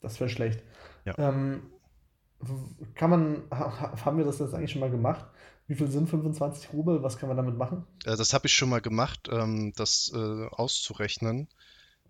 Das 0.00 0.18
wäre 0.20 0.30
schlecht. 0.30 0.62
Ja. 1.04 1.16
Ähm, 1.18 1.62
kann 2.94 3.10
man, 3.10 3.42
haben 3.50 4.18
wir 4.18 4.24
das 4.24 4.38
jetzt 4.38 4.54
eigentlich 4.54 4.72
schon 4.72 4.80
mal 4.80 4.90
gemacht? 4.90 5.26
Wie 5.68 5.74
viel 5.74 5.90
sind 5.90 6.08
25 6.08 6.72
Rubel? 6.72 7.02
Was 7.02 7.18
kann 7.18 7.28
man 7.28 7.36
damit 7.36 7.56
machen? 7.56 7.84
Äh, 8.04 8.16
das 8.16 8.32
habe 8.32 8.46
ich 8.46 8.54
schon 8.54 8.68
mal 8.68 8.80
gemacht, 8.80 9.28
ähm, 9.30 9.72
das 9.76 10.12
äh, 10.14 10.46
auszurechnen. 10.50 11.48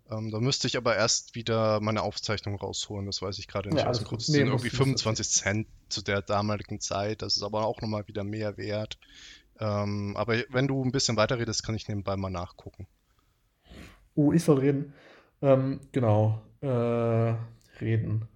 Ähm, 0.09 0.31
da 0.31 0.39
müsste 0.39 0.67
ich 0.67 0.77
aber 0.77 0.95
erst 0.95 1.35
wieder 1.35 1.81
meine 1.81 2.01
Aufzeichnung 2.01 2.55
rausholen, 2.55 3.05
das 3.07 3.21
weiß 3.21 3.39
ich 3.39 3.47
gerade 3.47 3.69
nicht. 3.69 3.81
Ja, 3.81 3.87
also 3.87 4.05
kurz, 4.05 4.29
nee, 4.29 4.37
sind 4.37 4.47
irgendwie 4.47 4.69
25 4.69 5.29
Cent 5.29 5.67
zu 5.89 6.01
der 6.01 6.21
damaligen 6.21 6.79
Zeit, 6.79 7.21
das 7.21 7.35
ist 7.35 7.43
aber 7.43 7.65
auch 7.65 7.81
nochmal 7.81 8.07
wieder 8.07 8.23
mehr 8.23 8.57
wert. 8.57 8.97
Ähm, 9.59 10.15
aber 10.15 10.37
wenn 10.49 10.67
du 10.67 10.83
ein 10.83 10.91
bisschen 10.91 11.17
weiter 11.17 11.39
redest, 11.39 11.63
kann 11.63 11.75
ich 11.75 11.87
nebenbei 11.87 12.15
mal 12.15 12.29
nachgucken. 12.29 12.87
Oh, 14.15 14.31
ich 14.31 14.43
soll 14.43 14.59
reden. 14.59 14.93
Ähm, 15.41 15.81
genau. 15.91 16.41
Äh, 16.61 17.35
reden. 17.81 18.27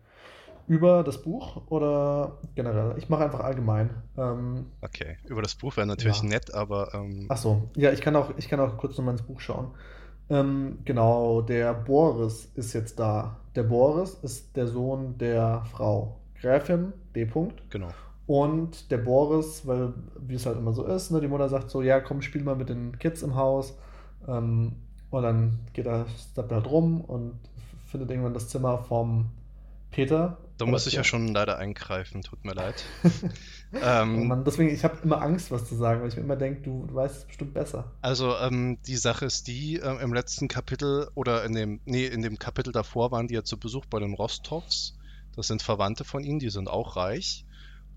Über 0.68 1.04
das 1.04 1.22
Buch 1.22 1.62
oder 1.70 2.38
generell? 2.56 2.96
Ich 2.98 3.10
mache 3.10 3.24
einfach 3.24 3.42
allgemein. 3.42 3.90
Ähm, 4.18 4.68
okay, 4.82 5.18
über 5.28 5.42
das 5.42 5.56
Buch 5.56 5.78
wäre 5.78 5.88
natürlich 5.88 6.22
ja. 6.22 6.30
nett, 6.30 6.54
aber. 6.54 6.94
Ähm... 6.94 7.26
Ach 7.30 7.38
so, 7.38 7.70
ja, 7.76 7.92
ich 7.92 8.02
kann 8.02 8.16
auch, 8.16 8.32
ich 8.38 8.48
kann 8.48 8.60
auch 8.60 8.78
kurz 8.78 8.98
nochmal 8.98 9.14
ins 9.14 9.24
Buch 9.24 9.40
schauen. 9.40 9.72
Ähm, 10.30 10.80
genau, 10.86 11.42
der 11.42 11.74
Boris 11.74 12.46
ist 12.56 12.74
jetzt 12.74 13.00
da. 13.00 13.38
Der 13.56 13.64
Boris 13.64 14.14
ist 14.22 14.56
der 14.56 14.68
Sohn 14.68 15.18
der 15.18 15.64
Frau 15.72 16.20
Gräfin 16.40 16.94
D. 17.16 17.26
-Punkt. 17.26 17.56
Genau. 17.70 17.90
Und 18.28 18.92
der 18.92 18.98
Boris, 18.98 19.68
weil 19.68 19.94
wie 20.20 20.36
es 20.36 20.46
halt 20.46 20.58
immer 20.58 20.72
so 20.72 20.86
ist, 20.86 21.12
ne, 21.12 21.20
die 21.20 21.28
Mutter 21.28 21.50
sagt 21.50 21.70
so, 21.70 21.82
ja, 21.82 22.00
komm, 22.00 22.22
spiel 22.22 22.44
mal 22.44 22.56
mit 22.56 22.70
den 22.70 22.98
Kids 22.98 23.24
im 23.24 23.36
Haus. 23.36 23.78
Ähm, 24.28 24.74
und 25.10 25.24
dann 25.24 25.60
geht 25.74 25.86
er, 25.86 26.06
steppt 26.32 26.52
halt 26.52 26.72
rum 26.72 27.02
und 27.02 27.34
findet 27.88 28.10
irgendwann 28.10 28.34
das 28.34 28.48
Zimmer 28.48 28.78
vom 28.78 29.32
Peter. 29.92 30.38
Da 30.62 30.68
muss 30.68 30.86
ich 30.86 30.94
ja 30.94 31.04
schon 31.04 31.28
leider 31.30 31.58
eingreifen, 31.58 32.22
tut 32.22 32.46
mir 32.46 32.54
leid. 32.54 32.84
ähm, 33.74 34.28
Mann, 34.28 34.44
deswegen, 34.44 34.70
ich 34.70 34.84
habe 34.84 34.98
immer 35.04 35.22
Angst, 35.22 35.50
was 35.50 35.68
zu 35.68 35.76
sagen, 35.76 36.02
weil 36.02 36.10
ich 36.10 36.16
mir 36.16 36.22
immer 36.22 36.36
denke, 36.36 36.62
du, 36.62 36.86
du 36.86 36.94
weißt 36.94 37.18
es 37.18 37.26
bestimmt 37.26 37.56
besser. 37.56 37.92
Also, 38.02 38.38
ähm, 38.38 38.78
die 38.86 38.96
Sache 38.96 39.26
ist 39.26 39.48
die, 39.48 39.78
äh, 39.78 40.02
im 40.04 40.14
letzten 40.14 40.48
Kapitel 40.48 41.10
oder 41.16 41.44
in 41.46 41.54
dem, 41.54 41.80
nee, 41.86 42.06
in 42.06 42.22
dem 42.22 42.38
Kapitel 42.38 42.72
davor 42.72 43.12
waren 43.12 43.28
die 43.28 43.34
ja 43.34 43.44
zu 43.44 43.58
Besuch 43.58 43.88
bei 43.88 44.00
den 44.00 44.14
Rostovs. 44.14 44.98
Das 45.36 45.48
sind 45.48 45.64
Verwandte 45.64 46.04
von 46.04 46.24
ihnen, 46.24 46.38
die 46.38 46.52
sind 46.52 46.70
auch 46.70 46.96
reich. 46.96 47.46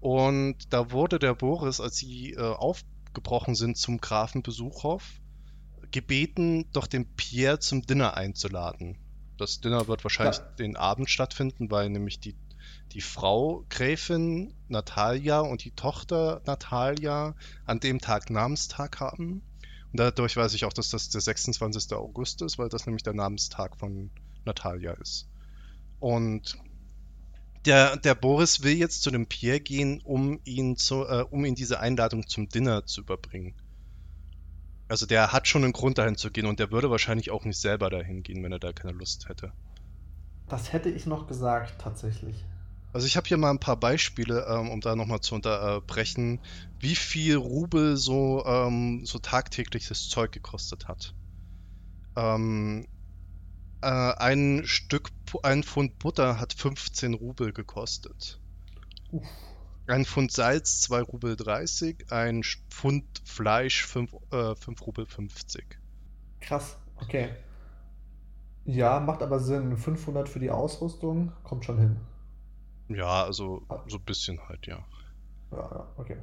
Und 0.01 0.73
da 0.73 0.91
wurde 0.91 1.19
der 1.19 1.35
Boris, 1.35 1.81
als 1.81 1.97
sie 1.97 2.33
äh, 2.33 2.41
aufgebrochen 2.41 3.55
sind 3.55 3.77
zum 3.77 3.99
Grafen 4.01 4.43
Besuchhof, 4.43 5.03
gebeten, 5.91 6.65
doch 6.73 6.87
den 6.87 7.15
Pierre 7.15 7.59
zum 7.59 7.83
Dinner 7.83 8.17
einzuladen. 8.17 8.97
Das 9.37 9.61
Dinner 9.61 9.89
wird 9.89 10.05
wahrscheinlich 10.05 10.39
ja. 10.39 10.45
den 10.59 10.77
Abend 10.77 11.11
stattfinden, 11.11 11.71
weil 11.71 11.91
nämlich 11.91 12.21
die, 12.21 12.35
die 12.95 13.01
Frau 13.01 13.65
Gräfin 13.71 14.55
Natalia 14.69 15.41
und 15.41 15.65
die 15.65 15.73
Tochter 15.73 16.41
Natalia 16.47 17.35
an 17.67 17.81
dem 17.81 18.01
Tag 18.01 18.31
Namenstag 18.31 19.01
haben. 19.01 19.43
Und 19.93 20.01
dadurch 20.01 20.37
weiß 20.37 20.55
ich 20.55 20.65
auch, 20.65 20.73
dass 20.73 20.91
das 20.91 21.11
der 21.11 21.21
26. 21.21 21.93
August 21.93 22.41
ist, 22.43 22.57
weil 22.57 22.69
das 22.69 22.87
nämlich 22.87 23.03
der 23.03 23.13
Namenstag 23.13 23.77
von 23.77 24.11
Natalia 24.45 24.93
ist. 24.93 25.29
Und 25.99 26.57
der, 27.65 27.97
der 27.97 28.15
Boris 28.15 28.63
will 28.63 28.77
jetzt 28.77 29.03
zu 29.03 29.11
dem 29.11 29.27
Pierre 29.27 29.61
gehen, 29.61 30.01
um 30.05 30.39
ihn, 30.45 30.77
zu, 30.77 31.05
äh, 31.05 31.25
um 31.29 31.45
ihn 31.45 31.55
diese 31.55 31.81
Einladung 31.81 32.29
zum 32.29 32.49
Dinner 32.49 32.87
zu 32.87 33.01
überbringen. 33.01 33.55
Also 34.87 35.07
der 35.07 35.33
hat 35.33 35.49
schon 35.49 35.65
einen 35.65 35.73
Grund 35.73 35.99
dahin 35.99 36.17
zu 36.17 36.31
gehen 36.31 36.47
und 36.47 36.61
der 36.61 36.71
würde 36.71 36.91
wahrscheinlich 36.91 37.31
auch 37.31 37.45
nicht 37.45 37.59
selber 37.59 37.91
dahin 37.91 38.23
gehen, 38.23 38.43
wenn 38.45 38.53
er 38.53 38.59
da 38.59 38.73
keine 38.73 38.93
Lust 38.93 39.29
hätte. 39.29 39.53
Das 40.49 40.73
hätte 40.73 40.91
ich 40.91 41.07
noch 41.07 41.27
gesagt, 41.27 41.81
tatsächlich. 41.81 42.45
Also 42.95 43.09
ich 43.09 43.17
habe 43.17 43.27
hier 43.27 43.39
mal 43.39 43.51
ein 43.51 43.59
paar 43.59 43.77
Beispiele, 43.77 44.47
ähm, 44.49 44.71
um 44.71 44.81
da 44.81 44.95
nochmal 44.95 45.21
zu 45.21 45.35
unterbrechen, 45.35 46.39
wie 46.79 46.95
viel 46.95 47.35
Rubel 47.35 47.97
so, 47.97 48.45
ähm, 48.47 49.05
so 49.05 49.19
tagtägliches 49.19 50.09
Zeug 50.09 50.31
gekostet 50.31 50.87
hat. 50.87 51.13
Ähm, 52.15 52.87
äh, 53.83 53.89
ein 53.89 54.63
Stück, 54.65 55.11
ein 55.43 55.65
Pfund 55.65 55.99
Butter 55.99 56.39
hat 56.39 56.53
15 56.53 57.15
Rubel 57.15 57.53
gekostet. 57.53 58.41
Uff. 59.11 59.27
Ein 59.89 60.05
Pfund 60.05 60.31
Salz 60.31 60.81
2 60.83 61.01
Rubel 61.03 61.35
30, 61.35 62.13
ein 62.13 62.45
Pfund 62.71 63.05
Fleisch 63.25 63.85
5, 63.87 64.15
äh, 64.31 64.55
5 64.55 64.87
Rubel 64.87 65.07
50. 65.07 65.81
Krass, 66.41 66.79
okay. 67.03 67.31
Ja, 68.65 69.01
macht 69.01 69.21
aber 69.21 69.41
Sinn. 69.41 69.77
500 69.77 70.29
für 70.29 70.39
die 70.39 70.53
Ausrüstung 70.53 71.33
kommt 71.43 71.65
schon 71.65 71.81
hin. 71.81 71.97
Ja, 72.89 73.25
also 73.25 73.63
so 73.87 73.97
ein 73.97 74.05
bisschen 74.05 74.39
halt, 74.49 74.67
ja. 74.67 74.85
Ja, 75.51 75.59
ja, 75.59 75.87
okay. 75.97 76.17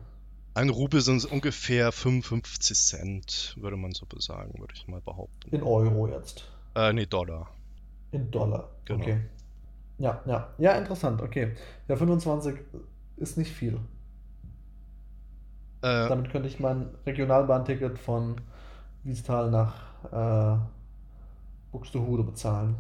Ein 0.54 0.70
Rubel 0.70 1.02
sind 1.02 1.24
ungefähr 1.26 1.92
55 1.92 2.78
Cent, 2.78 3.56
würde 3.60 3.78
man 3.78 3.94
so 3.94 4.06
sagen, 4.20 4.60
würde 4.60 4.74
ich 4.76 4.88
mal 4.88 5.00
behaupten. 5.02 5.56
In 5.56 5.64
Euro 5.64 6.08
jetzt? 6.08 6.44
Äh, 6.76 6.92
nee, 6.94 7.06
Dollar. 7.06 7.50
In 8.12 8.30
Dollar, 8.30 8.70
genau. 8.84 9.02
okay. 9.02 9.22
Ja, 9.98 10.22
ja. 10.26 10.50
Ja, 10.58 10.74
interessant, 10.74 11.22
okay. 11.22 11.56
Ja, 11.88 11.96
25 11.96 12.60
ist 13.18 13.38
nicht 13.38 13.52
viel. 13.52 13.80
Äh, 15.82 16.10
Damit 16.10 16.32
könnte 16.32 16.48
ich 16.48 16.60
mein 16.60 16.90
Regionalbahnticket 17.06 17.98
von 17.98 18.42
Wiestal 19.04 19.50
nach 19.50 19.76
äh, 20.12 20.60
Buxtehude 21.72 22.24
bezahlen. 22.24 22.76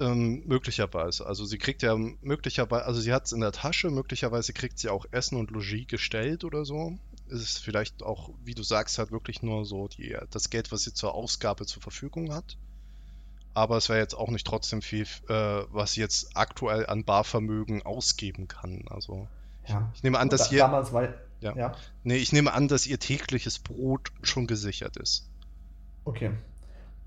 Ähm, 0.00 0.42
möglicherweise. 0.46 1.26
Also 1.26 1.44
sie 1.44 1.58
kriegt 1.58 1.82
ja 1.82 1.96
möglicherweise, 1.96 2.84
also 2.84 3.00
sie 3.00 3.12
hat 3.12 3.26
es 3.26 3.32
in 3.32 3.40
der 3.40 3.52
Tasche, 3.52 3.90
möglicherweise 3.90 4.52
kriegt 4.52 4.78
sie 4.78 4.88
auch 4.88 5.06
Essen 5.10 5.36
und 5.36 5.50
Logis 5.50 5.88
gestellt 5.88 6.44
oder 6.44 6.64
so. 6.64 6.96
Es 7.28 7.40
ist 7.40 7.58
vielleicht 7.58 8.02
auch, 8.02 8.30
wie 8.44 8.54
du 8.54 8.62
sagst, 8.62 8.98
halt 8.98 9.10
wirklich 9.10 9.42
nur 9.42 9.64
so 9.64 9.88
die, 9.88 10.16
das 10.30 10.50
Geld, 10.50 10.70
was 10.70 10.82
sie 10.82 10.94
zur 10.94 11.14
Ausgabe 11.14 11.66
zur 11.66 11.82
Verfügung 11.82 12.32
hat 12.32 12.56
aber 13.58 13.76
es 13.76 13.88
wäre 13.88 13.98
jetzt 13.98 14.14
auch 14.14 14.30
nicht 14.30 14.46
trotzdem 14.46 14.82
viel, 14.82 15.06
äh, 15.28 15.32
was 15.72 15.94
sie 15.94 16.00
jetzt 16.00 16.36
aktuell 16.36 16.86
an 16.86 17.04
Barvermögen 17.04 17.82
ausgeben 17.82 18.46
kann. 18.46 18.84
Also 18.88 19.26
ja. 19.66 19.90
ich 19.94 20.04
nehme 20.04 20.20
an, 20.20 20.28
dass 20.28 20.48
da, 20.48 20.54
ihr 20.54 20.58
damals 20.60 20.92
war, 20.92 21.08
ja. 21.40 21.56
ja. 21.56 21.74
Nee, 22.04 22.16
ich 22.16 22.32
nehme 22.32 22.52
an, 22.52 22.68
dass 22.68 22.86
ihr 22.86 23.00
tägliches 23.00 23.58
Brot 23.58 24.12
schon 24.22 24.46
gesichert 24.46 24.96
ist. 24.96 25.28
Okay. 26.04 26.30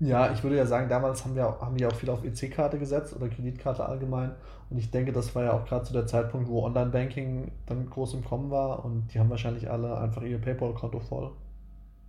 Ja, 0.02 0.32
ich 0.32 0.42
würde 0.42 0.56
ja 0.56 0.66
sagen, 0.66 0.88
damals 0.88 1.24
haben 1.24 1.36
wir 1.36 1.44
haben 1.44 1.76
die 1.76 1.86
auch 1.86 1.94
viel 1.94 2.10
auf 2.10 2.24
EC-Karte 2.24 2.78
gesetzt 2.78 3.14
oder 3.14 3.28
Kreditkarte 3.28 3.86
allgemein. 3.86 4.32
Und 4.68 4.78
ich 4.78 4.90
denke, 4.90 5.12
das 5.12 5.34
war 5.36 5.44
ja 5.44 5.52
auch 5.52 5.64
gerade 5.64 5.84
zu 5.84 5.92
der 5.92 6.08
Zeitpunkt, 6.08 6.48
wo 6.48 6.64
Online-Banking 6.64 7.52
dann 7.66 7.88
groß 7.88 8.14
im 8.14 8.24
Kommen 8.24 8.50
war 8.50 8.84
und 8.84 9.14
die 9.14 9.20
haben 9.20 9.30
wahrscheinlich 9.30 9.70
alle 9.70 9.96
einfach 9.98 10.22
ihr 10.22 10.40
PayPal-Konto 10.40 11.00
voll. 11.00 11.32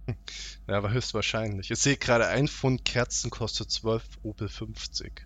Ja, 0.66 0.78
aber 0.78 0.94
höchstwahrscheinlich. 0.94 1.72
Ich 1.72 1.80
sehe 1.80 1.98
gerade, 1.98 2.26
ein 2.28 2.48
Pfund 2.48 2.86
Kerzen 2.86 3.30
kostet 3.30 3.70
12 3.70 4.02
Rubel 4.24 4.48
50. 4.48 5.26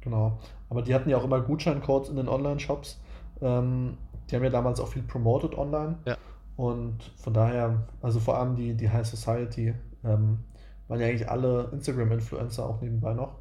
Genau. 0.00 0.40
Aber 0.68 0.82
die 0.82 0.92
hatten 0.92 1.08
ja 1.08 1.18
auch 1.18 1.24
immer 1.24 1.40
Gutscheincodes 1.40 2.08
in 2.08 2.16
den 2.16 2.26
Online-Shops. 2.26 2.98
Ähm, 3.40 3.96
die 4.28 4.34
haben 4.34 4.42
ja 4.42 4.50
damals 4.50 4.80
auch 4.80 4.88
viel 4.88 5.02
promoted 5.02 5.56
online. 5.56 5.98
Ja. 6.04 6.16
Und 6.56 7.12
von 7.16 7.32
daher, 7.32 7.84
also 8.02 8.18
vor 8.18 8.36
allem 8.36 8.56
die, 8.56 8.74
die 8.74 8.90
High 8.90 9.06
Society, 9.06 9.72
ähm, 10.04 10.40
waren 10.88 11.00
ja 11.00 11.06
eigentlich 11.06 11.28
alle 11.28 11.70
Instagram-Influencer 11.72 12.66
auch 12.66 12.80
nebenbei 12.80 13.14
noch. 13.14 13.36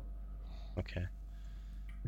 Okay. 0.75 1.07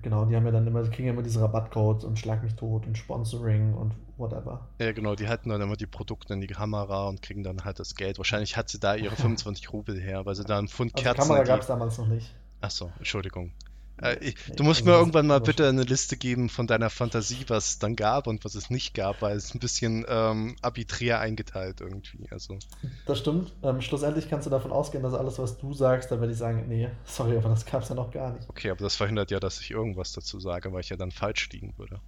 Genau, 0.01 0.25
die 0.25 0.35
haben 0.35 0.45
ja 0.45 0.51
dann 0.51 0.67
immer, 0.67 0.83
die 0.83 0.89
kriegen 0.89 1.07
ja 1.07 1.13
immer 1.13 1.23
diese 1.23 1.41
Rabattcodes 1.41 2.03
und 2.03 2.19
Schlag 2.19 2.43
mich 2.43 2.55
tot 2.55 2.85
und 2.85 2.97
Sponsoring 2.97 3.73
und 3.73 3.93
whatever. 4.17 4.67
Ja, 4.79 4.91
genau, 4.91 5.15
die 5.15 5.27
halten 5.27 5.49
dann 5.49 5.61
immer 5.61 5.77
die 5.77 5.87
Produkte 5.87 6.33
in 6.33 6.41
die 6.41 6.47
Kamera 6.47 7.07
und 7.07 7.21
kriegen 7.21 7.43
dann 7.43 7.63
halt 7.63 7.79
das 7.79 7.95
Geld. 7.95 8.17
Wahrscheinlich 8.17 8.57
hat 8.57 8.69
sie 8.69 8.79
da 8.79 8.95
ihre 8.95 9.15
25 9.15 9.71
Rubel 9.71 9.99
her, 9.99 10.25
weil 10.25 10.35
sie 10.35 10.43
da 10.43 10.57
einen 10.57 10.67
Pfund 10.67 10.93
also 10.95 11.03
Kerzen. 11.03 11.29
Kamera 11.29 11.43
gab 11.43 11.61
es 11.61 11.67
damals 11.67 11.97
noch 11.97 12.07
nicht. 12.07 12.35
Achso, 12.61 12.91
Entschuldigung. 12.97 13.53
Äh, 14.01 14.17
ich, 14.19 14.35
du 14.55 14.63
musst 14.63 14.85
mir 14.85 14.91
irgendwann 14.91 15.27
mal 15.27 15.39
bitte 15.39 15.67
eine 15.67 15.83
Liste 15.83 16.17
geben 16.17 16.49
von 16.49 16.67
deiner 16.67 16.89
Fantasie, 16.89 17.45
was 17.47 17.71
es 17.71 17.79
dann 17.79 17.95
gab 17.95 18.27
und 18.27 18.43
was 18.43 18.55
es 18.55 18.69
nicht 18.69 18.93
gab, 18.93 19.21
weil 19.21 19.37
es 19.37 19.53
ein 19.53 19.59
bisschen 19.59 20.05
ähm, 20.07 20.55
arbiträr 20.61 21.19
eingeteilt 21.19 21.81
irgendwie. 21.81 22.27
Also. 22.31 22.57
Das 23.05 23.19
stimmt. 23.19 23.53
Ähm, 23.63 23.81
schlussendlich 23.81 24.29
kannst 24.29 24.45
du 24.45 24.49
davon 24.49 24.71
ausgehen, 24.71 25.03
dass 25.03 25.13
alles, 25.13 25.39
was 25.39 25.57
du 25.57 25.73
sagst, 25.73 26.11
da 26.11 26.19
werde 26.19 26.33
ich 26.33 26.39
sagen, 26.39 26.65
nee, 26.67 26.89
sorry, 27.05 27.37
aber 27.37 27.49
das 27.49 27.65
gab 27.65 27.83
es 27.83 27.89
ja 27.89 27.95
noch 27.95 28.11
gar 28.11 28.33
nicht. 28.33 28.49
Okay, 28.49 28.69
aber 28.69 28.83
das 28.83 28.95
verhindert 28.95 29.31
ja, 29.31 29.39
dass 29.39 29.61
ich 29.61 29.71
irgendwas 29.71 30.11
dazu 30.11 30.39
sage, 30.39 30.73
weil 30.73 30.81
ich 30.81 30.89
ja 30.89 30.97
dann 30.97 31.11
falsch 31.11 31.49
liegen 31.51 31.73
würde. 31.77 32.01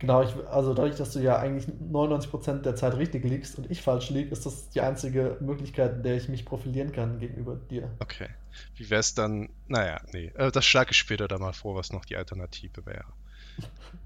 Genau, 0.00 0.22
ich, 0.22 0.34
also 0.50 0.72
dadurch, 0.72 0.96
dass 0.96 1.12
du 1.12 1.20
ja 1.20 1.38
eigentlich 1.38 1.66
99% 1.66 2.62
der 2.62 2.74
Zeit 2.74 2.96
richtig 2.96 3.22
liegst 3.22 3.58
und 3.58 3.70
ich 3.70 3.82
falsch 3.82 4.08
liege, 4.08 4.30
ist 4.30 4.46
das 4.46 4.70
die 4.70 4.80
einzige 4.80 5.36
Möglichkeit, 5.40 5.96
in 5.96 6.02
der 6.02 6.16
ich 6.16 6.28
mich 6.30 6.46
profilieren 6.46 6.90
kann 6.90 7.18
gegenüber 7.18 7.54
dir. 7.54 7.90
Okay. 7.98 8.28
Wie 8.76 8.90
wäre 8.90 9.00
es 9.00 9.14
dann? 9.14 9.50
Naja, 9.68 10.00
nee. 10.12 10.32
Äh, 10.36 10.50
das 10.50 10.64
schlage 10.64 10.92
ich 10.92 10.98
später 10.98 11.28
dann 11.28 11.40
mal 11.40 11.52
vor, 11.52 11.74
was 11.74 11.92
noch 11.92 12.04
die 12.04 12.16
Alternative 12.16 12.84
wäre. 12.86 13.06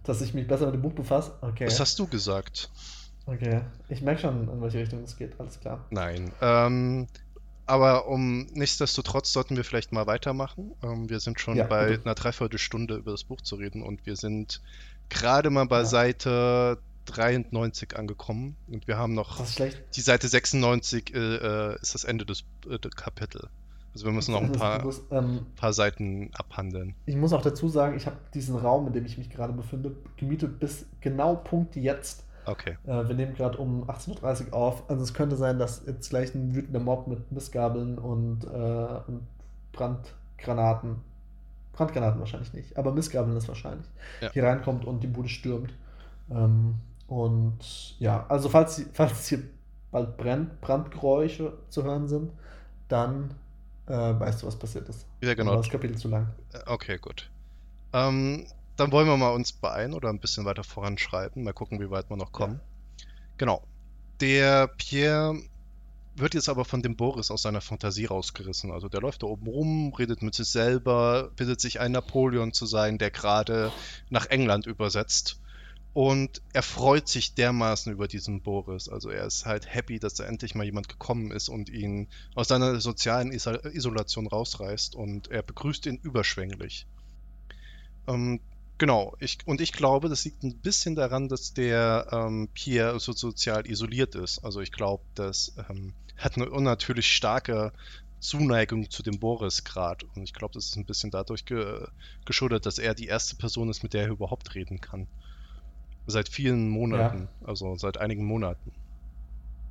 Dass 0.03 0.21
ich 0.21 0.35
mich 0.35 0.47
besser 0.47 0.67
mit 0.67 0.75
dem 0.75 0.83
Buch 0.83 0.93
befasse? 0.93 1.33
Okay. 1.41 1.65
Das 1.65 1.81
hast 1.81 1.99
du 1.99 2.07
gesagt. 2.07 2.71
Okay. 3.27 3.63
Ich 3.89 4.03
merke 4.03 4.21
schon, 4.21 4.49
in 4.49 4.61
welche 4.61 4.79
Richtung 4.79 5.03
es 5.03 5.17
geht. 5.17 5.39
Alles 5.39 5.61
klar. 5.61 5.85
Nein. 5.91 6.33
Ähm, 6.41 7.07
aber 7.67 8.09
um 8.09 8.47
nichtsdestotrotz 8.53 9.33
sollten 9.33 9.57
wir 9.57 9.65
vielleicht 9.65 9.93
mal 9.93 10.07
weitermachen. 10.07 10.75
Ähm, 10.83 11.09
wir 11.09 11.21
sind 11.21 11.41
schon 11.41 11.57
ja, 11.57 11.65
bei 11.65 11.89
bitte. 11.89 12.05
einer 12.05 12.15
Dreiviertelstunde 12.15 12.97
über 12.97 13.13
das 13.13 13.25
Buch 13.25 13.41
zu 13.41 13.57
reden 13.57 13.83
und 13.83 14.05
wir 14.05 14.17
sind 14.17 14.61
gerade 15.09 15.51
mal 15.51 15.65
bei 15.67 15.79
ja. 15.79 15.85
Seite 15.85 16.79
93 17.07 17.97
angekommen 17.97 18.57
und 18.69 18.87
wir 18.87 18.97
haben 18.97 19.15
noch 19.15 19.45
die 19.95 20.01
Seite 20.01 20.29
96 20.29 21.15
äh, 21.15 21.19
äh, 21.19 21.81
ist 21.81 21.95
das 21.95 22.05
Ende 22.05 22.25
des 22.27 22.45
äh, 22.69 22.79
Kapitels. 22.79 23.49
Also 23.95 24.07
wir 24.07 24.13
müssen 24.13 24.33
noch 24.33 24.43
ein 24.43 24.53
paar, 24.53 24.83
musst, 24.83 25.05
ähm, 25.11 25.47
paar 25.57 25.73
Seiten 25.73 26.31
abhandeln. 26.35 26.95
Ich 27.07 27.17
muss 27.17 27.33
auch 27.33 27.43
dazu 27.43 27.69
sagen, 27.69 27.97
ich 27.97 28.07
habe 28.07 28.17
diesen 28.35 28.57
Raum, 28.57 28.89
in 28.89 28.93
dem 28.93 29.07
ich 29.07 29.17
mich 29.17 29.31
gerade 29.31 29.53
befinde, 29.53 29.95
gemietet 30.17 30.59
bis 30.59 30.87
genau 31.01 31.37
Punkt 31.37 31.77
jetzt. 31.77 32.25
Okay. 32.47 32.77
Äh, 32.85 33.09
wir 33.09 33.15
nehmen 33.15 33.35
gerade 33.35 33.57
um 33.59 33.89
18.30 33.89 34.49
Uhr 34.49 34.55
auf. 34.55 34.91
Also 34.91 35.03
es 35.03 35.15
könnte 35.15 35.37
sein, 35.37 35.59
dass 35.59 35.87
jetzt 35.87 36.11
gleich 36.11 36.35
ein 36.35 36.55
wütender 36.55 36.81
Mob 36.81 37.07
mit 37.07 37.31
Missgabeln 37.31 37.99
und, 37.99 38.45
äh, 38.45 38.49
und 38.49 39.23
Brandgranaten 39.73 40.97
Brandgranaten 41.75 42.21
wahrscheinlich 42.21 42.53
nicht, 42.53 42.77
aber 42.79 42.93
Missgabeln 42.93 43.37
ist 43.37 43.49
wahrscheinlich. 43.49 43.87
Ja. 44.21 44.31
Hier 44.33 44.45
reinkommt 44.45 44.85
und 44.85 45.03
die 45.03 45.09
Bude 45.09 45.29
stürmt. 45.29 45.75
Ähm, 46.31 46.77
und 47.07 47.99
ja, 47.99 48.25
also 48.29 48.49
falls, 48.49 48.83
falls 48.93 49.29
hier 49.29 49.43
bald 49.91 50.17
brennt, 50.17 50.61
Brandgeräusche 50.61 51.53
zu 51.69 51.85
hören 51.85 52.09
sind, 52.09 52.33
dann 52.89 53.35
äh, 53.87 53.93
weißt 53.93 54.43
du, 54.43 54.47
was 54.47 54.57
passiert 54.57 54.89
ist. 54.89 55.07
Ja, 55.23 55.35
genau. 55.35 55.57
das 55.57 55.69
Kapitel 55.69 55.97
zu 55.97 56.09
lang. 56.09 56.29
Äh, 56.53 56.61
okay, 56.67 56.99
gut. 56.99 57.31
Ähm, 57.93 58.47
dann 58.77 58.93
wollen 58.93 59.07
wir 59.07 59.17
mal 59.17 59.31
uns 59.31 59.53
beeilen 59.53 59.95
oder 59.95 60.09
ein 60.09 60.19
bisschen 60.19 60.45
weiter 60.45 60.65
voranschreiten. 60.65 61.45
Mal 61.45 61.53
gucken, 61.53 61.81
wie 61.81 61.91
weit 61.91 62.11
wir 62.11 62.17
noch 62.17 62.33
kommen. 62.33 62.61
Ja. 62.99 63.07
Genau. 63.39 63.63
Der 64.21 64.69
Pierre 64.69 65.37
wird 66.17 66.35
jetzt 66.35 66.49
aber 66.49 66.65
von 66.65 66.83
dem 66.83 66.97
Boris 66.97 67.31
aus 67.31 67.43
seiner 67.43 67.61
Fantasie 67.61 68.07
rausgerissen. 68.07 68.71
Also 68.71 68.89
der 68.89 69.01
läuft 69.01 69.23
da 69.23 69.27
oben 69.27 69.47
rum, 69.47 69.95
redet 69.95 70.23
mit 70.23 70.35
sich 70.35 70.49
selber, 70.49 71.31
bittet 71.37 71.61
sich 71.61 71.81
ein 71.81 71.93
Napoleon 71.93 72.53
zu 72.53 72.67
sein, 72.67 72.99
der 72.99 73.11
gerade 73.11 73.73
nach 74.11 74.27
England 74.27 74.67
übersetzt. 74.67 75.41
Und 75.95 76.43
er 76.53 76.63
freut 76.63 77.09
sich 77.09 77.35
dermaßen 77.35 77.93
über 77.93 78.09
diesen 78.09 78.43
Boris. 78.43 78.89
Also 78.89 79.11
er 79.11 79.27
ist 79.27 79.47
halt 79.47 79.73
happy, 79.73 80.01
dass 80.01 80.15
da 80.15 80.25
endlich 80.25 80.55
mal 80.55 80.65
jemand 80.65 80.89
gekommen 80.89 81.31
ist 81.31 81.49
und 81.49 81.71
ihn 81.71 82.09
aus 82.35 82.49
seiner 82.49 82.81
sozialen 82.81 83.33
Isolation 83.33 84.27
rausreißt. 84.27 84.97
Und 84.97 85.29
er 85.29 85.43
begrüßt 85.43 85.87
ihn 85.87 85.99
überschwänglich. 86.03 86.87
Ähm, 88.09 88.41
Genau, 88.79 89.15
ich, 89.21 89.39
und 89.47 89.61
ich 89.61 89.73
glaube, 89.73 90.09
das 90.09 90.25
liegt 90.25 90.43
ein 90.43 90.59
bisschen 90.61 90.97
daran, 90.97 91.29
dass 91.29 91.55
der 91.55 92.09
ähm, 92.11 92.49
Pierre 92.55 92.99
so 92.99 93.13
sozial 93.13 93.69
isoliert 93.69 94.17
ist. 94.17 94.41
Also 94.41 94.61
ich 94.61 94.73
glaube, 94.73 95.05
das 95.15 95.55
ähm, 95.71 95.95
hat 96.17 96.37
eine 96.37 96.51
unnatürlich 96.51 97.07
starke 97.07 97.73
Zuneigung 98.19 98.91
zu 98.91 99.05
dem 99.05 99.21
Boris 99.21 99.63
gerade. 99.63 100.07
Und 100.15 100.25
ich 100.25 100.33
glaube, 100.33 100.55
das 100.55 100.67
ist 100.67 100.77
ein 100.77 100.87
bisschen 100.87 101.13
dadurch 101.13 101.45
ge 101.45 101.87
geschuldet, 102.25 102.67
dass 102.67 102.79
er 102.79 102.95
die 102.95 103.07
erste 103.07 103.37
Person 103.37 103.69
ist, 103.71 103.85
mit 103.85 103.95
der 103.95 104.05
er 104.05 104.11
überhaupt 104.11 104.55
reden 104.57 104.81
kann. 104.81 105.07
Seit 106.07 106.29
vielen 106.29 106.69
Monaten, 106.69 107.29
ja. 107.41 107.49
also 107.49 107.77
seit 107.77 107.99
einigen 107.99 108.25
Monaten. 108.25 108.73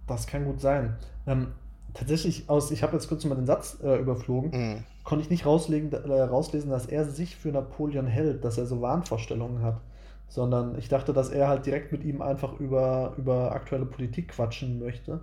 Das 0.08 0.28
kann 0.28 0.46
gut 0.46 0.60
sein. 0.60 0.96
Ähm, 1.28 1.48
tatsächlich 1.94 2.50
aus, 2.50 2.72
ich 2.72 2.84
habe 2.84 2.94
jetzt 2.94 3.08
kurz 3.08 3.24
mal 3.26 3.36
den 3.36 3.46
Satz 3.46 3.78
äh, 3.84 4.00
überflogen, 4.00 4.52
mhm. 4.52 4.84
konnte 5.04 5.24
ich 5.24 5.30
nicht 5.30 5.46
rauslegen, 5.46 5.92
äh, 5.92 6.22
rauslesen, 6.22 6.70
dass 6.72 6.88
er 6.88 7.06
sich 7.06 7.36
für 7.36 7.50
Napoleon 7.50 8.08
hält, 8.08 8.44
dass 8.44 8.58
er 8.58 8.66
so 8.66 8.82
Wahnvorstellungen 8.82 9.62
hat. 9.62 9.80
Sondern 10.28 10.78
ich 10.80 10.90
dachte, 10.90 11.14
dass 11.14 11.30
er 11.30 11.48
halt 11.48 11.68
direkt 11.68 11.92
mit 11.92 12.04
ihm 12.04 12.22
einfach 12.22 12.60
über, 12.60 13.14
über 13.18 13.52
aktuelle 13.52 13.86
Politik 13.86 14.30
quatschen 14.30 14.80
möchte. 14.80 15.22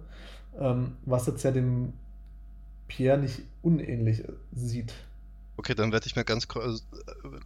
Ähm, 0.59 0.97
was 1.05 1.27
jetzt 1.27 1.43
ja 1.43 1.51
dem 1.51 1.93
Pierre 2.87 3.19
nicht 3.19 3.43
unähnlich 3.63 4.23
sieht. 4.53 4.95
Okay, 5.57 5.75
dann 5.75 5.93
werde 5.93 6.07
ich 6.07 6.17
mir 6.17 6.25
ganz, 6.25 6.45
äh, 6.45 6.79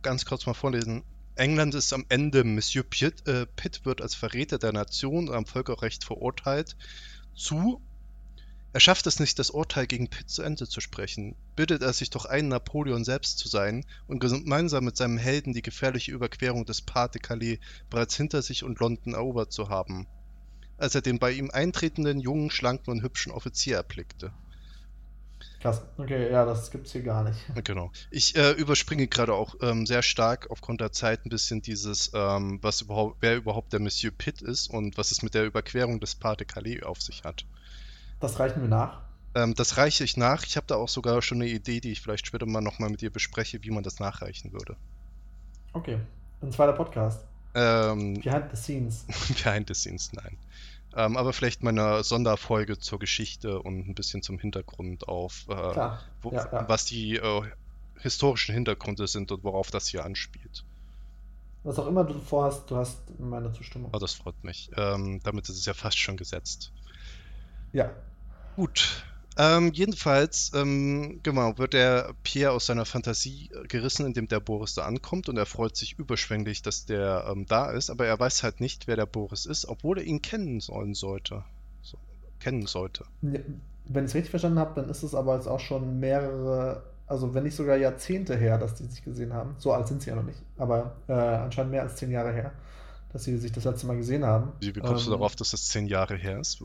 ganz 0.03 0.25
kurz 0.25 0.47
mal 0.47 0.55
vorlesen. 0.55 1.03
England 1.37 1.75
ist 1.75 1.93
am 1.93 2.05
Ende. 2.09 2.45
Monsieur 2.45 2.85
Pitt, 2.85 3.27
äh, 3.27 3.47
Pitt 3.47 3.85
wird 3.85 4.01
als 4.01 4.15
Verräter 4.15 4.59
der 4.59 4.73
Nation 4.73 5.31
am 5.31 5.47
Völkerrecht 5.47 6.05
verurteilt. 6.05 6.77
Zu 7.35 7.81
er 8.75 8.81
schafft 8.81 9.07
es 9.07 9.21
nicht, 9.21 9.39
das 9.39 9.51
Urteil 9.51 9.87
gegen 9.87 10.09
Pitt 10.09 10.29
zu 10.29 10.43
Ende 10.43 10.69
zu 10.69 10.81
sprechen, 10.81 11.37
bittet 11.55 11.83
er 11.83 11.93
sich 11.93 12.11
doch 12.11 12.25
ein, 12.25 12.49
Napoleon 12.49 13.05
selbst 13.05 13.39
zu 13.39 13.47
sein 13.47 13.87
und 14.09 14.19
gemeinsam 14.19 14.85
mit 14.85 14.97
seinem 14.97 15.17
Helden 15.17 15.53
die 15.53 15.63
gefährliche 15.63 16.11
Überquerung 16.11 16.67
des 16.67 16.83
Pas 16.83 17.09
de 17.09 17.23
Calais 17.23 17.61
bereits 17.89 18.17
hinter 18.17 18.43
sich 18.43 18.65
und 18.65 18.81
London 18.81 19.15
erobert 19.15 19.53
zu 19.53 19.69
haben, 19.69 20.09
als 20.77 20.97
er 20.97 21.03
den 21.03 21.21
bei 21.21 21.31
ihm 21.31 21.53
eintretenden 21.53 22.19
jungen, 22.19 22.51
schlanken 22.51 22.91
und 22.91 23.03
hübschen 23.05 23.31
Offizier 23.31 23.77
erblickte. 23.77 24.33
Krass, 25.65 25.81
okay, 25.97 26.31
ja, 26.31 26.45
das 26.45 26.71
gibt's 26.71 26.93
hier 26.93 27.01
gar 27.01 27.25
nicht. 27.25 27.39
Genau. 27.65 27.91
Ich 28.11 28.37
äh, 28.37 28.51
überspringe 28.51 29.07
gerade 29.07 29.33
auch 29.33 29.55
ähm, 29.63 29.87
sehr 29.87 30.03
stark 30.03 30.51
aufgrund 30.51 30.83
der 30.83 30.93
Zeit 30.93 31.25
ein 31.25 31.31
bisschen 31.31 31.63
dieses, 31.63 32.11
ähm, 32.13 32.59
was 32.61 32.83
überhaupt, 32.83 33.17
wer 33.21 33.35
überhaupt 33.37 33.73
der 33.73 33.81
Monsieur 33.81 34.13
Pitt 34.13 34.43
ist 34.43 34.69
und 34.69 34.99
was 34.99 35.11
es 35.11 35.23
mit 35.23 35.33
der 35.33 35.47
Überquerung 35.47 36.01
des 36.01 36.17
Pas 36.17 36.37
de 36.37 36.47
Calais 36.47 36.83
auf 36.83 37.01
sich 37.01 37.25
hat. 37.25 37.47
Das 38.21 38.39
reichen 38.39 38.61
wir 38.61 38.69
nach. 38.69 39.01
Ähm, 39.35 39.55
das 39.55 39.79
reiche 39.79 40.05
ich 40.05 40.19
nach. 40.19 40.45
Ich 40.45 40.59
habe 40.59 40.67
da 40.67 40.75
auch 40.75 40.91
sogar 40.91 41.23
schon 41.23 41.41
eine 41.41 41.51
Idee, 41.51 41.81
die 41.81 41.93
ich 41.93 42.03
vielleicht 42.03 42.27
später 42.27 42.45
mal 42.45 42.61
nochmal 42.61 42.91
mit 42.91 43.01
dir 43.01 43.11
bespreche, 43.11 43.65
wie 43.65 43.71
man 43.71 43.83
das 43.83 44.01
nachreichen 44.01 44.53
würde. 44.53 44.77
Okay. 45.73 45.99
Ein 46.43 46.53
zweiter 46.53 46.75
Podcast. 46.75 47.25
Ähm, 47.55 48.21
Behind 48.21 48.51
the 48.51 48.57
Scenes. 48.59 49.07
Behind 49.43 49.67
the 49.69 49.75
Scenes, 49.75 50.13
nein. 50.13 50.37
Ähm, 50.97 51.17
aber 51.17 51.33
vielleicht 51.33 51.63
mal 51.63 51.71
eine 51.71 52.05
Sonderfolge 52.05 52.79
zur 52.79 52.99
Geschichte 52.99 53.61
und 53.61 53.89
ein 53.89 53.95
bisschen 53.95 54.23
zum 54.23 54.39
Hintergrund 54.39 55.09
auf, 55.09 55.47
äh, 55.49 55.55
wo, 56.23 56.31
ja, 56.33 56.49
ja. 56.53 56.69
was 56.69 56.85
die 56.85 57.17
äh, 57.17 57.43
historischen 57.99 58.55
Hintergründe 58.55 59.07
sind 59.07 59.33
und 59.33 59.45
worauf 59.45 59.71
das 59.71 59.89
hier 59.89 60.05
anspielt. 60.05 60.65
Was 61.65 61.79
auch 61.79 61.87
immer 61.87 62.05
du 62.05 62.19
vorhast, 62.21 62.71
du 62.71 62.77
hast 62.77 62.99
meine 63.19 63.53
Zustimmung. 63.53 63.91
Oh, 63.93 63.99
das 63.99 64.13
freut 64.13 64.43
mich. 64.45 64.71
Ähm, 64.77 65.21
damit 65.25 65.49
ist 65.49 65.59
es 65.59 65.65
ja 65.65 65.73
fast 65.73 65.99
schon 65.99 66.17
gesetzt. 66.17 66.73
Ja, 67.73 67.91
Gut. 68.57 69.05
Ähm, 69.37 69.73
jedenfalls, 69.73 70.53
ähm, 70.55 71.21
genau, 71.23 71.59
wird 71.59 71.73
der 71.73 72.15
Pierre 72.23 72.53
aus 72.53 72.67
seiner 72.67 72.85
Fantasie 72.85 73.51
gerissen, 73.69 74.07
indem 74.07 74.29
der 74.29 74.39
Boris 74.39 74.75
da 74.75 74.85
ankommt 74.85 75.29
und 75.29 75.37
er 75.37 75.47
freut 75.47 75.77
sich 75.77 75.99
überschwänglich, 75.99 76.63
dass 76.63 76.87
der 76.87 77.27
ähm, 77.29 77.45
da 77.47 77.71
ist, 77.71 77.91
aber 77.91 78.07
er 78.07 78.19
weiß 78.19 78.45
halt 78.45 78.61
nicht, 78.61 78.87
wer 78.87 78.97
der 78.97 79.07
Boris 79.07 79.45
ist, 79.47 79.67
obwohl 79.67 79.99
er 79.99 80.05
ihn 80.05 80.23
kennen 80.23 80.61
sollen 80.61 80.95
sollte. 80.95 81.43
So, 81.83 81.99
kennen 82.39 82.67
sollte. 82.67 83.05
Wenn 83.23 84.05
ich 84.05 84.11
es 84.11 84.15
richtig 84.15 84.31
verstanden 84.31 84.61
habe, 84.61 84.81
dann 84.81 84.89
ist 84.89 85.03
es 85.03 85.17
aber 85.17 85.35
jetzt 85.35 85.49
auch 85.49 85.61
schon 85.61 85.99
mehrere, 85.99 86.85
also 87.09 87.35
wenn 87.35 87.43
nicht 87.43 87.57
sogar 87.57 87.77
Jahrzehnte 87.77 88.37
her, 88.37 88.57
dass 88.59 88.77
die 88.77 88.85
sich 88.85 89.03
gesehen 89.03 89.33
haben. 89.33 89.57
So 89.59 89.73
alt 89.73 89.89
sind 89.89 90.01
sie 90.01 90.11
ja 90.11 90.17
noch 90.17 90.23
nicht, 90.23 90.41
aber 90.59 90.95
äh, 91.09 91.13
anscheinend 91.13 91.73
mehr 91.73 91.83
als 91.83 91.97
zehn 91.97 92.13
Jahre 92.13 92.33
her, 92.33 92.53
dass 93.13 93.25
sie 93.25 93.37
sich 93.39 93.51
das 93.51 93.65
letzte 93.65 93.89
Mal 93.89 93.97
gesehen 93.97 94.25
haben. 94.25 94.53
Wie, 94.61 94.77
wie 94.77 94.81
kommst 94.81 95.07
du 95.07 95.11
ähm, 95.11 95.19
darauf, 95.19 95.35
dass 95.35 95.51
das 95.51 95.67
zehn 95.67 95.87
Jahre 95.89 96.15
her 96.15 96.39
ist? 96.39 96.63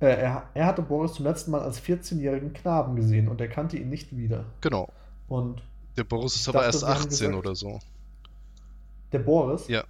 Äh, 0.00 0.06
er, 0.06 0.44
er 0.54 0.66
hatte 0.66 0.82
Boris 0.82 1.12
zum 1.14 1.26
letzten 1.26 1.50
Mal 1.50 1.60
als 1.60 1.80
14-jährigen 1.80 2.52
Knaben 2.52 2.96
gesehen 2.96 3.28
und 3.28 3.40
er 3.40 3.48
kannte 3.48 3.76
ihn 3.76 3.90
nicht 3.90 4.16
wieder. 4.16 4.44
Genau. 4.60 4.88
Und 5.28 5.62
der 5.96 6.04
Boris 6.04 6.36
ist 6.36 6.48
aber 6.48 6.60
dachte, 6.60 6.68
erst 6.68 6.84
18 6.84 7.08
gesagt, 7.08 7.34
oder 7.34 7.54
so. 7.54 7.78
Der 9.12 9.18
Boris? 9.18 9.68
Ja. 9.68 9.84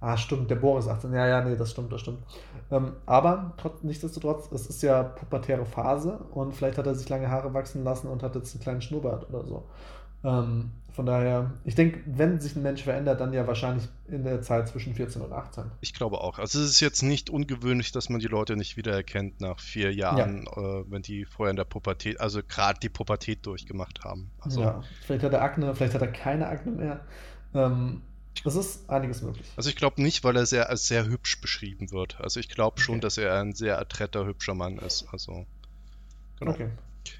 Ah, 0.00 0.16
stimmt, 0.16 0.50
der 0.50 0.56
Boris 0.56 0.86
18. 0.86 1.12
Ja, 1.12 1.26
ja, 1.26 1.42
nee, 1.42 1.56
das 1.56 1.72
stimmt, 1.72 1.92
das 1.92 2.02
stimmt. 2.02 2.22
Ähm, 2.70 2.92
aber 3.06 3.54
trotz, 3.56 3.82
nichtsdestotrotz, 3.82 4.52
es 4.52 4.66
ist 4.66 4.82
ja 4.82 5.02
pubertäre 5.02 5.64
Phase 5.64 6.18
und 6.30 6.54
vielleicht 6.54 6.78
hat 6.78 6.86
er 6.86 6.94
sich 6.94 7.08
lange 7.08 7.30
Haare 7.30 7.52
wachsen 7.54 7.82
lassen 7.82 8.06
und 8.08 8.22
hat 8.22 8.36
jetzt 8.36 8.54
einen 8.54 8.62
kleinen 8.62 8.82
Schnurrbart 8.82 9.28
oder 9.28 9.44
so. 9.44 9.64
Ähm, 10.24 10.70
von 10.98 11.06
daher, 11.06 11.52
ich 11.64 11.76
denke, 11.76 12.00
wenn 12.06 12.40
sich 12.40 12.56
ein 12.56 12.62
Mensch 12.62 12.82
verändert, 12.82 13.20
dann 13.20 13.32
ja 13.32 13.46
wahrscheinlich 13.46 13.88
in 14.08 14.24
der 14.24 14.42
Zeit 14.42 14.68
zwischen 14.68 14.94
14 14.94 15.22
und 15.22 15.32
18. 15.32 15.64
Ich 15.80 15.94
glaube 15.94 16.20
auch. 16.20 16.40
Also 16.40 16.58
es 16.58 16.70
ist 16.70 16.80
jetzt 16.80 17.02
nicht 17.02 17.30
ungewöhnlich, 17.30 17.92
dass 17.92 18.08
man 18.08 18.18
die 18.18 18.26
Leute 18.26 18.56
nicht 18.56 18.76
wiedererkennt 18.76 19.40
nach 19.40 19.60
vier 19.60 19.94
Jahren, 19.94 20.46
ja. 20.46 20.80
äh, 20.80 20.84
wenn 20.88 21.02
die 21.02 21.24
vorher 21.24 21.50
in 21.50 21.56
der 21.56 21.66
Pubertät, 21.66 22.20
also 22.20 22.40
gerade 22.42 22.80
die 22.80 22.88
Pubertät 22.88 23.46
durchgemacht 23.46 24.02
haben. 24.02 24.32
Also, 24.40 24.60
ja, 24.60 24.82
vielleicht 25.06 25.22
hat 25.22 25.32
er 25.32 25.42
Akne, 25.42 25.72
vielleicht 25.76 25.94
hat 25.94 26.02
er 26.02 26.08
keine 26.08 26.48
Akne 26.48 26.72
mehr. 26.72 27.00
Ähm, 27.54 28.02
es 28.44 28.56
ist 28.56 28.90
einiges 28.90 29.22
möglich. 29.22 29.46
Also 29.56 29.70
ich 29.70 29.76
glaube 29.76 30.02
nicht, 30.02 30.24
weil 30.24 30.36
er 30.36 30.46
sehr 30.46 30.68
als 30.68 30.88
sehr 30.88 31.06
hübsch 31.06 31.40
beschrieben 31.40 31.92
wird. 31.92 32.20
Also 32.20 32.40
ich 32.40 32.48
glaube 32.48 32.80
schon, 32.80 32.96
okay. 32.96 33.02
dass 33.02 33.18
er 33.18 33.40
ein 33.40 33.52
sehr 33.52 33.78
adretter, 33.78 34.26
hübscher 34.26 34.54
Mann 34.54 34.78
ist. 34.78 35.06
Also 35.12 35.46
genau. 36.38 36.52
Okay. 36.52 36.70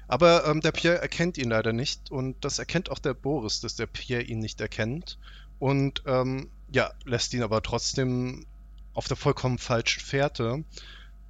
Aber 0.07 0.45
ähm, 0.45 0.61
der 0.61 0.71
Pierre 0.71 1.01
erkennt 1.01 1.37
ihn 1.37 1.49
leider 1.49 1.73
nicht 1.73 2.11
und 2.11 2.43
das 2.43 2.59
erkennt 2.59 2.89
auch 2.89 2.99
der 2.99 3.13
Boris, 3.13 3.61
dass 3.61 3.75
der 3.75 3.87
Pierre 3.87 4.23
ihn 4.23 4.39
nicht 4.39 4.61
erkennt 4.61 5.17
und 5.59 6.03
ähm, 6.05 6.49
ja, 6.71 6.91
lässt 7.05 7.33
ihn 7.33 7.43
aber 7.43 7.61
trotzdem 7.61 8.45
auf 8.93 9.07
der 9.07 9.17
vollkommen 9.17 9.57
falschen 9.57 10.01
Fährte 10.01 10.63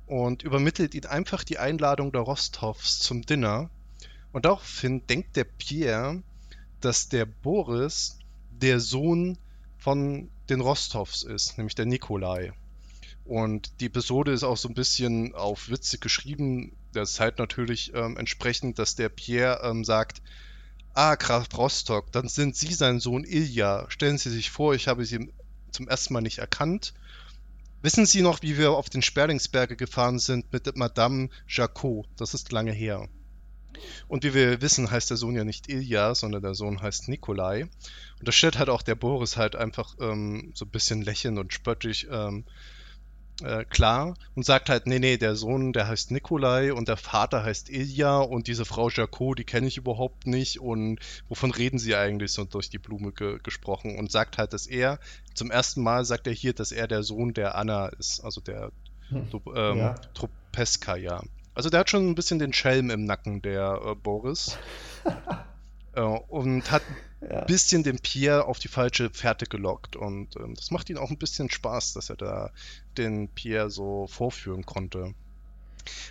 und 0.05 0.43
übermittelt 0.43 0.95
ihm 0.95 1.05
einfach 1.05 1.43
die 1.43 1.60
Einladung 1.60 2.12
der 2.12 2.22
Rostovs 2.22 2.99
zum 2.99 3.22
Dinner. 3.22 3.70
Und 4.32 4.45
daraufhin 4.45 5.05
denkt 5.07 5.36
der 5.36 5.43
Pierre, 5.43 6.22
dass 6.82 7.10
der 7.10 7.26
Boris 7.26 8.18
der 8.49 8.80
Sohn 8.80 9.38
von 9.78 10.30
den 10.49 10.62
Rostovs 10.62 11.24
ist, 11.24 11.57
nämlich 11.57 11.76
der 11.76 11.86
Nikolai. 11.86 12.53
Und 13.30 13.80
die 13.80 13.86
Episode 13.86 14.32
ist 14.32 14.41
auch 14.41 14.57
so 14.57 14.67
ein 14.67 14.73
bisschen 14.73 15.36
auf 15.36 15.69
witzig 15.69 16.01
geschrieben, 16.01 16.75
der 16.95 17.05
Zeit 17.05 17.38
natürlich 17.38 17.93
ähm, 17.93 18.17
entsprechend, 18.17 18.80
dass 18.80 18.95
der 18.95 19.09
Pierre 19.09 19.61
ähm, 19.63 19.86
sagt, 19.86 20.23
ah, 20.95 21.13
Graf 21.13 21.45
Rostock, 21.55 22.11
dann 22.11 22.27
sind 22.27 22.55
Sie 22.55 22.73
sein 22.73 22.99
Sohn 22.99 23.23
Ilja. 23.23 23.86
Stellen 23.89 24.17
Sie 24.17 24.32
sich 24.32 24.49
vor, 24.49 24.73
ich 24.73 24.88
habe 24.88 25.05
Sie 25.05 25.32
zum 25.69 25.88
ersten 25.88 26.15
Mal 26.15 26.21
nicht 26.21 26.39
erkannt. 26.39 26.95
Wissen 27.84 28.07
Sie 28.07 28.23
noch, 28.23 28.41
wie 28.41 28.57
wir 28.57 28.71
auf 28.71 28.89
den 28.89 29.03
Sperlingsberge 29.03 29.75
gefahren 29.75 30.17
sind 30.17 30.51
mit 30.51 30.75
Madame 30.75 31.30
Jacot? 31.47 32.07
Das 32.17 32.34
ist 32.34 32.51
lange 32.51 32.71
her. 32.71 33.09
Und 34.07 34.23
wie 34.23 34.34
wir 34.34 34.59
wissen, 34.63 34.89
heißt 34.89 35.11
der 35.11 35.17
Sohn 35.17 35.36
ja 35.36 35.43
nicht 35.43 35.69
Ilja, 35.69 36.15
sondern 36.15 36.41
der 36.41 36.55
Sohn 36.55 36.82
heißt 36.82 37.07
Nikolai. 37.07 37.65
Und 38.17 38.27
das 38.27 38.34
stellt 38.34 38.57
halt 38.57 38.69
auch 38.69 38.82
der 38.82 38.95
Boris 38.95 39.38
halt 39.38 39.55
einfach 39.55 39.95
ähm, 39.99 40.51
so 40.55 40.65
ein 40.65 40.71
bisschen 40.71 41.03
lächelnd 41.03 41.38
und 41.38 41.53
spöttisch 41.53 42.07
ähm, 42.09 42.45
äh, 43.42 43.66
klar 43.66 44.16
und 44.36 44.46
sagt 44.46 44.70
halt, 44.70 44.88
nee, 44.88 45.00
nee, 45.00 45.18
der 45.18 45.36
Sohn, 45.36 45.74
der 45.74 45.88
heißt 45.88 46.12
Nikolai 46.12 46.74
und 46.74 46.88
der 46.88 46.98
Vater 46.98 47.44
heißt 47.44 47.70
Ilja 47.70 48.20
und 48.20 48.48
diese 48.48 48.66
Frau 48.66 48.90
Jaco, 48.90 49.34
die 49.36 49.44
kenne 49.44 49.68
ich 49.68 49.78
überhaupt 49.78 50.28
nicht 50.28 50.60
und 50.60 51.00
wovon 51.28 51.52
reden 51.52 51.80
sie 51.80 51.96
eigentlich 51.96 52.32
so 52.32 52.44
durch 52.46 52.70
die 52.70 52.78
Blume 52.78 53.12
ge 53.12 53.40
gesprochen 53.42 53.98
und 53.98 54.12
sagt 54.12 54.38
halt, 54.38 54.54
dass 54.54 54.68
er, 54.68 55.00
zum 55.34 55.52
ersten 55.52 55.82
Mal 55.82 56.06
sagt 56.06 56.28
er 56.28 56.34
hier, 56.34 56.54
dass 56.54 56.72
er 56.72 56.88
der 56.88 57.04
Sohn 57.04 57.34
der 57.34 57.56
Anna 57.56 57.88
ist, 57.88 58.22
also 58.22 58.42
der 58.42 58.72
hm. 59.10 59.28
ähm, 59.56 59.78
ja. 59.78 59.96
Trupeska, 60.14 60.96
ja. 60.96 61.22
Also 61.54 61.70
der 61.70 61.82
hat 61.82 61.90
schon 61.90 62.08
ein 62.08 62.16
bisschen 62.16 62.40
den 62.40 62.54
Schelm 62.54 62.90
im 62.90 63.04
Nacken, 63.04 63.42
der 63.42 63.82
äh, 63.86 63.96
Boris. 63.96 64.58
äh, 65.94 66.02
und 66.02 66.72
hat 66.72 66.84
ein 67.22 67.45
bisschen 67.47 67.84
den 67.84 67.99
Pierre 67.99 68.45
auf 68.45 68.59
die 68.59 68.67
falsche 68.67 69.09
Fährte 69.09 69.45
gelockt. 69.45 69.95
Und 69.95 70.36
ähm, 70.38 70.55
das 70.55 70.72
macht 70.72 70.89
ihn 70.89 70.97
auch 70.97 71.09
ein 71.09 71.17
bisschen 71.17 71.49
Spaß, 71.49 71.93
dass 71.93 72.09
er 72.09 72.15
da 72.15 72.51
den 72.97 73.28
Pierre 73.30 73.70
so 73.70 74.07
vorführen 74.07 74.65
konnte. 74.65 75.13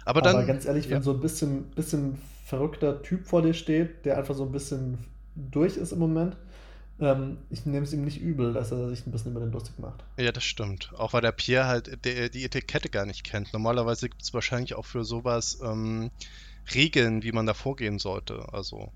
Aber 0.04 0.22
dann. 0.22 0.36
Aber 0.36 0.44
ganz 0.44 0.64
ehrlich, 0.64 0.86
ja. 0.86 0.92
wenn 0.92 1.02
so 1.02 1.12
ein 1.12 1.20
bisschen, 1.20 1.64
bisschen 1.70 2.18
verrückter 2.44 3.02
Typ 3.02 3.26
vor 3.26 3.42
dir 3.42 3.54
steht, 3.54 4.04
der 4.04 4.18
einfach 4.18 4.34
so 4.34 4.44
ein 4.44 4.52
bisschen 4.52 4.98
durch 5.34 5.76
ist 5.76 5.92
im 5.92 5.98
Moment, 5.98 6.36
ähm, 7.00 7.38
ich 7.50 7.64
nehme 7.64 7.84
es 7.84 7.92
ihm 7.92 8.04
nicht 8.04 8.20
übel, 8.20 8.52
dass 8.52 8.72
er 8.72 8.88
sich 8.88 9.06
ein 9.06 9.12
bisschen 9.12 9.30
über 9.30 9.40
den 9.40 9.52
lustig 9.52 9.78
macht. 9.78 10.04
Ja, 10.16 10.32
das 10.32 10.44
stimmt. 10.44 10.92
Auch 10.96 11.12
weil 11.12 11.20
der 11.20 11.32
Pierre 11.32 11.66
halt 11.66 12.04
der, 12.04 12.28
die 12.28 12.44
Etikette 12.44 12.88
gar 12.88 13.06
nicht 13.06 13.24
kennt. 13.24 13.52
Normalerweise 13.52 14.08
gibt 14.08 14.22
es 14.22 14.34
wahrscheinlich 14.34 14.74
auch 14.74 14.86
für 14.86 15.04
sowas 15.04 15.60
ähm, 15.62 16.10
Regeln, 16.74 17.22
wie 17.22 17.32
man 17.32 17.46
da 17.46 17.54
vorgehen 17.54 17.98
sollte. 17.98 18.46
Also 18.52 18.92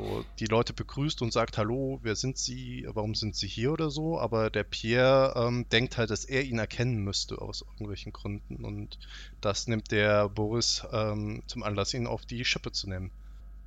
so 0.00 0.24
die 0.38 0.46
Leute 0.46 0.72
begrüßt 0.72 1.22
und 1.22 1.32
sagt, 1.32 1.58
hallo, 1.58 1.98
wer 2.02 2.16
sind 2.16 2.38
Sie, 2.38 2.86
warum 2.92 3.14
sind 3.14 3.36
Sie 3.36 3.46
hier? 3.46 3.72
oder 3.72 3.90
so, 3.90 4.18
aber 4.18 4.50
der 4.50 4.64
Pierre 4.64 5.34
ähm, 5.36 5.66
denkt 5.70 5.98
halt, 5.98 6.10
dass 6.10 6.24
er 6.24 6.42
ihn 6.42 6.58
erkennen 6.58 6.98
müsste 7.04 7.40
aus 7.40 7.62
irgendwelchen 7.62 8.12
Gründen. 8.12 8.64
Und 8.64 8.98
das 9.40 9.68
nimmt 9.68 9.90
der 9.90 10.28
Boris 10.28 10.86
ähm, 10.92 11.42
zum 11.46 11.62
Anlass, 11.62 11.94
ihn 11.94 12.06
auf 12.06 12.26
die 12.26 12.44
Schippe 12.44 12.72
zu 12.72 12.88
nehmen. 12.88 13.10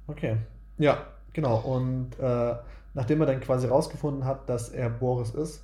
Okay, 0.08 0.38
ja, 0.78 1.06
genau. 1.34 1.58
Und 1.58 2.20
äh, 2.20 2.56
nachdem 2.94 3.22
er 3.22 3.28
dann 3.28 3.42
quasi 3.42 3.68
rausgefunden 3.68 4.26
hat, 4.26 4.50
dass 4.50 4.70
er 4.70 4.90
Boris 4.90 5.32
ist, 5.32 5.64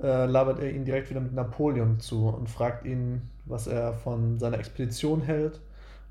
äh, 0.00 0.26
labert 0.26 0.60
er 0.60 0.70
ihn 0.70 0.84
direkt 0.84 1.10
wieder 1.10 1.20
mit 1.20 1.32
Napoleon 1.32 1.98
zu 2.00 2.28
und 2.28 2.48
fragt 2.48 2.84
ihn, 2.84 3.22
was 3.46 3.66
er 3.66 3.94
von 3.94 4.38
seiner 4.38 4.58
Expedition 4.58 5.22
hält 5.22 5.60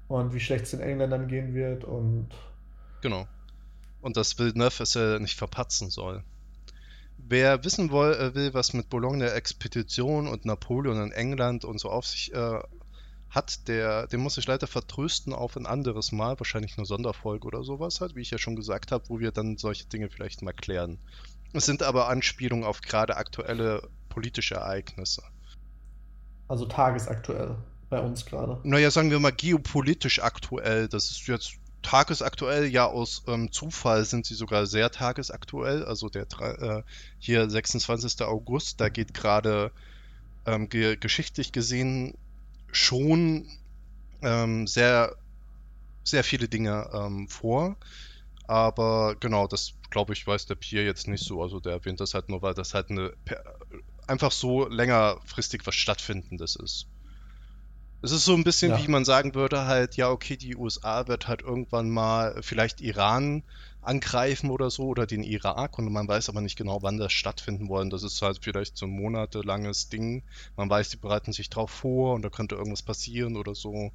und 0.08 0.34
wie 0.34 0.40
schlecht 0.40 0.66
es 0.66 0.72
den 0.72 0.82
Engländern 0.82 1.28
gehen 1.28 1.54
wird 1.54 1.84
und 1.84 2.30
Genau 3.02 3.28
und 4.06 4.18
dass 4.18 4.38
Villeneuve 4.38 4.84
es 4.84 4.94
ja 4.94 5.18
nicht 5.18 5.36
verpatzen 5.36 5.90
soll. 5.90 6.24
Wer 7.18 7.64
wissen 7.64 7.92
will, 7.92 8.14
äh, 8.14 8.36
will 8.36 8.54
was 8.54 8.74
mit 8.74 8.88
Boulogne 8.88 9.26
der 9.26 9.36
Expedition 9.36 10.28
und 10.28 10.46
Napoleon 10.46 11.02
in 11.02 11.12
England 11.12 11.66
und 11.66 11.80
so 11.80 11.90
auf 11.90 12.06
sich 12.06 12.32
äh, 12.32 12.60
hat, 13.32 13.68
der, 13.68 14.06
den 14.06 14.20
muss 14.20 14.38
ich 14.38 14.46
leider 14.46 14.68
vertrösten 14.68 15.34
auf 15.34 15.58
ein 15.58 15.66
anderes 15.66 16.12
Mal, 16.12 16.40
wahrscheinlich 16.40 16.78
eine 16.78 16.86
Sonderfolge 16.86 17.48
oder 17.48 17.64
sowas 17.64 18.00
halt, 18.00 18.16
wie 18.16 18.22
ich 18.22 18.30
ja 18.30 18.38
schon 18.38 18.56
gesagt 18.56 18.92
habe, 18.92 19.10
wo 19.10 19.20
wir 19.20 19.32
dann 19.32 19.58
solche 19.58 19.88
Dinge 19.88 20.12
vielleicht 20.12 20.44
mal 20.44 20.54
klären. 20.54 21.00
Es 21.54 21.66
sind 21.66 21.82
aber 21.82 22.08
Anspielungen 22.08 22.64
auf 22.64 22.82
gerade 22.82 23.18
aktuelle 23.18 23.90
politische 24.10 24.54
Ereignisse. 24.54 25.24
Also 26.48 26.68
tagesaktuell 26.68 27.56
bei 27.90 28.00
uns 28.00 28.24
gerade. 28.28 28.60
Naja, 28.64 28.92
sagen 28.92 29.10
wir 29.10 29.20
mal 29.20 29.32
geopolitisch 29.32 30.22
aktuell. 30.22 30.88
Das 30.88 31.10
ist 31.10 31.26
jetzt 31.26 31.58
tagesaktuell, 31.86 32.66
ja, 32.66 32.88
aus 32.88 33.24
ähm, 33.28 33.52
Zufall 33.52 34.06
sind 34.06 34.26
sie 34.26 34.34
sogar 34.34 34.66
sehr 34.66 34.92
tagesaktuell. 34.92 35.86
Also 35.86 36.10
der 36.10 36.26
äh, 36.42 36.84
hier 37.20 37.50
26. 37.50 38.22
August, 38.24 38.82
da 38.82 38.90
geht 38.90 39.14
gerade 39.14 39.72
ähm, 40.46 40.68
ge 40.68 40.98
geschichtlich 40.98 41.52
gesehen 41.52 42.16
schon 42.72 43.48
ähm, 44.24 44.66
sehr, 44.66 45.16
sehr 46.04 46.24
viele 46.24 46.48
Dinge 46.48 46.90
ähm, 46.92 47.28
vor. 47.30 47.78
Aber 48.48 49.16
genau, 49.20 49.48
das 49.48 49.74
glaube 49.92 50.14
ich, 50.14 50.26
weiß 50.26 50.48
der 50.48 50.56
Pierre 50.56 50.86
jetzt 50.86 51.08
nicht 51.08 51.24
so. 51.24 51.42
Also 51.44 51.60
der 51.60 51.74
erwähnt 51.74 52.00
das 52.00 52.16
halt 52.16 52.30
nur, 52.30 52.42
weil 52.42 52.56
das 52.56 52.74
halt 52.74 52.90
eine 52.90 53.14
einfach 54.08 54.32
so 54.32 54.68
längerfristig 54.68 55.66
was 55.66 55.76
Stattfindendes 55.76 56.56
ist. 56.56 56.88
Es 58.06 58.12
ist 58.12 58.26
so 58.26 58.36
ein 58.36 58.44
bisschen, 58.44 58.70
ja. 58.70 58.84
wie 58.84 58.88
man 58.88 59.04
sagen 59.04 59.34
würde, 59.34 59.66
halt, 59.66 59.98
ja, 59.98 60.12
okay, 60.12 60.38
die 60.38 60.56
USA 60.56 61.08
wird 61.08 61.28
halt 61.28 61.42
irgendwann 61.42 61.90
mal 61.90 62.38
vielleicht 62.42 62.80
Iran 62.80 63.42
angreifen 63.82 64.52
oder 64.52 64.70
so 64.70 64.84
oder 64.84 65.08
den 65.08 65.24
Irak 65.24 65.80
und 65.80 65.92
man 65.92 66.08
weiß 66.08 66.30
aber 66.30 66.42
nicht 66.42 66.56
genau, 66.56 66.84
wann 66.84 67.00
das 67.00 67.14
stattfinden 67.14 67.68
wollen. 67.68 67.90
Das 67.90 68.04
ist 68.04 68.22
halt 68.22 68.38
vielleicht 68.44 68.78
so 68.78 68.86
ein 68.86 68.92
monatelanges 68.92 69.90
Ding. 69.90 70.22
Man 70.56 70.70
weiß, 70.70 70.90
die 70.90 70.98
bereiten 70.98 71.34
sich 71.34 71.50
drauf 71.50 71.72
vor 71.72 72.14
und 72.14 72.22
da 72.22 72.30
könnte 72.30 72.54
irgendwas 72.54 72.84
passieren 72.84 73.38
oder 73.38 73.56
so. 73.56 73.92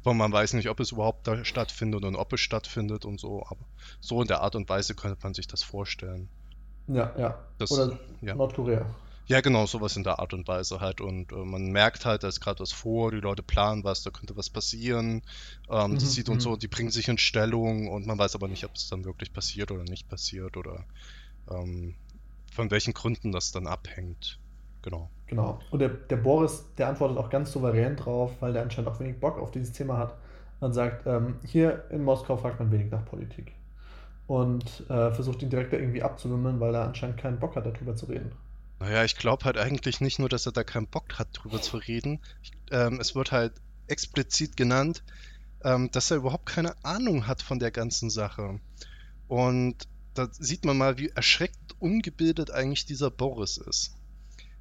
Aber 0.00 0.14
man 0.14 0.32
weiß 0.32 0.54
nicht, 0.54 0.68
ob 0.68 0.80
es 0.80 0.90
überhaupt 0.90 1.28
da 1.28 1.44
stattfindet 1.44 2.04
und 2.04 2.16
ob 2.16 2.32
es 2.32 2.40
stattfindet 2.40 3.04
und 3.04 3.20
so. 3.20 3.44
Aber 3.46 3.64
so 4.00 4.20
in 4.22 4.26
der 4.26 4.40
Art 4.40 4.56
und 4.56 4.68
Weise 4.68 4.96
könnte 4.96 5.18
man 5.22 5.34
sich 5.34 5.46
das 5.46 5.62
vorstellen. 5.62 6.28
Ja, 6.88 7.14
ja. 7.16 7.38
Das, 7.58 7.70
oder 7.70 7.96
ja. 8.22 8.34
Nordkorea. 8.34 8.92
Ja, 9.32 9.40
genau, 9.40 9.64
sowas 9.64 9.96
in 9.96 10.04
der 10.04 10.18
Art 10.18 10.34
und 10.34 10.46
Weise 10.46 10.80
halt. 10.80 11.00
Und 11.00 11.32
äh, 11.32 11.36
man 11.36 11.72
merkt 11.72 12.04
halt, 12.04 12.22
da 12.22 12.28
ist 12.28 12.40
gerade 12.40 12.60
was 12.60 12.70
vor, 12.70 13.12
die 13.12 13.20
Leute 13.20 13.42
planen 13.42 13.82
was, 13.82 14.02
da 14.02 14.10
könnte 14.10 14.36
was 14.36 14.50
passieren. 14.50 15.22
Ähm, 15.70 15.92
mhm, 15.92 15.94
das 15.94 16.12
sieht 16.12 16.28
und 16.28 16.40
so, 16.40 16.50
mhm. 16.50 16.58
die 16.58 16.68
bringen 16.68 16.90
sich 16.90 17.08
in 17.08 17.16
Stellung 17.16 17.88
und 17.88 18.06
man 18.06 18.18
weiß 18.18 18.34
aber 18.34 18.46
nicht, 18.46 18.62
ob 18.66 18.74
es 18.74 18.90
dann 18.90 19.06
wirklich 19.06 19.32
passiert 19.32 19.70
oder 19.70 19.84
nicht 19.84 20.06
passiert 20.06 20.58
oder 20.58 20.84
ähm, 21.50 21.94
von 22.52 22.70
welchen 22.70 22.92
Gründen 22.92 23.32
das 23.32 23.52
dann 23.52 23.66
abhängt. 23.66 24.38
Genau. 24.82 25.08
Genau. 25.28 25.60
Und 25.70 25.78
der, 25.78 25.88
der 25.88 26.16
Boris, 26.18 26.66
der 26.76 26.88
antwortet 26.90 27.16
auch 27.16 27.30
ganz 27.30 27.52
souverän 27.52 27.96
drauf, 27.96 28.32
weil 28.40 28.52
der 28.52 28.60
anscheinend 28.60 28.90
auch 28.90 29.00
wenig 29.00 29.18
Bock 29.18 29.38
auf 29.38 29.50
dieses 29.50 29.72
Thema 29.72 29.96
hat. 29.96 30.14
Man 30.60 30.74
sagt, 30.74 31.06
ähm, 31.06 31.36
hier 31.42 31.84
in 31.88 32.04
Moskau 32.04 32.36
fragt 32.36 32.58
man 32.58 32.70
wenig 32.70 32.90
nach 32.90 33.06
Politik. 33.06 33.52
Und 34.26 34.84
äh, 34.90 35.10
versucht 35.10 35.40
ihn 35.40 35.48
direkt 35.48 35.72
irgendwie 35.72 36.02
abzuwimmeln, 36.02 36.60
weil 36.60 36.74
er 36.74 36.84
anscheinend 36.84 37.16
keinen 37.16 37.38
Bock 37.38 37.56
hat, 37.56 37.64
darüber 37.64 37.96
zu 37.96 38.04
reden. 38.04 38.32
Naja, 38.82 39.04
ich 39.04 39.14
glaube 39.14 39.44
halt 39.44 39.58
eigentlich 39.58 40.00
nicht 40.00 40.18
nur, 40.18 40.28
dass 40.28 40.44
er 40.46 40.50
da 40.50 40.64
keinen 40.64 40.88
Bock 40.88 41.16
hat, 41.16 41.28
drüber 41.32 41.62
zu 41.62 41.76
reden. 41.76 42.18
Ähm, 42.72 42.98
es 42.98 43.14
wird 43.14 43.30
halt 43.30 43.52
explizit 43.86 44.56
genannt, 44.56 45.04
ähm, 45.62 45.92
dass 45.92 46.10
er 46.10 46.16
überhaupt 46.16 46.46
keine 46.46 46.74
Ahnung 46.84 47.28
hat 47.28 47.42
von 47.42 47.60
der 47.60 47.70
ganzen 47.70 48.10
Sache. 48.10 48.58
Und 49.28 49.86
da 50.14 50.26
sieht 50.32 50.64
man 50.64 50.76
mal, 50.76 50.98
wie 50.98 51.10
erschreckend 51.10 51.80
ungebildet 51.80 52.50
eigentlich 52.50 52.84
dieser 52.84 53.12
Boris 53.12 53.56
ist. 53.56 53.94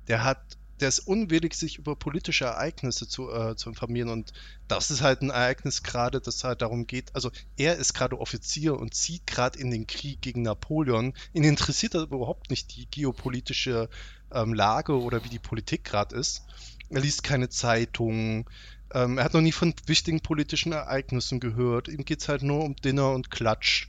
Der 0.07 0.23
hat, 0.23 0.59
der 0.81 0.89
ist 0.89 0.99
unwillig, 0.99 1.53
sich 1.53 1.77
über 1.77 1.95
politische 1.95 2.45
Ereignisse 2.45 3.07
zu, 3.07 3.31
äh, 3.31 3.55
zu 3.55 3.69
informieren. 3.69 4.09
Und 4.09 4.33
das 4.67 4.91
ist 4.91 5.01
halt 5.01 5.21
ein 5.21 5.29
Ereignis 5.29 5.83
gerade, 5.83 6.19
das 6.19 6.43
halt 6.43 6.61
darum 6.61 6.87
geht. 6.87 7.15
Also 7.15 7.31
er 7.55 7.77
ist 7.77 7.93
gerade 7.93 8.19
Offizier 8.19 8.77
und 8.77 8.93
zieht 8.93 9.27
gerade 9.27 9.59
in 9.59 9.71
den 9.71 9.87
Krieg 9.87 10.21
gegen 10.21 10.41
Napoleon. 10.41 11.13
Ihn 11.33 11.43
interessiert 11.43 11.95
aber 11.95 12.15
überhaupt 12.15 12.49
nicht 12.49 12.75
die 12.75 12.87
geopolitische 12.89 13.89
ähm, 14.33 14.53
Lage 14.53 14.99
oder 14.99 15.23
wie 15.23 15.29
die 15.29 15.39
Politik 15.39 15.83
gerade 15.83 16.15
ist. 16.15 16.43
Er 16.89 17.01
liest 17.01 17.23
keine 17.23 17.49
Zeitungen. 17.49 18.45
Ähm, 18.93 19.17
er 19.17 19.23
hat 19.23 19.33
noch 19.33 19.41
nie 19.41 19.51
von 19.51 19.73
wichtigen 19.85 20.21
politischen 20.21 20.73
Ereignissen 20.73 21.39
gehört. 21.39 21.87
Ihm 21.87 22.03
geht 22.03 22.21
es 22.21 22.27
halt 22.27 22.41
nur 22.41 22.63
um 22.63 22.75
Dinner 22.75 23.11
und 23.11 23.31
Klatsch. 23.31 23.87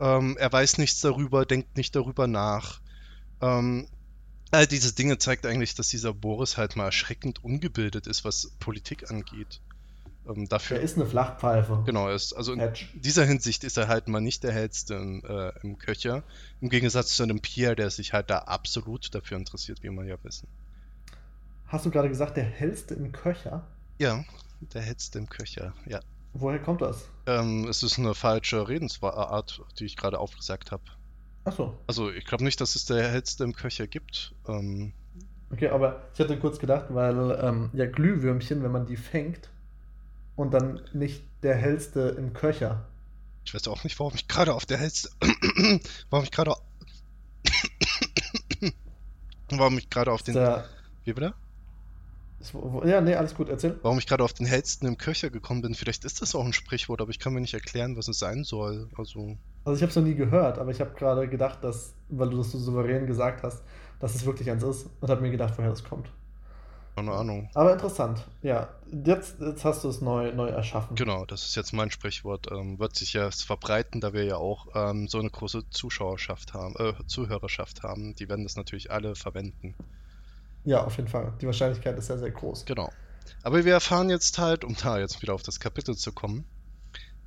Ähm, 0.00 0.36
er 0.38 0.52
weiß 0.52 0.78
nichts 0.78 1.00
darüber, 1.00 1.44
denkt 1.44 1.76
nicht 1.76 1.96
darüber 1.96 2.26
nach. 2.26 2.80
Ähm, 3.40 3.88
All 4.50 4.66
diese 4.66 4.94
Dinge 4.94 5.18
zeigt 5.18 5.44
eigentlich, 5.44 5.74
dass 5.74 5.88
dieser 5.88 6.14
Boris 6.14 6.56
halt 6.56 6.76
mal 6.76 6.86
erschreckend 6.86 7.44
ungebildet 7.44 8.06
ist, 8.06 8.24
was 8.24 8.52
Politik 8.58 9.10
angeht. 9.10 9.60
Ähm, 10.26 10.48
dafür, 10.48 10.78
er 10.78 10.82
ist 10.82 10.96
eine 10.96 11.06
Flachpfeife. 11.06 11.82
Genau, 11.86 12.08
ist, 12.08 12.32
also 12.32 12.52
in 12.52 12.60
Hedge. 12.60 12.86
dieser 12.94 13.24
Hinsicht 13.24 13.64
ist 13.64 13.76
er 13.78 13.88
halt 13.88 14.08
mal 14.08 14.20
nicht 14.20 14.42
der 14.44 14.52
hellste 14.52 14.94
in, 14.94 15.24
äh, 15.24 15.52
im 15.62 15.78
Köcher. 15.78 16.22
Im 16.60 16.68
Gegensatz 16.68 17.16
zu 17.16 17.22
einem 17.22 17.40
Pierre, 17.40 17.76
der 17.76 17.90
sich 17.90 18.12
halt 18.12 18.30
da 18.30 18.38
absolut 18.40 19.14
dafür 19.14 19.36
interessiert, 19.36 19.82
wie 19.82 19.90
wir 19.90 20.04
ja 20.04 20.16
wissen. 20.22 20.48
Hast 21.66 21.84
du 21.84 21.90
gerade 21.90 22.08
gesagt, 22.08 22.36
der 22.36 22.44
hellste 22.44 22.94
im 22.94 23.12
Köcher? 23.12 23.66
Ja, 23.98 24.24
der 24.72 24.82
hellste 24.82 25.18
im 25.18 25.28
Köcher, 25.28 25.74
ja. 25.86 26.00
Woher 26.34 26.58
kommt 26.58 26.82
das? 26.82 27.08
Ähm, 27.26 27.66
es 27.68 27.82
ist 27.82 27.98
eine 27.98 28.14
falsche 28.14 28.68
Redensart, 28.68 29.62
die 29.78 29.84
ich 29.84 29.96
gerade 29.96 30.18
aufgesagt 30.18 30.72
habe. 30.72 30.84
Ach 31.48 31.52
so. 31.52 31.74
Also 31.86 32.10
ich 32.10 32.26
glaube 32.26 32.44
nicht, 32.44 32.60
dass 32.60 32.74
es 32.74 32.84
der 32.84 33.10
hellste 33.10 33.42
im 33.42 33.54
Köcher 33.54 33.86
gibt. 33.86 34.34
Ähm, 34.46 34.92
okay, 35.50 35.68
aber 35.68 36.02
ich 36.12 36.20
hatte 36.20 36.38
kurz 36.38 36.58
gedacht, 36.58 36.86
weil 36.90 37.38
ähm, 37.42 37.70
ja 37.72 37.86
Glühwürmchen, 37.86 38.62
wenn 38.62 38.70
man 38.70 38.84
die 38.84 38.96
fängt 38.96 39.48
und 40.36 40.52
dann 40.52 40.82
nicht 40.92 41.22
der 41.42 41.54
hellste 41.54 42.14
im 42.18 42.34
Köcher. 42.34 42.84
Ich 43.46 43.54
weiß 43.54 43.66
auch 43.68 43.82
nicht, 43.82 43.98
warum 43.98 44.12
ich 44.14 44.28
gerade 44.28 44.52
auf 44.52 44.66
der 44.66 44.76
hellste, 44.76 45.08
warum 46.10 46.24
ich 46.24 46.30
gerade, 46.30 46.54
warum 49.48 49.78
ich 49.78 49.88
gerade 49.88 50.12
auf 50.12 50.22
den, 50.22 50.34
der... 50.34 50.66
wie 51.04 51.14
bitte? 51.14 51.32
Ja, 52.84 53.00
nee, 53.00 53.14
alles 53.14 53.34
gut, 53.34 53.48
erzähl. 53.48 53.78
Warum 53.82 53.98
ich 53.98 54.06
gerade 54.06 54.22
auf 54.22 54.34
den 54.34 54.46
hellsten 54.46 54.86
im 54.86 54.98
Köcher 54.98 55.30
gekommen 55.30 55.62
bin, 55.62 55.74
vielleicht 55.74 56.04
ist 56.04 56.20
das 56.20 56.34
auch 56.34 56.44
ein 56.44 56.52
Sprichwort, 56.52 57.00
aber 57.00 57.10
ich 57.10 57.18
kann 57.18 57.32
mir 57.32 57.40
nicht 57.40 57.54
erklären, 57.54 57.96
was 57.96 58.06
es 58.06 58.18
sein 58.18 58.44
soll. 58.44 58.90
Also, 58.96 59.38
also 59.68 59.76
ich 59.76 59.82
habe 59.82 59.90
es 59.90 59.96
noch 59.96 60.02
nie 60.02 60.14
gehört, 60.14 60.58
aber 60.58 60.70
ich 60.70 60.80
habe 60.80 60.90
gerade 60.94 61.28
gedacht, 61.28 61.62
dass, 61.62 61.94
weil 62.08 62.30
du 62.30 62.38
das 62.38 62.50
so 62.52 62.58
souverän 62.58 63.06
gesagt 63.06 63.42
hast, 63.42 63.62
dass 64.00 64.14
es 64.14 64.24
wirklich 64.24 64.50
eins 64.50 64.62
ist 64.62 64.88
und 65.00 65.10
habe 65.10 65.20
mir 65.20 65.30
gedacht, 65.30 65.54
woher 65.56 65.70
das 65.70 65.84
kommt. 65.84 66.10
Keine 66.96 67.12
Ahnung. 67.12 67.48
Aber 67.54 67.72
interessant, 67.72 68.26
ja. 68.42 68.68
Jetzt, 68.90 69.38
jetzt 69.40 69.64
hast 69.64 69.84
du 69.84 69.88
es 69.88 70.00
neu, 70.00 70.32
neu 70.32 70.48
erschaffen. 70.48 70.96
Genau, 70.96 71.24
das 71.26 71.44
ist 71.44 71.54
jetzt 71.54 71.72
mein 71.72 71.92
Sprichwort. 71.92 72.50
Ähm, 72.50 72.80
wird 72.80 72.96
sich 72.96 73.12
ja 73.12 73.30
verbreiten, 73.30 74.00
da 74.00 74.12
wir 74.12 74.24
ja 74.24 74.36
auch 74.36 74.66
ähm, 74.74 75.06
so 75.06 75.20
eine 75.20 75.30
große 75.30 75.70
Zuschauerschaft 75.70 76.54
haben, 76.54 76.74
äh, 76.76 76.94
Zuhörerschaft 77.06 77.84
haben. 77.84 78.16
Die 78.16 78.28
werden 78.28 78.42
das 78.42 78.56
natürlich 78.56 78.90
alle 78.90 79.14
verwenden. 79.14 79.76
Ja, 80.64 80.82
auf 80.82 80.96
jeden 80.96 81.08
Fall. 81.08 81.34
Die 81.40 81.46
Wahrscheinlichkeit 81.46 81.96
ist 81.98 82.06
sehr, 82.06 82.18
sehr 82.18 82.32
groß. 82.32 82.64
Genau. 82.64 82.90
Aber 83.44 83.64
wir 83.64 83.74
erfahren 83.74 84.10
jetzt 84.10 84.38
halt, 84.38 84.64
um 84.64 84.74
da 84.74 84.98
jetzt 84.98 85.22
wieder 85.22 85.34
auf 85.34 85.42
das 85.42 85.60
Kapitel 85.60 85.96
zu 85.96 86.10
kommen, 86.10 86.46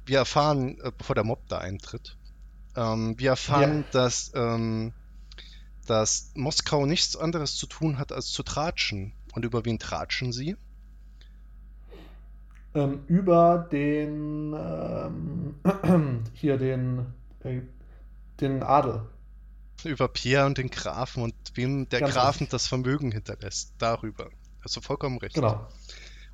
wir 0.05 0.17
erfahren, 0.17 0.79
äh, 0.83 0.91
bevor 0.97 1.15
der 1.15 1.23
Mob 1.23 1.47
da 1.47 1.59
eintritt, 1.59 2.17
ähm, 2.75 3.17
wir 3.17 3.31
erfahren, 3.31 3.85
ja. 3.85 3.91
dass, 3.91 4.31
ähm, 4.35 4.93
dass 5.85 6.31
Moskau 6.35 6.85
nichts 6.85 7.15
anderes 7.15 7.55
zu 7.55 7.67
tun 7.67 7.97
hat, 7.97 8.11
als 8.11 8.27
zu 8.27 8.43
tratschen. 8.43 9.13
Und 9.33 9.45
über 9.45 9.65
wen 9.65 9.79
tratschen 9.79 10.33
sie? 10.33 10.55
Ähm, 12.73 13.03
über 13.07 13.67
den 13.71 14.53
ähm, 14.53 16.23
hier 16.33 16.57
den, 16.57 17.05
äh, 17.43 17.61
den 18.39 18.63
Adel 18.63 19.07
über 19.85 20.07
Pierre 20.07 20.45
und 20.45 20.57
den 20.57 20.69
Grafen 20.69 21.23
und 21.23 21.33
wem 21.55 21.89
der 21.89 22.01
Ganz 22.01 22.13
Grafen 22.13 22.39
richtig. 22.39 22.49
das 22.49 22.67
Vermögen 22.67 23.11
hinterlässt. 23.11 23.73
Darüber. 23.77 24.29
Hast 24.61 24.75
du 24.75 24.81
vollkommen 24.81 25.17
recht. 25.17 25.35
Genau. 25.35 25.67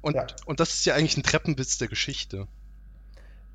Und, 0.01 0.15
ja. 0.15 0.27
und 0.45 0.59
das 0.59 0.73
ist 0.73 0.85
ja 0.85 0.95
eigentlich 0.95 1.17
ein 1.17 1.23
Treppenwitz 1.23 1.77
der 1.77 1.87
Geschichte. 1.87 2.47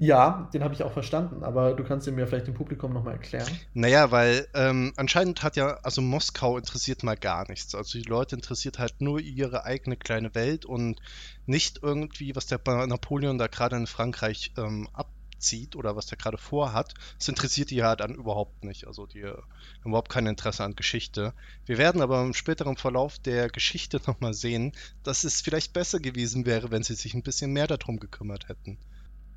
Ja, 0.02 0.50
den 0.52 0.64
habe 0.64 0.74
ich 0.74 0.82
auch 0.82 0.90
verstanden, 0.90 1.44
aber 1.44 1.74
du 1.74 1.84
kannst 1.84 2.08
ihn 2.08 2.16
mir 2.16 2.26
vielleicht 2.26 2.48
dem 2.48 2.54
Publikum 2.54 2.92
nochmal 2.92 3.12
erklären. 3.12 3.46
Naja, 3.72 4.10
weil 4.10 4.48
ähm, 4.52 4.92
anscheinend 4.96 5.44
hat 5.44 5.54
ja, 5.54 5.78
also 5.84 6.02
Moskau 6.02 6.58
interessiert 6.58 7.04
mal 7.04 7.16
gar 7.16 7.48
nichts. 7.48 7.72
Also 7.76 8.00
die 8.00 8.08
Leute 8.08 8.34
interessiert 8.34 8.80
halt 8.80 9.00
nur 9.00 9.20
ihre 9.20 9.64
eigene 9.64 9.96
kleine 9.96 10.34
Welt 10.34 10.64
und 10.64 11.00
nicht 11.46 11.84
irgendwie, 11.84 12.34
was 12.34 12.46
der 12.46 12.60
Napoleon 12.66 13.38
da 13.38 13.46
gerade 13.46 13.76
in 13.76 13.86
Frankreich 13.86 14.52
ähm, 14.56 14.88
ab 14.92 15.06
zieht 15.38 15.76
oder 15.76 15.94
was 15.94 16.06
der 16.06 16.18
gerade 16.18 16.38
vorhat, 16.38 16.94
das 17.18 17.28
interessiert 17.28 17.70
die 17.70 17.84
halt 17.84 18.00
dann 18.00 18.16
überhaupt 18.16 18.64
nicht. 18.64 18.88
Also 18.88 19.06
die 19.06 19.24
haben 19.24 19.44
überhaupt 19.84 20.08
kein 20.08 20.26
Interesse 20.26 20.64
an 20.64 20.74
Geschichte. 20.74 21.32
Wir 21.64 21.78
werden 21.78 22.02
aber 22.02 22.22
im 22.22 22.34
späteren 22.34 22.76
Verlauf 22.76 23.20
der 23.20 23.48
Geschichte 23.50 24.00
nochmal 24.06 24.34
sehen, 24.34 24.72
dass 25.04 25.22
es 25.22 25.40
vielleicht 25.40 25.72
besser 25.72 26.00
gewesen 26.00 26.44
wäre, 26.44 26.72
wenn 26.72 26.82
sie 26.82 26.94
sich 26.94 27.14
ein 27.14 27.22
bisschen 27.22 27.52
mehr 27.52 27.68
darum 27.68 28.00
gekümmert 28.00 28.48
hätten. 28.48 28.78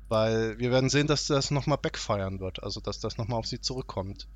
Weil 0.08 0.58
wir 0.58 0.70
werden 0.70 0.88
sehen, 0.88 1.06
dass 1.06 1.26
das 1.26 1.50
nochmal 1.50 1.78
backfeiern 1.78 2.40
wird, 2.40 2.62
also 2.62 2.80
dass 2.80 3.00
das 3.00 3.18
nochmal 3.18 3.38
auf 3.38 3.46
sie 3.46 3.60
zurückkommt. 3.60 4.28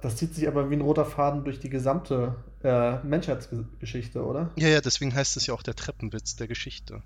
Das 0.00 0.16
zieht 0.16 0.34
sich 0.34 0.46
aber 0.46 0.70
wie 0.70 0.76
ein 0.76 0.80
roter 0.80 1.04
Faden 1.04 1.44
durch 1.44 1.58
die 1.58 1.70
gesamte 1.70 2.36
äh, 2.62 2.98
Menschheitsgeschichte, 3.04 4.24
oder? 4.24 4.50
Ja, 4.56 4.68
ja, 4.68 4.80
deswegen 4.80 5.14
heißt 5.14 5.36
es 5.36 5.46
ja 5.46 5.54
auch 5.54 5.62
der 5.62 5.74
Treppenwitz 5.74 6.36
der 6.36 6.46
Geschichte. 6.46 7.02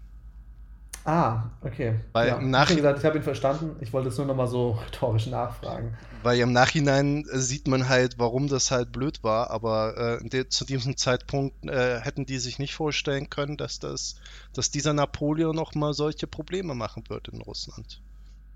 Ah, 1.04 1.50
okay. 1.62 1.98
Weil 2.12 2.28
ja, 2.28 2.36
im 2.36 2.50
Nachhinein. 2.50 2.76
gesagt, 2.76 2.98
ich 3.00 3.04
habe 3.04 3.18
ihn 3.18 3.24
verstanden. 3.24 3.76
Ich 3.80 3.92
wollte 3.92 4.08
es 4.08 4.18
nur 4.18 4.26
nochmal 4.26 4.46
so 4.46 4.72
rhetorisch 4.86 5.26
nachfragen. 5.26 5.96
Weil 6.22 6.38
im 6.38 6.52
Nachhinein 6.52 7.24
äh, 7.30 7.38
sieht 7.38 7.66
man 7.66 7.88
halt, 7.88 8.18
warum 8.18 8.48
das 8.48 8.70
halt 8.70 8.92
blöd 8.92 9.24
war, 9.24 9.50
aber 9.50 10.20
äh, 10.22 10.28
de 10.28 10.48
zu 10.48 10.64
diesem 10.64 10.96
Zeitpunkt 10.96 11.66
äh, 11.66 12.00
hätten 12.00 12.26
die 12.26 12.38
sich 12.38 12.58
nicht 12.58 12.74
vorstellen 12.74 13.30
können, 13.30 13.56
dass 13.56 13.80
das, 13.80 14.16
dass 14.52 14.70
dieser 14.70 14.92
Napoleon 14.92 15.56
nochmal 15.56 15.92
solche 15.94 16.28
Probleme 16.28 16.74
machen 16.74 17.04
wird 17.08 17.28
in 17.28 17.40
Russland. 17.42 18.00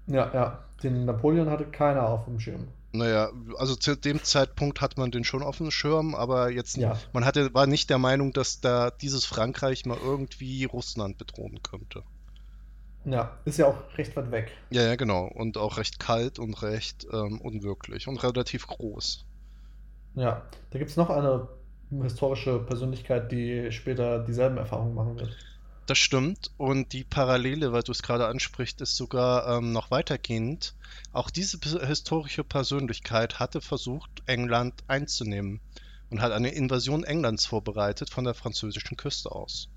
Ja, 0.07 0.30
ja. 0.32 0.59
Den 0.82 1.05
Napoleon 1.05 1.51
hatte 1.51 1.64
keiner 1.64 2.09
auf 2.09 2.26
dem 2.26 2.38
Schirm. 2.38 2.68
Naja, 2.92 3.30
also 3.59 3.74
zu 3.74 3.97
dem 3.97 4.22
Zeitpunkt 4.22 4.80
hat 4.80 4.97
man 4.97 5.11
den 5.11 5.24
schon 5.24 5.42
auf 5.42 5.59
dem 5.59 5.70
Schirm, 5.70 6.14
aber 6.14 6.51
jetzt, 6.51 6.76
ja. 6.76 6.97
man 7.12 7.24
hatte, 7.24 7.53
war 7.53 7.66
nicht 7.66 7.90
der 7.90 7.99
Meinung, 7.99 8.32
dass 8.32 8.61
da 8.61 8.90
dieses 8.90 9.24
Frankreich 9.24 9.84
mal 9.84 9.99
irgendwie 10.03 10.64
Russland 10.64 11.18
bedrohen 11.18 11.62
könnte. 11.62 12.05
Ja, 13.07 13.38
ist 13.44 13.59
ja 13.59 13.66
auch 13.66 13.76
recht 13.96 14.16
weit 14.16 14.32
weg. 14.32 14.50
Ja, 14.70 14.82
ja, 14.82 14.96
genau. 14.96 15.26
Und 15.26 15.57
auch 15.59 15.78
recht 15.78 16.00
kalt 16.00 16.40
und 16.40 16.61
recht 16.62 17.07
ähm, 17.12 17.40
unwirklich 17.40 18.09
und 18.09 18.20
relativ 18.22 18.66
groß. 18.66 19.24
Ja, 20.16 20.42
da 20.70 20.78
gibt 20.78 20.90
es 20.90 20.96
noch 20.96 21.09
eine 21.09 21.46
historische 22.02 22.59
Persönlichkeit, 22.59 23.30
die 23.30 23.70
später 23.70 24.18
dieselben 24.18 24.57
Erfahrungen 24.57 24.94
machen 24.94 25.20
wird. 25.20 25.36
Das 25.86 25.98
stimmt. 25.98 26.50
Und 26.57 26.92
die 26.92 27.04
Parallele, 27.04 27.72
weil 27.72 27.84
du 27.84 27.92
es 27.92 28.02
gerade 28.02 28.26
ansprichst, 28.26 28.80
ist 28.80 28.96
sogar 28.96 29.57
ähm, 29.57 29.70
noch 29.70 29.92
weitergehend. 29.92 30.74
Auch 31.12 31.30
diese 31.30 31.59
historische 31.86 32.42
Persönlichkeit 32.42 33.38
hatte 33.38 33.61
versucht, 33.61 34.11
England 34.26 34.82
einzunehmen 34.88 35.61
und 36.11 36.20
hat 36.20 36.32
eine 36.32 36.50
Invasion 36.50 37.04
Englands 37.04 37.46
vorbereitet 37.46 38.11
von 38.11 38.24
der 38.24 38.34
französischen 38.34 38.96
Küste 38.96 39.30
aus. 39.30 39.68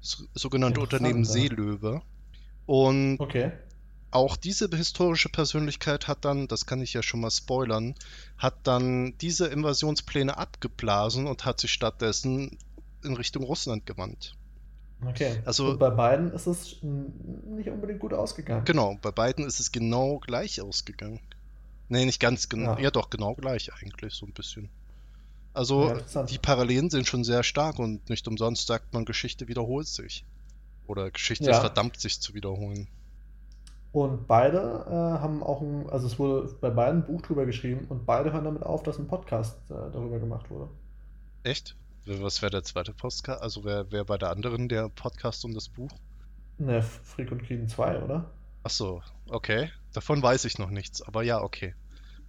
Das 0.00 0.22
sogenannte 0.34 0.78
Unternehmen 0.78 1.24
Seelöwe. 1.24 2.02
Und 2.66 3.18
okay. 3.20 3.52
auch 4.10 4.36
diese 4.36 4.68
historische 4.68 5.28
Persönlichkeit 5.28 6.08
hat 6.08 6.24
dann, 6.24 6.48
das 6.48 6.66
kann 6.66 6.82
ich 6.82 6.92
ja 6.92 7.02
schon 7.02 7.20
mal 7.20 7.30
spoilern, 7.30 7.94
hat 8.36 8.54
dann 8.64 9.16
diese 9.18 9.46
Invasionspläne 9.46 10.36
abgeblasen 10.36 11.26
und 11.26 11.44
hat 11.44 11.60
sich 11.60 11.72
stattdessen 11.72 12.58
in 13.04 13.14
Richtung 13.14 13.44
Russland 13.44 13.86
gewandt. 13.86 14.34
Okay. 15.04 15.40
Also 15.44 15.70
und 15.70 15.78
bei 15.78 15.90
beiden 15.90 16.32
ist 16.32 16.46
es 16.46 16.76
nicht 16.82 17.68
unbedingt 17.68 18.00
gut 18.00 18.14
ausgegangen. 18.14 18.64
Genau, 18.64 18.98
bei 19.02 19.10
beiden 19.10 19.44
ist 19.44 19.60
es 19.60 19.70
genau 19.70 20.18
gleich 20.18 20.60
ausgegangen. 20.60 21.20
Nee, 21.88 22.04
nicht 22.04 22.18
ganz 22.18 22.48
genau. 22.48 22.76
Ja. 22.76 22.84
ja, 22.84 22.90
doch, 22.90 23.10
genau 23.10 23.34
gleich 23.34 23.72
eigentlich, 23.74 24.14
so 24.14 24.26
ein 24.26 24.32
bisschen. 24.32 24.70
Also 25.52 25.94
ja, 26.14 26.22
die 26.24 26.38
Parallelen 26.38 26.90
sind 26.90 27.06
schon 27.06 27.24
sehr 27.24 27.42
stark 27.42 27.78
und 27.78 28.10
nicht 28.10 28.26
umsonst 28.28 28.66
sagt 28.66 28.92
man, 28.92 29.04
Geschichte 29.04 29.48
wiederholt 29.48 29.86
sich. 29.86 30.24
Oder 30.86 31.10
Geschichte 31.10 31.44
ja. 31.44 31.52
ist 31.52 31.58
verdammt, 31.58 31.98
sich 32.00 32.20
zu 32.20 32.34
wiederholen. 32.34 32.88
Und 33.92 34.26
beide 34.26 34.84
äh, 34.86 34.90
haben 34.90 35.42
auch 35.42 35.62
ein, 35.62 35.88
also 35.88 36.06
es 36.06 36.18
wurde 36.18 36.52
bei 36.60 36.68
beiden 36.68 37.00
ein 37.00 37.06
Buch 37.06 37.22
drüber 37.22 37.46
geschrieben 37.46 37.86
und 37.88 38.04
beide 38.04 38.32
hören 38.32 38.44
damit 38.44 38.62
auf, 38.62 38.82
dass 38.82 38.98
ein 38.98 39.06
Podcast 39.06 39.56
äh, 39.70 39.74
darüber 39.92 40.18
gemacht 40.18 40.50
wurde. 40.50 40.68
Echt? 41.44 41.76
Was 42.04 42.42
wäre 42.42 42.50
der 42.50 42.62
zweite 42.62 42.92
Podcast? 42.92 43.42
Also 43.42 43.64
wer, 43.64 43.90
wer 43.90 44.04
bei 44.04 44.18
der 44.18 44.30
anderen 44.30 44.68
der 44.68 44.90
Podcast 44.90 45.44
um 45.44 45.54
das 45.54 45.68
Buch? 45.68 45.90
Ne, 46.58 46.82
Frick 46.82 47.32
und 47.32 47.42
Kriegen 47.42 47.68
2, 47.68 48.02
oder? 48.02 48.30
Ach 48.64 48.70
so, 48.70 49.02
okay. 49.28 49.70
Davon 49.92 50.22
weiß 50.22 50.44
ich 50.44 50.58
noch 50.58 50.70
nichts, 50.70 51.00
aber 51.02 51.22
ja, 51.22 51.40
okay. 51.40 51.74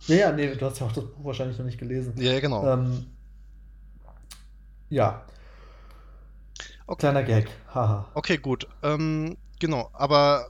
Ja, 0.08 0.16
ja, 0.16 0.32
nee, 0.32 0.56
du 0.56 0.66
hast 0.66 0.80
ja 0.80 0.86
auch 0.86 0.92
das 0.92 1.04
Buch 1.04 1.26
wahrscheinlich 1.26 1.58
noch 1.58 1.66
nicht 1.66 1.80
gelesen. 1.80 2.14
Ja, 2.18 2.40
genau. 2.40 2.66
Ähm, 2.66 3.08
ja. 4.90 5.26
Okay. 6.88 7.02
Kleiner 7.02 7.24
Gag, 7.24 7.50
haha. 7.74 8.10
Okay, 8.14 8.38
gut. 8.38 8.68
Ähm, 8.82 9.38
genau, 9.60 9.90
aber 9.94 10.50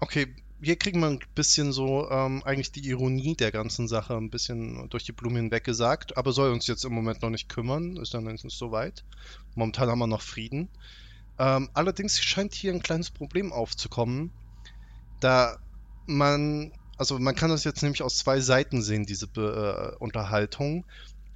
okay, 0.00 0.34
hier 0.62 0.76
kriegen 0.76 1.00
wir 1.00 1.08
ein 1.08 1.20
bisschen 1.34 1.72
so 1.72 2.08
ähm, 2.10 2.42
eigentlich 2.44 2.70
die 2.70 2.86
Ironie 2.88 3.34
der 3.34 3.50
ganzen 3.50 3.88
Sache 3.88 4.16
ein 4.16 4.30
bisschen 4.30 4.88
durch 4.90 5.04
die 5.04 5.12
Blume 5.12 5.38
hinweg 5.38 5.64
gesagt, 5.64 6.16
aber 6.16 6.32
soll 6.32 6.52
uns 6.52 6.66
jetzt 6.66 6.84
im 6.84 6.92
Moment 6.92 7.22
noch 7.22 7.30
nicht 7.30 7.48
kümmern, 7.48 7.96
ist 7.96 8.14
dann 8.14 8.24
nicht 8.24 8.48
so 8.48 8.70
weit. 8.70 9.04
Momentan 9.54 9.88
haben 9.88 9.98
wir 9.98 10.06
noch 10.06 10.22
Frieden. 10.22 10.68
Ähm, 11.38 11.68
allerdings 11.72 12.20
scheint 12.20 12.54
hier 12.54 12.72
ein 12.72 12.82
kleines 12.82 13.10
Problem 13.10 13.52
aufzukommen, 13.52 14.30
da 15.20 15.58
man, 16.06 16.72
also 16.96 17.18
man 17.18 17.34
kann 17.34 17.50
das 17.50 17.64
jetzt 17.64 17.82
nämlich 17.82 18.02
aus 18.02 18.18
zwei 18.18 18.40
Seiten 18.40 18.82
sehen, 18.82 19.04
diese 19.04 19.26
Be 19.26 19.94
äh, 19.94 19.96
Unterhaltung. 19.98 20.84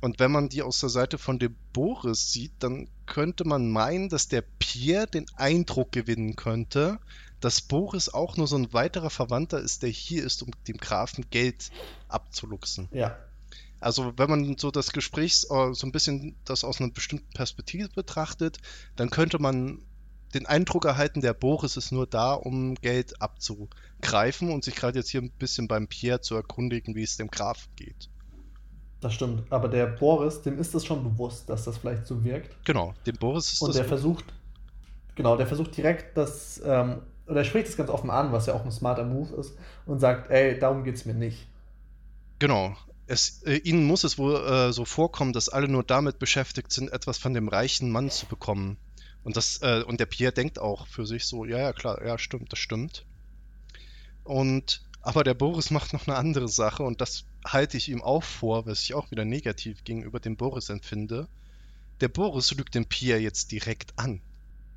Und 0.04 0.18
wenn 0.18 0.30
man 0.30 0.50
die 0.50 0.60
aus 0.60 0.80
der 0.80 0.90
Seite 0.90 1.16
von 1.16 1.38
dem 1.38 1.56
Boris 1.72 2.30
sieht, 2.30 2.52
dann 2.58 2.90
könnte 3.06 3.46
man 3.46 3.70
meinen, 3.70 4.10
dass 4.10 4.28
der 4.28 4.44
Pierre 4.58 5.06
den 5.06 5.24
Eindruck 5.36 5.92
gewinnen 5.92 6.36
könnte, 6.36 6.98
dass 7.40 7.62
Boris 7.62 8.10
auch 8.10 8.36
nur 8.36 8.46
so 8.46 8.56
ein 8.56 8.74
weiterer 8.74 9.08
Verwandter 9.08 9.60
ist, 9.60 9.82
der 9.82 9.88
hier 9.88 10.22
ist, 10.22 10.42
um 10.42 10.50
dem 10.68 10.76
Grafen 10.76 11.24
Geld 11.30 11.70
abzuluxen. 12.08 12.90
Ja. 12.92 13.16
Also 13.80 14.12
wenn 14.18 14.28
man 14.28 14.58
so 14.58 14.70
das 14.70 14.92
Gespräch 14.92 15.46
äh, 15.48 15.72
so 15.72 15.86
ein 15.86 15.92
bisschen 15.92 16.36
das 16.44 16.64
aus 16.64 16.82
einer 16.82 16.90
bestimmten 16.90 17.32
Perspektive 17.32 17.88
betrachtet, 17.88 18.58
dann 18.96 19.08
könnte 19.08 19.38
man 19.38 19.86
den 20.34 20.44
Eindruck 20.44 20.84
erhalten, 20.84 21.22
der 21.22 21.32
Boris 21.32 21.78
ist 21.78 21.92
nur 21.92 22.06
da, 22.06 22.34
um 22.34 22.74
Geld 22.74 23.22
abzugreifen 23.22 24.50
und 24.50 24.64
sich 24.64 24.74
gerade 24.74 24.98
jetzt 24.98 25.08
hier 25.08 25.22
ein 25.22 25.30
bisschen 25.30 25.66
beim 25.66 25.88
Pierre 25.88 26.20
zu 26.20 26.34
erkundigen, 26.34 26.94
wie 26.94 27.04
es 27.04 27.16
dem 27.16 27.30
Grafen 27.30 27.74
geht. 27.76 28.10
Das 29.04 29.12
stimmt, 29.12 29.52
aber 29.52 29.68
der 29.68 29.84
Boris, 29.84 30.40
dem 30.40 30.58
ist 30.58 30.74
es 30.74 30.86
schon 30.86 31.04
bewusst, 31.04 31.50
dass 31.50 31.64
das 31.64 31.76
vielleicht 31.76 32.06
so 32.06 32.24
wirkt. 32.24 32.56
Genau, 32.64 32.94
dem 33.04 33.16
Boris 33.16 33.52
ist 33.52 33.60
und 33.60 33.68
das. 33.68 33.76
Und 33.76 33.82
der 33.82 33.88
versucht, 33.88 34.24
genau, 35.14 35.36
der 35.36 35.46
versucht 35.46 35.76
direkt 35.76 36.16
das 36.16 36.58
ähm, 36.64 37.02
oder 37.26 37.40
er 37.40 37.44
spricht 37.44 37.68
es 37.68 37.76
ganz 37.76 37.90
offen 37.90 38.08
an, 38.08 38.32
was 38.32 38.46
ja 38.46 38.54
auch 38.54 38.64
ein 38.64 38.72
smarter 38.72 39.04
Move 39.04 39.36
ist, 39.36 39.58
und 39.84 40.00
sagt, 40.00 40.30
ey, 40.30 40.58
darum 40.58 40.84
geht 40.84 40.94
es 40.94 41.04
mir 41.04 41.12
nicht. 41.12 41.46
Genau. 42.38 42.74
Es, 43.06 43.42
äh, 43.42 43.56
ihnen 43.56 43.84
muss 43.84 44.04
es 44.04 44.16
wohl 44.16 44.36
äh, 44.36 44.72
so 44.72 44.86
vorkommen, 44.86 45.34
dass 45.34 45.50
alle 45.50 45.68
nur 45.68 45.82
damit 45.82 46.18
beschäftigt 46.18 46.72
sind, 46.72 46.90
etwas 46.90 47.18
von 47.18 47.34
dem 47.34 47.48
reichen 47.48 47.90
Mann 47.90 48.08
zu 48.08 48.24
bekommen. 48.24 48.78
Und, 49.22 49.36
das, 49.36 49.60
äh, 49.60 49.82
und 49.86 50.00
der 50.00 50.06
Pierre 50.06 50.32
denkt 50.32 50.58
auch 50.58 50.86
für 50.86 51.04
sich 51.04 51.26
so, 51.26 51.44
ja, 51.44 51.58
ja, 51.58 51.74
klar, 51.74 52.02
ja, 52.02 52.16
stimmt, 52.16 52.52
das 52.52 52.58
stimmt. 52.58 53.04
Und 54.22 54.80
aber 55.04 55.22
der 55.22 55.34
Boris 55.34 55.70
macht 55.70 55.92
noch 55.92 56.06
eine 56.06 56.16
andere 56.16 56.48
Sache 56.48 56.82
und 56.82 57.02
das 57.02 57.26
halte 57.44 57.76
ich 57.76 57.88
ihm 57.88 58.02
auch 58.02 58.22
vor, 58.22 58.66
was 58.66 58.82
ich 58.82 58.94
auch 58.94 59.10
wieder 59.10 59.24
negativ 59.24 59.84
gegenüber 59.84 60.20
dem 60.20 60.36
Boris 60.36 60.70
empfinde. 60.70 61.28
Der 62.00 62.08
Boris 62.08 62.52
lügt 62.52 62.74
den 62.74 62.86
Pierre 62.86 63.20
jetzt 63.20 63.52
direkt 63.52 63.92
an 63.96 64.20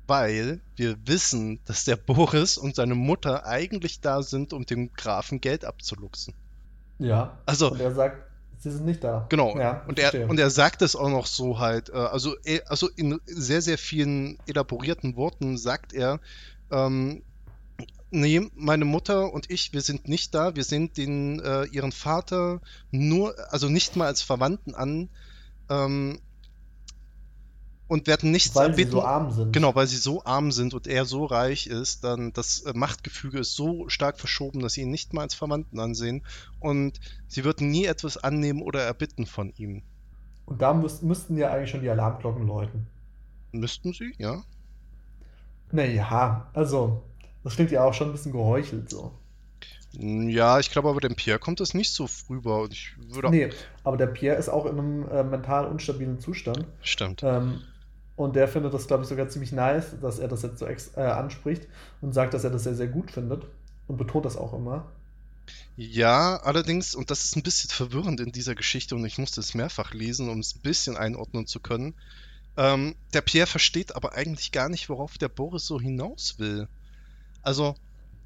weil 0.08 0.60
wir 0.74 0.96
wissen, 1.06 1.60
dass 1.66 1.84
der 1.84 1.96
Boris 1.96 2.56
und 2.56 2.74
seine 2.74 2.94
Mutter 2.94 3.46
eigentlich 3.46 4.00
da 4.00 4.22
sind, 4.22 4.52
um 4.52 4.64
dem 4.64 4.92
Grafen 4.94 5.40
Geld 5.40 5.64
abzuluxen. 5.64 6.34
Ja. 6.98 7.38
Also, 7.46 7.70
und 7.70 7.80
er 7.80 7.94
sagt, 7.94 8.24
sie 8.58 8.70
sind 8.70 8.86
nicht 8.86 9.04
da. 9.04 9.26
Genau. 9.28 9.56
Ja, 9.56 9.84
und, 9.86 9.98
er, 9.98 10.28
und 10.28 10.40
er 10.40 10.50
sagt 10.50 10.82
es 10.82 10.96
auch 10.96 11.10
noch 11.10 11.26
so 11.26 11.58
halt, 11.58 11.90
äh, 11.90 11.92
also, 11.92 12.34
also 12.66 12.88
in 12.96 13.20
sehr, 13.26 13.60
sehr 13.60 13.78
vielen 13.78 14.38
elaborierten 14.46 15.14
Worten 15.14 15.58
sagt 15.58 15.92
er, 15.92 16.20
ähm, 16.70 17.22
nee, 18.10 18.48
meine 18.54 18.84
Mutter 18.84 19.32
und 19.32 19.50
ich, 19.50 19.72
wir 19.72 19.82
sind 19.82 20.08
nicht 20.08 20.34
da, 20.34 20.56
wir 20.56 20.64
sehen 20.64 20.92
den, 20.92 21.40
äh, 21.40 21.64
ihren 21.64 21.92
Vater 21.92 22.60
nur, 22.90 23.34
also 23.52 23.68
nicht 23.68 23.96
mal 23.96 24.06
als 24.06 24.22
Verwandten 24.22 24.74
an, 24.74 25.08
ähm, 25.68 26.18
und 27.88 28.06
werden 28.06 28.30
nichts 28.30 28.54
weil 28.54 28.70
erbitten. 28.70 28.92
Weil 28.92 29.00
sie 29.00 29.00
so 29.00 29.04
arm 29.04 29.30
sind. 29.30 29.52
Genau, 29.52 29.74
weil 29.74 29.86
sie 29.86 29.96
so 29.96 30.24
arm 30.24 30.52
sind 30.52 30.74
und 30.74 30.86
er 30.86 31.06
so 31.06 31.24
reich 31.24 31.66
ist, 31.66 32.04
dann 32.04 32.32
das 32.34 32.60
äh, 32.60 32.72
Machtgefüge 32.74 33.38
ist 33.38 33.54
so 33.54 33.88
stark 33.88 34.20
verschoben, 34.20 34.60
dass 34.60 34.74
sie 34.74 34.82
ihn 34.82 34.90
nicht 34.90 35.14
mal 35.14 35.22
als 35.22 35.34
Verwandten 35.34 35.80
ansehen 35.80 36.22
und 36.60 37.00
sie 37.26 37.44
würden 37.44 37.70
nie 37.70 37.86
etwas 37.86 38.18
annehmen 38.18 38.62
oder 38.62 38.82
erbitten 38.82 39.26
von 39.26 39.52
ihm. 39.56 39.82
Und 40.44 40.62
da 40.62 40.72
müß, 40.74 41.02
müssten 41.02 41.36
ja 41.36 41.50
eigentlich 41.50 41.70
schon 41.70 41.80
die 41.82 41.90
Alarmglocken 41.90 42.46
läuten. 42.46 42.86
Müssten 43.52 43.92
sie, 43.92 44.14
ja? 44.18 44.42
Naja, 45.72 46.48
also, 46.52 47.02
das 47.48 47.54
klingt 47.54 47.70
ja 47.70 47.82
auch 47.82 47.94
schon 47.94 48.10
ein 48.10 48.12
bisschen 48.12 48.32
geheuchelt 48.32 48.90
so. 48.90 49.10
Ja, 49.92 50.58
ich 50.58 50.70
glaube 50.70 50.90
aber 50.90 51.00
dem 51.00 51.16
Pierre 51.16 51.38
kommt 51.38 51.60
das 51.60 51.72
nicht 51.72 51.94
so 51.94 52.06
rüber. 52.28 52.60
Und 52.60 52.74
ich 52.74 52.90
würde 52.98 53.30
nee, 53.30 53.48
aber 53.84 53.96
der 53.96 54.08
Pierre 54.08 54.36
ist 54.36 54.50
auch 54.50 54.66
in 54.66 54.78
einem 54.78 55.08
äh, 55.08 55.24
mental 55.24 55.64
unstabilen 55.64 56.20
Zustand. 56.20 56.66
Stimmt. 56.82 57.22
Ähm, 57.22 57.62
und 58.16 58.36
der 58.36 58.48
findet 58.48 58.74
das, 58.74 58.86
glaube 58.86 59.04
ich, 59.04 59.08
sogar 59.08 59.30
ziemlich 59.30 59.50
nice, 59.52 59.98
dass 60.02 60.18
er 60.18 60.28
das 60.28 60.42
jetzt 60.42 60.58
so 60.58 60.66
äh, 60.66 61.00
anspricht 61.00 61.66
und 62.02 62.12
sagt, 62.12 62.34
dass 62.34 62.44
er 62.44 62.50
das 62.50 62.64
sehr, 62.64 62.74
sehr 62.74 62.88
gut 62.88 63.10
findet 63.10 63.46
und 63.86 63.96
betont 63.96 64.26
das 64.26 64.36
auch 64.36 64.52
immer. 64.52 64.84
Ja, 65.78 66.36
allerdings, 66.42 66.94
und 66.94 67.10
das 67.10 67.24
ist 67.24 67.36
ein 67.36 67.42
bisschen 67.42 67.70
verwirrend 67.70 68.20
in 68.20 68.30
dieser 68.30 68.54
Geschichte 68.54 68.94
und 68.94 69.06
ich 69.06 69.16
musste 69.16 69.40
es 69.40 69.54
mehrfach 69.54 69.94
lesen, 69.94 70.28
um 70.28 70.40
es 70.40 70.54
ein 70.54 70.60
bisschen 70.60 70.98
einordnen 70.98 71.46
zu 71.46 71.60
können. 71.60 71.94
Ähm, 72.58 72.94
der 73.14 73.22
Pierre 73.22 73.46
versteht 73.46 73.96
aber 73.96 74.12
eigentlich 74.12 74.52
gar 74.52 74.68
nicht, 74.68 74.90
worauf 74.90 75.16
der 75.16 75.28
Boris 75.28 75.64
so 75.64 75.80
hinaus 75.80 76.38
will. 76.38 76.68
Also, 77.42 77.74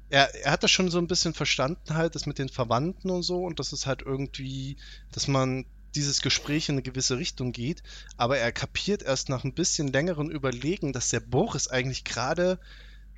er, 0.09 0.33
er 0.43 0.51
hat 0.51 0.63
das 0.63 0.71
schon 0.71 0.91
so 0.91 0.99
ein 0.99 1.07
bisschen 1.07 1.33
verstanden, 1.33 1.95
halt, 1.95 2.15
das 2.15 2.25
mit 2.25 2.39
den 2.39 2.49
Verwandten 2.49 3.09
und 3.09 3.23
so, 3.23 3.43
und 3.43 3.59
das 3.59 3.73
ist 3.73 3.85
halt 3.85 4.01
irgendwie, 4.03 4.77
dass 5.11 5.27
man 5.27 5.65
dieses 5.95 6.21
Gespräch 6.21 6.69
in 6.69 6.75
eine 6.75 6.81
gewisse 6.81 7.17
Richtung 7.17 7.51
geht, 7.51 7.83
aber 8.17 8.37
er 8.37 8.51
kapiert 8.51 9.03
erst 9.03 9.29
nach 9.29 9.43
ein 9.43 9.53
bisschen 9.53 9.87
längeren 9.87 10.29
Überlegen, 10.29 10.93
dass 10.93 11.09
der 11.09 11.19
Boris 11.19 11.67
eigentlich 11.67 12.03
gerade, 12.03 12.59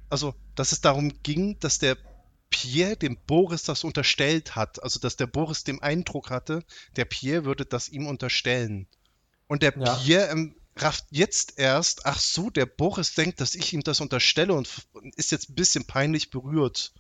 also 0.10 0.36
dass 0.56 0.72
es 0.72 0.82
darum 0.82 1.14
ging, 1.24 1.58
dass 1.60 1.80
der 1.80 1.98
Pierre 2.50 2.96
dem 2.96 3.18
Boris 3.28 3.64
das 3.64 3.84
unterstellt 3.84 4.56
hat, 4.56 4.82
also 4.84 5.00
dass 5.00 5.16
der 5.16 5.28
Boris 5.28 5.64
den 5.64 5.82
Eindruck 5.82 6.30
hatte, 6.30 6.64
der 6.96 7.06
Pierre 7.06 7.46
würde 7.46 7.66
das 7.66 7.90
ihm 7.90 8.08
unterstellen. 8.08 8.88
Und 9.48 9.64
der 9.64 9.74
ja. 9.78 9.96
Pierre 9.96 10.30
ähm, 10.30 10.56
rafft 10.76 11.06
jetzt 11.10 11.58
erst, 11.58 12.06
ach 12.06 12.20
so, 12.20 12.50
der 12.50 12.66
Boris 12.66 13.14
denkt, 13.14 13.40
dass 13.40 13.56
ich 13.56 13.74
ihm 13.74 13.82
das 13.82 14.02
unterstelle 14.02 14.54
und 14.54 14.70
ist 15.16 15.32
jetzt 15.32 15.50
ein 15.50 15.56
bisschen 15.56 15.86
peinlich 15.86 16.30
berührt 16.30 16.94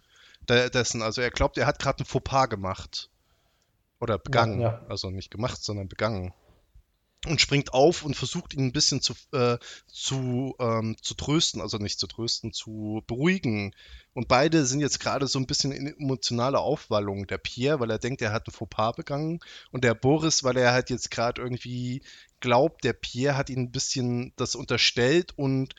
dessen. 0.48 1.02
Also 1.02 1.22
er 1.22 1.32
glaubt, 1.32 1.58
er 1.58 1.68
hat 1.68 1.80
gerade 1.80 2.04
ein 2.04 2.06
Fauxpas 2.06 2.48
gemacht. 2.48 3.10
Oder 4.00 4.18
begangen. 4.18 4.60
Ja, 4.62 4.82
ja. 4.82 4.86
Also 4.88 5.10
nicht 5.10 5.32
gemacht, 5.32 5.64
sondern 5.64 5.88
begangen. 5.88 6.34
Und 7.26 7.42
springt 7.42 7.74
auf 7.74 8.04
und 8.04 8.16
versucht 8.16 8.54
ihn 8.54 8.68
ein 8.68 8.72
bisschen 8.72 9.02
zu, 9.02 9.14
äh, 9.32 9.58
zu, 9.88 10.56
ähm, 10.60 10.96
zu 11.02 11.16
trösten, 11.16 11.60
also 11.60 11.78
nicht 11.78 12.00
zu 12.00 12.08
trösten, 12.08 12.54
zu 12.54 13.04
beruhigen. 13.08 13.74
Und 14.16 14.30
beide 14.30 14.66
sind 14.66 14.80
jetzt 14.80 15.01
gerade 15.01 15.28
so 15.28 15.38
ein 15.38 15.45
bisschen 15.45 15.74
in 15.74 15.88
emotionaler 15.88 16.61
Aufwallung. 16.61 17.28
Der 17.28 17.38
Pierre, 17.38 17.82
weil 17.82 17.91
er 17.91 17.99
denkt, 17.99 18.22
er 18.22 18.32
hat 18.32 18.47
ein 18.47 18.51
Fauxpas 18.51 18.93
begangen. 18.93 19.41
Und 19.72 19.84
der 19.84 19.93
Boris, 19.93 20.45
weil 20.45 20.55
er 20.55 20.72
halt 20.72 20.89
jetzt 20.89 21.11
gerade 21.11 21.41
irgendwie 21.41 22.01
glaubt, 22.39 22.86
der 22.86 22.93
Pierre 22.93 23.36
hat 23.36 23.49
ihn 23.49 23.59
ein 23.59 23.72
bisschen 23.72 24.32
das 24.38 24.55
unterstellt 24.55 25.34
und 25.36 25.76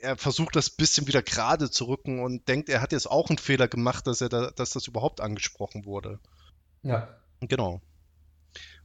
er 0.00 0.16
versucht 0.16 0.54
das 0.54 0.70
bisschen 0.70 1.08
wieder 1.08 1.20
gerade 1.20 1.68
zu 1.68 1.86
rücken 1.86 2.20
und 2.20 2.46
denkt, 2.46 2.68
er 2.68 2.80
hat 2.80 2.92
jetzt 2.92 3.10
auch 3.10 3.28
einen 3.28 3.38
Fehler 3.38 3.66
gemacht, 3.66 4.06
dass 4.06 4.20
er 4.20 4.28
da, 4.28 4.52
dass 4.52 4.70
das 4.70 4.86
überhaupt 4.86 5.20
angesprochen 5.20 5.84
wurde. 5.84 6.20
Ja. 6.84 7.08
Genau. 7.40 7.80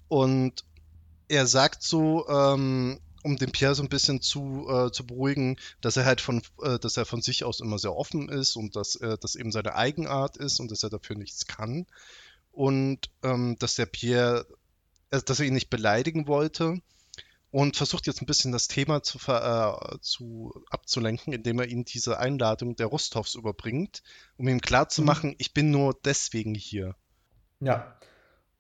Und 0.08 0.66
er 1.28 1.46
sagt 1.46 1.84
so, 1.84 2.28
ähm, 2.28 3.00
um 3.24 3.38
den 3.38 3.52
Pierre 3.52 3.76
so 3.76 3.82
ein 3.82 3.90
bisschen 3.90 4.22
zu, 4.22 4.68
äh, 4.70 4.92
zu 4.92 5.08
beruhigen, 5.08 5.58
dass 5.82 5.98
er 5.98 6.06
halt 6.06 6.22
von, 6.22 6.42
äh, 6.62 6.78
dass 6.78 6.98
er 6.98 7.06
von 7.06 7.22
sich 7.22 7.44
aus 7.44 7.62
immer 7.62 7.80
sehr 7.80 7.96
offen 7.96 8.30
ist 8.30 8.56
und 8.56 8.76
dass 8.76 8.96
äh, 8.98 9.18
das 9.20 9.36
eben 9.36 9.52
seine 9.52 9.76
Eigenart 9.76 10.38
ist 10.38 10.60
und 10.60 10.70
dass 10.70 10.84
er 10.84 10.90
dafür 10.90 11.16
nichts 11.16 11.48
kann. 11.48 11.88
Und 12.52 13.10
ähm, 13.24 13.56
dass 13.60 13.76
der 13.76 13.88
Pierre, 13.88 14.46
äh, 15.10 15.22
dass 15.22 15.40
er 15.40 15.48
ihn 15.48 15.54
nicht 15.54 15.70
beleidigen 15.70 16.28
wollte 16.28 16.82
und 17.50 17.78
versucht 17.78 18.08
jetzt 18.08 18.22
ein 18.22 18.26
bisschen 18.26 18.52
das 18.52 18.68
Thema 18.68 19.04
zu, 19.04 19.20
äh, 19.32 20.00
zu 20.02 20.54
abzulenken, 20.70 21.34
indem 21.34 21.60
er 21.60 21.68
ihm 21.68 21.86
diese 21.86 22.20
Einladung 22.20 22.76
der 22.76 22.88
Rostovs 22.88 23.36
überbringt, 23.36 24.04
um 24.38 24.48
ihm 24.48 24.60
klarzumachen, 24.60 25.32
mhm. 25.32 25.36
ich 25.38 25.54
bin 25.54 25.72
nur 25.72 25.98
deswegen 26.04 26.56
hier. 26.56 26.96
Ja, 27.60 27.96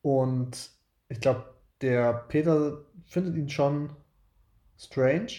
und 0.01 0.69
ich 1.09 1.19
glaube, 1.19 1.53
der 1.81 2.13
Peter 2.13 2.85
findet 3.05 3.35
ihn 3.35 3.49
schon 3.49 3.95
strange. 4.83 5.31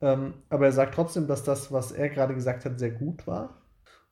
Ähm, 0.00 0.34
aber 0.48 0.66
er 0.66 0.72
sagt 0.72 0.94
trotzdem, 0.94 1.26
dass 1.26 1.44
das, 1.44 1.72
was 1.72 1.92
er 1.92 2.08
gerade 2.08 2.34
gesagt 2.34 2.64
hat, 2.64 2.78
sehr 2.78 2.90
gut 2.92 3.26
war. 3.26 3.62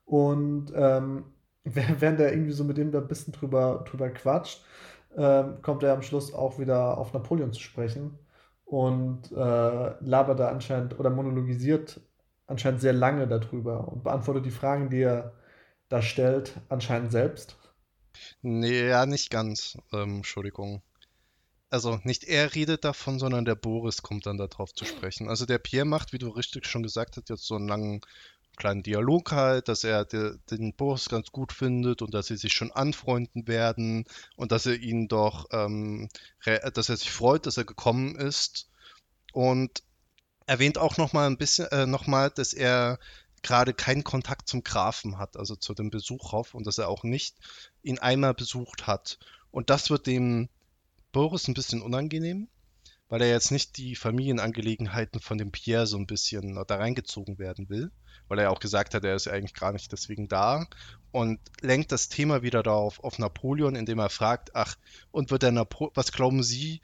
Und 0.04 0.72
ähm, 0.74 1.24
während 1.64 2.20
er 2.20 2.32
irgendwie 2.32 2.52
so 2.52 2.64
mit 2.64 2.76
dem 2.78 2.92
da 2.92 3.00
ein 3.00 3.08
bisschen 3.08 3.32
drüber, 3.32 3.84
drüber 3.88 4.10
quatscht, 4.10 4.64
ähm, 5.16 5.62
kommt 5.62 5.82
er 5.82 5.94
am 5.94 6.02
Schluss 6.02 6.32
auch 6.34 6.58
wieder 6.58 6.98
auf 6.98 7.12
Napoleon 7.12 7.52
zu 7.52 7.60
sprechen 7.60 8.18
und 8.64 9.32
äh, 9.32 9.34
labert 10.04 10.40
da 10.40 10.48
anscheinend 10.48 10.98
oder 10.98 11.10
monologisiert 11.10 12.00
anscheinend 12.46 12.80
sehr 12.80 12.92
lange 12.92 13.26
darüber 13.26 13.88
und 13.88 14.04
beantwortet 14.04 14.46
die 14.46 14.50
Fragen, 14.50 14.90
die 14.90 15.02
er 15.02 15.32
da 15.88 16.02
stellt, 16.02 16.54
anscheinend 16.68 17.12
selbst. 17.12 17.56
Nee, 18.42 18.88
ja, 18.88 19.06
nicht 19.06 19.30
ganz. 19.30 19.78
Ähm, 19.92 20.16
Entschuldigung. 20.16 20.82
Also 21.76 22.00
nicht 22.04 22.24
er 22.24 22.54
redet 22.54 22.84
davon, 22.84 23.18
sondern 23.18 23.44
der 23.44 23.54
Boris 23.54 24.00
kommt 24.00 24.24
dann 24.24 24.38
darauf 24.38 24.72
zu 24.72 24.86
sprechen. 24.86 25.28
Also 25.28 25.44
der 25.44 25.58
Pierre 25.58 25.84
macht, 25.84 26.14
wie 26.14 26.18
du 26.18 26.30
richtig 26.30 26.66
schon 26.66 26.82
gesagt 26.82 27.18
hast, 27.18 27.28
jetzt 27.28 27.46
so 27.46 27.54
einen 27.54 27.68
langen 27.68 28.00
kleinen 28.56 28.82
Dialog 28.82 29.30
halt, 29.32 29.68
dass 29.68 29.84
er 29.84 30.06
de, 30.06 30.38
den 30.50 30.72
Boris 30.72 31.10
ganz 31.10 31.30
gut 31.32 31.52
findet 31.52 32.00
und 32.00 32.14
dass 32.14 32.28
sie 32.28 32.38
sich 32.38 32.54
schon 32.54 32.72
anfreunden 32.72 33.46
werden 33.46 34.06
und 34.36 34.52
dass 34.52 34.64
er 34.64 34.76
ihn 34.76 35.06
doch, 35.06 35.48
ähm, 35.52 36.08
dass 36.72 36.88
er 36.88 36.96
sich 36.96 37.10
freut, 37.12 37.44
dass 37.44 37.58
er 37.58 37.64
gekommen 37.64 38.16
ist 38.16 38.70
und 39.34 39.82
erwähnt 40.46 40.78
auch 40.78 40.96
noch 40.96 41.12
mal 41.12 41.26
ein 41.26 41.36
bisschen, 41.36 41.66
äh, 41.72 41.84
noch 41.84 42.06
mal, 42.06 42.30
dass 42.30 42.54
er 42.54 42.98
gerade 43.42 43.74
keinen 43.74 44.02
Kontakt 44.02 44.48
zum 44.48 44.64
Grafen 44.64 45.18
hat, 45.18 45.36
also 45.36 45.56
zu 45.56 45.74
dem 45.74 45.90
Besuchhof 45.90 46.54
und 46.54 46.66
dass 46.66 46.78
er 46.78 46.88
auch 46.88 47.02
nicht 47.02 47.36
ihn 47.82 47.98
einmal 47.98 48.32
besucht 48.32 48.86
hat. 48.86 49.18
Und 49.50 49.68
das 49.68 49.90
wird 49.90 50.06
dem 50.06 50.48
Boris 51.16 51.48
ein 51.48 51.54
bisschen 51.54 51.80
unangenehm, 51.80 52.46
weil 53.08 53.22
er 53.22 53.30
jetzt 53.30 53.50
nicht 53.50 53.78
die 53.78 53.96
Familienangelegenheiten 53.96 55.18
von 55.18 55.38
dem 55.38 55.50
Pierre 55.50 55.86
so 55.86 55.96
ein 55.96 56.06
bisschen 56.06 56.62
da 56.66 56.76
reingezogen 56.76 57.38
werden 57.38 57.70
will, 57.70 57.90
weil 58.28 58.38
er 58.38 58.44
ja 58.44 58.50
auch 58.50 58.60
gesagt 58.60 58.92
hat, 58.92 59.02
er 59.02 59.14
ist 59.14 59.26
eigentlich 59.26 59.54
gar 59.54 59.72
nicht 59.72 59.90
deswegen 59.90 60.28
da 60.28 60.66
und 61.12 61.40
lenkt 61.62 61.90
das 61.90 62.10
Thema 62.10 62.42
wieder 62.42 62.62
darauf 62.62 63.02
auf 63.02 63.18
Napoleon, 63.18 63.76
indem 63.76 63.98
er 63.98 64.10
fragt, 64.10 64.54
ach, 64.54 64.76
und 65.10 65.30
wird 65.30 65.42
der 65.42 65.52
Napo 65.52 65.90
was 65.94 66.12
glauben 66.12 66.42
Sie, 66.42 66.82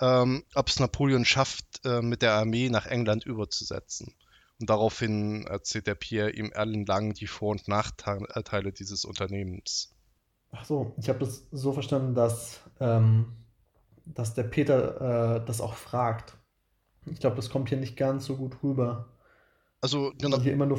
ähm, 0.00 0.44
ob 0.54 0.68
es 0.68 0.78
Napoleon 0.78 1.24
schafft, 1.24 1.84
äh, 1.84 2.02
mit 2.02 2.22
der 2.22 2.34
Armee 2.34 2.68
nach 2.68 2.86
England 2.86 3.26
überzusetzen? 3.26 4.14
Und 4.60 4.70
daraufhin 4.70 5.44
erzählt 5.48 5.88
der 5.88 5.96
Pierre 5.96 6.30
ihm 6.30 6.52
ellenlang 6.54 7.14
die 7.14 7.26
Vor- 7.26 7.50
und 7.50 7.66
Nachteile 7.66 8.70
dieses 8.70 9.04
Unternehmens. 9.04 9.92
Ach 10.52 10.64
so, 10.64 10.94
ich 10.98 11.08
habe 11.08 11.18
das 11.18 11.48
so 11.50 11.72
verstanden, 11.72 12.14
dass, 12.14 12.60
ähm, 12.78 13.41
dass 14.04 14.34
der 14.34 14.44
Peter 14.44 15.36
äh, 15.36 15.46
das 15.46 15.60
auch 15.60 15.74
fragt. 15.74 16.34
Ich 17.06 17.20
glaube, 17.20 17.36
das 17.36 17.50
kommt 17.50 17.68
hier 17.68 17.78
nicht 17.78 17.96
ganz 17.96 18.26
so 18.26 18.36
gut 18.36 18.62
rüber. 18.62 19.08
Also, 19.80 20.12
genau. 20.18 20.40
Hier 20.40 20.52
immer 20.52 20.66
nur 20.66 20.78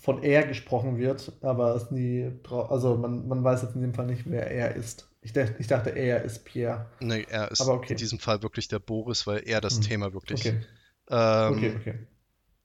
von 0.00 0.22
er 0.22 0.46
gesprochen 0.46 0.98
wird, 0.98 1.32
aber 1.40 1.74
es 1.74 1.90
nie 1.90 2.30
also 2.50 2.96
man, 2.96 3.26
man 3.26 3.42
weiß 3.42 3.62
jetzt 3.62 3.74
in 3.74 3.82
dem 3.82 3.94
Fall 3.94 4.06
nicht, 4.06 4.30
wer 4.30 4.50
er 4.50 4.76
ist. 4.76 5.08
Ich, 5.22 5.32
dachte, 5.32 5.56
ich 5.58 5.66
dachte, 5.66 5.90
er 5.90 6.22
ist 6.22 6.44
Pierre. 6.44 6.86
Nee, 7.00 7.26
er 7.28 7.50
ist 7.50 7.62
okay. 7.62 7.94
in 7.94 7.96
diesem 7.96 8.18
Fall 8.18 8.42
wirklich 8.42 8.68
der 8.68 8.78
Boris, 8.78 9.26
weil 9.26 9.42
er 9.46 9.60
das 9.60 9.76
hm. 9.76 9.82
Thema 9.82 10.12
wirklich 10.12 10.40
okay. 10.40 10.60
Ähm, 11.08 11.52
okay, 11.52 11.74
okay 11.76 11.98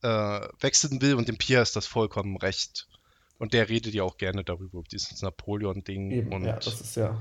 äh, 0.02 0.48
wechseln 0.60 1.02
will 1.02 1.16
und 1.16 1.28
dem 1.28 1.38
Pierre 1.38 1.64
ist 1.64 1.76
das 1.76 1.86
vollkommen 1.86 2.38
recht. 2.38 2.88
Und 3.38 3.54
der 3.54 3.70
redet 3.70 3.94
ja 3.94 4.04
auch 4.04 4.18
gerne 4.18 4.44
darüber, 4.44 4.82
dieses 4.92 5.22
Napoleon-Ding. 5.22 6.32
Und 6.32 6.46
ja, 6.46 6.54
das 6.54 6.82
ist 6.82 6.96
ja. 6.96 7.18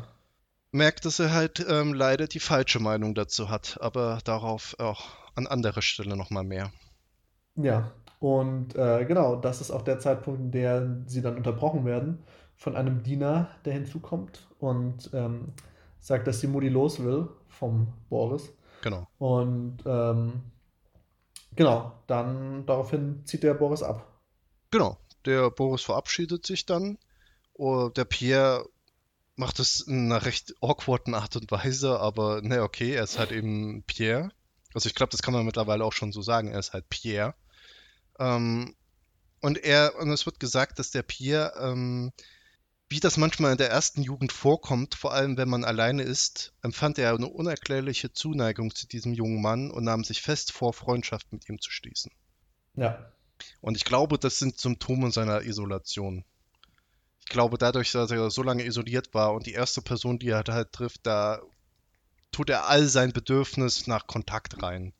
Merkt, 0.70 1.04
dass 1.04 1.18
er 1.18 1.32
halt 1.32 1.64
ähm, 1.68 1.94
leider 1.94 2.26
die 2.26 2.40
falsche 2.40 2.78
Meinung 2.78 3.14
dazu 3.14 3.48
hat, 3.48 3.78
aber 3.80 4.18
darauf 4.24 4.76
auch 4.78 5.06
an 5.34 5.46
anderer 5.46 5.82
Stelle 5.82 6.16
nochmal 6.16 6.44
mehr. 6.44 6.72
Ja, 7.56 7.92
und 8.20 8.74
äh, 8.76 9.04
genau, 9.06 9.36
das 9.36 9.60
ist 9.60 9.70
auch 9.70 9.82
der 9.82 9.98
Zeitpunkt, 9.98 10.40
in 10.40 10.50
der 10.50 11.02
sie 11.06 11.22
dann 11.22 11.36
unterbrochen 11.36 11.84
werden 11.84 12.22
von 12.56 12.76
einem 12.76 13.02
Diener, 13.02 13.48
der 13.64 13.72
hinzukommt 13.72 14.46
und 14.58 15.10
ähm, 15.14 15.52
sagt, 16.00 16.26
dass 16.26 16.40
die 16.40 16.48
Mutti 16.48 16.68
los 16.68 17.02
will 17.02 17.28
vom 17.48 17.92
Boris. 18.10 18.52
Genau. 18.82 19.06
Und 19.18 19.78
ähm, 19.86 20.42
Genau, 21.58 21.92
dann 22.06 22.66
daraufhin 22.66 23.26
zieht 23.26 23.42
der 23.42 23.52
Boris 23.54 23.82
ab. 23.82 24.06
Genau, 24.70 24.96
der 25.24 25.50
Boris 25.50 25.82
verabschiedet 25.82 26.46
sich 26.46 26.66
dann. 26.66 26.98
Und 27.54 27.96
der 27.96 28.04
Pierre 28.04 28.64
macht 29.38 29.58
es 29.60 29.80
in 29.80 30.06
einer 30.06 30.24
recht 30.24 30.54
awkwarden 30.60 31.14
Art 31.14 31.36
und 31.36 31.50
Weise, 31.50 32.00
aber 32.00 32.42
ne, 32.42 32.62
okay, 32.62 32.92
er 32.92 33.04
ist 33.04 33.18
halt 33.18 33.32
eben 33.32 33.82
Pierre. 33.84 34.30
Also 34.74 34.88
ich 34.88 34.94
glaube, 34.94 35.10
das 35.10 35.22
kann 35.22 35.34
man 35.34 35.46
mittlerweile 35.46 35.84
auch 35.84 35.92
schon 35.92 36.12
so 36.12 36.22
sagen, 36.22 36.48
er 36.48 36.58
ist 36.58 36.72
halt 36.72 36.88
Pierre. 36.88 37.34
Ähm, 38.18 38.74
und 39.40 39.58
er, 39.58 39.94
und 39.98 40.10
es 40.10 40.26
wird 40.26 40.40
gesagt, 40.40 40.78
dass 40.78 40.90
der 40.90 41.02
Pierre 41.02 41.52
ähm, 41.60 42.12
wie 42.88 43.00
das 43.00 43.18
manchmal 43.18 43.52
in 43.52 43.58
der 43.58 43.70
ersten 43.70 44.02
Jugend 44.02 44.32
vorkommt, 44.32 44.94
vor 44.94 45.12
allem 45.12 45.36
wenn 45.36 45.48
man 45.48 45.64
alleine 45.64 46.02
ist, 46.02 46.54
empfand 46.62 46.98
er 46.98 47.14
eine 47.14 47.28
unerklärliche 47.28 48.12
Zuneigung 48.12 48.74
zu 48.74 48.86
diesem 48.86 49.12
jungen 49.12 49.42
Mann 49.42 49.70
und 49.70 49.84
nahm 49.84 50.04
sich 50.04 50.22
fest 50.22 50.52
vor, 50.52 50.72
Freundschaft 50.72 51.30
mit 51.32 51.48
ihm 51.48 51.60
zu 51.60 51.70
schließen. 51.70 52.10
Ja. 52.74 53.12
Und 53.60 53.76
ich 53.76 53.84
glaube, 53.84 54.18
das 54.18 54.38
sind 54.38 54.58
Symptome 54.58 55.10
seiner 55.12 55.42
Isolation. 55.42 56.24
Ich 57.28 57.32
glaube, 57.34 57.58
dadurch, 57.58 57.92
dass 57.92 58.10
er 58.10 58.30
so 58.30 58.42
lange 58.42 58.64
isoliert 58.64 59.12
war 59.12 59.34
und 59.34 59.44
die 59.44 59.52
erste 59.52 59.82
Person, 59.82 60.18
die 60.18 60.30
er 60.30 60.44
halt 60.48 60.72
trifft, 60.72 61.06
da 61.06 61.42
tut 62.32 62.48
er 62.48 62.70
all 62.70 62.86
sein 62.86 63.12
Bedürfnis 63.12 63.86
nach 63.86 64.06
Kontakt 64.06 64.62
rein. 64.62 64.94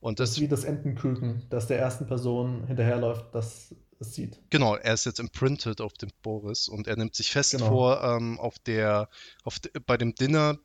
Und 0.00 0.18
das, 0.18 0.30
das 0.30 0.38
ist 0.38 0.42
wie 0.42 0.48
das 0.48 0.64
Entenküken, 0.64 1.46
das 1.50 1.68
der 1.68 1.78
ersten 1.78 2.08
Person 2.08 2.66
hinterherläuft, 2.66 3.26
das 3.32 3.76
es 4.00 4.12
sieht. 4.12 4.40
Genau, 4.50 4.74
er 4.74 4.92
ist 4.92 5.06
jetzt 5.06 5.20
imprinted 5.20 5.80
auf 5.80 5.92
dem 5.92 6.10
Boris 6.20 6.66
und 6.66 6.88
er 6.88 6.96
nimmt 6.96 7.14
sich 7.14 7.30
fest 7.30 7.52
genau. 7.52 7.68
vor, 7.68 8.02
ähm, 8.02 8.40
auf 8.40 8.58
der, 8.58 9.08
auf 9.44 9.60
de, 9.60 9.70
bei 9.86 9.96
dem 9.96 10.16
Dinner, 10.16 10.58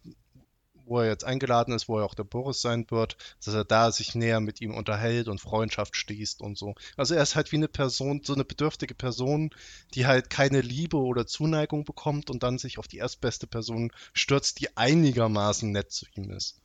wo 0.85 0.99
er 0.99 1.07
jetzt 1.07 1.23
eingeladen 1.23 1.73
ist, 1.73 1.87
wo 1.87 1.99
er 1.99 2.05
auch 2.05 2.15
der 2.15 2.23
Boris 2.23 2.61
sein 2.61 2.85
wird, 2.89 3.17
dass 3.43 3.53
er 3.53 3.65
da 3.65 3.91
sich 3.91 4.15
näher 4.15 4.39
mit 4.39 4.61
ihm 4.61 4.73
unterhält 4.73 5.27
und 5.27 5.41
Freundschaft 5.41 5.95
schließt 5.95 6.41
und 6.41 6.57
so. 6.57 6.75
Also 6.97 7.15
er 7.15 7.23
ist 7.23 7.35
halt 7.35 7.51
wie 7.51 7.57
eine 7.57 7.67
Person, 7.67 8.21
so 8.23 8.33
eine 8.33 8.45
bedürftige 8.45 8.95
Person, 8.95 9.51
die 9.93 10.05
halt 10.05 10.29
keine 10.29 10.61
Liebe 10.61 10.97
oder 10.97 11.25
Zuneigung 11.25 11.83
bekommt 11.83 12.29
und 12.29 12.43
dann 12.43 12.57
sich 12.57 12.77
auf 12.77 12.87
die 12.87 12.97
erstbeste 12.97 13.47
Person 13.47 13.91
stürzt, 14.13 14.59
die 14.59 14.75
einigermaßen 14.77 15.71
nett 15.71 15.91
zu 15.91 16.05
ihm 16.15 16.31
ist. 16.31 16.61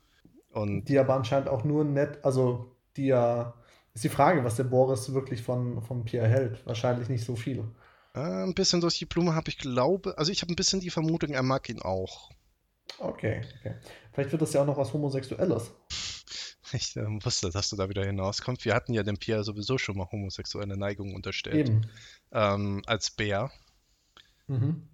Und 0.51 0.87
die 0.87 0.99
aber 0.99 1.15
anscheinend 1.15 1.49
auch 1.49 1.65
nur 1.65 1.85
nett, 1.85 2.25
also 2.25 2.75
die 2.97 3.07
ja 3.07 3.55
ist 3.99 4.05
die 4.05 4.09
Frage, 4.09 4.45
was 4.45 4.55
der 4.55 4.65
Boris 4.65 5.13
wirklich 5.13 5.43
von, 5.43 5.83
von 5.83 6.05
Pierre 6.05 6.29
hält. 6.29 6.65
Wahrscheinlich 6.67 7.09
nicht 7.09 7.25
so 7.25 7.35
viel. 7.35 7.65
Äh, 8.15 8.21
ein 8.45 8.55
bisschen 8.55 8.81
durch 8.81 8.99
die 8.99 9.07
Blume 9.07 9.35
habe 9.35 9.51
ich 9.51 9.59
glaube, 9.59 10.17
also 10.17 10.31
ich 10.31 10.43
habe 10.43 10.53
ein 10.53 10.57
bisschen 10.57 10.81
die 10.81 10.91
Vermutung, 10.91 11.31
er 11.31 11.43
mag 11.43 11.69
ihn 11.69 11.83
auch. 11.83 12.31
Okay, 12.99 13.43
okay. 13.59 13.75
Vielleicht 14.13 14.33
wird 14.33 14.43
das 14.43 14.53
ja 14.53 14.63
auch 14.63 14.67
noch 14.67 14.77
was 14.77 14.93
Homosexuelles. 14.93 15.73
Ich 16.73 16.97
äh, 16.97 17.07
wusste, 17.25 17.51
dass 17.51 17.71
du 17.71 17.77
da 17.77 17.89
wieder 17.89 18.05
hinauskommst. 18.05 18.65
Wir 18.65 18.75
hatten 18.75 18.93
ja 18.93 19.03
dem 19.03 19.17
Pierre 19.17 19.45
sowieso 19.45 19.79
schon 19.79 19.97
mal 19.97 20.11
homosexuelle 20.11 20.77
Neigungen 20.77 21.15
unterstellt. 21.15 21.69
Eben. 21.69 21.87
Ähm, 22.33 22.83
als 22.87 23.11
Bär. 23.11 23.51
Mhm. 24.49 24.89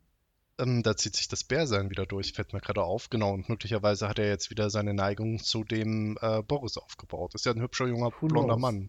Ähm, 0.58 0.82
da 0.82 0.96
zieht 0.96 1.16
sich 1.16 1.26
das 1.26 1.42
Bärsein 1.42 1.90
wieder 1.90 2.06
durch, 2.06 2.32
fällt 2.32 2.52
mir 2.52 2.60
gerade 2.60 2.82
auf. 2.82 3.10
Genau, 3.10 3.32
und 3.32 3.48
möglicherweise 3.48 4.08
hat 4.08 4.18
er 4.18 4.28
jetzt 4.28 4.50
wieder 4.50 4.70
seine 4.70 4.94
Neigung 4.94 5.40
zu 5.40 5.64
dem 5.64 6.16
äh, 6.20 6.42
Boris 6.42 6.76
aufgebaut. 6.76 7.34
Ist 7.34 7.46
ja 7.46 7.52
ein 7.52 7.60
hübscher 7.60 7.86
junger 7.86 8.10
blonder 8.10 8.56
Mann. 8.56 8.88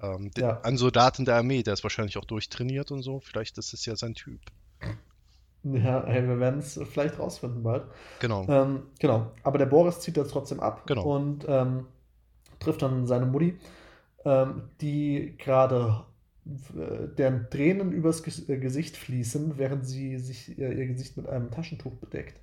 Ähm, 0.00 0.30
ja. 0.36 0.60
Ein 0.62 0.78
Soldat 0.78 1.18
in 1.18 1.26
der 1.26 1.36
Armee, 1.36 1.62
der 1.62 1.74
ist 1.74 1.82
wahrscheinlich 1.82 2.16
auch 2.16 2.24
durchtrainiert 2.24 2.90
und 2.90 3.02
so. 3.02 3.20
Vielleicht 3.20 3.58
ist 3.58 3.74
es 3.74 3.84
ja 3.84 3.96
sein 3.96 4.14
Typ. 4.14 4.40
Ja, 5.62 6.04
hey, 6.06 6.26
wir 6.26 6.40
werden 6.40 6.60
es 6.60 6.80
vielleicht 6.90 7.18
rausfinden 7.18 7.62
bald. 7.62 7.84
Genau. 8.20 8.46
Ähm, 8.48 8.84
genau. 8.98 9.30
Aber 9.42 9.58
der 9.58 9.66
Boris 9.66 10.00
zieht 10.00 10.16
jetzt 10.16 10.30
trotzdem 10.30 10.60
ab 10.60 10.86
genau. 10.86 11.02
und 11.02 11.44
ähm, 11.48 11.86
trifft 12.60 12.82
dann 12.82 13.06
seine 13.06 13.26
Mutti, 13.26 13.58
ähm, 14.24 14.62
die 14.80 15.34
gerade 15.38 16.04
deren 16.44 17.48
Tränen 17.50 17.92
übers 17.92 18.48
äh, 18.48 18.56
Gesicht 18.58 18.96
fließen, 18.96 19.58
während 19.58 19.86
sie 19.86 20.18
sich 20.18 20.58
ihr, 20.58 20.72
ihr 20.72 20.86
Gesicht 20.86 21.16
mit 21.16 21.28
einem 21.28 21.50
Taschentuch 21.50 21.94
bedeckt. 21.94 22.40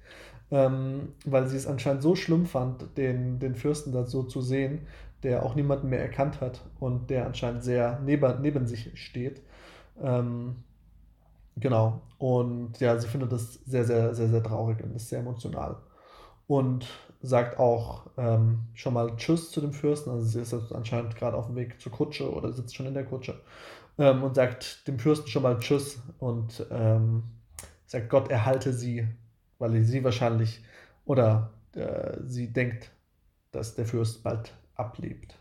Ähm, 0.49 1.09
weil 1.25 1.47
sie 1.47 1.57
es 1.57 1.67
anscheinend 1.67 2.03
so 2.03 2.15
schlimm 2.15 2.45
fand, 2.45 2.97
den, 2.97 3.39
den 3.39 3.55
Fürsten 3.55 3.91
da 3.91 4.05
so 4.05 4.23
zu 4.23 4.41
sehen, 4.41 4.87
der 5.23 5.43
auch 5.43 5.55
niemanden 5.55 5.89
mehr 5.89 5.99
erkannt 6.01 6.39
hat 6.39 6.63
und 6.79 7.09
der 7.09 7.25
anscheinend 7.25 7.63
sehr 7.63 7.99
neben, 8.05 8.41
neben 8.41 8.65
sich 8.65 8.91
steht. 8.93 9.41
Ähm, 10.01 10.57
genau. 11.59 12.01
Und 12.17 12.79
ja, 12.79 12.97
sie 12.97 13.07
findet 13.07 13.31
das 13.31 13.55
sehr, 13.65 13.85
sehr, 13.85 14.15
sehr, 14.15 14.29
sehr 14.29 14.43
traurig 14.43 14.83
und 14.83 14.95
ist 14.95 15.09
sehr 15.09 15.19
emotional. 15.19 15.77
Und 16.47 16.87
sagt 17.21 17.59
auch 17.59 18.07
ähm, 18.17 18.59
schon 18.73 18.93
mal 18.93 19.15
Tschüss 19.17 19.51
zu 19.51 19.61
dem 19.61 19.73
Fürsten. 19.73 20.11
Also 20.11 20.25
sie 20.25 20.39
ist 20.39 20.53
anscheinend 20.71 21.15
gerade 21.15 21.35
auf 21.35 21.47
dem 21.47 21.55
Weg 21.55 21.81
zur 21.81 21.91
Kutsche 21.91 22.31
oder 22.31 22.53
sitzt 22.53 22.75
schon 22.75 22.85
in 22.85 22.93
der 22.93 23.05
Kutsche 23.05 23.41
ähm, 23.97 24.23
und 24.23 24.35
sagt 24.35 24.87
dem 24.87 24.99
Fürsten 24.99 25.27
schon 25.27 25.43
mal 25.43 25.59
Tschüss 25.59 25.99
und 26.19 26.65
ähm, 26.71 27.23
sagt, 27.85 28.09
Gott 28.09 28.29
erhalte 28.29 28.73
sie, 28.73 29.07
weil 29.59 29.83
sie 29.83 30.03
wahrscheinlich 30.03 30.63
oder 31.05 31.53
äh, 31.73 32.17
sie 32.25 32.51
denkt, 32.51 32.91
dass 33.51 33.75
der 33.75 33.85
Fürst 33.85 34.23
bald 34.23 34.53
ablebt. 34.75 35.35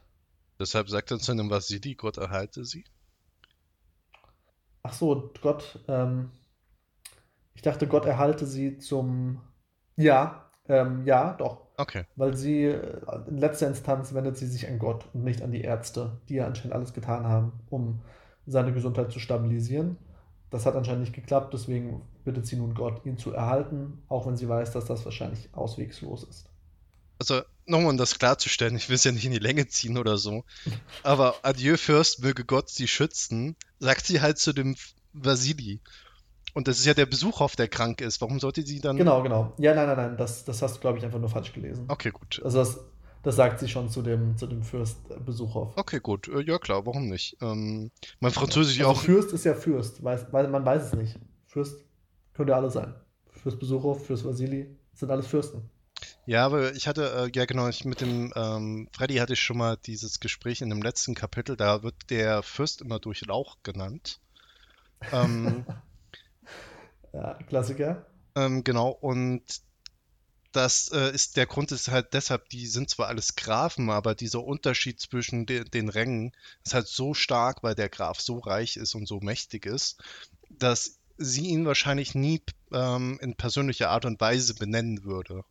Deshalb 0.59 0.89
sagt 0.89 1.11
er 1.11 1.19
zu 1.19 1.33
einem 1.33 1.51
Vasili, 1.51 1.95
Gott 1.95 2.17
erhalte 2.17 2.65
sie? 2.65 2.85
Ach 4.87 4.93
so, 4.93 5.33
Gott, 5.43 5.81
ähm, 5.89 6.31
ich 7.55 7.63
dachte, 7.63 7.89
Gott 7.89 8.07
erhalte 8.07 8.47
sie 8.47 8.79
zum, 8.79 9.41
ja, 9.97 10.49
ähm, 10.69 11.05
ja, 11.05 11.33
doch. 11.35 11.67
Okay. 11.77 12.05
Weil 12.15 12.37
sie, 12.37 12.67
äh, 12.67 13.01
in 13.27 13.39
letzter 13.39 13.67
Instanz 13.67 14.15
wendet 14.15 14.37
sie 14.37 14.47
sich 14.47 14.69
an 14.69 14.79
Gott 14.79 15.07
und 15.13 15.25
nicht 15.25 15.43
an 15.43 15.51
die 15.51 15.63
Ärzte, 15.63 16.21
die 16.29 16.37
ja 16.37 16.47
anscheinend 16.47 16.75
alles 16.75 16.93
getan 16.93 17.27
haben, 17.27 17.53
um 17.69 18.01
seine 18.47 18.73
Gesundheit 18.73 19.11
zu 19.11 19.19
stabilisieren. 19.19 19.97
Das 20.51 20.67
hat 20.67 20.77
anscheinend 20.77 21.01
nicht 21.01 21.15
geklappt, 21.15 21.53
deswegen 21.53 22.03
bittet 22.25 22.47
sie 22.47 22.57
nun 22.57 22.75
Gott, 22.75 23.05
ihn 23.05 23.19
zu 23.19 23.33
erhalten, 23.33 24.05
auch 24.07 24.29
wenn 24.29 24.37
sie 24.37 24.49
weiß, 24.49 24.71
dass 24.71 24.85
das 24.85 25.05
wahrscheinlich 25.05 25.49
auswegslos 25.53 26.23
ist. 26.23 26.49
Also 27.19 27.43
nochmal 27.67 27.91
um 27.91 27.97
das 27.97 28.19
klarzustellen, 28.19 28.77
ich 28.77 28.89
will 28.89 28.97
es 28.97 29.05
ja 29.05 29.13
nicht 29.13 29.25
in 29.25 29.33
die 29.33 29.39
Länge 29.39 29.67
ziehen 29.69 29.99
oder 29.99 30.19
so, 30.19 30.45
aber 31.03 31.37
Adieu 31.43 31.77
Fürst, 31.77 32.23
möge 32.23 32.45
Gott 32.45 32.71
sie 32.71 32.89
schützen, 32.89 33.57
sagt 33.79 34.07
sie 34.07 34.21
halt 34.21 34.39
zu 34.39 34.53
dem 34.53 34.77
Vasili. 35.13 35.81
Und 36.55 36.69
das 36.69 36.79
ist 36.79 36.87
ja 36.87 36.95
der 36.95 37.05
Besuchhof, 37.05 37.55
der 37.55 37.69
krank 37.69 38.01
ist. 38.01 38.23
Warum 38.23 38.41
sollte 38.41 38.63
sie 38.63 38.81
dann. 38.81 38.97
Genau, 38.97 39.23
genau. 39.23 39.53
Ja, 39.59 39.75
nein, 39.75 39.89
nein, 39.89 39.97
nein. 39.97 40.17
Das, 40.17 40.43
das 40.47 40.63
hast 40.63 40.77
du, 40.77 40.81
glaube 40.81 40.97
ich, 40.97 41.05
einfach 41.05 41.19
nur 41.19 41.29
falsch 41.29 41.53
gelesen. 41.53 41.85
Okay, 41.89 42.11
gut. 42.11 42.41
Also, 42.43 42.57
das, 42.59 42.81
das 43.23 43.37
sagt 43.37 43.61
sie 43.61 43.69
schon 43.69 43.91
zu 43.91 44.01
dem, 44.01 44.39
zu 44.39 44.47
dem 44.47 44.63
Fürst 44.63 44.97
Besuchhof. 45.27 45.77
Okay, 45.77 46.01
gut. 46.01 46.29
Äh, 46.29 46.41
ja, 46.45 46.59
klar, 46.59 46.87
warum 46.87 47.09
nicht? 47.09 47.37
Ähm, 47.43 47.91
mein 48.21 48.33
Französisch 48.33 48.79
also 48.79 48.93
auch. 48.93 49.01
Fürst 49.03 49.35
ist 49.35 49.45
ja 49.45 49.53
Fürst, 49.53 50.03
weiß, 50.03 50.33
weil 50.33 50.49
man 50.49 50.65
weiß 50.65 50.85
es 50.85 50.93
nicht. 50.95 51.19
Fürst 51.45 51.85
könnte 52.33 52.57
alle 52.57 52.71
sein. 52.71 52.95
Fürst 53.29 53.59
Besuchhof, 53.59 54.07
Fürst 54.07 54.25
Vasili, 54.25 54.79
sind 54.95 55.11
alles 55.11 55.27
Fürsten. 55.27 55.69
Ja, 56.27 56.45
aber 56.45 56.75
ich 56.75 56.89
hatte, 56.89 57.29
äh, 57.29 57.31
ja 57.35 57.45
genau, 57.47 57.69
ich 57.69 57.85
mit 57.85 58.01
dem 58.01 58.33
ähm, 58.37 58.89
Freddy 58.93 59.17
hatte 59.17 59.35
ich 59.35 59.41
schon 59.41 59.59
mal 59.59 59.77
dieses 59.77 60.21
Gespräch 60.21 60.61
in 60.61 60.71
dem 60.71 60.83
letzten 60.83 61.15
Kapitel, 61.15 61.57
da 61.57 61.83
wird 61.83 61.95
der 62.11 62.43
Fürst 62.43 62.81
immer 62.83 62.99
durch 62.99 63.25
Lauch 63.27 63.57
genannt. 63.63 64.21
Ähm, 65.13 65.65
Ja, 67.13 67.35
Klassiker. 67.49 68.05
Ähm, 68.35 68.63
genau, 68.63 68.91
und 68.91 69.43
das 70.53 70.89
äh, 70.93 71.13
ist 71.15 71.37
der 71.37 71.47
Grund 71.47 71.73
ist 71.73 71.89
halt 71.89 72.13
deshalb, 72.13 72.49
die 72.51 72.67
sind 72.67 72.91
zwar 72.91 73.09
alles 73.09 73.37
Grafen, 73.37 73.91
aber 73.91 74.15
dieser 74.15 74.45
Unterschied 74.45 75.01
zwischen 75.01 75.47
de 75.47 75.65
den 75.65 75.89
Rängen 75.89 76.33
ist 76.65 76.75
halt 76.75 76.89
so 76.89 77.15
stark, 77.15 77.63
weil 77.63 77.75
der 77.75 77.89
Graf 77.89 78.21
so 78.21 78.39
reich 78.39 78.77
ist 78.77 78.95
und 78.95 79.07
so 79.07 79.21
mächtig 79.21 79.67
ist, 79.67 80.03
dass 80.51 80.99
sie 81.19 81.47
ihn 81.47 81.67
wahrscheinlich 81.67 82.15
nie 82.15 82.43
ähm, 82.73 83.19
in 83.23 83.37
persönlicher 83.37 83.91
Art 83.91 84.05
und 84.05 84.21
Weise 84.21 84.55
benennen 84.55 85.05
würde. 85.05 85.45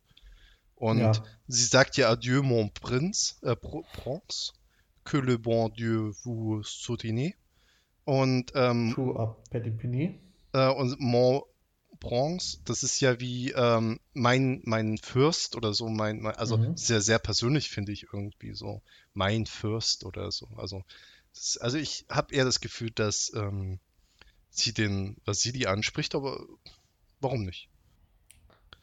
Und 0.76 0.98
ja. 0.98 1.12
sie 1.48 1.64
sagt 1.64 1.96
ja 1.96 2.10
Adieu, 2.10 2.42
mon 2.42 2.70
prince, 2.70 3.36
äh, 3.42 3.56
prince, 3.56 4.52
que 5.04 5.16
le 5.16 5.38
bon 5.38 5.70
Dieu 5.70 6.12
vous 6.22 6.62
soutine. 6.62 7.34
Und 8.04 8.52
ähm, 8.54 8.94
äh, 10.52 10.68
und 10.68 11.00
mon 11.00 11.42
Bronze, 11.98 12.58
das 12.64 12.82
ist 12.82 13.00
ja 13.00 13.20
wie 13.20 13.52
ähm, 13.52 14.00
mein, 14.12 14.60
mein 14.64 14.98
Fürst 14.98 15.56
oder 15.56 15.72
so, 15.72 15.88
mein, 15.88 16.20
mein 16.20 16.34
also 16.36 16.58
mhm. 16.58 16.76
sehr, 16.76 17.00
sehr 17.00 17.18
persönlich 17.18 17.70
finde 17.70 17.92
ich 17.92 18.04
irgendwie 18.12 18.52
so, 18.52 18.82
mein 19.14 19.46
Fürst 19.46 20.04
oder 20.04 20.30
so. 20.30 20.48
Also, 20.56 20.84
ist, 21.32 21.60
also 21.62 21.78
ich 21.78 22.04
habe 22.10 22.34
eher 22.34 22.44
das 22.44 22.60
Gefühl, 22.60 22.90
dass 22.90 23.32
ähm, 23.34 23.78
sie 24.50 24.72
den 24.72 25.16
Vasili 25.24 25.66
anspricht, 25.66 26.14
aber 26.14 26.38
warum 27.20 27.44
nicht? 27.44 27.68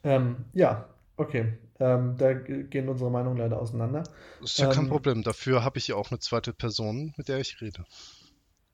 Ähm, 0.03 0.45
ja, 0.53 0.89
okay. 1.17 1.57
Ähm, 1.79 2.15
da 2.17 2.33
gehen 2.33 2.87
unsere 2.89 3.11
Meinungen 3.11 3.37
leider 3.37 3.59
auseinander. 3.59 4.03
Das 4.41 4.51
ist 4.51 4.59
ja 4.59 4.69
kein 4.69 4.85
ähm, 4.85 4.89
Problem. 4.89 5.23
Dafür 5.23 5.63
habe 5.63 5.77
ich 5.77 5.87
ja 5.87 5.95
auch 5.95 6.11
eine 6.11 6.19
zweite 6.19 6.53
Person, 6.53 7.13
mit 7.17 7.27
der 7.27 7.39
ich 7.39 7.61
rede. 7.61 7.85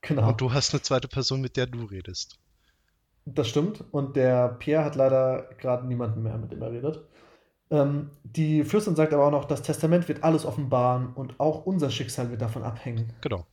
Genau. 0.01 0.29
Und 0.29 0.41
du 0.41 0.53
hast 0.53 0.73
eine 0.73 0.81
zweite 0.81 1.07
Person, 1.07 1.41
mit 1.41 1.57
der 1.57 1.67
du 1.67 1.85
redest. 1.85 2.37
Das 3.25 3.47
stimmt. 3.47 3.83
Und 3.91 4.15
der 4.15 4.49
Pierre 4.49 4.85
hat 4.85 4.95
leider 4.95 5.49
gerade 5.57 5.87
niemanden 5.87 6.23
mehr, 6.23 6.37
mit 6.37 6.51
dem 6.51 6.61
er 6.61 6.71
redet. 6.71 7.03
Ähm, 7.71 8.09
die 8.23 8.63
Fürstin 8.63 8.95
sagt 8.95 9.13
aber 9.13 9.27
auch 9.27 9.31
noch, 9.31 9.45
das 9.45 9.61
Testament 9.61 10.07
wird 10.07 10.23
alles 10.23 10.45
offenbaren 10.45 11.13
und 11.13 11.39
auch 11.39 11.65
unser 11.65 11.91
Schicksal 11.91 12.31
wird 12.31 12.41
davon 12.41 12.63
abhängen. 12.63 13.13
Genau. 13.21 13.45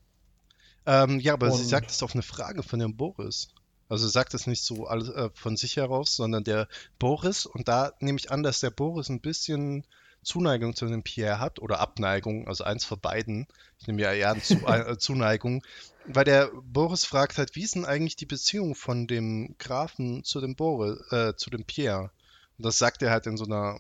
Ähm, 0.86 1.20
ja, 1.20 1.34
aber 1.34 1.46
und... 1.46 1.54
sie 1.54 1.64
sagt 1.64 1.90
es 1.90 2.02
auf 2.02 2.14
eine 2.14 2.22
Frage 2.22 2.62
von 2.62 2.78
dem 2.78 2.96
Boris. 2.96 3.48
Also 3.88 4.08
sagt 4.08 4.34
es 4.34 4.46
nicht 4.46 4.64
so 4.64 4.86
alles, 4.86 5.08
äh, 5.10 5.30
von 5.34 5.56
sich 5.56 5.76
heraus, 5.76 6.16
sondern 6.16 6.44
der 6.44 6.68
Boris, 6.98 7.46
und 7.46 7.68
da 7.68 7.92
nehme 8.00 8.18
ich 8.18 8.30
an, 8.30 8.42
dass 8.42 8.60
der 8.60 8.70
Boris 8.70 9.08
ein 9.08 9.20
bisschen 9.20 9.86
Zuneigung 10.22 10.74
zu 10.74 10.86
dem 10.86 11.04
Pierre 11.04 11.38
hat 11.38 11.60
oder 11.60 11.78
Abneigung, 11.78 12.48
also 12.48 12.64
eins 12.64 12.84
von 12.84 12.98
beiden. 12.98 13.46
Ich 13.78 13.86
nehme 13.86 14.02
ja 14.02 14.12
eher 14.12 14.30
an 14.30 14.42
zu, 14.42 14.54
äh, 14.66 14.98
Zuneigung, 14.98 15.62
weil 16.04 16.24
der 16.24 16.50
Boris 16.64 17.04
fragt 17.04 17.38
halt, 17.38 17.54
wie 17.54 17.62
ist 17.62 17.76
denn 17.76 17.84
eigentlich 17.84 18.16
die 18.16 18.26
Beziehung 18.26 18.74
von 18.74 19.06
dem 19.06 19.54
Grafen 19.58 20.24
zu 20.24 20.40
dem 20.40 20.56
Boris, 20.56 21.00
äh, 21.12 21.36
zu 21.36 21.50
dem 21.50 21.64
Pierre? 21.64 22.10
Und 22.58 22.66
das 22.66 22.78
sagt 22.78 23.02
er 23.02 23.10
halt 23.10 23.26
in 23.26 23.36
so 23.36 23.44
einer 23.44 23.78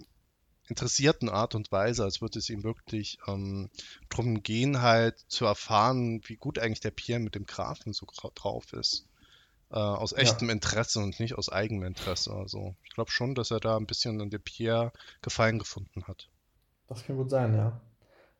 interessierten 0.68 1.28
Art 1.28 1.54
und 1.54 1.72
Weise, 1.72 2.04
als 2.04 2.20
würde 2.20 2.38
es 2.38 2.50
ihm 2.50 2.64
wirklich 2.64 3.18
ähm, 3.26 3.70
darum 4.08 4.42
gehen, 4.42 4.82
halt 4.82 5.18
zu 5.28 5.44
erfahren, 5.44 6.20
wie 6.26 6.36
gut 6.36 6.58
eigentlich 6.58 6.80
der 6.80 6.90
Pierre 6.90 7.20
mit 7.20 7.34
dem 7.34 7.46
Grafen 7.46 7.92
so 7.92 8.06
drauf 8.34 8.72
ist. 8.72 9.05
Äh, 9.70 9.78
aus 9.78 10.12
echtem 10.12 10.48
ja. 10.48 10.54
Interesse 10.54 11.00
und 11.00 11.18
nicht 11.18 11.34
aus 11.34 11.48
eigenem 11.48 11.84
Interesse. 11.84 12.32
Also 12.32 12.76
ich 12.84 12.90
glaube 12.90 13.10
schon, 13.10 13.34
dass 13.34 13.50
er 13.50 13.58
da 13.58 13.76
ein 13.76 13.86
bisschen 13.86 14.20
an 14.20 14.30
der 14.30 14.38
Pierre 14.38 14.92
Gefallen 15.22 15.58
gefunden 15.58 16.04
hat. 16.06 16.28
Das 16.86 17.04
kann 17.04 17.16
gut 17.16 17.30
sein, 17.30 17.54
ja. 17.54 17.80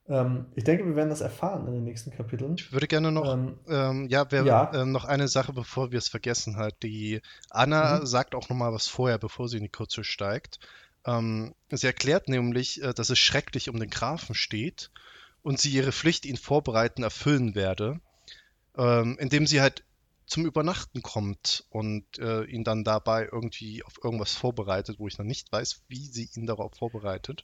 Ähm, 0.08 0.46
ich 0.54 0.62
denke, 0.62 0.86
wir 0.86 0.94
werden 0.94 1.10
das 1.10 1.20
erfahren 1.20 1.66
in 1.66 1.74
den 1.74 1.84
nächsten 1.84 2.12
Kapiteln. 2.12 2.54
Ich 2.56 2.72
würde 2.72 2.86
gerne 2.86 3.10
noch, 3.10 3.32
ähm, 3.32 3.58
ähm, 3.68 4.08
ja, 4.08 4.30
wir, 4.30 4.44
ja. 4.44 4.72
Ähm, 4.72 4.92
noch 4.92 5.04
eine 5.04 5.26
Sache, 5.26 5.52
bevor 5.52 5.90
wir 5.90 5.98
es 5.98 6.08
vergessen 6.08 6.56
halt. 6.56 6.80
Die 6.84 7.20
Anna 7.50 8.00
mhm. 8.00 8.06
sagt 8.06 8.36
auch 8.36 8.48
noch 8.48 8.56
mal 8.56 8.72
was 8.72 8.86
vorher, 8.86 9.18
bevor 9.18 9.48
sie 9.48 9.56
in 9.56 9.64
die 9.64 9.68
Kurze 9.68 10.04
steigt. 10.04 10.60
Ähm, 11.04 11.54
sie 11.70 11.86
erklärt 11.86 12.28
nämlich, 12.28 12.82
äh, 12.82 12.94
dass 12.94 13.10
es 13.10 13.18
schrecklich 13.18 13.68
um 13.68 13.80
den 13.80 13.90
Grafen 13.90 14.36
steht 14.36 14.92
und 15.42 15.58
sie 15.58 15.70
ihre 15.70 15.92
Pflicht, 15.92 16.24
ihn 16.24 16.36
vorbereiten, 16.36 17.02
erfüllen 17.02 17.56
werde, 17.56 18.00
ähm, 18.76 19.16
indem 19.18 19.46
sie 19.46 19.60
halt 19.60 19.82
zum 20.26 20.44
Übernachten 20.44 21.02
kommt 21.02 21.64
und 21.70 22.18
äh, 22.18 22.44
ihn 22.44 22.64
dann 22.64 22.84
dabei 22.84 23.28
irgendwie 23.30 23.84
auf 23.84 23.94
irgendwas 24.02 24.34
vorbereitet, 24.34 24.98
wo 24.98 25.06
ich 25.06 25.18
noch 25.18 25.24
nicht 25.24 25.50
weiß, 25.52 25.84
wie 25.88 26.06
sie 26.06 26.28
ihn 26.34 26.46
darauf 26.46 26.74
vorbereitet. 26.74 27.42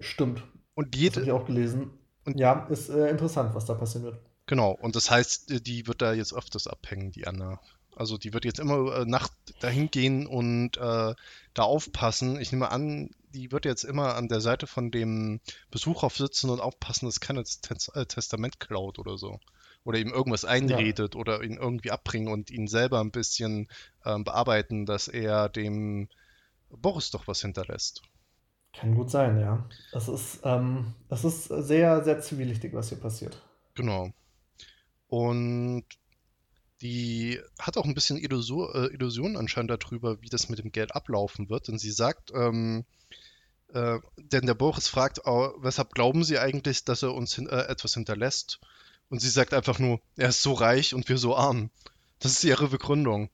Stimmt. 0.00 0.42
Und 0.74 0.96
jede, 0.96 1.20
das 1.20 1.22
habe 1.22 1.26
ich 1.26 1.32
auch 1.32 1.46
gelesen. 1.46 1.90
Und 2.24 2.38
ja, 2.38 2.66
ist 2.66 2.88
äh, 2.88 3.08
interessant, 3.08 3.54
was 3.54 3.66
da 3.66 3.74
passieren 3.74 4.04
wird. 4.04 4.20
Genau, 4.46 4.72
und 4.72 4.96
das 4.96 5.10
heißt, 5.10 5.50
äh, 5.50 5.60
die 5.60 5.86
wird 5.86 6.00
da 6.00 6.12
jetzt 6.12 6.32
öfters 6.32 6.66
abhängen, 6.66 7.12
die 7.12 7.26
Anna. 7.26 7.60
Also 7.94 8.16
die 8.16 8.32
wird 8.32 8.44
jetzt 8.44 8.60
immer 8.60 8.96
äh, 8.96 9.04
Nacht 9.04 9.32
dahin 9.60 9.90
gehen 9.90 10.26
und 10.26 10.76
äh, 10.76 11.14
da 11.54 11.62
aufpassen. 11.62 12.40
Ich 12.40 12.52
nehme 12.52 12.70
an, 12.70 13.10
die 13.34 13.50
wird 13.50 13.64
jetzt 13.64 13.84
immer 13.84 14.14
an 14.14 14.28
der 14.28 14.40
Seite 14.40 14.66
von 14.66 14.90
dem 14.90 15.40
Besucher 15.70 16.08
sitzen 16.08 16.48
und 16.48 16.60
aufpassen, 16.60 17.06
dass 17.06 17.20
keiner 17.20 17.42
das 17.42 17.88
äh, 17.94 18.06
Testament 18.06 18.60
klaut 18.60 18.98
oder 18.98 19.18
so. 19.18 19.40
Oder 19.88 20.00
ihm 20.00 20.12
irgendwas 20.12 20.44
einredet 20.44 21.14
ja. 21.14 21.20
oder 21.20 21.42
ihn 21.42 21.56
irgendwie 21.56 21.90
abbringen 21.90 22.30
und 22.30 22.50
ihn 22.50 22.68
selber 22.68 23.00
ein 23.00 23.10
bisschen 23.10 23.68
ähm, 24.04 24.22
bearbeiten, 24.22 24.84
dass 24.84 25.08
er 25.08 25.48
dem 25.48 26.10
Boris 26.68 27.10
doch 27.10 27.26
was 27.26 27.40
hinterlässt. 27.40 28.02
Kann 28.74 28.94
gut 28.94 29.10
sein, 29.10 29.40
ja. 29.40 29.66
Das 29.92 30.08
ist, 30.08 30.40
ähm, 30.44 30.92
das 31.08 31.24
ist 31.24 31.44
sehr, 31.44 32.04
sehr 32.04 32.20
zwielichtig, 32.20 32.74
was 32.74 32.90
hier 32.90 32.98
passiert. 32.98 33.42
Genau. 33.74 34.12
Und 35.06 35.84
die 36.82 37.40
hat 37.58 37.78
auch 37.78 37.86
ein 37.86 37.94
bisschen 37.94 38.18
Illusor, 38.18 38.74
äh, 38.74 38.92
Illusionen 38.92 39.38
anscheinend 39.38 39.70
darüber, 39.70 40.20
wie 40.20 40.28
das 40.28 40.50
mit 40.50 40.58
dem 40.58 40.70
Geld 40.70 40.94
ablaufen 40.94 41.48
wird. 41.48 41.70
Und 41.70 41.78
sie 41.78 41.92
sagt, 41.92 42.30
ähm, 42.34 42.84
äh, 43.72 44.00
denn 44.18 44.44
der 44.44 44.52
Boris 44.52 44.86
fragt, 44.86 45.20
weshalb 45.24 45.94
glauben 45.94 46.24
Sie 46.24 46.38
eigentlich, 46.38 46.84
dass 46.84 47.02
er 47.02 47.14
uns 47.14 47.34
hin, 47.34 47.48
äh, 47.48 47.62
etwas 47.62 47.94
hinterlässt? 47.94 48.60
Und 49.10 49.20
sie 49.20 49.30
sagt 49.30 49.54
einfach 49.54 49.78
nur, 49.78 50.00
er 50.16 50.28
ist 50.28 50.42
so 50.42 50.52
reich 50.52 50.94
und 50.94 51.08
wir 51.08 51.18
so 51.18 51.36
arm. 51.36 51.70
Das 52.18 52.32
ist 52.32 52.44
ihre 52.44 52.68
Begründung. 52.68 53.30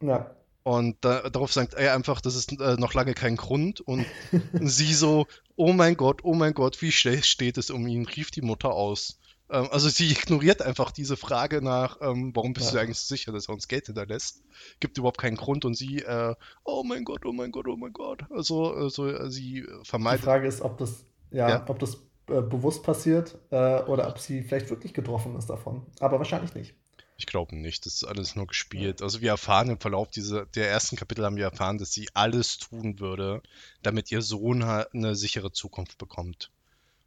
Ja. 0.00 0.34
Und 0.64 0.96
da, 1.00 1.28
darauf 1.28 1.52
sagt 1.52 1.74
er 1.74 1.94
einfach, 1.94 2.20
das 2.20 2.36
ist 2.36 2.60
äh, 2.60 2.76
noch 2.76 2.94
lange 2.94 3.14
kein 3.14 3.36
Grund. 3.36 3.80
Und 3.80 4.06
sie 4.52 4.94
so, 4.94 5.26
oh 5.56 5.72
mein 5.72 5.96
Gott, 5.96 6.20
oh 6.22 6.34
mein 6.34 6.54
Gott, 6.54 6.80
wie 6.82 6.92
schlecht 6.92 7.26
steht 7.26 7.58
es 7.58 7.70
um 7.70 7.86
ihn, 7.86 8.06
rief 8.06 8.30
die 8.30 8.42
Mutter 8.42 8.72
aus. 8.72 9.18
Ähm, 9.50 9.68
also 9.72 9.88
sie 9.88 10.10
ignoriert 10.12 10.62
einfach 10.62 10.92
diese 10.92 11.16
Frage 11.16 11.62
nach, 11.62 11.98
ähm, 12.00 12.30
warum 12.34 12.52
bist 12.52 12.68
ja. 12.68 12.74
du 12.74 12.80
eigentlich 12.80 13.00
sicher, 13.00 13.32
dass 13.32 13.48
er 13.48 13.54
uns 13.54 13.66
Geld 13.66 13.86
hinterlässt? 13.86 14.42
Gibt 14.78 14.98
überhaupt 14.98 15.18
keinen 15.18 15.36
Grund. 15.36 15.64
Und 15.64 15.74
sie, 15.74 15.98
äh, 15.98 16.34
oh 16.64 16.84
mein 16.84 17.04
Gott, 17.04 17.24
oh 17.26 17.32
mein 17.32 17.50
Gott, 17.50 17.66
oh 17.66 17.76
mein 17.76 17.92
Gott. 17.92 18.24
Also, 18.30 18.72
also 18.72 19.08
äh, 19.08 19.30
sie 19.30 19.66
vermeidet. 19.82 20.20
Die 20.20 20.26
Frage 20.26 20.46
ist, 20.46 20.60
ob 20.60 20.78
das, 20.78 21.04
ja, 21.32 21.48
ja. 21.48 21.64
ob 21.68 21.80
das 21.80 21.98
äh, 22.28 22.40
bewusst 22.40 22.82
passiert 22.82 23.38
äh, 23.50 23.82
oder 23.82 24.08
ob 24.08 24.18
sie 24.18 24.42
vielleicht 24.42 24.70
wirklich 24.70 24.94
getroffen 24.94 25.36
ist 25.36 25.50
davon. 25.50 25.86
Aber 26.00 26.18
wahrscheinlich 26.18 26.54
nicht. 26.54 26.74
Ich 27.16 27.26
glaube 27.26 27.54
nicht, 27.54 27.86
das 27.86 27.94
ist 27.94 28.04
alles 28.04 28.34
nur 28.34 28.46
gespielt. 28.46 29.02
Also 29.02 29.20
wir 29.20 29.30
erfahren 29.30 29.70
im 29.70 29.78
Verlauf 29.78 30.10
dieser, 30.10 30.46
der 30.46 30.68
ersten 30.68 30.96
Kapitel 30.96 31.24
haben 31.24 31.36
wir 31.36 31.44
erfahren, 31.44 31.78
dass 31.78 31.92
sie 31.92 32.08
alles 32.14 32.58
tun 32.58 32.98
würde, 32.98 33.42
damit 33.82 34.10
ihr 34.10 34.22
Sohn 34.22 34.62
eine 34.62 35.14
sichere 35.14 35.52
Zukunft 35.52 35.98
bekommt. 35.98 36.50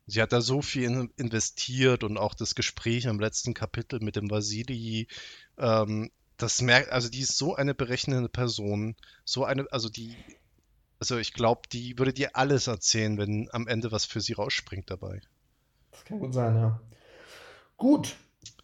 Sie 0.08 0.22
hat 0.22 0.32
da 0.32 0.42
so 0.42 0.62
viel 0.62 1.10
investiert 1.18 2.04
und 2.04 2.18
auch 2.18 2.36
das 2.36 2.56
Gespräch 2.56 3.06
im 3.06 3.20
letzten 3.20 3.54
Kapitel 3.54 4.00
mit 4.00 4.16
dem 4.16 4.30
Vasili, 4.30 5.08
ähm, 5.58 6.12
das 6.38 6.62
merkt, 6.62 6.92
also 6.92 7.10
die 7.10 7.22
ist 7.22 7.38
so 7.38 7.56
eine 7.56 7.74
berechnende 7.74 8.30
Person, 8.30 8.96
so 9.24 9.46
eine, 9.46 9.66
also 9.72 9.90
die, 9.90 10.16
also 11.00 11.18
ich 11.18 11.34
glaube, 11.34 11.62
die 11.72 11.98
würde 11.98 12.14
dir 12.14 12.36
alles 12.36 12.68
erzählen, 12.68 13.18
wenn 13.18 13.50
am 13.52 13.68
Ende 13.68 13.92
was 13.92 14.06
für 14.06 14.22
sie 14.22 14.34
rausspringt 14.34 14.90
dabei. 14.90 15.22
Das 15.92 16.04
kann 16.06 16.20
gut 16.20 16.34
sein, 16.34 16.56
ja. 16.56 16.80
Gut, 17.78 18.16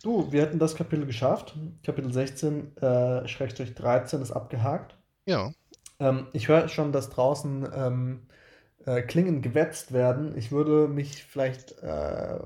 Du, 0.03 0.31
wir 0.31 0.41
hätten 0.41 0.59
das 0.59 0.75
Kapitel 0.75 1.05
geschafft. 1.05 1.55
Kapitel 1.83 2.11
16, 2.11 2.75
äh, 2.77 3.27
Schrägstrich 3.27 3.75
13 3.75 4.21
ist 4.21 4.31
abgehakt. 4.31 4.97
Ja. 5.25 5.53
Ähm, 5.99 6.27
ich 6.33 6.47
höre 6.47 6.69
schon, 6.69 6.91
dass 6.91 7.09
draußen 7.09 7.67
ähm, 7.73 8.27
äh, 8.85 9.01
Klingen 9.03 9.41
gewetzt 9.41 9.91
werden. 9.91 10.35
Ich 10.37 10.51
würde 10.51 10.87
mich 10.87 11.23
vielleicht 11.23 11.77
äh, 11.83 12.39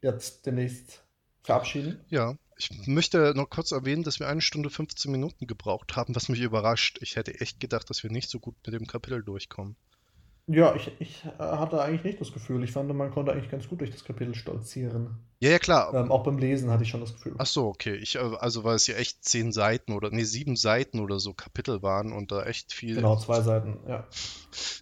jetzt 0.00 0.46
demnächst 0.46 1.04
verabschieden. 1.42 2.00
Ja, 2.08 2.34
ich 2.56 2.86
möchte 2.86 3.32
noch 3.34 3.50
kurz 3.50 3.72
erwähnen, 3.72 4.02
dass 4.02 4.20
wir 4.20 4.28
eine 4.28 4.40
Stunde 4.40 4.70
15 4.70 5.10
Minuten 5.10 5.46
gebraucht 5.46 5.96
haben, 5.96 6.14
was 6.14 6.28
mich 6.28 6.40
überrascht. 6.40 6.98
Ich 7.00 7.16
hätte 7.16 7.40
echt 7.40 7.60
gedacht, 7.60 7.88
dass 7.90 8.02
wir 8.02 8.10
nicht 8.10 8.30
so 8.30 8.38
gut 8.38 8.54
mit 8.64 8.74
dem 8.74 8.86
Kapitel 8.86 9.22
durchkommen. 9.22 9.76
Ja, 10.48 10.74
ich, 10.74 10.90
ich 10.98 11.24
äh, 11.24 11.38
hatte 11.38 11.80
eigentlich 11.80 12.02
nicht 12.02 12.20
das 12.20 12.32
Gefühl. 12.32 12.64
Ich 12.64 12.72
fand, 12.72 12.92
man 12.92 13.12
konnte 13.12 13.32
eigentlich 13.32 13.50
ganz 13.50 13.68
gut 13.68 13.80
durch 13.80 13.92
das 13.92 14.04
Kapitel 14.04 14.34
stolzieren. 14.34 15.18
Ja, 15.38 15.50
ja, 15.50 15.58
klar. 15.60 15.94
Ähm, 15.94 16.10
auch 16.10 16.24
beim 16.24 16.36
Lesen 16.36 16.68
hatte 16.70 16.82
ich 16.82 16.88
schon 16.88 17.00
das 17.00 17.12
Gefühl. 17.12 17.36
Ach 17.38 17.46
so, 17.46 17.68
okay. 17.68 17.94
Ich, 17.94 18.16
äh, 18.16 18.18
also 18.18 18.64
weil 18.64 18.74
es 18.74 18.88
ja 18.88 18.96
echt 18.96 19.24
zehn 19.24 19.52
Seiten 19.52 19.92
oder 19.92 20.10
nee, 20.10 20.24
sieben 20.24 20.56
Seiten 20.56 20.98
oder 20.98 21.20
so 21.20 21.32
Kapitel 21.32 21.82
waren 21.82 22.12
und 22.12 22.32
da 22.32 22.42
echt 22.42 22.72
viel. 22.72 22.96
Genau, 22.96 23.16
zwei 23.16 23.40
Seiten, 23.40 23.78
ja. 23.88 24.06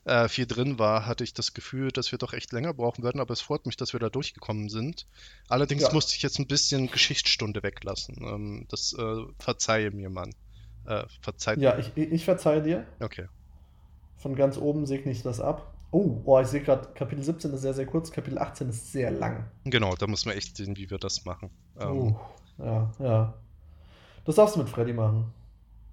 Äh, 0.05 0.29
viel 0.29 0.47
drin 0.47 0.79
war, 0.79 1.07
hatte 1.07 1.23
ich 1.23 1.35
das 1.35 1.53
Gefühl, 1.53 1.93
dass 1.93 2.11
wir 2.11 2.19
doch 2.19 2.33
echt 2.33 2.53
länger 2.53 2.73
brauchen 2.73 3.05
werden, 3.05 3.21
aber 3.21 3.33
es 3.33 3.43
freut 3.43 3.67
mich, 3.67 3.77
dass 3.77 3.93
wir 3.93 4.01
da 4.01 4.09
durchgekommen 4.09 4.69
sind. 4.69 5.07
Allerdings 5.49 5.83
ja. 5.83 5.93
musste 5.93 6.17
ich 6.17 6.23
jetzt 6.23 6.41
ein 6.41 6.49
bisschen 6.49 6.91
Geschichtsstunde 6.91 7.63
weglassen. 7.63 8.17
Ähm, 8.23 8.67
das 8.69 8.95
äh, 8.99 9.17
verzeihe 9.39 9.91
mir, 9.91 10.09
Mann. 10.09 10.35
Äh, 10.87 11.05
verzeiht 11.21 11.59
Ja, 11.59 11.79
ich, 11.79 11.97
ich 11.97 12.25
verzeihe 12.25 12.63
dir. 12.63 12.87
Okay. 12.99 13.29
Von 14.21 14.37
ganz 14.37 14.59
oben 14.59 14.87
segne 14.87 15.11
ich 15.11 15.23
das 15.23 15.41
ab. 15.41 15.75
Oh, 15.93 16.21
oh 16.25 16.39
ich 16.39 16.47
sehe 16.47 16.61
gerade, 16.61 16.89
Kapitel 16.95 17.25
17 17.25 17.53
ist 17.53 17.63
sehr, 17.63 17.75
sehr 17.75 17.87
kurz, 17.87 18.13
Kapitel 18.13 18.39
18 18.39 18.69
ist 18.69 18.93
sehr 18.93 19.11
lang. 19.11 19.51
Genau, 19.65 19.95
da 19.97 20.07
muss 20.07 20.27
man 20.27 20.37
echt 20.37 20.57
sehen, 20.57 20.77
wie 20.77 20.91
wir 20.91 20.99
das 20.99 21.25
machen. 21.25 21.51
Ähm, 21.81 21.91
oh, 21.91 22.21
ja, 22.59 22.93
ja. 23.01 23.35
Das 24.25 24.37
darfst 24.37 24.55
du 24.55 24.61
mit 24.61 24.69
Freddy 24.69 24.93
machen. 24.93 25.33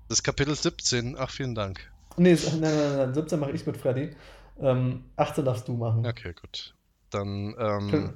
Das 0.10 0.22
Kapitel 0.22 0.56
17, 0.56 1.16
ach, 1.18 1.32
vielen 1.32 1.56
Dank. 1.56 1.92
Nee, 2.18 2.34
nein, 2.34 2.60
nein, 2.60 2.76
nein, 2.76 2.98
nein 2.98 3.14
17 3.14 3.40
mache 3.40 3.52
ich 3.52 3.66
mit 3.66 3.78
Freddy. 3.78 4.16
Ähm, 4.60 5.06
18 5.16 5.46
darfst 5.46 5.68
du 5.68 5.74
machen. 5.74 6.06
Okay, 6.06 6.34
gut. 6.34 6.76
Dann 7.10 7.56
ähm, 7.58 8.14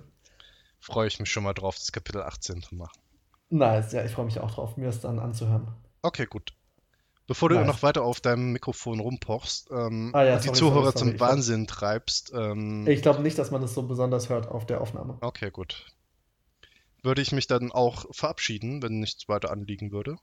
freue 0.79 1.07
ich 1.07 1.19
mich 1.19 1.31
schon 1.31 1.43
mal 1.43 1.53
drauf, 1.53 1.75
das 1.75 1.91
Kapitel 1.91 2.21
18 2.21 2.61
zu 2.61 2.75
machen. 2.75 2.99
Nice, 3.49 3.93
ja, 3.93 4.03
ich 4.03 4.11
freue 4.11 4.25
mich 4.25 4.39
auch 4.39 4.51
drauf, 4.51 4.77
mir 4.77 4.89
es 4.89 5.01
dann 5.01 5.19
anzuhören. 5.19 5.67
Okay, 6.01 6.25
gut. 6.25 6.53
Bevor 7.31 7.47
du 7.47 7.55
nice. 7.55 7.65
noch 7.65 7.81
weiter 7.81 8.03
auf 8.03 8.19
deinem 8.19 8.51
Mikrofon 8.51 8.99
rumpochst 8.99 9.71
ähm, 9.71 10.11
ah, 10.13 10.21
ja, 10.21 10.33
und 10.33 10.43
die 10.43 10.47
sorry, 10.47 10.59
Zuhörer 10.59 10.91
sorry, 10.91 10.97
sorry. 10.97 11.11
zum 11.11 11.19
Wahnsinn 11.21 11.65
glaub, 11.65 11.77
treibst. 11.77 12.33
Ähm, 12.35 12.85
ich 12.89 13.01
glaube 13.01 13.21
nicht, 13.21 13.37
dass 13.37 13.51
man 13.51 13.61
das 13.61 13.73
so 13.73 13.83
besonders 13.83 14.27
hört 14.27 14.49
auf 14.49 14.65
der 14.65 14.81
Aufnahme. 14.81 15.17
Okay, 15.21 15.49
gut. 15.49 15.85
Würde 17.03 17.21
ich 17.21 17.31
mich 17.31 17.47
dann 17.47 17.71
auch 17.71 18.03
verabschieden, 18.11 18.83
wenn 18.83 18.99
nichts 18.99 19.29
weiter 19.29 19.49
anliegen 19.49 19.93
würde? 19.93 20.17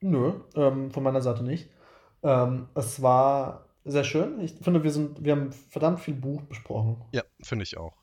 Nö, 0.00 0.40
ähm, 0.54 0.90
von 0.92 1.02
meiner 1.02 1.20
Seite 1.20 1.44
nicht. 1.44 1.68
Ähm, 2.22 2.70
es 2.74 3.02
war 3.02 3.66
sehr 3.84 4.04
schön. 4.04 4.40
Ich 4.40 4.54
finde, 4.54 4.82
wir, 4.82 4.90
sind, 4.90 5.26
wir 5.26 5.32
haben 5.32 5.52
verdammt 5.52 6.00
viel 6.00 6.14
Buch 6.14 6.40
besprochen. 6.40 7.04
Ja, 7.12 7.22
finde 7.42 7.64
ich 7.64 7.76
auch. 7.76 7.98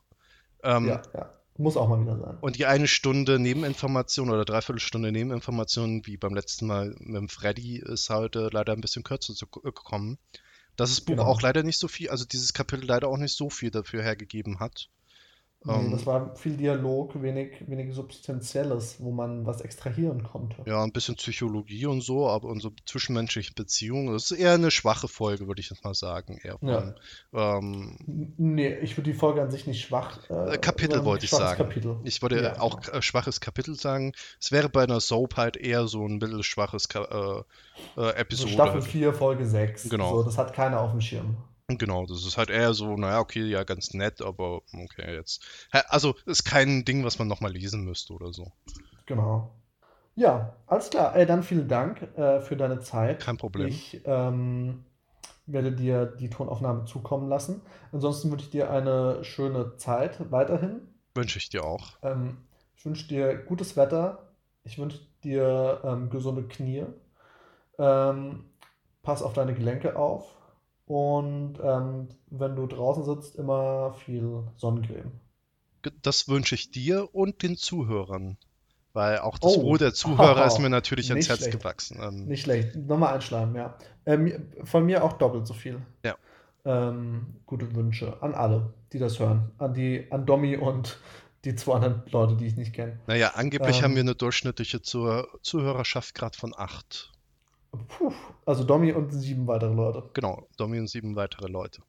Ähm, 0.62 0.90
ja, 0.90 1.02
ja. 1.16 1.34
Muss 1.58 1.78
auch 1.78 1.88
mal 1.88 2.02
wieder 2.02 2.18
sein. 2.18 2.38
Und 2.42 2.58
die 2.58 2.66
eine 2.66 2.88
Stunde 2.88 3.38
Nebeninformation 3.38 4.32
oder 4.32 4.44
Dreiviertelstunde 4.44 5.12
Nebeninformation, 5.12 6.06
wie 6.06 6.18
beim 6.18 6.34
letzten 6.34 6.66
Mal 6.66 6.96
mit 7.00 7.16
dem 7.16 7.30
Freddy, 7.30 7.78
ist 7.78 8.10
heute 8.10 8.50
leider 8.52 8.74
ein 8.74 8.82
bisschen 8.82 9.04
kürzer 9.04 9.36
zu 9.36 9.48
gekommen. 9.48 10.18
Dass 10.76 10.90
das 10.90 11.02
Buch 11.02 11.14
genau. 11.14 11.26
auch 11.26 11.42
leider 11.42 11.62
nicht 11.62 11.80
so 11.80 11.88
viel, 11.88 12.10
also 12.10 12.26
dieses 12.26 12.54
Kapitel 12.54 12.86
leider 12.86 13.08
auch 13.08 13.18
nicht 13.18 13.36
so 13.36 13.52
viel 13.52 13.70
dafür 13.70 14.02
hergegeben 14.02 14.60
hat. 14.60 14.90
Nee, 15.66 15.74
ähm, 15.74 15.92
das 15.92 16.06
war 16.06 16.36
viel 16.36 16.58
Dialog, 16.58 17.22
wenig, 17.22 17.64
wenig 17.68 17.94
Substanzielles, 17.94 18.98
wo 19.00 19.12
man 19.12 19.46
was 19.46 19.62
extrahieren 19.62 20.24
konnte. 20.24 20.58
Ja, 20.66 20.84
ein 20.84 20.92
bisschen 20.92 21.16
Psychologie 21.16 21.86
und 21.86 22.02
so, 22.02 22.28
aber 22.28 22.50
unsere 22.50 22.74
zwischenmenschliche 22.86 23.54
Beziehungen, 23.54 24.12
das 24.12 24.32
ist 24.32 24.40
eher 24.40 24.54
eine 24.54 24.72
schwache 24.72 25.08
Folge, 25.08 25.48
würde 25.48 25.62
ich 25.62 25.70
jetzt 25.70 25.84
mal 25.84 25.94
sagen. 25.94 26.40
Eher 26.44 26.58
von, 26.58 26.68
ja. 26.68 27.58
ähm, 27.58 27.98
nee, 28.38 28.76
ich 28.80 28.98
würde 28.98 29.12
die 29.12 29.18
Folge 29.18 29.42
an 29.42 29.52
sich 29.52 29.66
nicht 29.66 29.82
schwach. 29.82 30.20
Äh, 30.30 30.58
Kapitel 30.58 31.06
wollte 31.06 31.26
ich 31.26 31.32
sagen. 31.32 31.58
Kapitel. 31.58 31.98
Ich 32.04 32.22
würde 32.22 32.44
ja, 32.44 32.60
auch 32.60 32.82
genau. 32.82 33.02
schwaches 33.02 33.40
Kapitel 33.40 33.76
sagen. 33.76 34.14
Es 34.42 34.52
wäre 34.52 34.68
bei 34.70 34.84
einer 34.84 35.00
Soap 35.00 35.38
halt 35.38 35.56
eher 35.56 35.88
so 35.88 36.06
ein 36.06 36.18
mittelschwaches 36.18 36.88
äh, 36.94 37.00
äh, 37.98 38.10
Episode. 38.16 38.50
So 38.50 38.56
Staffel 38.56 38.82
4, 38.82 39.14
Folge 39.14 39.46
6. 39.46 39.90
Genau. 39.90 40.18
So, 40.18 40.24
das 40.24 40.38
hat 40.38 40.54
keiner 40.54 40.82
auf 40.82 40.92
dem 40.92 41.02
Schirm. 41.02 41.38
Genau, 41.78 42.06
das 42.06 42.26
ist 42.26 42.38
halt 42.38 42.50
eher 42.50 42.74
so, 42.74 42.96
naja, 42.96 43.20
okay, 43.20 43.46
ja, 43.46 43.64
ganz 43.64 43.94
nett, 43.94 44.22
aber 44.22 44.62
okay, 44.74 45.16
jetzt. 45.16 45.44
Also 45.88 46.16
ist 46.26 46.44
kein 46.44 46.86
Ding, 46.86 47.04
was 47.04 47.20
man 47.20 47.28
nochmal 47.28 47.52
lesen 47.52 47.84
müsste 47.84 48.14
oder 48.14 48.34
so. 48.34 48.52
Genau. 49.06 49.54
Ja, 50.16 50.56
alles 50.68 50.90
klar. 50.90 51.16
Ey, 51.16 51.26
dann 51.26 51.44
vielen 51.44 51.68
Dank 51.68 52.02
äh, 52.18 52.40
für 52.42 52.56
deine 52.56 52.80
Zeit. 52.80 53.20
Kein 53.20 53.38
Problem. 53.38 53.68
Ich 53.68 54.02
ähm, 54.06 54.86
werde 55.46 55.72
dir 55.72 56.06
die 56.06 56.30
Tonaufnahme 56.30 56.86
zukommen 56.86 57.28
lassen. 57.30 57.62
Ansonsten 57.92 58.32
wünsche 58.32 58.46
ich 58.46 58.52
dir 58.52 58.70
eine 58.70 59.24
schöne 59.24 59.76
Zeit 59.78 60.32
weiterhin. 60.32 60.82
Wünsche 61.16 61.40
ich 61.40 61.50
dir 61.50 61.64
auch. 61.64 61.94
Ähm, 62.04 62.38
ich 62.76 62.86
wünsche 62.86 63.08
dir 63.08 63.36
gutes 63.36 63.76
Wetter. 63.76 64.34
Ich 64.64 64.78
wünsche 64.78 65.00
dir 65.24 65.82
ähm, 65.84 66.10
gesunde 66.10 66.44
Knie. 66.44 66.86
Ähm, 67.80 68.46
pass 69.02 69.24
auf 69.24 69.34
deine 69.34 69.54
Gelenke 69.54 69.96
auf 69.96 70.26
und 70.86 71.60
ähm, 71.64 72.10
wenn 72.30 72.56
du 72.56 72.68
draußen 72.68 73.04
sitzt, 73.04 73.36
immer 73.36 73.94
viel 73.94 74.44
Sonnencreme. 74.58 75.12
Das 76.02 76.28
wünsche 76.28 76.56
ich 76.56 76.72
dir 76.72 77.14
und 77.14 77.44
den 77.44 77.58
Zuhörern. 77.58 78.38
Weil 78.94 79.20
auch 79.20 79.40
das 79.40 79.58
oh. 79.58 79.64
Wohl 79.64 79.78
der 79.80 79.94
Zuhörer 79.94 80.46
ist 80.48 80.60
mir 80.60 80.70
natürlich 80.70 81.10
ans 81.10 81.28
Herz 81.28 81.40
schlecht. 81.40 81.58
gewachsen. 81.58 82.00
Ähm, 82.02 82.26
Nicht 82.26 82.44
schlecht. 82.44 82.76
Nochmal 82.76 83.16
einschleimen, 83.16 83.56
ja. 83.56 83.76
Ähm, 84.06 84.50
von 84.64 84.86
mir 84.86 85.04
auch 85.04 85.14
doppelt 85.14 85.48
so 85.48 85.54
viel. 85.54 85.82
Ja. 86.06 86.16
Ähm, 86.66 87.38
gute 87.46 87.76
Wünsche 87.76 88.22
an 88.22 88.36
alle, 88.36 88.74
die 88.94 89.00
das 89.00 89.20
hören. 89.20 89.52
An 89.58 89.74
die, 89.74 90.08
an 90.12 90.26
Domi 90.26 90.56
und 90.58 91.00
die 91.44 91.56
zwei 91.56 91.76
anderen 91.76 92.04
Leute, 92.12 92.36
die 92.36 92.46
ich 92.46 92.56
nicht 92.56 92.74
kenne. 92.74 93.00
Naja, 93.08 93.32
angeblich 93.36 93.84
haben 93.84 93.96
wir 93.96 94.02
eine 94.02 94.16
durchschnittliche 94.16 94.82
Zuhörerschaft 94.82 96.16
gerade 96.16 96.38
von 96.38 96.54
acht. 96.56 97.12
Puh, 97.88 98.14
also 98.46 98.64
Domi 98.64 98.92
und 98.92 99.12
sieben 99.12 99.48
weitere 99.48 99.74
Leute. 99.74 100.04
Genau, 100.14 100.48
Domi 100.58 100.80
und 100.80 100.88
sieben 100.88 101.16
weitere 101.16 101.48
Leute. 101.48 101.82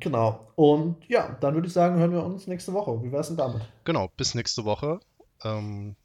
Genau. 0.00 0.48
Und 0.56 0.96
ja, 1.08 1.36
dann 1.40 1.54
würde 1.54 1.66
ich 1.68 1.72
sagen, 1.72 1.96
hören 1.98 2.12
wir 2.12 2.24
uns 2.24 2.46
nächste 2.46 2.72
Woche. 2.72 3.02
Wie 3.02 3.12
wär's 3.12 3.28
denn 3.28 3.36
damit? 3.36 3.62
Genau, 3.84 4.08
bis 4.16 4.34
nächste 4.34 4.64
Woche. 4.64 5.00
Ähm, 5.44 5.96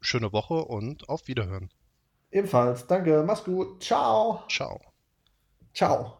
schöne 0.00 0.32
Woche 0.32 0.64
und 0.64 1.08
auf 1.08 1.28
Wiederhören. 1.28 1.70
Ebenfalls. 2.30 2.86
Danke. 2.86 3.22
Mach's 3.26 3.44
gut. 3.44 3.82
Ciao. 3.82 4.42
Ciao. 4.48 4.80
Ciao. 5.74 6.18